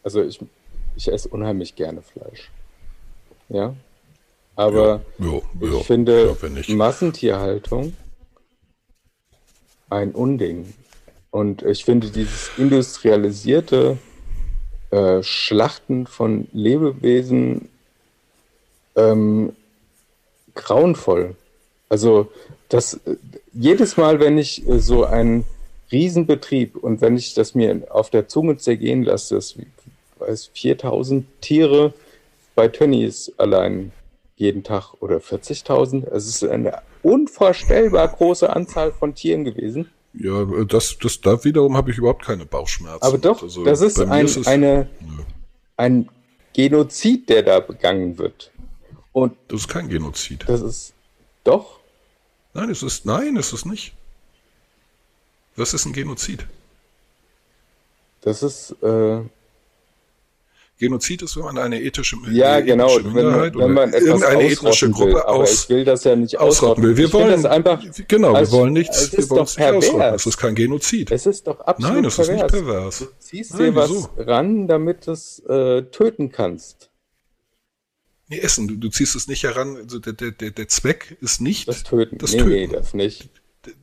also 0.02 0.22
ich, 0.22 0.40
ich 0.96 1.08
esse 1.08 1.28
unheimlich 1.28 1.74
gerne 1.74 2.02
Fleisch. 2.02 2.50
Ja. 3.48 3.74
Aber 4.54 5.00
Ja, 5.18 5.26
ja, 5.26 5.68
ja, 5.68 5.78
ich 5.78 5.86
finde 5.86 6.36
nicht. 6.50 6.68
Massentierhaltung 6.70 7.94
ein 9.92 10.12
Unding. 10.12 10.72
Und 11.30 11.62
ich 11.62 11.84
finde 11.84 12.10
dieses 12.10 12.50
industrialisierte 12.56 13.98
äh, 14.90 15.22
Schlachten 15.22 16.06
von 16.06 16.48
Lebewesen 16.52 17.68
ähm, 18.96 19.54
grauenvoll. 20.54 21.36
Also 21.88 22.30
das 22.68 23.00
jedes 23.52 23.96
Mal, 23.96 24.20
wenn 24.20 24.38
ich 24.38 24.66
äh, 24.68 24.80
so 24.80 25.04
einen 25.04 25.44
Riesenbetrieb 25.90 26.76
und 26.76 27.00
wenn 27.00 27.16
ich 27.16 27.34
das 27.34 27.54
mir 27.54 27.82
auf 27.90 28.10
der 28.10 28.28
Zunge 28.28 28.56
zergehen 28.56 29.02
lasse, 29.02 29.34
das 29.34 29.54
weiß 30.18 30.50
4000 30.54 31.26
Tiere 31.40 31.92
bei 32.54 32.68
Tönnies 32.68 33.32
allein 33.38 33.92
jeden 34.36 34.64
Tag 34.64 34.94
oder 35.00 35.18
40.000. 35.18 36.06
Es 36.08 36.26
ist 36.26 36.44
eine 36.44 36.82
unvorstellbar 37.02 38.08
große 38.08 38.48
Anzahl 38.54 38.92
von 38.92 39.14
Tieren 39.14 39.44
gewesen. 39.44 39.90
Ja, 40.14 40.44
das, 40.64 40.98
das, 41.00 41.20
da 41.20 41.42
wiederum 41.44 41.76
habe 41.76 41.90
ich 41.90 41.98
überhaupt 41.98 42.24
keine 42.24 42.44
Bauchschmerzen. 42.44 43.02
Aber 43.02 43.18
doch, 43.18 43.42
also, 43.42 43.64
das 43.64 43.80
ist, 43.80 43.98
ein, 43.98 44.26
ist 44.26 44.36
es, 44.36 44.46
eine, 44.46 44.88
ein 45.76 46.08
Genozid, 46.52 47.28
der 47.28 47.42
da 47.42 47.60
begangen 47.60 48.18
wird. 48.18 48.50
Und 49.12 49.36
das 49.48 49.60
ist 49.60 49.68
kein 49.68 49.88
Genozid. 49.88 50.44
Das 50.46 50.60
ist 50.60 50.92
doch. 51.44 51.80
Nein, 52.54 52.68
es 52.68 52.82
ist 52.82 53.06
nein, 53.06 53.36
es 53.36 53.52
ist 53.52 53.64
nicht. 53.64 53.94
Was 55.56 55.72
ist 55.74 55.86
ein 55.86 55.92
Genozid? 55.92 56.46
Das 58.20 58.42
ist 58.42 58.72
äh, 58.82 59.20
Genozid 60.82 61.22
ist, 61.22 61.36
wenn 61.36 61.44
man 61.44 61.58
eine 61.58 61.80
ethische, 61.80 62.16
ja, 62.32 62.58
genau, 62.60 62.98
Minderheit 62.98 63.54
wenn, 63.54 63.60
wenn 63.60 63.72
man 63.72 63.92
irgendeine 63.92 64.42
ethnische 64.50 64.90
Gruppe 64.90 65.14
will, 65.14 65.20
aus, 65.22 65.64
ich 65.64 65.68
will 65.68 65.84
das 65.84 66.02
ja 66.02 66.16
nicht 66.16 66.38
ausrotten. 66.40 66.82
Will. 66.82 66.96
Wir 66.96 67.06
ich 67.06 67.12
wollen 67.12 67.30
das 67.30 67.44
einfach, 67.44 67.80
genau, 68.08 68.34
wir 68.34 68.50
wollen 68.50 68.72
nichts, 68.72 69.12
wir 69.12 69.30
wollen 69.30 69.44
nicht 69.44 69.60
ausrotten. 69.60 70.14
Es 70.14 70.26
ist 70.26 70.36
kein 70.36 70.56
Genozid. 70.56 71.12
Es 71.12 71.24
ist 71.26 71.46
doch 71.46 71.60
absolut 71.60 71.94
Nein, 71.94 72.04
es 72.04 72.16
pervers. 72.16 72.28
ist 72.28 72.42
nicht 72.42 72.48
pervers. 72.48 72.98
Du 72.98 73.06
ziehst 73.20 73.54
Nein, 73.54 73.62
dir 73.62 73.74
was 73.76 74.08
ran, 74.16 74.66
damit 74.66 75.06
du 75.06 75.12
es 75.12 75.38
äh, 75.48 75.82
töten 75.84 76.32
kannst. 76.32 76.90
Nee, 78.28 78.40
Essen. 78.40 78.66
Du, 78.66 78.76
du 78.76 78.88
ziehst 78.88 79.14
es 79.14 79.28
nicht 79.28 79.44
heran. 79.44 79.76
Also 79.76 80.00
der, 80.00 80.14
der, 80.14 80.32
der, 80.32 80.50
der 80.50 80.68
Zweck 80.68 81.16
ist 81.20 81.40
nicht 81.40 81.68
Das 81.68 81.84
Töten. 81.84 82.18
Das 82.18 82.32
nee, 82.32 82.38
Töten. 82.38 82.50
nee, 82.50 82.66
das 82.66 82.92
nicht. 82.92 83.30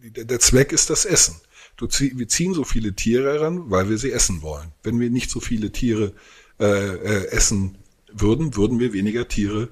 der, 0.03 0.25
der 0.25 0.39
Zweck 0.39 0.73
ist 0.73 0.89
das 0.89 1.05
Essen. 1.05 1.39
Du 1.77 1.87
zieh, 1.87 2.11
wir 2.17 2.27
ziehen 2.27 2.53
so 2.53 2.65
viele 2.65 2.93
Tiere 2.93 3.31
heran, 3.31 3.71
weil 3.71 3.89
wir 3.89 3.97
sie 3.97 4.11
essen 4.11 4.41
wollen. 4.41 4.73
Wenn 4.83 4.99
wir 4.99 5.09
nicht 5.09 5.29
so 5.29 5.39
viele 5.39 5.71
Tiere 5.71 6.07
äh, 6.07 6.11
äh, 6.59 7.25
essen 7.27 7.77
würden, 8.11 8.55
würden 8.55 8.79
wir 8.79 8.93
weniger 8.93 9.27
Tiere 9.27 9.69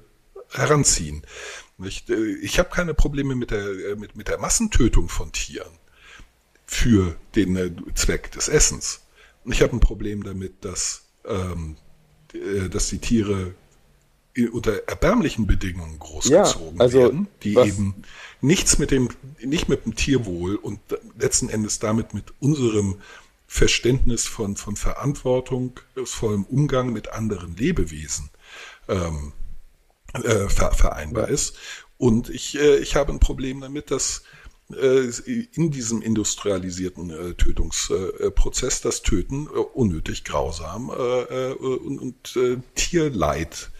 heranziehen. 0.50 1.22
Nicht? 1.76 2.08
Äh, 2.10 2.34
Ich 2.42 2.58
habe 2.58 2.70
keine 2.70 2.94
Probleme 2.94 3.34
mit 3.34 3.50
der, 3.50 3.66
äh, 3.68 3.96
mit, 3.96 4.16
mit 4.16 4.28
der 4.28 4.38
Massentötung 4.38 5.08
von 5.08 5.32
Tieren 5.32 5.70
für 6.66 7.16
den 7.34 7.56
äh, 7.56 7.70
Zweck 7.94 8.30
des 8.32 8.48
Essens. 8.48 9.00
Ich 9.44 9.62
habe 9.62 9.74
ein 9.76 9.80
Problem 9.80 10.22
damit, 10.24 10.64
dass, 10.64 11.04
ähm, 11.26 11.76
äh, 12.34 12.68
dass 12.68 12.88
die 12.88 12.98
Tiere 12.98 13.54
unter 14.52 14.86
erbärmlichen 14.88 15.48
Bedingungen 15.48 15.98
großgezogen 15.98 16.76
Ja, 16.76 16.80
also 16.84 16.98
werden, 17.00 17.26
die 17.42 17.56
was- 17.56 17.68
eben 17.68 18.02
nichts 18.40 18.78
mit 18.78 18.92
dem, 18.92 19.08
nicht 19.42 19.68
mit 19.68 19.84
dem 19.84 19.96
Tierwohl 19.96 20.54
und 20.54 20.78
letzten 21.18 21.48
Endes 21.48 21.80
damit 21.80 22.14
mit 22.14 22.26
unserem 22.38 23.00
Verständnis 23.50 24.26
von, 24.26 24.56
von 24.56 24.76
verantwortungsvollem 24.76 26.44
Umgang 26.44 26.92
mit 26.92 27.12
anderen 27.12 27.56
Lebewesen 27.56 28.28
ähm, 28.88 29.32
äh, 30.12 30.48
ver, 30.48 30.72
vereinbar 30.72 31.28
ist. 31.28 31.56
Und 31.96 32.28
ich, 32.28 32.58
äh, 32.58 32.76
ich 32.76 32.94
habe 32.94 33.10
ein 33.10 33.20
Problem 33.20 33.62
damit, 33.62 33.90
dass 33.90 34.22
äh, 34.70 35.08
in 35.54 35.70
diesem 35.70 36.02
industrialisierten 36.02 37.10
äh, 37.10 37.34
Tötungsprozess 37.34 38.34
Prozess 38.34 38.80
das 38.82 39.02
Töten 39.02 39.46
äh, 39.46 39.58
unnötig 39.58 40.24
grausam 40.24 40.90
äh, 40.90 41.22
äh, 41.22 41.52
und, 41.54 41.98
und 41.98 42.36
äh, 42.36 42.58
Tierleid, 42.74 43.70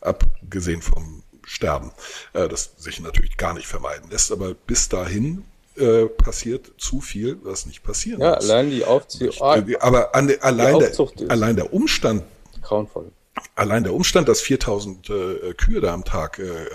abgesehen 0.00 0.80
vom 0.80 1.22
Sterben, 1.44 1.92
das 2.34 2.74
sich 2.76 3.00
natürlich 3.00 3.38
gar 3.38 3.54
nicht 3.54 3.66
vermeiden 3.66 4.10
lässt, 4.10 4.30
aber 4.32 4.52
bis 4.52 4.90
dahin 4.90 5.44
äh, 5.78 6.06
passiert 6.06 6.72
zu 6.78 7.00
viel, 7.00 7.38
was 7.42 7.66
nicht 7.66 7.82
passieren 7.82 8.20
Ja, 8.20 8.34
muss. 8.36 8.48
allein 8.48 8.70
die 8.70 8.84
Aufziehung. 8.84 9.34
Aber 9.40 10.14
an, 10.14 10.30
allein, 10.40 10.78
der, 10.78 10.92
allein 11.28 11.56
der 11.56 11.72
Umstand, 11.72 12.22
grauenvoll. 12.62 13.10
allein 13.54 13.84
der 13.84 13.94
Umstand, 13.94 14.28
dass 14.28 14.40
4000 14.40 15.10
äh, 15.10 15.54
Kühe 15.54 15.80
da 15.80 15.94
am 15.94 16.04
Tag 16.04 16.38
äh, 16.38 16.42
äh, 16.44 16.68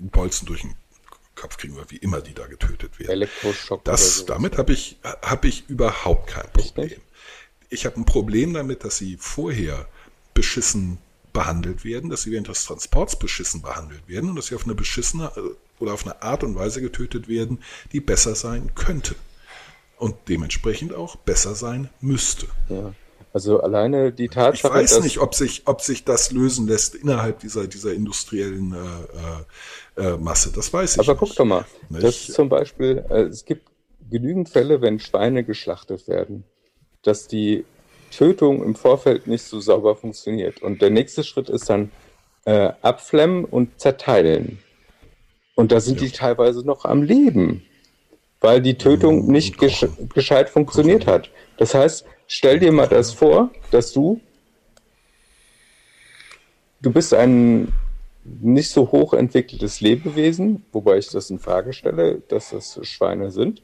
Bolzen 0.00 0.46
durch 0.46 0.62
den 0.62 0.74
Kopf 1.34 1.56
kriegen 1.56 1.74
oder 1.76 1.86
wie 1.88 1.96
immer 1.96 2.20
die 2.20 2.34
da 2.34 2.46
getötet 2.46 2.98
werden. 2.98 3.10
Elektroschock. 3.10 3.84
Das, 3.84 4.18
so. 4.18 4.26
damit 4.26 4.58
habe 4.58 4.72
ich, 4.72 4.98
hab 5.22 5.44
ich 5.44 5.64
überhaupt 5.68 6.28
kein 6.28 6.50
Problem. 6.52 7.00
Ich 7.70 7.86
habe 7.86 7.96
ein 8.00 8.04
Problem 8.04 8.54
damit, 8.54 8.84
dass 8.84 8.96
sie 8.96 9.16
vorher 9.20 9.86
beschissen 10.34 10.98
behandelt 11.32 11.84
werden, 11.84 12.10
dass 12.10 12.22
sie 12.22 12.32
während 12.32 12.48
des 12.48 12.64
Transports 12.64 13.18
beschissen 13.18 13.62
behandelt 13.62 14.08
werden 14.08 14.30
und 14.30 14.36
dass 14.36 14.46
sie 14.46 14.54
auf 14.54 14.64
eine 14.64 14.74
beschissene 14.74 15.30
äh, 15.36 15.40
oder 15.80 15.94
auf 15.94 16.04
eine 16.04 16.22
Art 16.22 16.44
und 16.44 16.54
Weise 16.54 16.80
getötet 16.80 17.28
werden, 17.28 17.62
die 17.92 18.00
besser 18.00 18.34
sein 18.34 18.74
könnte. 18.74 19.14
Und 19.96 20.14
dementsprechend 20.28 20.94
auch 20.94 21.16
besser 21.16 21.54
sein 21.54 21.90
müsste. 22.00 22.46
Ja. 22.68 22.94
Also 23.32 23.60
alleine 23.60 24.10
die 24.12 24.24
Ich 24.24 24.30
Tatsache, 24.30 24.72
weiß 24.72 24.90
dass 24.94 25.04
nicht, 25.04 25.18
ob 25.18 25.34
sich, 25.34 25.62
ob 25.66 25.82
sich 25.82 26.04
das 26.04 26.32
lösen 26.32 26.66
lässt 26.66 26.94
innerhalb 26.94 27.40
dieser, 27.40 27.66
dieser 27.66 27.92
industriellen 27.92 28.74
äh, 29.96 30.02
äh, 30.02 30.14
äh, 30.14 30.16
Masse. 30.16 30.50
Das 30.54 30.72
weiß 30.72 30.94
ich 30.94 31.00
Aber 31.00 31.12
nicht. 31.12 31.20
guck 31.20 31.36
doch 31.36 31.44
mal, 31.44 31.64
Nicht? 31.88 32.04
das 32.04 32.28
ist 32.28 32.34
zum 32.34 32.48
Beispiel, 32.48 33.04
äh, 33.10 33.22
es 33.24 33.44
gibt 33.44 33.68
genügend 34.10 34.48
Fälle, 34.48 34.80
wenn 34.80 34.98
Schweine 34.98 35.44
geschlachtet 35.44 36.08
werden, 36.08 36.44
dass 37.02 37.28
die 37.28 37.64
Tötung 38.10 38.64
im 38.64 38.74
Vorfeld 38.74 39.26
nicht 39.26 39.44
so 39.44 39.60
sauber 39.60 39.94
funktioniert. 39.94 40.62
Und 40.62 40.80
der 40.80 40.90
nächste 40.90 41.22
Schritt 41.22 41.50
ist 41.50 41.68
dann 41.68 41.90
äh, 42.44 42.72
abflemmen 42.80 43.44
und 43.44 43.78
zerteilen. 43.78 44.58
Und 45.58 45.72
da 45.72 45.80
sind 45.80 46.00
Ja. 46.00 46.06
die 46.06 46.12
teilweise 46.12 46.64
noch 46.64 46.84
am 46.84 47.02
Leben, 47.02 47.64
weil 48.40 48.62
die 48.62 48.78
Tötung 48.78 49.26
Mhm, 49.26 49.32
nicht 49.32 49.58
gesch 49.58 49.84
gescheit 50.14 50.48
funktioniert 50.50 51.08
hat. 51.08 51.30
Das 51.56 51.74
heißt, 51.74 52.04
stell 52.28 52.60
dir 52.60 52.70
mal 52.70 52.86
das 52.86 53.12
vor, 53.12 53.50
dass 53.72 53.92
du 53.92 54.20
du 56.80 56.92
bist 56.92 57.12
ein 57.12 57.72
nicht 58.24 58.70
so 58.70 58.92
hoch 58.92 59.14
entwickeltes 59.14 59.80
Lebewesen, 59.80 60.64
wobei 60.70 60.98
ich 60.98 61.08
das 61.08 61.28
in 61.30 61.40
Frage 61.40 61.72
stelle, 61.72 62.22
dass 62.28 62.50
das 62.50 62.78
Schweine 62.82 63.32
sind. 63.32 63.62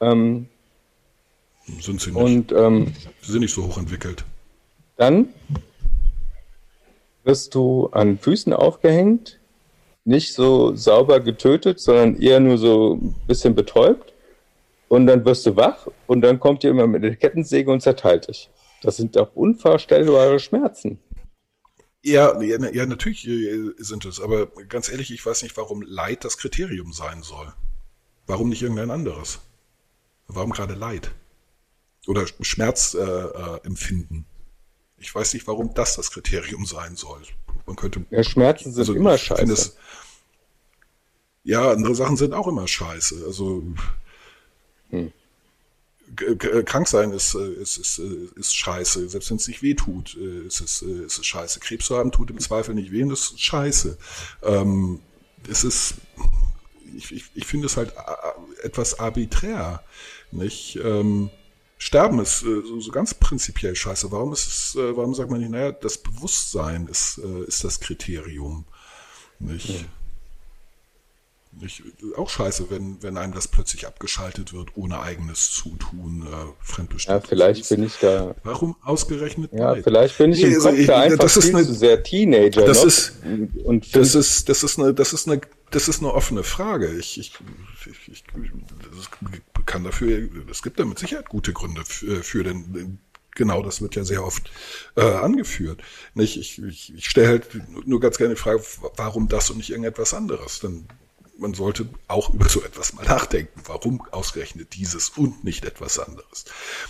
Ähm, 0.00 0.48
Sind 1.80 2.00
sie 2.00 2.10
nicht. 2.10 2.16
und 2.20 2.50
ähm, 2.50 2.92
sie 3.22 3.30
sind 3.32 3.42
nicht 3.42 3.54
so 3.54 3.64
hoch 3.68 3.78
entwickelt. 3.78 4.24
dann 4.96 5.28
wirst 7.22 7.54
du 7.54 7.88
an 7.92 8.18
Füßen 8.18 8.52
aufgehängt, 8.52 9.38
nicht 10.04 10.34
so 10.34 10.74
sauber 10.74 11.20
getötet, 11.20 11.80
sondern 11.80 12.20
eher 12.20 12.40
nur 12.40 12.58
so 12.58 12.94
ein 12.94 13.14
bisschen 13.26 13.54
betäubt. 13.54 14.12
Und 14.88 15.06
dann 15.06 15.24
wirst 15.24 15.46
du 15.46 15.54
wach 15.56 15.86
und 16.06 16.20
dann 16.22 16.40
kommt 16.40 16.64
jemand 16.64 16.92
mit 16.92 17.04
der 17.04 17.14
Kettensäge 17.14 17.70
und 17.70 17.80
zerteilt 17.80 18.28
dich. 18.28 18.50
Das 18.82 18.96
sind 18.96 19.14
doch 19.14 19.36
unvorstellbare 19.36 20.40
Schmerzen. 20.40 20.98
Ja, 22.02 22.40
ja, 22.40 22.70
ja, 22.70 22.86
natürlich 22.86 23.28
äh, 23.28 23.72
sind 23.76 24.06
es, 24.06 24.20
aber 24.20 24.46
ganz 24.46 24.88
ehrlich, 24.88 25.12
ich 25.12 25.24
weiß 25.24 25.42
nicht, 25.42 25.56
warum 25.56 25.82
Leid 25.82 26.24
das 26.24 26.38
Kriterium 26.38 26.92
sein 26.92 27.22
soll. 27.22 27.52
Warum 28.26 28.48
nicht 28.48 28.62
irgendein 28.62 28.90
anderes? 28.90 29.40
Warum 30.26 30.50
gerade 30.50 30.74
Leid? 30.74 31.12
Oder 32.06 32.26
Schmerzempfinden? 32.40 33.58
Äh, 33.62 33.66
Empfinden? 33.66 34.26
ich 35.00 35.14
weiß 35.14 35.34
nicht, 35.34 35.46
warum 35.46 35.74
das 35.74 35.96
das 35.96 36.10
Kriterium 36.10 36.66
sein 36.66 36.94
soll. 36.94 37.22
Man 37.66 37.76
könnte. 37.76 38.04
Ja, 38.10 38.22
Schmerzen 38.22 38.72
sind 38.72 38.80
also 38.80 38.94
immer 38.94 39.16
scheiße. 39.18 39.52
es- 39.52 39.76
ja, 41.44 41.70
andere 41.70 41.94
Sachen 41.94 42.16
sind 42.16 42.34
auch 42.34 42.46
immer 42.48 42.68
scheiße. 42.68 43.24
Also 43.26 43.62
Hm. 44.90 45.12
Krank 46.64 46.88
sein 46.88 47.12
ist, 47.12 47.34
äh, 47.36 47.52
ist, 47.52 47.78
ist, 47.78 47.98
äh, 48.00 48.28
ist 48.34 48.54
scheiße. 48.56 49.08
Selbst 49.08 49.30
wenn 49.30 49.36
es 49.36 49.46
nicht 49.46 49.62
weh 49.62 49.74
tut, 49.74 50.16
äh, 50.16 50.46
ist 50.46 50.60
es, 50.60 50.82
ist 50.82 51.18
es 51.18 51.26
scheiße. 51.26 51.60
Krebs 51.60 51.86
zu 51.86 51.96
haben 51.96 52.10
tut 52.10 52.30
im 52.30 52.40
Zweifel 52.40 52.74
nicht 52.74 52.90
weh 52.90 53.04
und 53.04 53.10
das 53.10 53.20
ist 53.30 53.40
scheiße. 53.40 53.96
Ähm, 54.42 55.00
es 55.48 55.62
ist, 55.62 55.94
ich, 56.96 57.12
ich, 57.12 57.24
ich 57.34 57.46
finde 57.46 57.66
es 57.66 57.76
halt 57.76 57.92
etwas 58.64 58.98
arbiträr. 58.98 59.84
Nicht? 60.32 60.80
Ähm, 60.82 61.30
Sterben 61.82 62.18
ist 62.20 62.42
äh, 62.42 62.60
so, 62.62 62.78
so 62.78 62.90
ganz 62.90 63.14
prinzipiell 63.14 63.74
scheiße. 63.74 64.12
Warum 64.12 64.34
ist 64.34 64.46
es, 64.46 64.74
äh, 64.74 64.94
warum 64.94 65.14
sagt 65.14 65.30
man 65.30 65.40
nicht, 65.40 65.50
naja, 65.50 65.72
das 65.72 65.96
Bewusstsein 65.96 66.86
ist, 66.88 67.18
äh, 67.24 67.44
ist 67.44 67.64
das 67.64 67.80
Kriterium. 67.80 68.66
Nicht? 69.38 69.86
Nicht, 71.52 71.82
auch 72.16 72.30
scheiße, 72.30 72.70
wenn, 72.70 73.02
wenn 73.02 73.16
einem 73.16 73.34
das 73.34 73.48
plötzlich 73.48 73.84
abgeschaltet 73.86 74.52
wird, 74.52 74.76
ohne 74.76 75.00
eigenes 75.00 75.50
Zutun, 75.50 76.22
äh, 76.24 76.30
Ja, 76.30 76.46
fremdbestimmt. 76.60 77.26
vielleicht 77.26 77.68
bin 77.68 77.82
ich 77.82 77.96
da. 77.98 78.36
Warum 78.44 78.76
ausgerechnet? 78.82 79.50
Ja, 79.52 79.72
Leid? 79.72 79.82
vielleicht 79.82 80.16
bin 80.18 80.32
ich 80.32 80.38
Nee, 80.42 80.46
im 80.48 80.54
also 80.54 80.68
Kopf 80.68 80.78
ich- 80.78 80.86
da 80.86 81.00
einfach 81.00 81.18
das 81.18 81.36
ist 81.36 81.52
eine- 81.54 81.66
zu 81.66 81.74
sehr 81.74 82.02
Teenager 82.04 82.64
das 82.64 82.78
noch 82.78 82.86
ist- 82.86 83.12
und 83.64 83.96
Das 83.96 84.14
ist, 84.14 84.48
das 84.48 84.62
ist 84.62 84.78
eine, 84.78 84.94
das 84.94 85.12
ist 85.12 85.28
eine, 85.28 85.40
das 85.72 85.88
ist 85.88 85.98
eine 86.00 86.14
offene 86.14 86.44
Frage. 86.44 86.92
Ich, 86.94 87.18
ich, 87.18 87.32
ich, 87.90 88.08
ich 88.12 88.24
kann 89.66 89.82
dafür, 89.84 90.28
es 90.50 90.62
gibt 90.62 90.78
da 90.78 90.84
mit 90.84 91.00
Sicherheit 91.00 91.28
gute 91.28 91.52
Gründe 91.52 91.82
für, 91.84 92.22
für 92.22 92.44
denn 92.44 92.98
genau 93.34 93.62
das 93.62 93.80
wird 93.82 93.96
ja 93.96 94.04
sehr 94.04 94.24
oft 94.24 94.50
äh, 94.96 95.00
angeführt. 95.02 95.82
Nicht? 96.14 96.36
Ich, 96.36 96.62
ich, 96.62 96.94
ich 96.94 97.08
stelle 97.08 97.28
halt 97.28 97.48
nur 97.86 97.98
ganz 98.00 98.18
gerne 98.18 98.34
die 98.34 98.40
Frage, 98.40 98.62
warum 98.96 99.28
das 99.28 99.50
und 99.50 99.56
nicht 99.56 99.70
irgendetwas 99.70 100.14
anderes? 100.14 100.60
Denn 100.60 100.86
man 101.40 101.54
sollte 101.54 101.88
auch 102.06 102.32
über 102.32 102.48
so 102.48 102.62
etwas 102.62 102.92
mal 102.92 103.04
nachdenken. 103.04 103.60
Warum 103.64 104.02
ausgerechnet 104.10 104.74
dieses 104.74 105.08
und 105.10 105.42
nicht 105.42 105.64
etwas 105.64 105.98
anderes? 105.98 106.44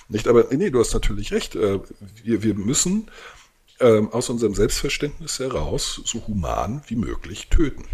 Nicht, 0.09 0.29
aber 0.29 0.47
nee, 0.51 0.71
du 0.71 0.81
hast 0.81 0.93
natürlich 0.93 1.33
recht. 1.33 1.55
Äh, 1.55 1.81
wir, 2.23 2.43
wir 2.43 2.55
müssen 2.55 3.11
ähm, 3.79 4.13
aus 4.13 4.29
unserem 4.29 4.55
Selbstverständnis 4.55 5.39
heraus 5.39 6.01
so 6.05 6.27
human 6.27 6.83
wie 6.89 6.97
möglich 6.97 7.49
töten. 7.49 7.85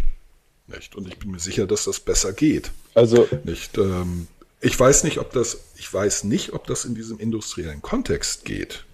Nicht? 0.67 0.95
Und 0.95 1.07
ich 1.07 1.17
bin 1.17 1.31
mir 1.31 1.39
sicher, 1.39 1.65
dass 1.65 1.85
das 1.85 1.99
besser 1.99 2.33
geht. 2.33 2.71
Also 2.93 3.27
nicht. 3.43 3.77
Ähm, 3.77 4.27
ich 4.59 4.77
weiß 4.77 5.03
nicht, 5.03 5.19
ob 5.19 5.31
das, 5.31 5.59
ich 5.75 5.93
weiß 5.93 6.23
nicht, 6.23 6.53
ob 6.53 6.65
das 6.65 6.83
in 6.83 6.95
diesem 6.95 7.19
industriellen 7.19 7.81
Kontext 7.81 8.43
geht. 8.43 8.85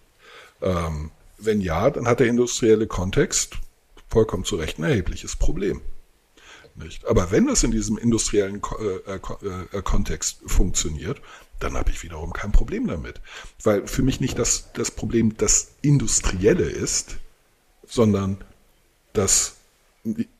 Ähm, 0.61 1.11
wenn 1.37 1.61
ja, 1.61 1.89
dann 1.89 2.07
hat 2.07 2.19
der 2.19 2.27
industrielle 2.27 2.85
Kontext 2.85 3.55
vollkommen 4.09 4.43
zu 4.43 4.57
Recht 4.57 4.77
ein 4.77 4.83
erhebliches 4.83 5.35
Problem. 5.35 5.81
Nicht? 6.75 7.05
Aber 7.07 7.31
wenn 7.31 7.47
das 7.47 7.63
in 7.63 7.71
diesem 7.71 7.97
industriellen 7.97 8.61
äh, 8.79 9.11
äh, 9.11 9.77
äh, 9.77 9.81
Kontext 9.83 10.39
funktioniert, 10.45 11.21
dann 11.59 11.75
habe 11.75 11.91
ich 11.91 12.01
wiederum 12.03 12.33
kein 12.33 12.51
Problem 12.51 12.87
damit. 12.87 13.21
Weil 13.61 13.87
für 13.87 14.01
mich 14.01 14.19
nicht 14.19 14.39
das, 14.39 14.71
das 14.73 14.91
Problem 14.91 15.37
das 15.37 15.71
Industrielle 15.81 16.63
ist, 16.63 17.17
sondern 17.85 18.37
das 19.13 19.57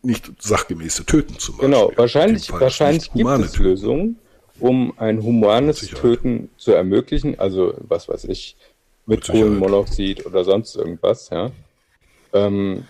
nicht 0.01 0.31
sachgemäße 0.39 1.05
Töten 1.05 1.37
zum 1.39 1.57
Beispiel. 1.57 1.69
Genau, 1.69 1.91
wahrscheinlich, 1.95 2.51
wahrscheinlich 2.51 3.11
gibt 3.13 3.29
es 3.29 3.51
Töten. 3.53 3.63
Lösungen, 3.63 4.19
um 4.59 4.93
ein 4.97 5.21
humanes 5.21 5.87
Töten 5.87 6.49
zu 6.57 6.71
ermöglichen. 6.73 7.39
Also, 7.39 7.75
was 7.79 8.09
weiß 8.09 8.25
ich, 8.25 8.57
mit 9.05 9.25
Kohlenmonoxid 9.25 10.25
oder 10.25 10.43
sonst 10.43 10.75
irgendwas, 10.75 11.29
ja. 11.29 11.51
Ähm, 12.33 12.85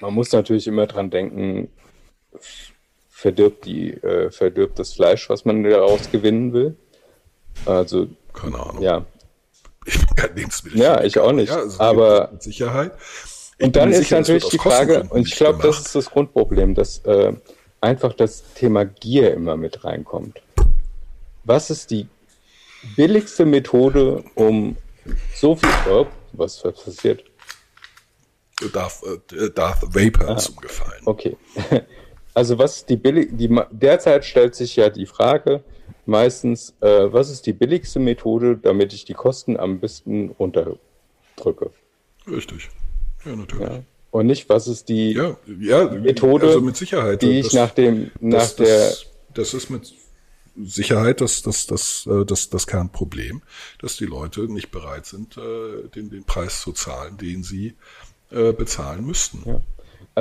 man 0.00 0.14
muss 0.14 0.32
natürlich 0.32 0.66
immer 0.66 0.86
dran 0.86 1.10
denken, 1.10 1.68
verdirbt, 3.08 3.64
die, 3.64 3.92
äh, 3.92 4.30
verdirbt 4.30 4.78
das 4.78 4.94
Fleisch, 4.94 5.28
was 5.28 5.44
man 5.44 5.62
daraus 5.64 6.10
gewinnen 6.10 6.52
will. 6.52 6.76
Also, 7.66 8.08
keine 8.32 8.58
Ahnung. 8.58 8.82
Ja. 8.82 9.04
Ich 9.84 9.98
bin 9.98 10.16
kein 10.16 10.36
Lebensmittel. 10.36 10.80
Ja, 10.80 11.02
ich 11.02 11.18
auch 11.18 11.32
nicht. 11.32 11.48
Ja, 11.50 11.60
also 11.60 11.80
aber 11.80 12.30
mit 12.32 12.42
Sicherheit. 12.42 12.92
Ich 13.58 13.64
und 13.64 13.76
dann 13.76 13.90
ist 13.90 13.98
sicher, 13.98 14.18
natürlich 14.18 14.48
die 14.48 14.58
Frage, 14.58 15.04
und 15.10 15.26
ich 15.26 15.34
glaube, 15.34 15.60
das 15.62 15.80
ist 15.80 15.94
das 15.94 16.10
Grundproblem, 16.10 16.74
dass 16.74 16.98
äh, 17.04 17.32
einfach 17.80 18.12
das 18.12 18.44
Thema 18.54 18.84
Gier 18.84 19.34
immer 19.34 19.56
mit 19.56 19.84
reinkommt. 19.84 20.40
Was 21.44 21.70
ist 21.70 21.90
die 21.90 22.06
billigste 22.96 23.44
Methode, 23.44 24.24
um 24.34 24.76
so 25.34 25.56
viel. 25.56 25.70
Oh, 25.90 26.06
was 26.32 26.62
passiert? 26.62 27.24
Darth, 28.72 29.02
äh, 29.32 29.50
Darth 29.50 29.82
Vapor 29.82 30.28
ah, 30.28 30.36
ist 30.36 30.48
umgefallen. 30.48 31.02
Okay. 31.04 31.36
Also 32.38 32.56
was 32.56 32.86
die 32.86 32.94
billig, 32.94 33.30
die 33.32 33.48
derzeit 33.72 34.24
stellt 34.24 34.54
sich 34.54 34.76
ja 34.76 34.90
die 34.90 35.06
Frage 35.06 35.64
meistens, 36.06 36.72
äh, 36.80 37.12
was 37.12 37.30
ist 37.30 37.46
die 37.46 37.52
billigste 37.52 37.98
Methode, 37.98 38.56
damit 38.56 38.92
ich 38.92 39.04
die 39.04 39.14
Kosten 39.14 39.56
am 39.56 39.80
besten 39.80 40.30
runterdrücke? 40.38 41.72
Richtig. 42.30 42.70
Ja, 43.24 43.34
natürlich. 43.34 43.68
Ja. 43.68 43.82
Und 44.12 44.26
nicht, 44.26 44.48
was 44.48 44.68
ist 44.68 44.88
die 44.88 45.14
ja, 45.14 45.36
ja, 45.58 45.90
Methode, 45.90 46.46
also 46.46 46.60
mit 46.60 46.76
Sicherheit, 46.76 47.22
die 47.22 47.40
ich 47.40 47.52
nach 47.54 47.70
dem, 47.70 48.12
nach 48.20 48.38
das, 48.38 48.54
der. 48.54 48.78
Das, 48.78 49.06
das 49.34 49.54
ist 49.54 49.70
mit 49.70 49.92
Sicherheit 50.62 51.20
das, 51.20 51.42
das, 51.42 51.66
das, 51.66 52.06
äh, 52.06 52.24
das, 52.24 52.50
das 52.50 52.68
Kernproblem, 52.68 53.42
dass 53.80 53.96
die 53.96 54.06
Leute 54.06 54.42
nicht 54.42 54.70
bereit 54.70 55.06
sind, 55.06 55.36
äh, 55.36 55.88
den, 55.92 56.08
den 56.08 56.22
Preis 56.22 56.60
zu 56.60 56.70
zahlen, 56.70 57.16
den 57.16 57.42
sie 57.42 57.74
äh, 58.30 58.52
bezahlen 58.52 59.04
müssten. 59.04 59.42
Ja. 59.44 59.60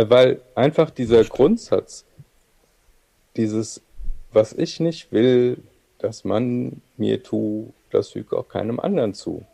Weil 0.10 0.42
einfach 0.56 0.90
dieser 0.90 1.24
Grundsatz, 1.24 2.07
dieses, 3.38 3.82
was 4.34 4.54
ich 4.54 4.80
nicht 4.80 5.12
will, 5.12 5.58
dass 6.00 6.24
man 6.24 6.82
mir 6.98 7.24
tut, 7.24 7.74
das 7.92 8.10
fügt 8.10 8.34
auch 8.34 8.50
keinem 8.50 8.80
anderen 8.80 9.14
zu. 9.14 9.46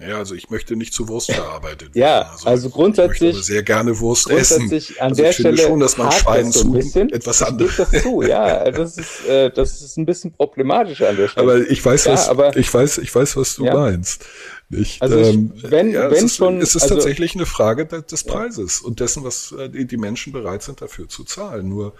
Ja, 0.00 0.16
also 0.16 0.34
ich 0.34 0.48
möchte 0.48 0.74
nicht 0.74 0.94
zu 0.94 1.06
Wurst 1.08 1.30
verarbeitet 1.30 1.80
werden. 1.94 2.00
ja, 2.00 2.30
also, 2.30 2.48
also 2.48 2.70
grundsätzlich. 2.70 3.30
Ich 3.30 3.36
möchte 3.36 3.52
sehr 3.52 3.62
gerne 3.62 3.98
Wurst 4.00 4.26
grundsätzlich 4.26 4.90
essen. 4.90 5.00
An 5.00 5.10
also 5.10 5.22
der 5.22 5.30
ich 5.30 5.36
finde 5.36 5.52
Stelle 5.52 5.68
schon, 5.68 5.80
dass 5.80 5.98
man 5.98 6.12
Schwein 6.12 6.50
so 6.50 6.64
ein 6.64 6.72
bisschen, 6.72 7.12
etwas 7.12 7.42
anderes. 7.42 7.76
das 7.76 8.02
zu, 8.02 8.22
ja. 8.22 8.70
Das 8.70 8.96
ist, 8.96 9.26
äh, 9.28 9.50
das 9.50 9.82
ist 9.82 9.98
ein 9.98 10.06
bisschen 10.06 10.32
problematisch 10.32 11.02
an 11.02 11.16
der 11.16 11.28
Stelle. 11.28 11.52
Aber 11.52 11.70
ich 11.70 11.84
weiß, 11.84 12.06
ja, 12.06 12.12
was, 12.12 12.28
aber, 12.28 12.56
ich 12.56 12.72
weiß, 12.72 12.98
ich 12.98 13.14
weiß, 13.14 13.36
was 13.36 13.56
du 13.56 13.66
ja. 13.66 13.74
meinst. 13.74 14.24
Nicht? 14.70 15.02
Also 15.02 15.18
ich, 15.18 15.34
ähm, 15.34 15.52
wenn, 15.56 15.90
ja, 15.92 16.10
wenn 16.10 16.24
es 16.24 16.36
schon, 16.36 16.60
ist, 16.60 16.70
es 16.70 16.76
ist 16.76 16.82
also, 16.84 16.94
tatsächlich 16.94 17.34
eine 17.34 17.44
Frage 17.44 17.84
des 17.84 18.24
Preises 18.24 18.80
und 18.80 19.00
dessen, 19.00 19.24
was 19.24 19.52
äh, 19.52 19.68
die 19.68 19.96
Menschen 19.98 20.32
bereit 20.32 20.62
sind, 20.62 20.80
dafür 20.80 21.06
zu 21.08 21.24
zahlen. 21.24 21.68
Nur 21.68 21.92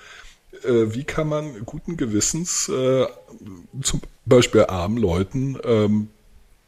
äh, 0.64 0.94
wie 0.94 1.04
kann 1.04 1.28
man 1.28 1.64
guten 1.64 1.96
Gewissens 1.96 2.68
äh, 2.68 3.06
zum 3.82 4.00
Beispiel 4.24 4.64
armen 4.66 4.98
Leuten 4.98 5.58
ähm, 5.64 6.08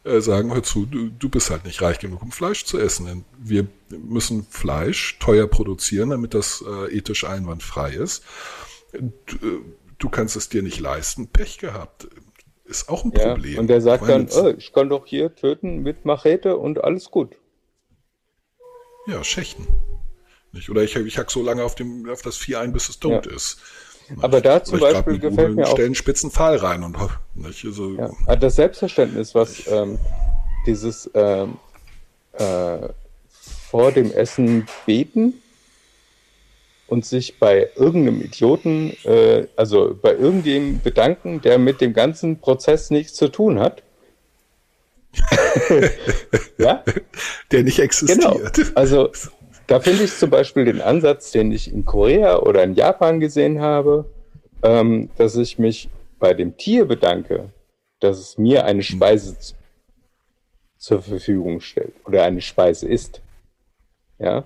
äh, 0.05 0.20
sagen, 0.20 0.52
hör 0.52 0.62
zu, 0.62 0.86
du, 0.86 1.09
du 1.09 1.28
bist 1.28 1.51
halt 1.51 1.65
nicht 1.65 1.81
reich 1.81 1.98
genug, 1.98 2.23
um 2.23 2.31
Fleisch 2.31 2.65
zu 2.65 2.78
essen. 2.78 3.24
Wir 3.39 3.66
müssen 3.89 4.47
Fleisch 4.48 5.19
teuer 5.19 5.47
produzieren, 5.47 6.11
damit 6.11 6.35
das 6.35 6.62
äh, 6.66 6.97
ethisch 6.97 7.24
einwandfrei 7.24 7.93
ist. 7.93 8.23
Du, 8.93 9.36
äh, 9.36 9.61
du, 9.98 10.09
kannst 10.09 10.36
es 10.36 10.48
dir 10.48 10.62
nicht 10.62 10.81
leisten, 10.81 11.28
Pech 11.28 11.59
gehabt. 11.59 12.09
Ist 12.65 12.89
auch 12.89 13.05
ein 13.05 13.12
ja, 13.12 13.32
Problem. 13.32 13.59
Und 13.59 13.69
der 13.69 13.81
sagt 13.81 14.09
dann, 14.09 14.28
oh, 14.31 14.48
ich 14.56 14.73
kann 14.73 14.89
doch 14.89 15.06
hier 15.06 15.35
töten 15.35 15.78
mit 15.82 16.05
Machete 16.05 16.56
und 16.56 16.82
alles 16.82 17.11
gut. 17.11 17.36
Ja, 19.06 19.23
schächten. 19.23 19.66
Nicht? 20.55 20.70
Oder 20.70 20.82
ich, 20.85 20.94
ich 20.94 21.18
hack 21.18 21.31
so 21.31 21.43
lange 21.43 21.64
auf, 21.64 21.74
dem, 21.74 22.09
auf 22.09 22.22
das 22.22 22.36
Vieh 22.36 22.56
ein, 22.56 22.72
bis 22.72 22.89
es 22.89 23.01
tot 23.01 23.26
ja. 23.26 23.32
ist. 23.32 23.59
Aber 24.20 24.40
da 24.40 24.62
zum 24.62 24.78
Beispiel 24.78 25.18
gefällt 25.18 25.56
mir 25.56 25.66
auch. 25.66 25.72
stellen 25.72 25.94
spitzen 25.94 26.31
Pfahl 26.31 26.56
rein 26.56 26.85
und 26.85 26.97
nicht? 27.35 27.64
Also, 27.64 27.94
ja. 27.94 28.10
Also 28.26 28.40
das 28.40 28.56
Selbstverständnis, 28.56 29.35
was 29.35 29.66
ähm, 29.66 29.98
dieses 30.66 31.10
ähm, 31.14 31.56
äh, 32.35 32.89
vor 33.70 33.90
dem 33.93 34.12
Essen 34.12 34.66
beten 34.86 35.35
und 36.86 37.05
sich 37.05 37.39
bei 37.40 37.70
irgendeinem 37.74 38.20
Idioten, 38.20 38.94
äh, 39.05 39.48
also 39.56 39.98
bei 40.01 40.12
irgendjemandem 40.14 40.82
bedanken, 40.82 41.40
der 41.40 41.59
mit 41.59 41.81
dem 41.81 41.94
ganzen 41.94 42.39
Prozess 42.40 42.90
nichts 42.90 43.14
zu 43.14 43.28
tun 43.28 43.59
hat. 43.59 43.82
ja? 46.59 46.85
Der 47.51 47.62
nicht 47.64 47.81
existiert. 47.81 48.55
Genau. 48.55 48.70
Also 48.74 49.10
da 49.66 49.81
finde 49.81 50.05
ich 50.05 50.16
zum 50.16 50.31
Beispiel 50.31 50.65
den 50.65 50.81
Ansatz, 50.81 51.31
den 51.31 51.53
ich 51.53 51.73
in 51.73 51.85
Korea 51.85 52.39
oder 52.39 52.62
in 52.62 52.74
Japan 52.74 53.20
gesehen 53.20 53.61
habe, 53.61 54.05
ähm, 54.62 55.11
dass 55.16 55.36
ich 55.36 55.59
mich 55.59 55.89
bei 56.19 56.35
dem 56.35 56.57
Tier 56.57 56.85
bedanke, 56.85 57.51
dass 58.01 58.19
es 58.19 58.39
mir 58.39 58.65
eine 58.65 58.82
Speise 58.82 59.36
zur 60.78 61.03
Verfügung 61.03 61.61
stellt 61.61 61.95
oder 62.07 62.24
eine 62.24 62.41
Speise 62.41 62.89
ist. 62.89 63.23
Ja, 64.19 64.45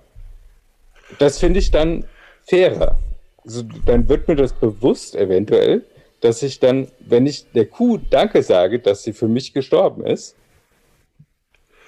das 1.19 1.39
finde 1.39 1.59
ich 1.59 1.71
dann 1.71 2.05
fairer. 2.43 2.97
Also, 3.45 3.63
dann 3.87 4.09
wird 4.09 4.29
mir 4.29 4.37
das 4.37 4.53
bewusst 4.53 5.17
eventuell, 5.17 5.85
dass 6.21 6.43
ich 6.43 6.59
dann, 6.61 6.89
wenn 7.01 7.27
ich 7.27 7.51
der 7.53 7.67
Kuh 7.67 7.99
Danke 7.99 8.43
sage, 8.43 8.79
dass 8.79 9.03
sie 9.03 9.13
für 9.13 9.29
mich 9.29 9.53
gestorben 9.53 10.05
ist, 10.05 10.37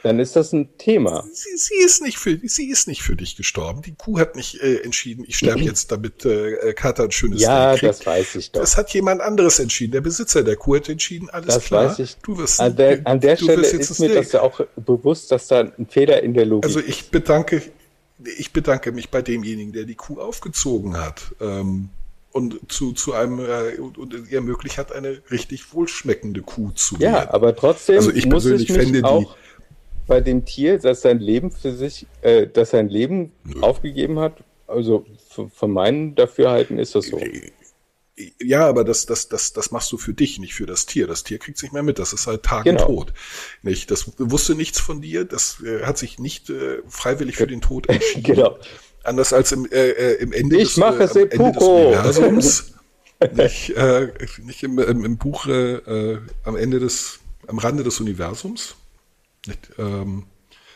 dann 0.02 0.18
ist 0.18 0.36
das 0.36 0.52
ein 0.52 0.76
Thema. 0.78 1.24
Sie, 1.32 1.56
sie, 1.56 1.74
ist 1.84 2.02
nicht 2.02 2.18
für, 2.18 2.38
sie 2.42 2.70
ist 2.70 2.88
nicht 2.88 3.02
für 3.02 3.16
dich 3.16 3.36
gestorben. 3.36 3.82
Die 3.82 3.94
Kuh 3.94 4.18
hat 4.18 4.36
nicht 4.36 4.60
äh, 4.62 4.76
entschieden, 4.78 5.24
ich 5.26 5.36
sterbe 5.36 5.60
jetzt, 5.64 5.92
damit 5.92 6.24
äh, 6.24 6.72
Kater 6.74 7.04
ein 7.04 7.10
schönes 7.10 7.42
Ja, 7.42 7.76
das 7.76 8.04
weiß 8.04 8.36
ich 8.36 8.52
doch. 8.52 8.60
Das 8.60 8.76
hat 8.76 8.90
jemand 8.90 9.20
anderes 9.20 9.58
entschieden. 9.58 9.92
Der 9.92 10.00
Besitzer 10.00 10.42
der 10.42 10.56
Kuh 10.56 10.76
hat 10.76 10.88
entschieden, 10.88 11.28
alles 11.30 11.54
das 11.54 11.64
klar. 11.64 11.90
Weiß 11.90 11.98
ich. 11.98 12.16
Du 12.22 12.38
wirst, 12.38 12.60
an 12.60 12.76
der, 12.76 13.00
an 13.04 13.20
der 13.20 13.36
Stelle 13.36 13.66
ist 13.66 13.98
mir 14.00 14.14
das 14.14 14.32
ja 14.32 14.42
auch 14.42 14.60
bewusst, 14.76 15.30
dass 15.32 15.48
da 15.48 15.60
ein 15.60 15.86
Fehler 15.88 16.22
in 16.22 16.34
der 16.34 16.46
Logik 16.46 16.64
Also 16.64 16.80
ich 16.80 17.10
bedanke, 17.10 17.62
ich 18.38 18.52
bedanke 18.52 18.92
mich 18.92 19.10
bei 19.10 19.22
demjenigen, 19.22 19.72
der 19.72 19.84
die 19.84 19.94
Kuh 19.94 20.20
aufgezogen 20.20 20.98
hat. 20.98 21.34
Ähm, 21.40 21.90
und 22.32 22.60
zu, 22.70 22.92
zu 22.92 23.12
einem 23.12 23.40
äh, 23.40 23.78
und 23.80 24.14
ihr 24.14 24.36
ermöglicht 24.36 24.78
hat, 24.78 24.92
eine 24.92 25.20
richtig 25.30 25.74
wohlschmeckende 25.74 26.42
Kuh 26.42 26.70
zu 26.70 26.96
Ja, 26.96 27.12
werden. 27.12 27.30
aber 27.30 27.56
trotzdem 27.56 27.96
also 27.96 28.12
ich 28.12 28.26
muss 28.26 28.44
persönlich 28.44 28.70
ich 28.70 28.76
mich 28.76 28.84
fände 28.84 29.04
auch 29.04 29.36
bei 30.10 30.20
dem 30.20 30.44
Tier, 30.44 30.80
dass 30.80 31.02
sein 31.02 31.20
Leben 31.20 31.52
für 31.52 31.72
sich, 31.72 32.04
äh, 32.22 32.48
dass 32.48 32.70
sein 32.70 32.88
Leben 32.88 33.30
Nö. 33.44 33.60
aufgegeben 33.60 34.18
hat? 34.18 34.42
Also 34.66 35.06
von 35.54 35.70
meinen 35.70 36.16
Dafürhalten 36.16 36.80
ist 36.80 36.96
das 36.96 37.06
so. 37.06 37.20
Ja, 38.42 38.68
aber 38.68 38.82
das, 38.82 39.06
das, 39.06 39.28
das, 39.28 39.52
das 39.52 39.70
machst 39.70 39.92
du 39.92 39.98
für 39.98 40.12
dich, 40.12 40.40
nicht 40.40 40.52
für 40.54 40.66
das 40.66 40.86
Tier. 40.86 41.06
Das 41.06 41.22
Tier 41.22 41.38
kriegt 41.38 41.58
sich 41.58 41.70
mehr 41.70 41.84
mit. 41.84 42.00
Das 42.00 42.12
ist 42.12 42.26
halt 42.26 42.42
Tagen 42.42 42.76
genau. 42.76 42.86
tot. 42.86 43.12
Nicht? 43.62 43.92
Das 43.92 44.12
wusste 44.18 44.56
nichts 44.56 44.80
von 44.80 45.00
dir. 45.00 45.24
Das 45.24 45.62
äh, 45.64 45.84
hat 45.84 45.96
sich 45.96 46.18
nicht 46.18 46.50
äh, 46.50 46.82
freiwillig 46.88 47.36
für 47.36 47.46
den 47.46 47.60
Tod 47.60 47.88
entschieden. 47.88 48.22
genau. 48.34 48.58
Anders 49.04 49.32
als 49.32 49.52
im, 49.52 49.64
äh, 49.70 49.90
äh 49.90 50.14
im 50.14 50.32
Ende, 50.32 50.56
ich 50.56 50.70
des, 50.70 50.76
mache 50.76 51.04
äh, 51.04 51.28
Ende 51.30 51.52
des 51.52 51.62
Universums. 51.62 52.74
nicht, 53.32 53.70
äh, 53.76 54.08
nicht 54.44 54.62
im, 54.64 54.80
im, 54.80 55.04
im 55.04 55.18
Buch 55.18 55.46
äh, 55.46 56.18
am 56.42 56.56
Ende 56.56 56.80
des 56.80 57.20
am 57.46 57.58
Rande 57.58 57.84
des 57.84 58.00
Universums. 58.00 58.74
Ähm, 59.78 60.24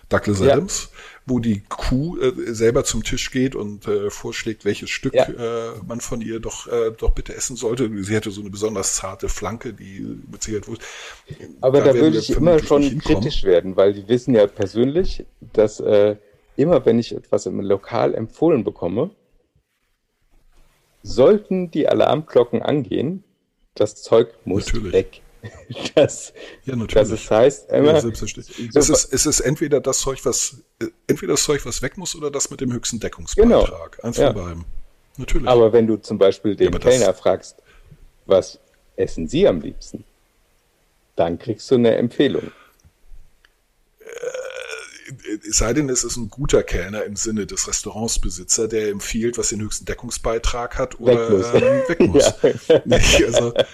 Douglas 0.09 0.41
Ja. 0.41 0.53
Adams, 0.53 0.91
wo 1.27 1.39
die 1.39 1.62
Kuh 1.69 2.19
äh, 2.19 2.53
selber 2.53 2.85
zum 2.85 3.03
Tisch 3.03 3.31
geht 3.31 3.55
und 3.55 3.86
äh, 3.89 4.11
vorschlägt, 4.11 4.65
welches 4.65 4.91
Stück 4.91 5.15
Ja. 5.15 5.24
äh, 5.24 5.73
man 5.86 6.01
von 6.01 6.20
ihr 6.20 6.41
doch, 6.41 6.66
äh, 6.66 6.93
doch 6.97 7.11
bitte 7.11 7.35
essen 7.35 7.57
sollte. 7.57 7.91
Sie 8.05 8.15
hätte 8.15 8.31
so 8.31 8.41
eine 8.43 8.51
besonders 8.51 8.95
zarte 8.97 9.28
Flanke, 9.28 9.73
die 9.73 10.01
mit 10.31 10.43
Sicherheit 10.43 10.69
wusste. 10.69 10.85
Aber 11.61 11.78
da, 11.81 11.86
werden 11.86 12.01
würde 12.03 12.19
ich 12.19 12.31
immer 12.31 12.59
schon 12.62 12.99
kritisch 12.99 13.45
werden, 13.45 13.77
weil 13.77 13.95
die 13.95 14.07
wissen 14.09 14.35
ja 14.35 14.47
persönlich, 14.47 15.24
dass 15.41 15.81
äh, 15.81 16.16
immer 16.57 16.85
wenn 16.85 16.99
ich 16.99 17.15
etwas 17.15 17.47
im 17.47 17.61
Lokal 17.61 18.15
empfohlen 18.15 18.62
bekomme, 18.62 19.11
sollten 21.03 21.70
die 21.70 21.89
Alarmglocken 21.89 22.62
angehen, 22.62 23.24
das 23.74 24.03
Zeug 24.03 24.28
muss 24.45 24.66
Natürlich. 24.66 24.93
weg. 24.93 25.20
Das, 25.94 26.32
Ja, 26.64 26.74
natürlich. 26.76 26.94
das 26.94 27.10
ist, 27.10 27.30
heißt 27.30 27.70
immer, 27.70 27.92
Ja, 27.94 28.00
selbstverständlich. 28.00 28.70
so- 28.72 28.78
es, 28.78 28.88
ist, 28.88 29.12
es 29.12 29.26
ist 29.26 29.40
entweder 29.40 29.80
das 29.80 29.98
Zeug, 30.00 30.24
was 30.24 30.56
äh, 30.80 30.86
entweder 31.06 31.34
das 31.34 31.44
Zeug, 31.44 31.64
was 31.66 31.82
weg 31.82 31.96
muss, 31.96 32.14
oder 32.16 32.30
das 32.30 32.50
mit 32.50 32.60
dem 32.60 32.72
höchsten 32.72 32.98
Deckungsbeitrag. 33.00 34.02
Eins 34.04 34.16
Ja. 34.16 34.32
von 34.32 34.42
beiden. 34.44 34.64
Natürlich. 35.16 35.46
aber 35.48 35.72
wenn 35.72 35.86
du 35.86 35.96
zum 35.96 36.18
Beispiel 36.18 36.56
den 36.56 36.72
das- 36.72 36.82
Kellner 36.82 37.14
fragst, 37.14 37.56
was 38.26 38.58
essen 38.96 39.28
Sie 39.28 39.46
am 39.46 39.60
liebsten, 39.60 40.04
dann 41.16 41.38
kriegst 41.38 41.70
du 41.70 41.76
eine 41.76 41.94
Empfehlung. 41.96 42.50
es 44.00 44.43
sei 45.48 45.72
denn, 45.72 45.89
es 45.89 46.05
ist 46.05 46.16
ein 46.16 46.28
guter 46.28 46.62
Kellner 46.62 47.05
im 47.05 47.16
Sinne 47.16 47.47
des 47.47 47.68
Restaurantsbesitzer, 47.68 48.68
der 48.68 48.89
empfiehlt, 48.89 49.39
was 49.39 49.51
den 49.51 49.60
höchsten 49.60 49.85
Deckungsbeitrag 49.85 50.78
hat 50.78 50.98
oder 51.01 51.28
Weg 51.28 51.31
muss. 51.31 51.47
ähm, 51.55 51.82
weg 51.89 52.01
muss. 52.09 52.35
Ja. 52.68 52.82
Nicht, 52.85 53.24
also, 53.24 53.55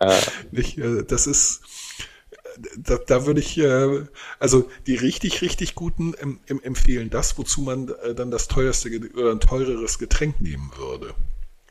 Ah, 0.00 0.18
nicht, 0.50 0.78
äh, 0.78 1.02
das 1.04 1.26
ist, 1.26 1.60
da, 2.76 2.98
da 2.98 3.26
würde 3.26 3.40
ich, 3.40 3.58
äh, 3.58 4.06
also 4.38 4.68
die 4.86 4.94
richtig, 4.94 5.42
richtig 5.42 5.74
guten 5.74 6.14
em, 6.14 6.40
em, 6.46 6.60
empfehlen 6.62 7.10
das, 7.10 7.36
wozu 7.38 7.62
man 7.62 7.88
äh, 8.02 8.14
dann 8.14 8.30
das 8.30 8.48
teuerste 8.48 8.88
oder 9.14 9.32
ein 9.32 9.40
teureres 9.40 9.98
Getränk 9.98 10.40
nehmen 10.40 10.70
würde. 10.76 11.14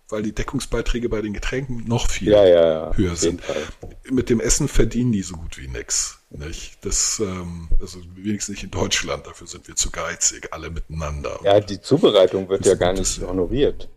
Weil 0.09 0.23
die 0.23 0.33
Deckungsbeiträge 0.33 1.09
bei 1.09 1.21
den 1.21 1.33
Getränken 1.33 1.83
noch 1.85 2.09
viel 2.09 2.31
ja, 2.31 2.45
ja, 2.45 2.95
höher 2.95 3.17
sind. 3.17 3.43
Fall. 3.43 3.61
Mit 4.09 4.29
dem 4.29 4.39
Essen 4.39 4.69
verdienen 4.69 5.11
die 5.11 5.21
so 5.21 5.35
gut 5.35 5.57
wie 5.57 5.67
nix. 5.67 6.16
Nicht? 6.29 6.85
Das, 6.85 7.19
ähm, 7.19 7.69
also 7.79 7.99
wenigstens 8.15 8.55
nicht 8.55 8.63
in 8.63 8.71
Deutschland, 8.71 9.25
dafür 9.25 9.47
sind 9.47 9.67
wir 9.67 9.75
zu 9.75 9.91
geizig, 9.91 10.49
alle 10.51 10.69
miteinander. 10.69 11.39
Ja, 11.43 11.59
die 11.59 11.79
Zubereitung 11.79 12.49
wird 12.49 12.65
ja 12.65 12.75
gar 12.75 12.93
nicht 12.93 13.21
honoriert. 13.21 13.89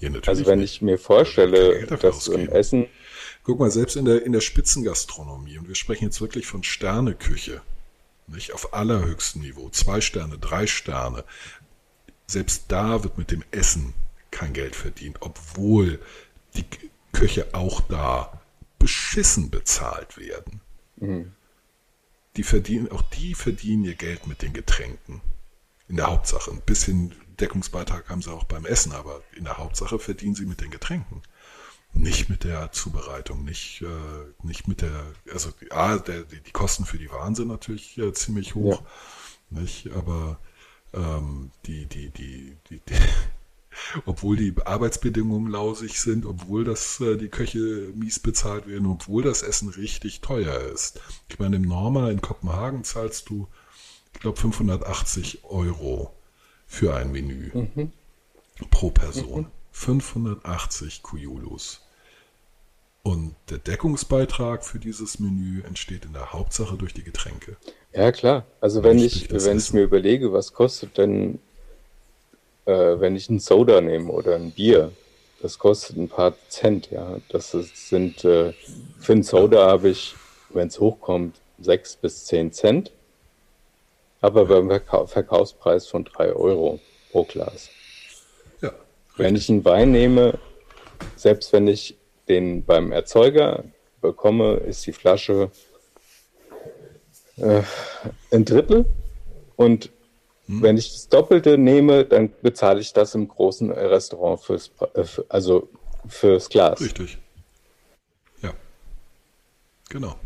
Natürlich 0.00 0.28
Also 0.28 0.46
wenn 0.46 0.58
nicht. 0.58 0.74
ich 0.74 0.82
mir 0.82 0.98
vorstelle, 0.98 1.86
dass 1.86 2.04
ausgeben. 2.04 2.48
Essen, 2.48 2.86
Guck 3.44 3.58
mal, 3.58 3.70
selbst 3.72 3.96
in 3.96 4.04
der, 4.04 4.24
in 4.24 4.32
der 4.32 4.40
Spitzengastronomie, 4.40 5.58
und 5.58 5.66
wir 5.66 5.74
sprechen 5.74 6.04
jetzt 6.04 6.20
wirklich 6.20 6.46
von 6.46 6.62
Sterneküche, 6.62 7.60
nicht 8.28 8.52
auf 8.52 8.72
allerhöchstem 8.72 9.42
Niveau, 9.42 9.68
zwei 9.70 10.00
Sterne, 10.00 10.38
drei 10.38 10.68
Sterne, 10.68 11.24
selbst 12.28 12.66
da 12.68 13.02
wird 13.02 13.18
mit 13.18 13.32
dem 13.32 13.42
Essen 13.50 13.94
kein 14.30 14.52
Geld 14.52 14.76
verdient, 14.76 15.16
obwohl 15.20 15.98
die 16.54 16.64
Köche 17.12 17.48
auch 17.52 17.80
da 17.80 18.40
beschissen 18.82 19.48
bezahlt 19.48 20.18
werden. 20.18 20.60
Die 22.36 22.42
verdienen, 22.42 22.90
auch 22.90 23.02
die 23.02 23.34
verdienen 23.34 23.84
ihr 23.84 23.94
Geld 23.94 24.26
mit 24.26 24.42
den 24.42 24.52
Getränken. 24.52 25.20
In 25.86 25.96
der 25.96 26.08
Hauptsache. 26.08 26.50
Ein 26.50 26.62
bisschen 26.62 27.14
Deckungsbeitrag 27.38 28.08
haben 28.08 28.22
sie 28.22 28.32
auch 28.32 28.42
beim 28.42 28.66
Essen, 28.66 28.90
aber 28.92 29.22
in 29.36 29.44
der 29.44 29.58
Hauptsache 29.58 30.00
verdienen 30.00 30.34
sie 30.34 30.46
mit 30.46 30.60
den 30.60 30.72
Getränken. 30.72 31.22
Nicht 31.92 32.28
mit 32.28 32.42
der 32.42 32.72
Zubereitung, 32.72 33.44
nicht, 33.44 33.82
äh, 33.82 34.46
nicht 34.46 34.66
mit 34.66 34.82
der, 34.82 35.04
also 35.32 35.52
ja, 35.70 35.98
der, 35.98 36.22
die, 36.24 36.50
Kosten 36.50 36.84
für 36.84 36.98
die 36.98 37.10
Waren 37.10 37.36
sind 37.36 37.48
natürlich 37.48 37.98
äh, 37.98 38.12
ziemlich 38.14 38.56
hoch, 38.56 38.82
nicht? 39.50 39.92
Aber 39.92 40.40
ähm, 40.92 41.52
die, 41.66 41.86
die, 41.86 42.10
die, 42.10 42.56
die, 42.68 42.80
die, 42.80 42.94
obwohl 44.06 44.36
die 44.36 44.54
Arbeitsbedingungen 44.64 45.50
lausig 45.50 46.00
sind, 46.00 46.26
obwohl 46.26 46.64
das 46.64 47.00
äh, 47.00 47.16
die 47.16 47.28
Köche 47.28 47.92
mies 47.94 48.18
bezahlt 48.18 48.66
werden, 48.66 48.86
obwohl 48.86 49.22
das 49.22 49.42
Essen 49.42 49.68
richtig 49.68 50.20
teuer 50.20 50.60
ist. 50.60 51.00
Ich 51.28 51.38
meine, 51.38 51.56
im 51.56 51.62
Norma 51.62 52.10
in 52.10 52.20
Kopenhagen 52.20 52.84
zahlst 52.84 53.28
du, 53.28 53.48
ich 54.14 54.20
glaube, 54.20 54.38
580 54.38 55.44
Euro 55.44 56.14
für 56.66 56.94
ein 56.94 57.12
Menü 57.12 57.50
pro 58.70 58.90
Person. 58.90 59.46
580 59.72 61.02
Kujulus. 61.02 61.80
Und 63.02 63.34
der 63.50 63.58
Deckungsbeitrag 63.58 64.64
für 64.64 64.78
dieses 64.78 65.18
Menü 65.18 65.62
entsteht 65.62 66.04
in 66.04 66.12
der 66.12 66.32
Hauptsache 66.32 66.76
durch 66.76 66.94
die 66.94 67.02
Getränke. 67.02 67.56
ja 67.92 68.12
klar, 68.12 68.46
also 68.60 68.84
wenn 68.84 68.98
ich, 68.98 69.28
wenn 69.32 69.58
ich 69.58 69.72
mir 69.72 69.82
überlege, 69.82 70.32
was 70.32 70.52
kostet 70.52 70.98
denn, 70.98 71.40
äh, 72.66 73.00
wenn 73.00 73.16
ich 73.16 73.28
einen 73.28 73.40
Soda 73.40 73.80
nehme 73.80 74.10
oder 74.12 74.36
ein 74.36 74.52
Bier, 74.52 74.92
das 75.40 75.58
kostet 75.58 75.96
ein 75.96 76.08
paar 76.08 76.34
Cent, 76.48 76.90
ja. 76.90 77.16
Das 77.28 77.54
ist, 77.54 77.88
sind, 77.88 78.24
äh, 78.24 78.52
für 79.00 79.12
einen 79.12 79.22
Soda 79.22 79.66
habe 79.66 79.88
ich, 79.88 80.14
wenn 80.50 80.68
es 80.68 80.78
hochkommt, 80.78 81.36
sechs 81.58 81.96
bis 81.96 82.24
zehn 82.24 82.52
Cent, 82.52 82.92
aber 84.20 84.46
beim 84.46 84.68
Verkau 84.68 85.06
Verkaufspreis 85.06 85.86
von 85.86 86.04
drei 86.04 86.32
Euro 86.32 86.78
pro 87.10 87.24
Glas. 87.24 87.70
Ja, 88.60 88.72
Wenn 89.16 89.36
ich 89.36 89.48
einen 89.48 89.64
Wein 89.64 89.90
nehme, 89.92 90.38
selbst 91.16 91.52
wenn 91.52 91.66
ich 91.66 91.96
den 92.28 92.64
beim 92.64 92.92
Erzeuger 92.92 93.64
bekomme, 94.00 94.54
ist 94.54 94.86
die 94.86 94.92
Flasche 94.92 95.50
äh, 97.36 97.62
ein 98.30 98.44
Drittel. 98.44 98.84
Und 99.56 99.90
wenn 100.60 100.76
ich 100.76 100.92
das 100.92 101.08
Doppelte 101.08 101.56
nehme, 101.56 102.04
dann 102.04 102.32
bezahle 102.42 102.80
ich 102.80 102.92
das 102.92 103.14
im 103.14 103.28
großen 103.28 103.70
Restaurant 103.70 104.40
fürs, 104.40 104.70
äh, 104.94 105.04
also 105.28 105.68
fürs 106.06 106.48
Glas. 106.48 106.80
richtig. 106.80 107.18
Ja, 108.42 108.52
genau. 109.88 110.18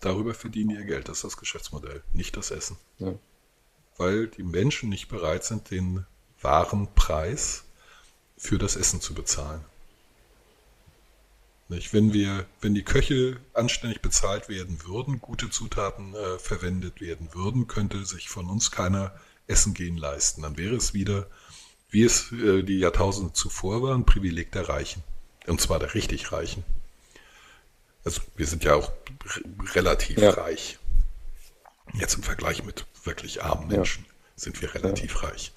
Darüber 0.00 0.34
verdienen 0.34 0.70
die 0.70 0.74
ihr 0.76 0.84
Geld. 0.84 1.08
Das 1.08 1.18
ist 1.18 1.24
das 1.24 1.36
Geschäftsmodell, 1.36 2.02
nicht 2.12 2.36
das 2.36 2.50
Essen. 2.50 2.76
Ja. 2.98 3.14
Weil 3.96 4.26
die 4.26 4.42
Menschen 4.42 4.88
nicht 4.88 5.08
bereit 5.08 5.44
sind, 5.44 5.70
den 5.70 6.06
wahren 6.40 6.88
Preis 6.94 7.64
für 8.36 8.58
das 8.58 8.76
Essen 8.76 9.00
zu 9.00 9.14
bezahlen. 9.14 9.64
Nicht? 11.68 11.94
Wenn 11.94 12.12
wir, 12.12 12.44
wenn 12.60 12.74
die 12.74 12.82
Köche 12.82 13.38
anständig 13.54 14.02
bezahlt 14.02 14.48
werden 14.48 14.84
würden, 14.84 15.20
gute 15.20 15.48
Zutaten 15.48 16.14
äh, 16.14 16.38
verwendet 16.38 17.00
werden 17.00 17.30
würden, 17.32 17.66
könnte 17.66 18.04
sich 18.04 18.28
von 18.28 18.50
uns 18.50 18.70
keiner 18.70 19.14
Essen 19.46 19.74
gehen 19.74 19.96
leisten. 19.96 20.42
Dann 20.42 20.56
wäre 20.56 20.74
es 20.76 20.94
wieder, 20.94 21.26
wie 21.90 22.04
es 22.04 22.32
äh, 22.32 22.62
die 22.62 22.78
Jahrtausende 22.78 23.32
zuvor 23.32 23.82
war, 23.82 23.94
ein 23.94 24.06
Privileg 24.06 24.52
der 24.52 24.68
Reichen. 24.68 25.02
Und 25.46 25.60
zwar 25.60 25.78
der 25.78 25.94
richtig 25.94 26.32
Reichen. 26.32 26.64
Also 28.04 28.20
wir 28.36 28.46
sind 28.46 28.64
ja 28.64 28.74
auch 28.74 28.90
relativ 29.74 30.18
Ja. 30.18 30.30
reich. 30.30 30.78
Jetzt 31.94 32.14
im 32.14 32.22
Vergleich 32.22 32.64
mit 32.64 32.86
wirklich 33.04 33.42
armen 33.42 33.70
Ja. 33.70 33.78
Menschen 33.78 34.06
sind 34.36 34.60
wir 34.62 34.74
relativ 34.74 35.22
reich. 35.22 35.52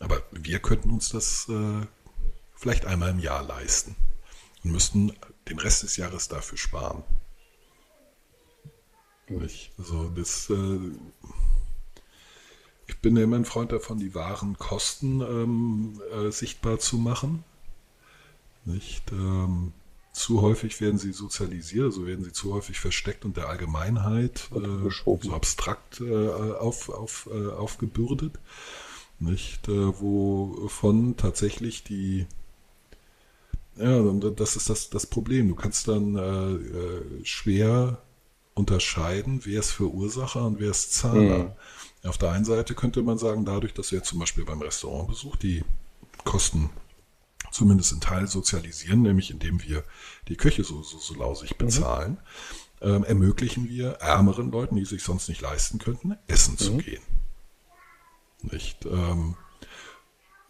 Aber 0.00 0.22
wir 0.32 0.58
könnten 0.58 0.90
uns 0.90 1.10
das 1.10 1.48
äh, 1.48 1.86
vielleicht 2.56 2.84
einmal 2.86 3.10
im 3.10 3.18
Jahr 3.18 3.42
leisten 3.42 3.94
und 4.64 4.72
müssten 4.72 5.12
den 5.48 5.58
Rest 5.58 5.82
des 5.82 5.96
Jahres 5.96 6.28
dafür 6.28 6.58
sparen. 6.58 7.04
Nicht? 9.28 9.72
Also 9.78 10.08
das, 10.10 10.50
äh, 10.50 10.78
ich 12.86 12.98
bin 12.98 13.16
ja 13.16 13.24
immer 13.24 13.36
ein 13.36 13.44
Freund 13.44 13.72
davon, 13.72 13.98
die 13.98 14.14
wahren 14.14 14.58
Kosten 14.58 15.20
ähm, 15.20 16.00
äh, 16.12 16.30
sichtbar 16.30 16.78
zu 16.78 16.98
machen. 16.98 17.44
Nicht? 18.64 19.12
Ähm, 19.12 19.72
zu 20.12 20.42
häufig 20.42 20.80
werden 20.80 20.98
sie 20.98 21.12
sozialisiert, 21.12 21.86
also 21.86 22.06
werden 22.06 22.24
sie 22.24 22.32
zu 22.32 22.54
häufig 22.54 22.78
versteckt 22.78 23.24
und 23.24 23.36
der 23.36 23.48
Allgemeinheit 23.48 24.48
äh, 24.54 24.90
so 24.90 25.32
abstrakt 25.32 26.00
äh, 26.00 26.28
auf, 26.28 26.88
auf, 26.88 27.28
äh, 27.32 27.48
aufgebürdet. 27.48 28.38
Nicht? 29.18 29.68
Äh, 29.68 30.00
wovon 30.00 31.16
tatsächlich 31.16 31.82
die 31.84 32.26
ja, 33.76 34.00
das 34.02 34.54
ist 34.54 34.70
das, 34.70 34.88
das 34.88 35.06
Problem. 35.06 35.48
Du 35.48 35.56
kannst 35.56 35.88
dann 35.88 36.16
äh, 36.16 36.52
äh, 36.52 37.24
schwer 37.24 37.98
unterscheiden, 38.54 39.40
wer 39.44 39.60
ist 39.60 39.72
Verursacher 39.72 40.46
und 40.46 40.60
wer 40.60 40.70
ist 40.70 40.94
Zahler. 40.94 41.56
Auf 42.04 42.18
der 42.18 42.30
einen 42.30 42.44
Seite 42.44 42.74
könnte 42.74 43.02
man 43.02 43.18
sagen, 43.18 43.44
dadurch, 43.44 43.72
dass 43.72 43.90
wir 43.90 44.02
zum 44.02 44.18
Beispiel 44.18 44.44
beim 44.44 44.60
Restaurantbesuch 44.60 45.36
die 45.36 45.64
Kosten 46.24 46.70
zumindest 47.50 47.92
in 47.92 48.00
Teil 48.00 48.26
sozialisieren, 48.26 49.02
nämlich 49.02 49.30
indem 49.30 49.62
wir 49.62 49.84
die 50.28 50.36
Küche 50.36 50.64
so, 50.64 50.82
so, 50.82 50.98
so 50.98 51.14
lausig 51.14 51.56
bezahlen, 51.56 52.18
ähm, 52.82 53.04
ermöglichen 53.04 53.68
wir 53.68 53.92
ärmeren 54.00 54.50
Leuten, 54.50 54.76
die 54.76 54.84
sich 54.84 55.02
sonst 55.02 55.28
nicht 55.28 55.40
leisten 55.40 55.78
könnten, 55.78 56.16
essen 56.26 56.58
zu 56.58 56.76
gehen. 56.76 57.02
Nicht? 58.42 58.84
Ähm, 58.84 59.36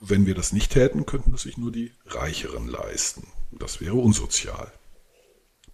wenn 0.01 0.27
wir 0.27 0.35
das 0.35 0.53
nicht 0.53 0.73
täten, 0.73 1.07
könnten 1.07 1.33
es 1.35 1.43
sich 1.43 1.57
nur 1.57 1.71
die 1.71 1.93
Reicheren 2.07 2.67
leisten. 2.67 3.29
Das 3.53 3.81
wäre 3.81 3.95
unsozial. 3.95 4.73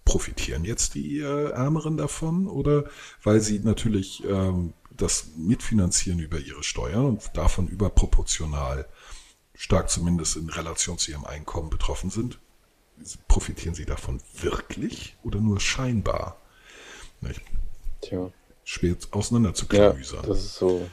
profitieren 0.05 0.65
jetzt 0.65 0.95
die 0.95 1.21
äh, 1.21 1.51
Ärmeren 1.51 1.97
davon 1.97 2.49
oder 2.49 2.85
weil 3.23 3.41
sie 3.41 3.61
natürlich 3.61 4.25
ähm, 4.25 4.75
das 5.01 5.27
mitfinanzieren 5.37 6.19
über 6.21 6.39
ihre 6.39 6.63
Steuern 6.63 7.07
und 7.07 7.31
davon 7.35 7.69
überproportional 7.69 8.87
stark 9.55 9.91
zumindest 9.91 10.37
in 10.37 10.49
Relation 10.49 10.99
zu 10.99 11.11
ihrem 11.11 11.25
Einkommen 11.25 11.71
betroffen 11.71 12.11
sind? 12.11 12.39
Profitieren 13.29 13.75
sie 13.75 13.87
davon 13.87 14.21
wirklich 14.41 15.17
oder 15.23 15.41
nur 15.41 15.59
scheinbar? 15.61 16.37
Nicht? 17.21 17.41
Tja. 18.03 18.31
Schwer 18.65 18.91
Ja, 18.91 18.97
auseinanderzuklüsern. 19.11 20.25
das 20.27 20.39
ist 20.45 20.55
so. 20.57 20.89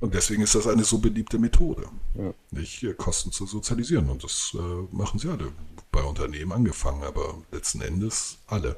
Und 0.00 0.14
deswegen 0.14 0.42
ist 0.42 0.54
das 0.54 0.66
eine 0.66 0.84
so 0.84 0.98
beliebte 0.98 1.38
Methode, 1.38 1.88
Ja. 2.14 2.34
nicht 2.50 2.82
äh, 2.82 2.92
Kosten 2.92 3.32
zu 3.32 3.46
sozialisieren. 3.46 4.10
Und 4.10 4.22
das 4.22 4.54
äh, 4.54 4.58
machen 4.94 5.18
sie 5.18 5.28
alle, 5.30 5.50
bei 5.90 6.02
Unternehmen 6.02 6.52
angefangen, 6.52 7.02
aber 7.02 7.38
letzten 7.50 7.80
Endes 7.80 8.36
alle. 8.46 8.76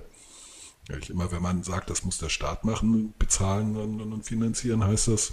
Nicht? 0.88 1.10
Immer 1.10 1.30
wenn 1.32 1.42
man 1.42 1.62
sagt, 1.62 1.90
das 1.90 2.04
muss 2.04 2.18
der 2.18 2.28
Staat 2.30 2.64
machen, 2.64 3.14
bezahlen 3.18 3.76
und, 3.76 4.22
finanzieren, 4.24 4.84
heißt 4.84 5.08
das, 5.08 5.32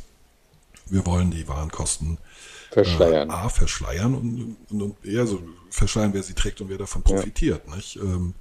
wir 0.87 1.05
wollen 1.05 1.31
die 1.31 1.47
Warenkosten 1.47 2.17
Verschleiern. 2.71 3.29
Äh, 3.29 3.33
A, 3.33 3.49
verschleiern 3.49 4.15
und, 4.15 4.57
und, 4.69 4.81
und 4.81 5.05
eher 5.05 5.25
so 5.25 5.41
verschleiern, 5.69 6.13
wer 6.13 6.23
sie 6.23 6.33
trägt 6.33 6.59
und 6.59 6.69
wer 6.69 6.77
davon 6.77 7.03
profitiert. 7.03 7.73
Nicht? 7.73 7.95
Ähm, 7.95 8.33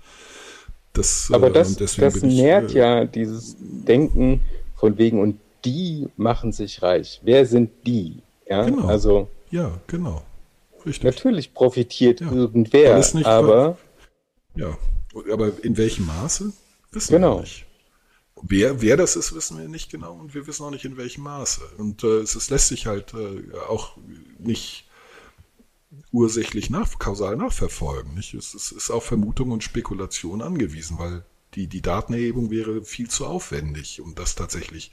das, 0.92 1.30
Aber 1.32 1.48
äh, 1.48 1.52
das, 1.52 1.76
deswegen 1.76 2.10
das 2.12 2.20
bin 2.20 2.30
ich, 2.30 2.36
nährt 2.36 2.74
äh, 2.74 2.78
ja 2.78 3.04
dieses 3.04 3.56
Denken 3.60 4.40
von 4.76 4.98
wegen, 4.98 5.20
und 5.20 5.38
die 5.64 6.08
machen 6.16 6.52
sich 6.52 6.82
reich. 6.82 7.20
Wer 7.22 7.46
sind 7.46 7.70
die? 7.86 8.22
Ja, 8.48 8.64
Genau. 8.64 8.88
also 8.88 9.28
Ja, 9.50 9.70
genau. 9.86 10.22
Richtig. 10.84 11.04
natürlich 11.04 11.54
profitiert 11.54 12.20
Ja. 12.20 12.30
irgendwer, 12.32 13.02
aber 13.24 13.78
Ja, 14.56 14.76
aber 15.32 15.52
in 15.62 15.76
welchem 15.76 16.06
Maße? 16.06 16.52
Wissen 16.94 17.12
Genau. 17.12 17.36
wir 17.36 17.40
nicht. 17.42 17.66
Wer, 18.42 18.82
wer 18.82 18.96
das 18.96 19.16
ist, 19.16 19.34
wissen 19.34 19.58
wir 19.58 19.68
nicht 19.68 19.90
genau 19.90 20.12
und 20.14 20.34
wir 20.34 20.46
wissen 20.46 20.64
auch 20.64 20.70
nicht 20.70 20.84
in 20.84 20.96
welchem 20.96 21.22
Maße. 21.22 21.62
Und 21.78 22.04
äh, 22.04 22.18
es 22.18 22.34
ist, 22.34 22.50
lässt 22.50 22.68
sich 22.68 22.86
halt 22.86 23.14
äh, 23.14 23.56
auch 23.68 23.96
nicht 24.38 24.88
ursächlich 26.12 26.68
nach, 26.70 26.98
kausal 26.98 27.36
nachverfolgen. 27.36 28.14
Nicht? 28.14 28.34
Es, 28.34 28.52
es 28.54 28.72
ist 28.72 28.90
auf 28.90 29.04
Vermutung 29.04 29.50
und 29.50 29.64
Spekulation 29.64 30.42
angewiesen, 30.42 30.98
weil 30.98 31.24
die, 31.54 31.68
die 31.68 31.80
Datenerhebung 31.82 32.50
wäre 32.50 32.82
viel 32.84 33.08
zu 33.08 33.26
aufwendig, 33.26 34.00
um 34.00 34.14
das 34.14 34.34
tatsächlich 34.34 34.90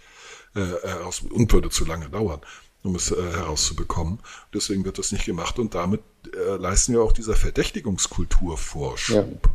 äh, 0.56 0.60
heraus 0.62 1.22
und 1.30 1.52
würde 1.52 1.70
zu 1.70 1.86
lange 1.86 2.10
dauern, 2.10 2.42
um 2.84 2.96
es 2.96 3.12
äh, 3.12 3.16
herauszubekommen. 3.16 4.20
Deswegen 4.54 4.86
wird 4.86 5.00
das 5.00 5.12
nicht 5.12 5.26
gemacht 5.26 5.58
und 5.60 5.74
damit 5.76 6.02
äh, 6.36 6.56
leisten 6.58 6.94
wir 6.94 7.02
auch 7.02 7.12
dieser 7.14 7.36
Verdächtigungskultur 7.36 8.58
Vorschub. 8.58 9.50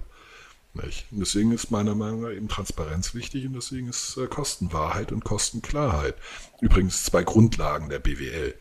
Nicht? 0.82 1.07
Und 1.11 1.20
deswegen 1.20 1.53
ist 1.53 1.70
meiner 1.70 1.94
Meinung 1.94 2.23
nach 2.23 2.31
eben 2.31 2.48
Transparenz 2.48 3.15
wichtig 3.15 3.47
und 3.47 3.55
deswegen 3.55 3.89
ist 3.89 4.16
äh, 4.16 4.27
Kostenwahrheit 4.27 5.12
und 5.12 5.24
Kostenklarheit 5.24 6.15
übrigens 6.61 7.05
zwei 7.05 7.23
Grundlagen 7.23 7.89
der 7.89 7.98
BWL 7.98 8.55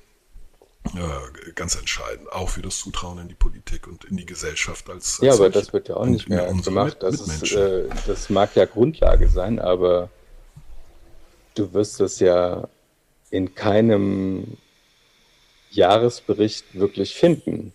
äh, 0.93 1.51
ganz 1.55 1.75
entscheidend, 1.75 2.31
auch 2.31 2.49
für 2.49 2.61
das 2.61 2.77
Zutrauen 2.77 3.17
in 3.17 3.27
die 3.27 3.35
Politik 3.35 3.87
und 3.87 4.05
in 4.05 4.17
die 4.17 4.25
Gesellschaft 4.25 4.87
als, 4.89 5.19
als 5.19 5.27
ja, 5.27 5.33
aber 5.33 5.49
das 5.49 5.73
wird 5.73 5.89
ja 5.89 5.97
auch 5.97 6.05
nicht 6.05 6.29
mehr 6.29 6.51
gemacht. 6.53 6.97
Das, 7.01 7.19
ist, 7.19 7.51
äh, 7.53 7.89
das 8.05 8.29
mag 8.29 8.55
ja 8.55 8.65
Grundlage 8.65 9.27
sein, 9.27 9.59
aber 9.59 10.09
du 11.55 11.73
wirst 11.73 11.99
das 11.99 12.19
ja 12.19 12.67
in 13.31 13.55
keinem 13.55 14.57
Jahresbericht 15.71 16.65
wirklich 16.73 17.15
finden. 17.15 17.73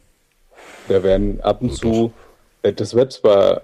Da 0.88 1.02
werden 1.02 1.40
ab 1.40 1.62
und 1.62 1.74
zu, 1.74 2.12
äh, 2.62 2.72
das 2.72 2.94
wird 2.94 3.12
zwar 3.12 3.62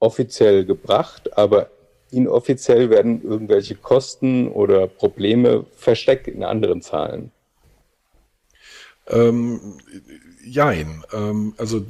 offiziell 0.00 0.64
gebracht, 0.64 1.36
aber 1.38 1.70
inoffiziell 2.10 2.90
werden 2.90 3.22
irgendwelche 3.22 3.76
Kosten 3.76 4.48
oder 4.48 4.88
Probleme 4.88 5.64
versteckt 5.76 6.26
in 6.26 6.42
anderen 6.42 6.82
Zahlen. 6.82 7.30
Ähm, 9.06 9.78
jein. 10.44 11.04
Ähm, 11.12 11.54
also 11.56 11.86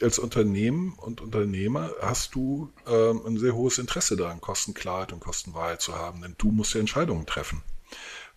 als 0.00 0.18
Unternehmen 0.18 0.94
und 0.94 1.20
Unternehmer 1.20 1.90
hast 2.00 2.34
du 2.34 2.72
ähm, 2.86 3.22
ein 3.26 3.38
sehr 3.38 3.54
hohes 3.54 3.78
Interesse 3.78 4.16
daran, 4.16 4.40
Kostenklarheit 4.40 5.12
und 5.12 5.20
Kostenwahrheit 5.20 5.80
zu 5.80 5.94
haben, 5.94 6.22
denn 6.22 6.34
du 6.38 6.50
musst 6.50 6.74
ja 6.74 6.80
Entscheidungen 6.80 7.26
treffen, 7.26 7.62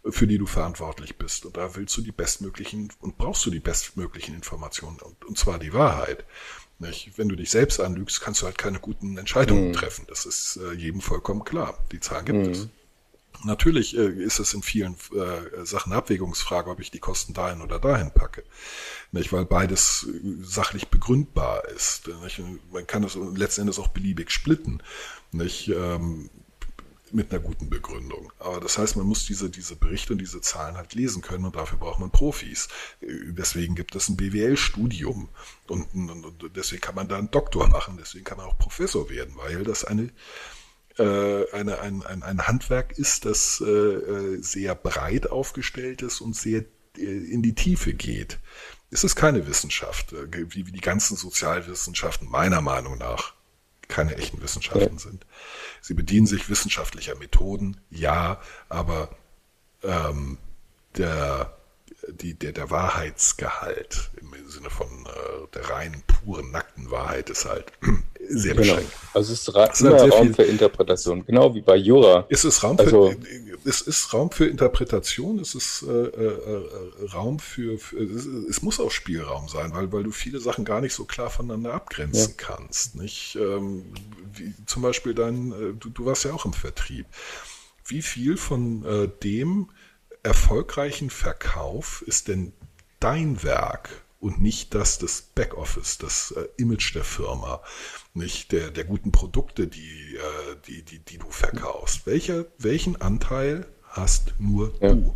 für 0.03 0.27
die 0.27 0.37
du 0.37 0.45
verantwortlich 0.45 1.17
bist. 1.17 1.45
Und 1.45 1.57
da 1.57 1.75
willst 1.75 1.97
du 1.97 2.01
die 2.01 2.11
bestmöglichen 2.11 2.91
und 2.99 3.17
brauchst 3.17 3.45
du 3.45 3.51
die 3.51 3.59
bestmöglichen 3.59 4.35
Informationen, 4.35 4.99
und, 4.99 5.25
und 5.25 5.37
zwar 5.37 5.59
die 5.59 5.73
Wahrheit. 5.73 6.25
Nicht? 6.79 7.17
Wenn 7.17 7.29
du 7.29 7.35
dich 7.35 7.51
selbst 7.51 7.79
anlügst, 7.79 8.21
kannst 8.21 8.41
du 8.41 8.45
halt 8.45 8.57
keine 8.57 8.79
guten 8.79 9.17
Entscheidungen 9.17 9.71
treffen. 9.73 10.05
Das 10.09 10.25
ist 10.25 10.57
äh, 10.57 10.73
jedem 10.73 11.01
vollkommen 11.01 11.45
klar. 11.45 11.77
Die 11.91 11.99
Zahlen 11.99 12.25
gibt 12.25 12.47
es. 12.47 12.67
Natürlich 13.43 13.97
äh, 13.97 14.07
ist 14.07 14.39
es 14.39 14.53
in 14.53 14.61
vielen 14.61 14.95
äh, 15.13 15.65
Sachen 15.65 15.91
eine 15.91 15.99
Abwägungsfrage, 15.99 16.69
ob 16.69 16.79
ich 16.79 16.91
die 16.91 16.99
Kosten 16.99 17.33
dahin 17.33 17.61
oder 17.61 17.79
dahin 17.79 18.11
packe. 18.11 18.43
Nicht? 19.11 19.31
Weil 19.31 19.45
beides 19.45 20.07
äh, 20.09 20.43
sachlich 20.43 20.87
begründbar 20.89 21.67
ist. 21.69 22.09
Nicht? 22.23 22.41
Man 22.71 22.87
kann 22.87 23.03
es 23.03 23.15
letzten 23.15 23.61
Endes 23.61 23.79
auch 23.79 23.89
beliebig 23.89 24.31
splitten. 24.31 24.81
Nicht? 25.31 25.69
Ähm, 25.69 26.29
mit 27.11 27.31
einer 27.31 27.41
guten 27.41 27.69
Begründung. 27.69 28.31
Aber 28.39 28.59
das 28.59 28.77
heißt, 28.77 28.97
man 28.97 29.05
muss 29.05 29.25
diese, 29.25 29.49
diese 29.49 29.75
Berichte 29.75 30.13
und 30.13 30.19
diese 30.19 30.41
Zahlen 30.41 30.77
halt 30.77 30.93
lesen 30.93 31.21
können 31.21 31.45
und 31.45 31.55
dafür 31.55 31.77
braucht 31.77 31.99
man 31.99 32.11
Profis. 32.11 32.67
Deswegen 33.01 33.75
gibt 33.75 33.95
es 33.95 34.09
ein 34.09 34.17
BWL-Studium 34.17 35.29
und, 35.67 35.93
und, 35.93 36.25
und 36.25 36.55
deswegen 36.55 36.81
kann 36.81 36.95
man 36.95 37.07
da 37.07 37.17
einen 37.17 37.31
Doktor 37.31 37.67
machen, 37.67 37.97
deswegen 37.97 38.25
kann 38.25 38.37
man 38.37 38.47
auch 38.47 38.57
Professor 38.57 39.09
werden, 39.09 39.35
weil 39.37 39.63
das 39.63 39.85
eine 39.85 40.11
äh, 40.97 41.51
eine, 41.51 41.79
ein, 41.81 42.03
ein, 42.03 42.23
ein 42.23 42.47
Handwerk 42.47 42.97
ist, 42.97 43.25
das 43.25 43.61
äh, 43.65 43.69
äh, 43.69 44.41
sehr 44.41 44.75
breit 44.75 45.29
aufgestellt 45.29 46.01
ist 46.01 46.21
und 46.21 46.35
sehr 46.35 46.63
äh, 46.97 47.01
in 47.01 47.41
die 47.41 47.53
Tiefe 47.53 47.93
geht. 47.93 48.39
Es 48.91 49.03
ist 49.03 49.15
keine 49.15 49.45
Wissenschaft, 49.45 50.13
äh, 50.13 50.27
wie, 50.31 50.67
wie 50.67 50.71
die 50.71 50.81
ganzen 50.81 51.17
Sozialwissenschaften 51.17 52.29
meiner 52.29 52.61
Meinung 52.61 52.97
nach 52.97 53.34
keine 53.87 54.15
echten 54.15 54.41
Wissenschaften 54.41 54.97
sind. 54.97 55.25
Sie 55.81 55.93
bedienen 55.93 56.27
sich 56.27 56.49
wissenschaftlicher 56.49 57.15
Methoden, 57.15 57.81
ja, 57.89 58.41
aber 58.69 59.09
ähm, 59.83 60.37
der, 60.97 61.54
die, 62.09 62.33
der, 62.33 62.51
der 62.51 62.69
Wahrheitsgehalt 62.69 64.11
im 64.21 64.49
Sinne 64.49 64.69
von 64.69 64.87
äh, 64.87 65.47
der 65.53 65.69
reinen, 65.69 66.03
puren, 66.07 66.51
nackten 66.51 66.89
Wahrheit 66.91 67.29
ist 67.29 67.45
halt 67.45 67.65
sehr 68.29 68.53
Genau. 68.55 68.73
beschränkt. 68.73 68.91
Also 69.13 69.33
es 69.33 69.41
ist 69.41 69.55
ra 69.55 69.65
ist 69.65 69.83
halt 69.83 70.11
Raum 70.13 70.25
viel- 70.27 70.33
für 70.35 70.43
Interpretation, 70.43 71.25
genau 71.25 71.53
wie 71.55 71.61
bei 71.61 71.75
Jura. 71.75 72.25
Es 72.29 72.45
ist 72.45 72.63
Raum 72.63 72.77
für, 72.77 72.83
Also- 72.85 73.13
es 73.65 73.81
ist 73.81 74.13
Raum 74.13 74.29
für 74.31 74.45
Interpretation, 74.45 75.39
es 75.39 75.55
ist 75.55 75.83
äh, 75.83 75.91
äh, 75.91 77.05
Raum 77.13 77.39
für, 77.39 77.77
für 77.79 77.97
es, 77.97 78.25
es 78.25 78.61
muss 78.61 78.79
auch 78.79 78.91
Spielraum 78.91 79.47
sein, 79.47 79.73
weil, 79.73 79.91
weil 79.91 80.03
du 80.03 80.11
viele 80.11 80.39
Sachen 80.39 80.65
gar 80.65 80.81
nicht 80.81 80.93
so 80.93 81.05
klar 81.05 81.29
voneinander 81.29 81.73
abgrenzen 81.73 82.35
kannst. 82.37 82.95
Nicht? 82.95 83.35
Ähm, 83.41 83.85
wie, 84.33 84.53
zum 84.65 84.81
Beispiel 84.83 85.13
dein, 85.15 85.51
äh, 85.51 85.73
du, 85.79 85.89
du 85.89 86.05
warst 86.05 86.23
ja 86.25 86.33
auch 86.33 86.45
im 86.45 86.53
Vertrieb. 86.53 87.07
Wie 87.87 88.01
viel 88.01 88.37
von 88.37 88.83
äh, 88.85 89.07
dem 89.23 89.69
erfolgreichen 90.25 91.09
Verkauf 91.09 92.03
ist 92.07 92.27
denn 92.27 92.51
dein 92.99 93.43
Werk 93.43 94.03
und 94.19 94.41
nicht 94.41 94.73
das 94.73 94.97
des 94.97 95.21
Backoffice, 95.21 95.97
das 95.99 96.31
äh, 96.31 96.47
Image 96.57 96.95
der 96.95 97.03
Firma, 97.03 97.61
nicht 98.13 98.51
der, 98.51 98.71
der 98.71 98.85
guten 98.85 99.11
Produkte, 99.11 99.67
die, 99.67 100.15
äh, 100.15 100.55
die, 100.67 100.83
die, 100.83 100.99
die 100.99 101.17
du 101.19 101.29
verkaufst. 101.29 102.07
Welcher, 102.07 102.45
welchen 102.57 102.99
Anteil 103.01 103.67
hast 103.83 104.33
nur 104.39 104.73
Ja. 104.81 104.93
du? 104.93 105.13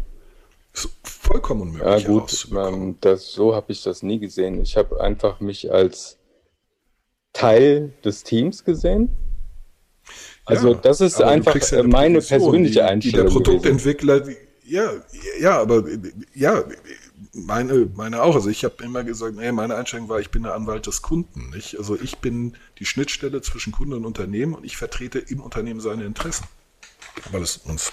Ist 0.73 0.89
vollkommen 1.03 1.61
Ja 1.79 1.95
unmöglich 1.95 2.05
gut, 2.05 2.15
herauszubekommen. 2.15 2.81
ähm, 2.89 2.97
das, 3.01 3.31
so 3.31 3.55
habe 3.55 3.71
ich 3.71 3.81
das 3.81 4.03
nie 4.03 4.19
gesehen. 4.19 4.61
Ich 4.61 4.77
habe 4.77 5.01
einfach 5.01 5.39
mich 5.39 5.71
als 5.71 6.17
Teil 7.33 7.93
des 8.03 8.23
Teams 8.23 8.63
gesehen. 8.63 9.09
Also 10.45 10.73
Ja, 10.73 10.79
das 10.81 11.01
ist 11.01 11.21
einfach 11.21 11.55
ja 11.71 11.83
meine 11.83 12.21
persönliche 12.21 12.73
die, 12.73 12.81
Einstellung. 12.81 13.27
Die 13.27 13.33
der. 13.33 13.33
Produktentwickler, 13.33 14.19
die, 14.21 14.37
ja, 14.69 14.93
ja, 15.39 15.59
aber 15.59 15.83
ja, 16.33 16.63
meine, 17.33 17.89
meine 17.95 18.21
auch. 18.21 18.35
Also 18.35 18.49
ich 18.49 18.63
habe 18.63 18.83
immer 18.83 19.03
gesagt, 19.03 19.35
nee, 19.35 19.51
meine 19.51 19.75
Einstellung 19.75 20.09
war, 20.09 20.19
ich 20.19 20.29
bin 20.29 20.43
der 20.43 20.55
Anwalt 20.55 20.87
des 20.87 21.01
Kunden. 21.01 21.49
Nicht? 21.49 21.77
Also 21.77 21.99
ich 21.99 22.19
bin 22.19 22.55
die 22.79 22.85
Schnittstelle 22.85 23.41
zwischen 23.41 23.71
Kunde 23.71 23.97
und 23.97 24.05
Unternehmen 24.05 24.53
und 24.53 24.63
ich 24.63 24.77
vertrete 24.77 25.19
im 25.19 25.41
Unternehmen 25.41 25.79
seine 25.79 26.05
Interessen. 26.05 26.45
Weil 27.31 27.41
es 27.41 27.57
uns 27.57 27.91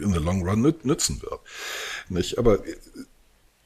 in 0.00 0.12
the 0.12 0.20
long 0.20 0.42
run 0.42 0.64
nüt- 0.64 0.84
nützen 0.86 1.20
wird. 1.22 1.40
Nicht? 2.08 2.38
Aber 2.38 2.60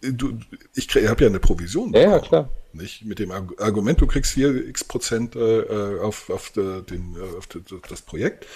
du, 0.00 0.38
ich 0.74 0.88
habe 1.08 1.22
ja 1.22 1.28
eine 1.28 1.40
Provision. 1.40 1.92
Ja, 1.92 2.00
ja, 2.02 2.18
klar. 2.18 2.50
Nicht? 2.72 3.04
Mit 3.04 3.18
dem 3.18 3.30
Argu- 3.32 3.58
Argument, 3.60 4.00
du 4.00 4.06
kriegst 4.06 4.34
hier 4.34 4.54
x 4.68 4.84
Prozent 4.84 5.34
äh, 5.34 5.60
äh, 5.60 6.00
auf, 6.00 6.28
auf, 6.30 6.50
de, 6.50 6.82
den, 6.82 7.16
äh, 7.16 7.36
auf 7.38 7.48
das 7.88 8.02
Projekt, 8.02 8.46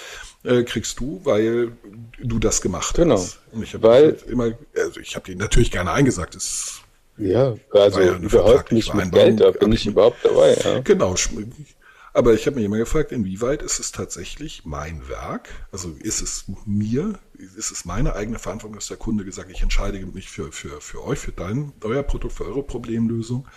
äh, 0.44 0.62
kriegst 0.64 1.00
du, 1.00 1.20
weil 1.24 1.72
du 2.22 2.38
das 2.38 2.60
gemacht 2.60 2.94
Genau. 2.96 3.14
hast. 3.14 3.40
Und 3.52 3.62
ich 3.62 3.74
habe 3.74 3.88
halt 3.88 4.22
immer, 4.24 4.52
also 4.76 5.00
ich 5.00 5.16
habe 5.16 5.24
dir 5.26 5.36
natürlich 5.36 5.70
gerne 5.70 5.90
eingesagt, 5.92 6.34
es 6.34 6.80
Ja, 7.16 7.54
also 7.72 8.00
ja 8.00 8.16
überhaupt 8.16 8.70
nicht 8.72 8.92
mit 8.94 9.12
Geld, 9.12 9.40
da 9.40 9.50
bin 9.50 9.72
ich 9.72 9.80
ich- 9.82 9.86
überhaupt 9.92 10.18
dabei. 10.24 10.54
Ja. 10.62 10.80
Genau. 10.80 11.14
Aber 12.14 12.34
ich 12.34 12.46
habe 12.46 12.56
mich 12.56 12.64
immer 12.66 12.76
gefragt, 12.76 13.10
inwieweit 13.10 13.62
ist 13.62 13.78
es 13.78 13.90
tatsächlich 13.90 14.64
mein 14.64 15.08
Werk? 15.08 15.48
Also 15.72 15.90
ist 16.00 16.20
es 16.20 16.44
mir, 16.66 17.18
ist 17.34 17.70
es 17.70 17.86
meine 17.86 18.14
eigene 18.14 18.38
Verantwortung, 18.38 18.76
dass 18.76 18.88
der 18.88 18.98
Kunde 18.98 19.24
gesagt, 19.24 19.50
ich 19.50 19.62
entscheide 19.62 20.04
mich 20.04 20.28
für, 20.28 20.52
für, 20.52 20.80
für 20.80 21.02
euch, 21.04 21.18
für 21.18 21.32
dein, 21.32 21.72
euer 21.82 22.02
Produkt, 22.02 22.34
für 22.34 22.44
eure 22.44 22.62
Problemlösung? 22.62 23.48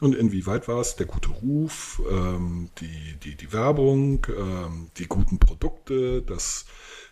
Und 0.00 0.14
inwieweit 0.14 0.66
war 0.66 0.80
es 0.80 0.96
der 0.96 1.04
gute 1.04 1.28
Ruf, 1.28 2.00
ähm, 2.10 2.70
die, 2.80 3.16
die, 3.22 3.34
die 3.34 3.52
Werbung, 3.52 4.26
ähm, 4.34 4.90
die 4.96 5.06
guten 5.06 5.38
Produkte, 5.38 6.22
das, 6.22 6.64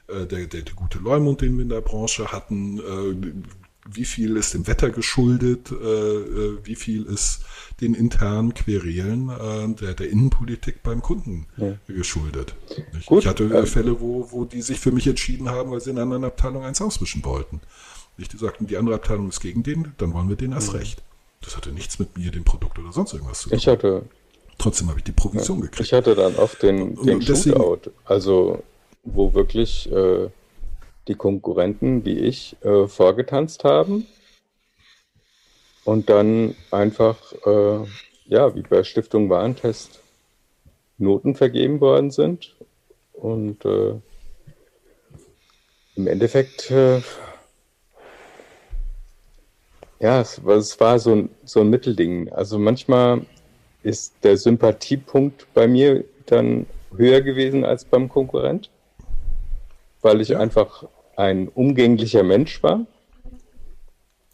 äh, 0.06 0.26
der, 0.26 0.46
der, 0.46 0.62
der 0.62 0.74
gute 0.74 0.98
Leumund, 0.98 1.42
den 1.42 1.56
wir 1.56 1.64
in 1.64 1.68
der 1.68 1.82
Branche 1.82 2.32
hatten, 2.32 2.78
äh, 2.78 3.67
wie 3.90 4.04
viel 4.04 4.36
ist 4.36 4.54
dem 4.54 4.66
Wetter 4.66 4.90
geschuldet, 4.90 5.70
äh, 5.72 5.74
äh, 5.74 6.58
wie 6.64 6.74
viel 6.74 7.04
ist 7.04 7.40
den 7.80 7.94
internen 7.94 8.54
Querelen 8.54 9.28
äh, 9.30 9.74
der, 9.74 9.94
der 9.94 10.10
Innenpolitik 10.10 10.82
beim 10.82 11.00
Kunden 11.00 11.46
ja. 11.56 11.74
geschuldet. 11.86 12.54
Ich, 12.98 13.10
ich 13.10 13.26
hatte 13.26 13.44
äh, 13.44 13.66
Fälle, 13.66 14.00
wo, 14.00 14.28
wo 14.30 14.44
die 14.44 14.62
sich 14.62 14.78
für 14.80 14.92
mich 14.92 15.06
entschieden 15.06 15.48
haben, 15.48 15.70
weil 15.70 15.80
sie 15.80 15.90
in 15.90 15.96
einer 15.96 16.02
anderen 16.02 16.24
Abteilung 16.24 16.64
eins 16.64 16.82
auswischen 16.82 17.24
wollten. 17.24 17.60
Nicht, 18.16 18.32
die 18.32 18.36
sagten, 18.36 18.66
die 18.66 18.76
andere 18.76 18.96
Abteilung 18.96 19.28
ist 19.28 19.40
gegen 19.40 19.62
den, 19.62 19.92
dann 19.98 20.12
wollen 20.12 20.28
wir 20.28 20.36
den 20.36 20.52
erst 20.52 20.72
mhm. 20.72 20.80
recht. 20.80 21.02
Das 21.40 21.56
hatte 21.56 21.70
nichts 21.70 21.98
mit 21.98 22.18
mir, 22.18 22.30
dem 22.30 22.44
Produkt 22.44 22.78
oder 22.78 22.92
sonst 22.92 23.12
irgendwas 23.12 23.40
zu 23.40 23.48
tun. 23.48 23.58
Ich 23.58 23.68
hatte. 23.68 24.02
Trotzdem 24.58 24.88
habe 24.88 24.98
ich 24.98 25.04
die 25.04 25.12
Provision 25.12 25.58
ja, 25.58 25.66
gekriegt. 25.66 25.86
Ich 25.86 25.92
hatte 25.92 26.16
dann 26.16 26.34
oft 26.34 26.60
den, 26.64 26.96
den 26.96 27.20
deswegen, 27.20 27.56
Shootout, 27.56 27.92
also 28.04 28.64
wo 29.04 29.32
wirklich 29.32 29.88
äh, 29.92 30.30
die 31.08 31.14
Konkurrenten 31.14 32.04
wie 32.04 32.18
ich 32.18 32.56
äh, 32.62 32.86
vorgetanzt 32.86 33.64
haben 33.64 34.06
und 35.84 36.10
dann 36.10 36.54
einfach, 36.70 37.32
äh, 37.46 37.84
ja, 38.26 38.54
wie 38.54 38.62
bei 38.62 38.84
Stiftung 38.84 39.30
Warentest, 39.30 40.00
Noten 40.98 41.34
vergeben 41.34 41.80
worden 41.80 42.10
sind. 42.10 42.56
Und 43.14 43.64
äh, 43.64 43.94
im 45.96 46.06
Endeffekt, 46.06 46.70
äh, 46.70 47.00
ja, 49.98 50.20
es, 50.20 50.38
es 50.38 50.78
war 50.78 50.98
so 50.98 51.14
ein, 51.14 51.30
so 51.44 51.60
ein 51.60 51.70
Mittelding. 51.70 52.32
Also 52.32 52.58
manchmal 52.58 53.24
ist 53.82 54.14
der 54.22 54.36
Sympathiepunkt 54.36 55.46
bei 55.54 55.66
mir 55.66 56.04
dann 56.26 56.66
höher 56.94 57.22
gewesen 57.22 57.64
als 57.64 57.84
beim 57.84 58.08
Konkurrent, 58.08 58.70
weil 60.02 60.20
ich 60.20 60.36
einfach 60.36 60.84
ein 61.18 61.48
umgänglicher 61.48 62.22
Mensch 62.22 62.62
war. 62.62 62.86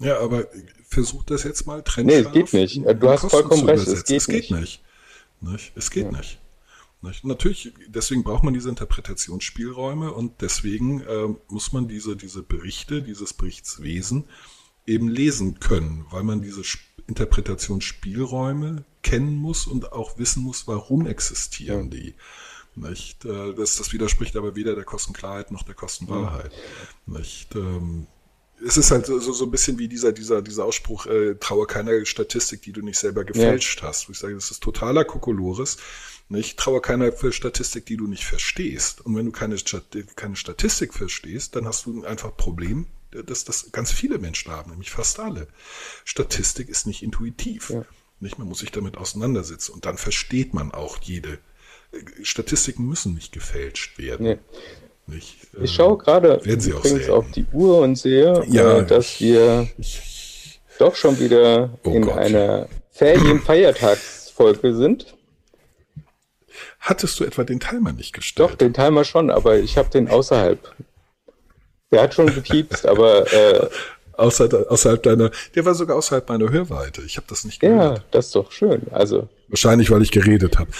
Ja, 0.01 0.20
aber 0.20 0.47
versuch 0.86 1.24
das 1.24 1.43
jetzt 1.44 1.66
mal 1.66 1.82
trennscharf. 1.82 2.35
Nee, 2.35 2.43
es 2.43 2.51
geht 2.51 2.52
nicht. 2.52 3.02
Du 3.02 3.09
hast 3.09 3.31
vollkommen 3.31 3.66
recht, 3.69 3.86
es 3.86 4.05
geht, 4.05 4.19
es 4.19 4.27
geht 4.27 4.51
nicht. 4.51 4.82
nicht. 5.40 5.73
Es 5.74 5.90
geht 5.90 6.05
ja. 6.05 6.12
nicht. 6.12 6.39
Natürlich, 7.23 7.73
deswegen 7.89 8.23
braucht 8.23 8.44
man 8.44 8.55
diese 8.55 8.70
Interpretationsspielräume 8.70 10.12
und 10.12 10.40
deswegen 10.40 11.01
äh, 11.02 11.28
muss 11.48 11.73
man 11.73 11.86
diese, 11.86 12.16
diese 12.16 12.43
Berichte, 12.43 13.02
dieses 13.02 13.35
Berichtswesen 13.35 14.24
eben 14.86 15.09
lesen 15.09 15.61
können, 15.61 16.06
weil 16.11 16.23
man 16.23 16.40
diese 16.40 16.62
Interpretationsspielräume 17.06 18.85
kennen 19.02 19.36
muss 19.36 19.66
und 19.66 19.93
auch 19.93 20.19
wissen 20.19 20.43
muss, 20.43 20.66
warum 20.66 21.06
existieren 21.06 21.90
die. 21.90 22.15
Nicht? 22.77 23.25
Äh, 23.25 23.55
das, 23.55 23.77
das 23.77 23.93
widerspricht 23.93 24.37
aber 24.37 24.57
weder 24.57 24.75
der 24.75 24.85
Kostenklarheit 24.85 25.51
noch 25.51 25.63
der 25.63 25.75
Kostenwahrheit. 25.75 26.53
Nicht? 27.07 27.55
Ähm, 27.55 28.07
es 28.65 28.77
ist 28.77 28.91
halt 28.91 29.07
so, 29.07 29.19
so 29.19 29.45
ein 29.45 29.51
bisschen 29.51 29.79
wie 29.79 29.89
dieser, 29.89 30.13
dieser, 30.13 30.43
dieser 30.43 30.65
Ausspruch, 30.65 31.07
äh, 31.07 31.35
traue 31.37 31.67
keiner 31.67 32.05
Statistik, 32.07 32.63
die 32.63 32.73
du 32.73 32.83
nicht 32.83 32.99
selber 32.99 33.25
gefälscht 33.25 33.83
ja. 33.83 33.89
hast. 33.89 34.09
Wo 34.09 34.13
ich 34.13 34.19
sage, 34.19 34.35
das 34.35 34.51
ist 34.51 34.63
totaler 34.63 35.05
Kokolores. 35.05 35.77
Ich 36.31 36.57
traue 36.57 36.81
keiner 36.81 37.13
für 37.13 37.33
Statistik, 37.33 37.87
die 37.87 37.97
du 37.97 38.07
nicht 38.07 38.25
verstehst. 38.25 39.03
Und 39.03 39.17
wenn 39.17 39.27
du 39.27 39.33
keine, 39.33 39.57
keine 40.17 40.37
Statistik 40.37 40.95
verstehst, 40.95 41.55
dann 41.57 41.67
hast 41.67 41.87
du 41.87 42.05
einfach 42.05 42.31
ein 42.31 42.37
Problem, 42.37 42.87
dass 43.11 43.45
das 43.45 43.71
ganz 43.73 43.93
viele 43.93 44.19
Menschen 44.19 44.51
haben, 44.51 44.71
nämlich 44.71 44.91
fast 44.91 45.21
alle. 45.21 45.47
Statistik 46.05 46.69
ist 46.69 46.87
nicht 46.87 47.03
intuitiv. 47.03 47.71
Ja. 47.71 47.85
Nicht? 48.21 48.39
Man 48.39 48.49
muss 48.49 48.61
sich 48.61 48.71
damit 48.71 48.97
auseinandersetzen 48.97 49.73
und 49.73 49.85
dann 49.85 49.99
versteht 49.99 50.55
man 50.55 50.73
auch 50.73 50.99
jede 51.03 51.39
Statistiken 52.23 52.87
müssen 52.87 53.15
nicht 53.15 53.33
gefälscht 53.33 53.99
werden. 53.99 54.27
Nee. 54.27 54.39
Nicht, 55.07 55.37
äh, 55.55 55.65
ich 55.65 55.75
schaue 55.75 55.99
gerade 55.99 56.41
übrigens 56.45 57.09
auf 57.11 57.31
die 57.31 57.47
Uhr 57.53 57.79
und 57.81 57.97
sehe, 57.97 58.45
ja, 58.49 58.79
äh, 58.79 58.87
dass 58.87 59.21
wir 59.21 59.69
ich, 59.77 60.61
doch 60.79 60.95
schon 60.95 61.19
wieder 61.21 61.79
oh 61.85 61.91
in 61.91 62.03
Gott. 62.03 62.16
einer 62.16 62.69
Ferien-Feiertagsfolge 62.93 64.75
sind. 64.75 65.15
Hattest 66.81 67.21
du 67.21 67.25
etwa 67.25 67.45
den 67.45 67.61
Timer 67.61 67.93
nicht 67.93 68.12
gestellt? 68.12 68.51
Doch, 68.51 68.55
den 68.55 68.73
Timer 68.73 69.05
schon, 69.05 69.31
aber 69.31 69.59
ich 69.59 69.77
habe 69.77 69.91
den 69.91 70.09
außerhalb. 70.09 70.59
Der 71.91 72.03
hat 72.03 72.15
schon 72.15 72.27
gepiepst, 72.35 72.87
aber 72.87 73.31
äh, 73.33 73.69
außerhalb, 74.12 74.71
außerhalb 74.71 75.03
deiner, 75.03 75.31
der 75.55 75.65
war 75.65 75.75
sogar 75.75 75.97
außerhalb 75.97 76.29
meiner 76.29 76.51
Hörweite. 76.51 77.03
Ich 77.03 77.16
habe 77.16 77.27
das 77.29 77.45
nicht 77.45 77.61
gehört. 77.61 77.99
Ja, 77.99 78.05
das 78.11 78.27
ist 78.27 78.35
doch 78.35 78.53
schön. 78.53 78.83
Also 78.91 79.29
wahrscheinlich, 79.49 79.91
weil 79.91 80.03
ich 80.03 80.11
geredet 80.11 80.59
habe. 80.59 80.71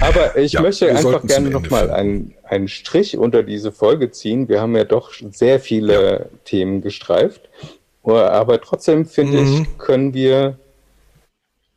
Aber 0.00 0.36
ich 0.36 0.52
ja, 0.52 0.62
möchte 0.62 0.90
einfach 0.90 1.24
gerne 1.26 1.50
nochmal 1.50 1.90
einen, 1.90 2.34
einen 2.44 2.68
Strich 2.68 3.16
unter 3.16 3.42
diese 3.42 3.72
Folge 3.72 4.10
ziehen. 4.10 4.48
Wir 4.48 4.60
haben 4.60 4.76
ja 4.76 4.84
doch 4.84 5.12
sehr 5.30 5.60
viele 5.60 6.12
ja. 6.12 6.26
Themen 6.44 6.82
gestreift. 6.82 7.48
Aber 8.02 8.60
trotzdem 8.60 9.06
finde 9.06 9.40
mhm. 9.40 9.62
ich, 9.62 9.78
können 9.78 10.12
wir 10.14 10.58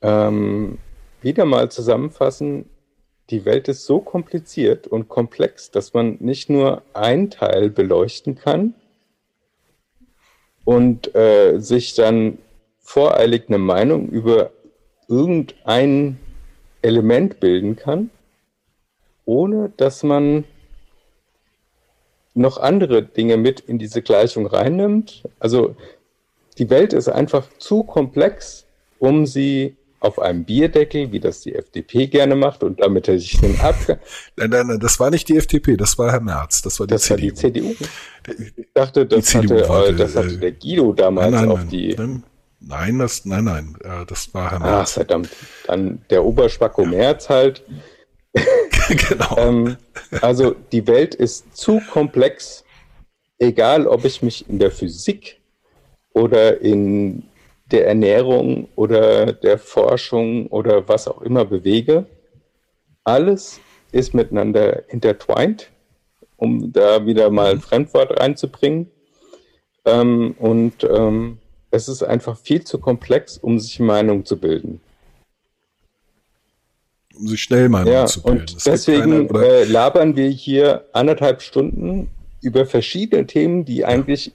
ähm, 0.02 0.78
wieder 1.22 1.46
mal 1.46 1.70
zusammenfassen, 1.70 2.70
die 3.30 3.46
Welt 3.46 3.68
ist 3.68 3.86
so 3.86 4.00
kompliziert 4.00 4.88
und 4.88 5.10
komplex, 5.10 5.72
dass 5.72 5.94
man 5.94 6.18
nicht 6.20 6.50
nur 6.50 6.82
ein 6.94 7.30
Teil 7.30 7.70
beleuchten 7.70 8.36
kann 8.36 8.74
und 10.64 11.14
äh, 11.16 11.60
sich 11.60 11.96
dann 11.96 12.38
voreilig 12.80 13.44
eine 13.48 13.58
Meinung 13.58 14.08
über 14.08 14.52
irgendein 15.10 16.20
Element 16.88 17.40
bilden 17.40 17.76
kann, 17.76 18.10
ohne 19.26 19.72
dass 19.78 20.04
man 20.04 20.46
noch 22.34 22.58
andere 22.58 23.04
Dinge 23.04 23.38
mit 23.38 23.60
in 23.60 23.78
diese 23.78 24.02
Gleichung 24.02 24.48
reinnimmt. 24.48 25.24
Also 25.40 25.76
die 26.58 26.70
Welt 26.70 26.94
ist 26.94 27.10
einfach 27.10 27.48
zu 27.58 27.84
komplex, 27.84 28.66
um 29.00 29.26
sie 29.26 29.76
auf 30.00 30.20
einem 30.20 30.44
Bierdeckel, 30.44 31.12
wie 31.12 31.20
das 31.20 31.42
die 31.42 31.56
FDP 31.56 32.08
gerne 32.08 32.36
macht, 32.36 32.64
und 32.64 32.80
damit 32.80 33.08
hätte 33.08 33.18
ich 33.18 33.40
den 33.40 33.60
Abgang. 33.60 33.98
Nein, 34.36 34.50
nein, 34.52 34.68
nein, 34.68 34.80
das 34.80 35.00
war 35.00 35.10
nicht 35.10 35.28
die 35.28 35.38
FDP, 35.38 35.76
das 35.76 35.98
war 35.98 36.12
Herr 36.12 36.20
Merz, 36.20 36.62
das 36.62 36.80
war 36.80 36.86
die 36.86 36.94
das 36.94 37.04
CDU. 37.04 37.24
War 37.24 37.30
die 37.30 37.34
CDU. 37.34 37.76
Ich 38.56 38.68
dachte, 38.74 39.06
das, 39.08 39.34
hatte, 39.34 39.68
hatte, 39.68 39.96
das 39.96 40.16
hatte 40.16 40.36
äh, 40.36 40.38
der 40.38 40.52
Guido 40.52 40.94
damals 40.94 41.32
nein, 41.32 41.48
nein, 41.48 41.52
auf 41.52 41.68
die. 41.68 41.96
Nein, 41.96 42.24
Nein, 42.68 43.00
das, 43.00 43.24
nein, 43.24 43.46
nein, 43.46 43.78
äh, 43.82 44.06
das 44.06 44.34
war 44.34 44.52
Herr 44.52 44.60
Merz. 44.60 44.90
Ach, 44.90 44.94
verdammt. 44.96 45.30
Dann 45.68 46.04
der 46.10 46.26
Oberspacko 46.26 46.84
ja. 46.84 46.90
Merz 46.90 47.30
halt. 47.30 47.64
genau. 48.90 49.38
ähm, 49.38 49.78
also 50.22 50.54
die 50.72 50.86
Welt 50.86 51.16
ist 51.16 51.56
zu 51.56 51.82
komplex, 51.92 52.66
egal 53.40 53.88
ob 53.88 54.04
ich 54.04 54.22
mich 54.22 54.50
in 54.50 54.60
der 54.60 54.72
Physik 54.72 55.40
oder 56.14 56.60
in 56.60 57.24
der 57.72 57.88
Ernährung 57.88 58.68
oder 58.76 59.32
der 59.32 59.58
Forschung 59.58 60.48
oder 60.48 60.88
was 60.90 61.08
auch 61.08 61.22
immer 61.22 61.46
bewege. 61.46 62.06
Alles 63.06 63.62
ist 63.94 64.14
miteinander 64.14 64.90
intertwined, 64.90 65.72
um 66.36 66.74
da 66.74 67.06
wieder 67.06 67.30
mal 67.30 67.52
ein 67.52 67.58
mhm. 67.58 67.62
Fremdwort 67.62 68.20
reinzubringen. 68.20 68.92
Ähm, 69.86 70.36
und 70.38 70.84
ähm, 70.84 71.40
es 71.72 71.88
ist 71.88 72.04
einfach 72.04 72.38
viel 72.38 72.64
zu 72.64 72.80
komplex, 72.80 73.38
um 73.38 73.60
sich 73.60 73.80
Meinung 73.80 74.26
zu 74.26 74.38
bilden. 74.38 74.80
Um 77.18 77.28
sich 77.28 77.42
schnell 77.42 77.70
Meinung 77.70 77.92
ja, 77.92 78.06
zu 78.06 78.22
bilden. 78.22 78.42
Und 78.42 78.66
deswegen 78.66 79.28
keine, 79.28 79.46
äh, 79.46 79.64
labern 79.66 80.16
wir 80.16 80.30
hier 80.30 80.86
anderthalb 80.94 81.42
Stunden 81.42 82.10
über 82.42 82.66
verschiedene 82.66 83.26
Themen, 83.26 83.66
die 83.66 83.86
eigentlich 83.86 84.32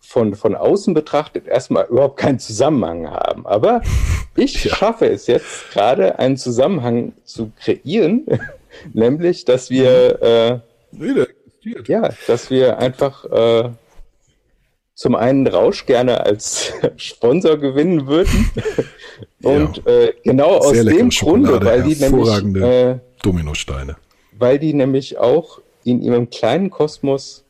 von, 0.00 0.34
von 0.34 0.54
außen 0.56 0.92
betrachtet 0.92 1.46
erstmal 1.46 1.86
überhaupt 1.86 2.18
keinen 2.18 2.38
Zusammenhang 2.38 3.08
haben. 3.08 3.46
Aber 3.46 3.82
ich 4.36 4.64
ja. 4.64 4.74
schaffe 4.74 5.06
es 5.06 5.26
jetzt 5.26 5.70
gerade, 5.70 6.18
einen 6.18 6.36
Zusammenhang 6.36 7.12
zu 7.24 7.52
kreieren, 7.58 8.26
nämlich, 8.92 9.44
dass 9.44 9.70
wir 9.70 10.60
mhm. 10.92 11.16
äh, 11.16 11.26
ja, 11.86 12.08
dass 12.26 12.50
wir 12.50 12.78
einfach 12.78 13.24
äh, 13.26 13.70
zum 15.00 15.14
einen 15.14 15.46
Rausch 15.46 15.86
gerne 15.86 16.26
als 16.26 16.74
Sponsor 16.98 17.56
gewinnen 17.56 18.06
würden. 18.06 18.50
Und 19.42 19.78
ja. 19.78 19.92
äh, 19.92 20.14
genau 20.22 20.58
aus 20.58 20.72
dem 20.72 21.08
Grunde, 21.08 21.64
weil 21.64 21.84
die 21.84 21.94
nämlich 21.94 22.62
äh, 22.62 22.98
Dominosteine. 23.22 23.96
Weil 24.38 24.58
die 24.58 24.74
nämlich 24.74 25.16
auch 25.16 25.62
in 25.84 26.02
ihrem 26.02 26.28
kleinen 26.28 26.68
Kosmos 26.68 27.44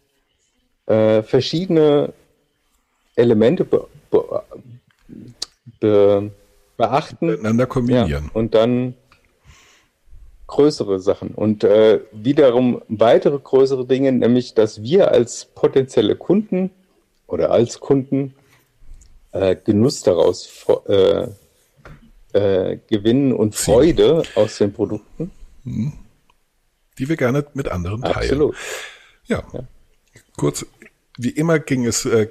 äh, 0.86 1.24
verschiedene 1.24 2.12
Elemente 3.16 3.64
be 3.64 3.84
be 4.12 4.42
be 5.80 6.30
beachten. 6.76 7.26
Miteinander 7.26 7.66
kombinieren. 7.66 8.08
Ja, 8.08 8.20
und 8.32 8.54
dann 8.54 8.94
größere 10.46 11.00
Sachen 11.00 11.30
und 11.30 11.64
äh, 11.64 11.98
wiederum 12.12 12.80
weitere 12.86 13.40
größere 13.40 13.86
Dinge, 13.86 14.12
nämlich 14.12 14.54
dass 14.54 14.84
wir 14.84 15.10
als 15.10 15.46
potenzielle 15.46 16.14
Kunden 16.14 16.70
oder 17.30 17.50
als 17.50 17.80
Kunden 17.80 18.34
äh, 19.32 19.56
Genuss 19.56 20.02
daraus 20.02 20.48
äh, 20.88 21.28
äh, 22.32 22.78
gewinnen 22.88 23.32
und 23.32 23.54
Freude 23.54 24.22
aus 24.34 24.58
den 24.58 24.72
Produkten. 24.72 25.30
Die 25.64 27.08
wir 27.08 27.16
gerne 27.16 27.46
mit 27.54 27.68
anderen 27.68 28.02
teilen. 28.02 28.16
Absolut. 28.16 28.56
Ja. 29.26 29.42
ja. 29.52 29.60
Kurz, 30.36 30.66
wie 31.16 31.30
immer 31.30 31.58
ging 31.58 31.86
es 31.86 32.04
äh, 32.04 32.28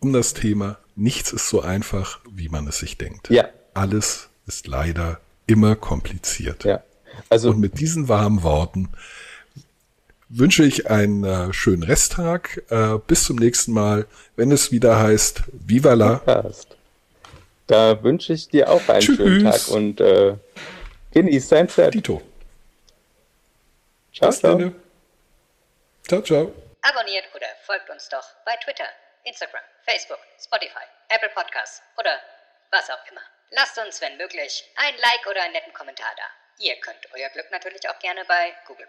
um 0.00 0.12
das 0.12 0.34
Thema, 0.34 0.78
nichts 0.96 1.32
ist 1.32 1.48
so 1.48 1.60
einfach, 1.60 2.20
wie 2.30 2.48
man 2.48 2.66
es 2.66 2.78
sich 2.78 2.96
denkt. 2.96 3.30
Ja. 3.30 3.48
Alles 3.74 4.30
ist 4.46 4.66
leider 4.66 5.20
immer 5.46 5.76
kompliziert. 5.76 6.64
Ja. 6.64 6.82
Also, 7.28 7.50
Und 7.50 7.60
mit 7.60 7.80
diesen 7.80 8.08
warmen 8.08 8.42
Worten 8.42 8.88
wünsche 10.30 10.64
ich 10.64 10.88
einen 10.90 11.24
äh, 11.24 11.52
schönen 11.52 11.82
Resttag. 11.82 12.62
Äh, 12.70 12.98
bis 13.06 13.24
zum 13.24 13.36
nächsten 13.36 13.72
Mal, 13.72 14.06
wenn 14.36 14.50
es 14.52 14.72
wieder 14.72 14.98
heißt 14.98 15.42
Viva 15.52 15.94
la. 15.94 16.22
Da 17.66 18.02
wünsche 18.02 18.32
ich 18.32 18.48
dir 18.48 18.70
auch 18.70 18.88
einen 18.88 19.00
Tschüss. 19.00 19.16
schönen 19.16 19.44
Tag 19.44 19.68
und 19.68 20.00
äh, 20.00 20.34
genieß 21.12 21.48
dein 21.48 21.68
Set. 21.68 21.94
Dito. 21.94 22.22
Ciao, 24.12 24.30
ciao. 24.32 24.72
Ciao, 26.08 26.22
ciao. 26.22 26.52
Abonniert 26.82 27.24
oder 27.34 27.46
folgt 27.66 27.90
uns 27.90 28.08
doch 28.08 28.24
bei 28.44 28.56
Twitter, 28.64 28.88
Instagram, 29.24 29.62
Facebook, 29.86 30.18
Spotify, 30.42 30.86
Apple 31.10 31.30
Podcasts 31.34 31.82
oder 31.98 32.18
was 32.72 32.88
auch 32.90 33.10
immer. 33.10 33.20
Lasst 33.50 33.78
uns, 33.78 34.00
wenn 34.00 34.16
möglich, 34.16 34.64
ein 34.76 34.94
Like 34.94 35.26
oder 35.30 35.42
einen 35.42 35.52
netten 35.52 35.72
Kommentar 35.72 36.10
da. 36.16 36.39
Ihr 36.60 36.76
könnt 36.76 37.10
euer 37.14 37.30
Glück 37.30 37.50
natürlich 37.50 37.88
auch 37.88 37.98
gerne 38.00 38.22
bei 38.26 38.54
Google 38.66 38.86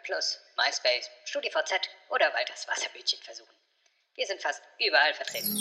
MySpace, 0.57 1.09
StudiVZ 1.23 1.89
oder 2.09 2.33
Walters 2.33 2.67
Wasserbütchen 2.67 3.21
versuchen. 3.23 3.55
Wir 4.13 4.27
sind 4.27 4.41
fast 4.41 4.61
überall 4.77 5.13
vertreten. 5.13 5.55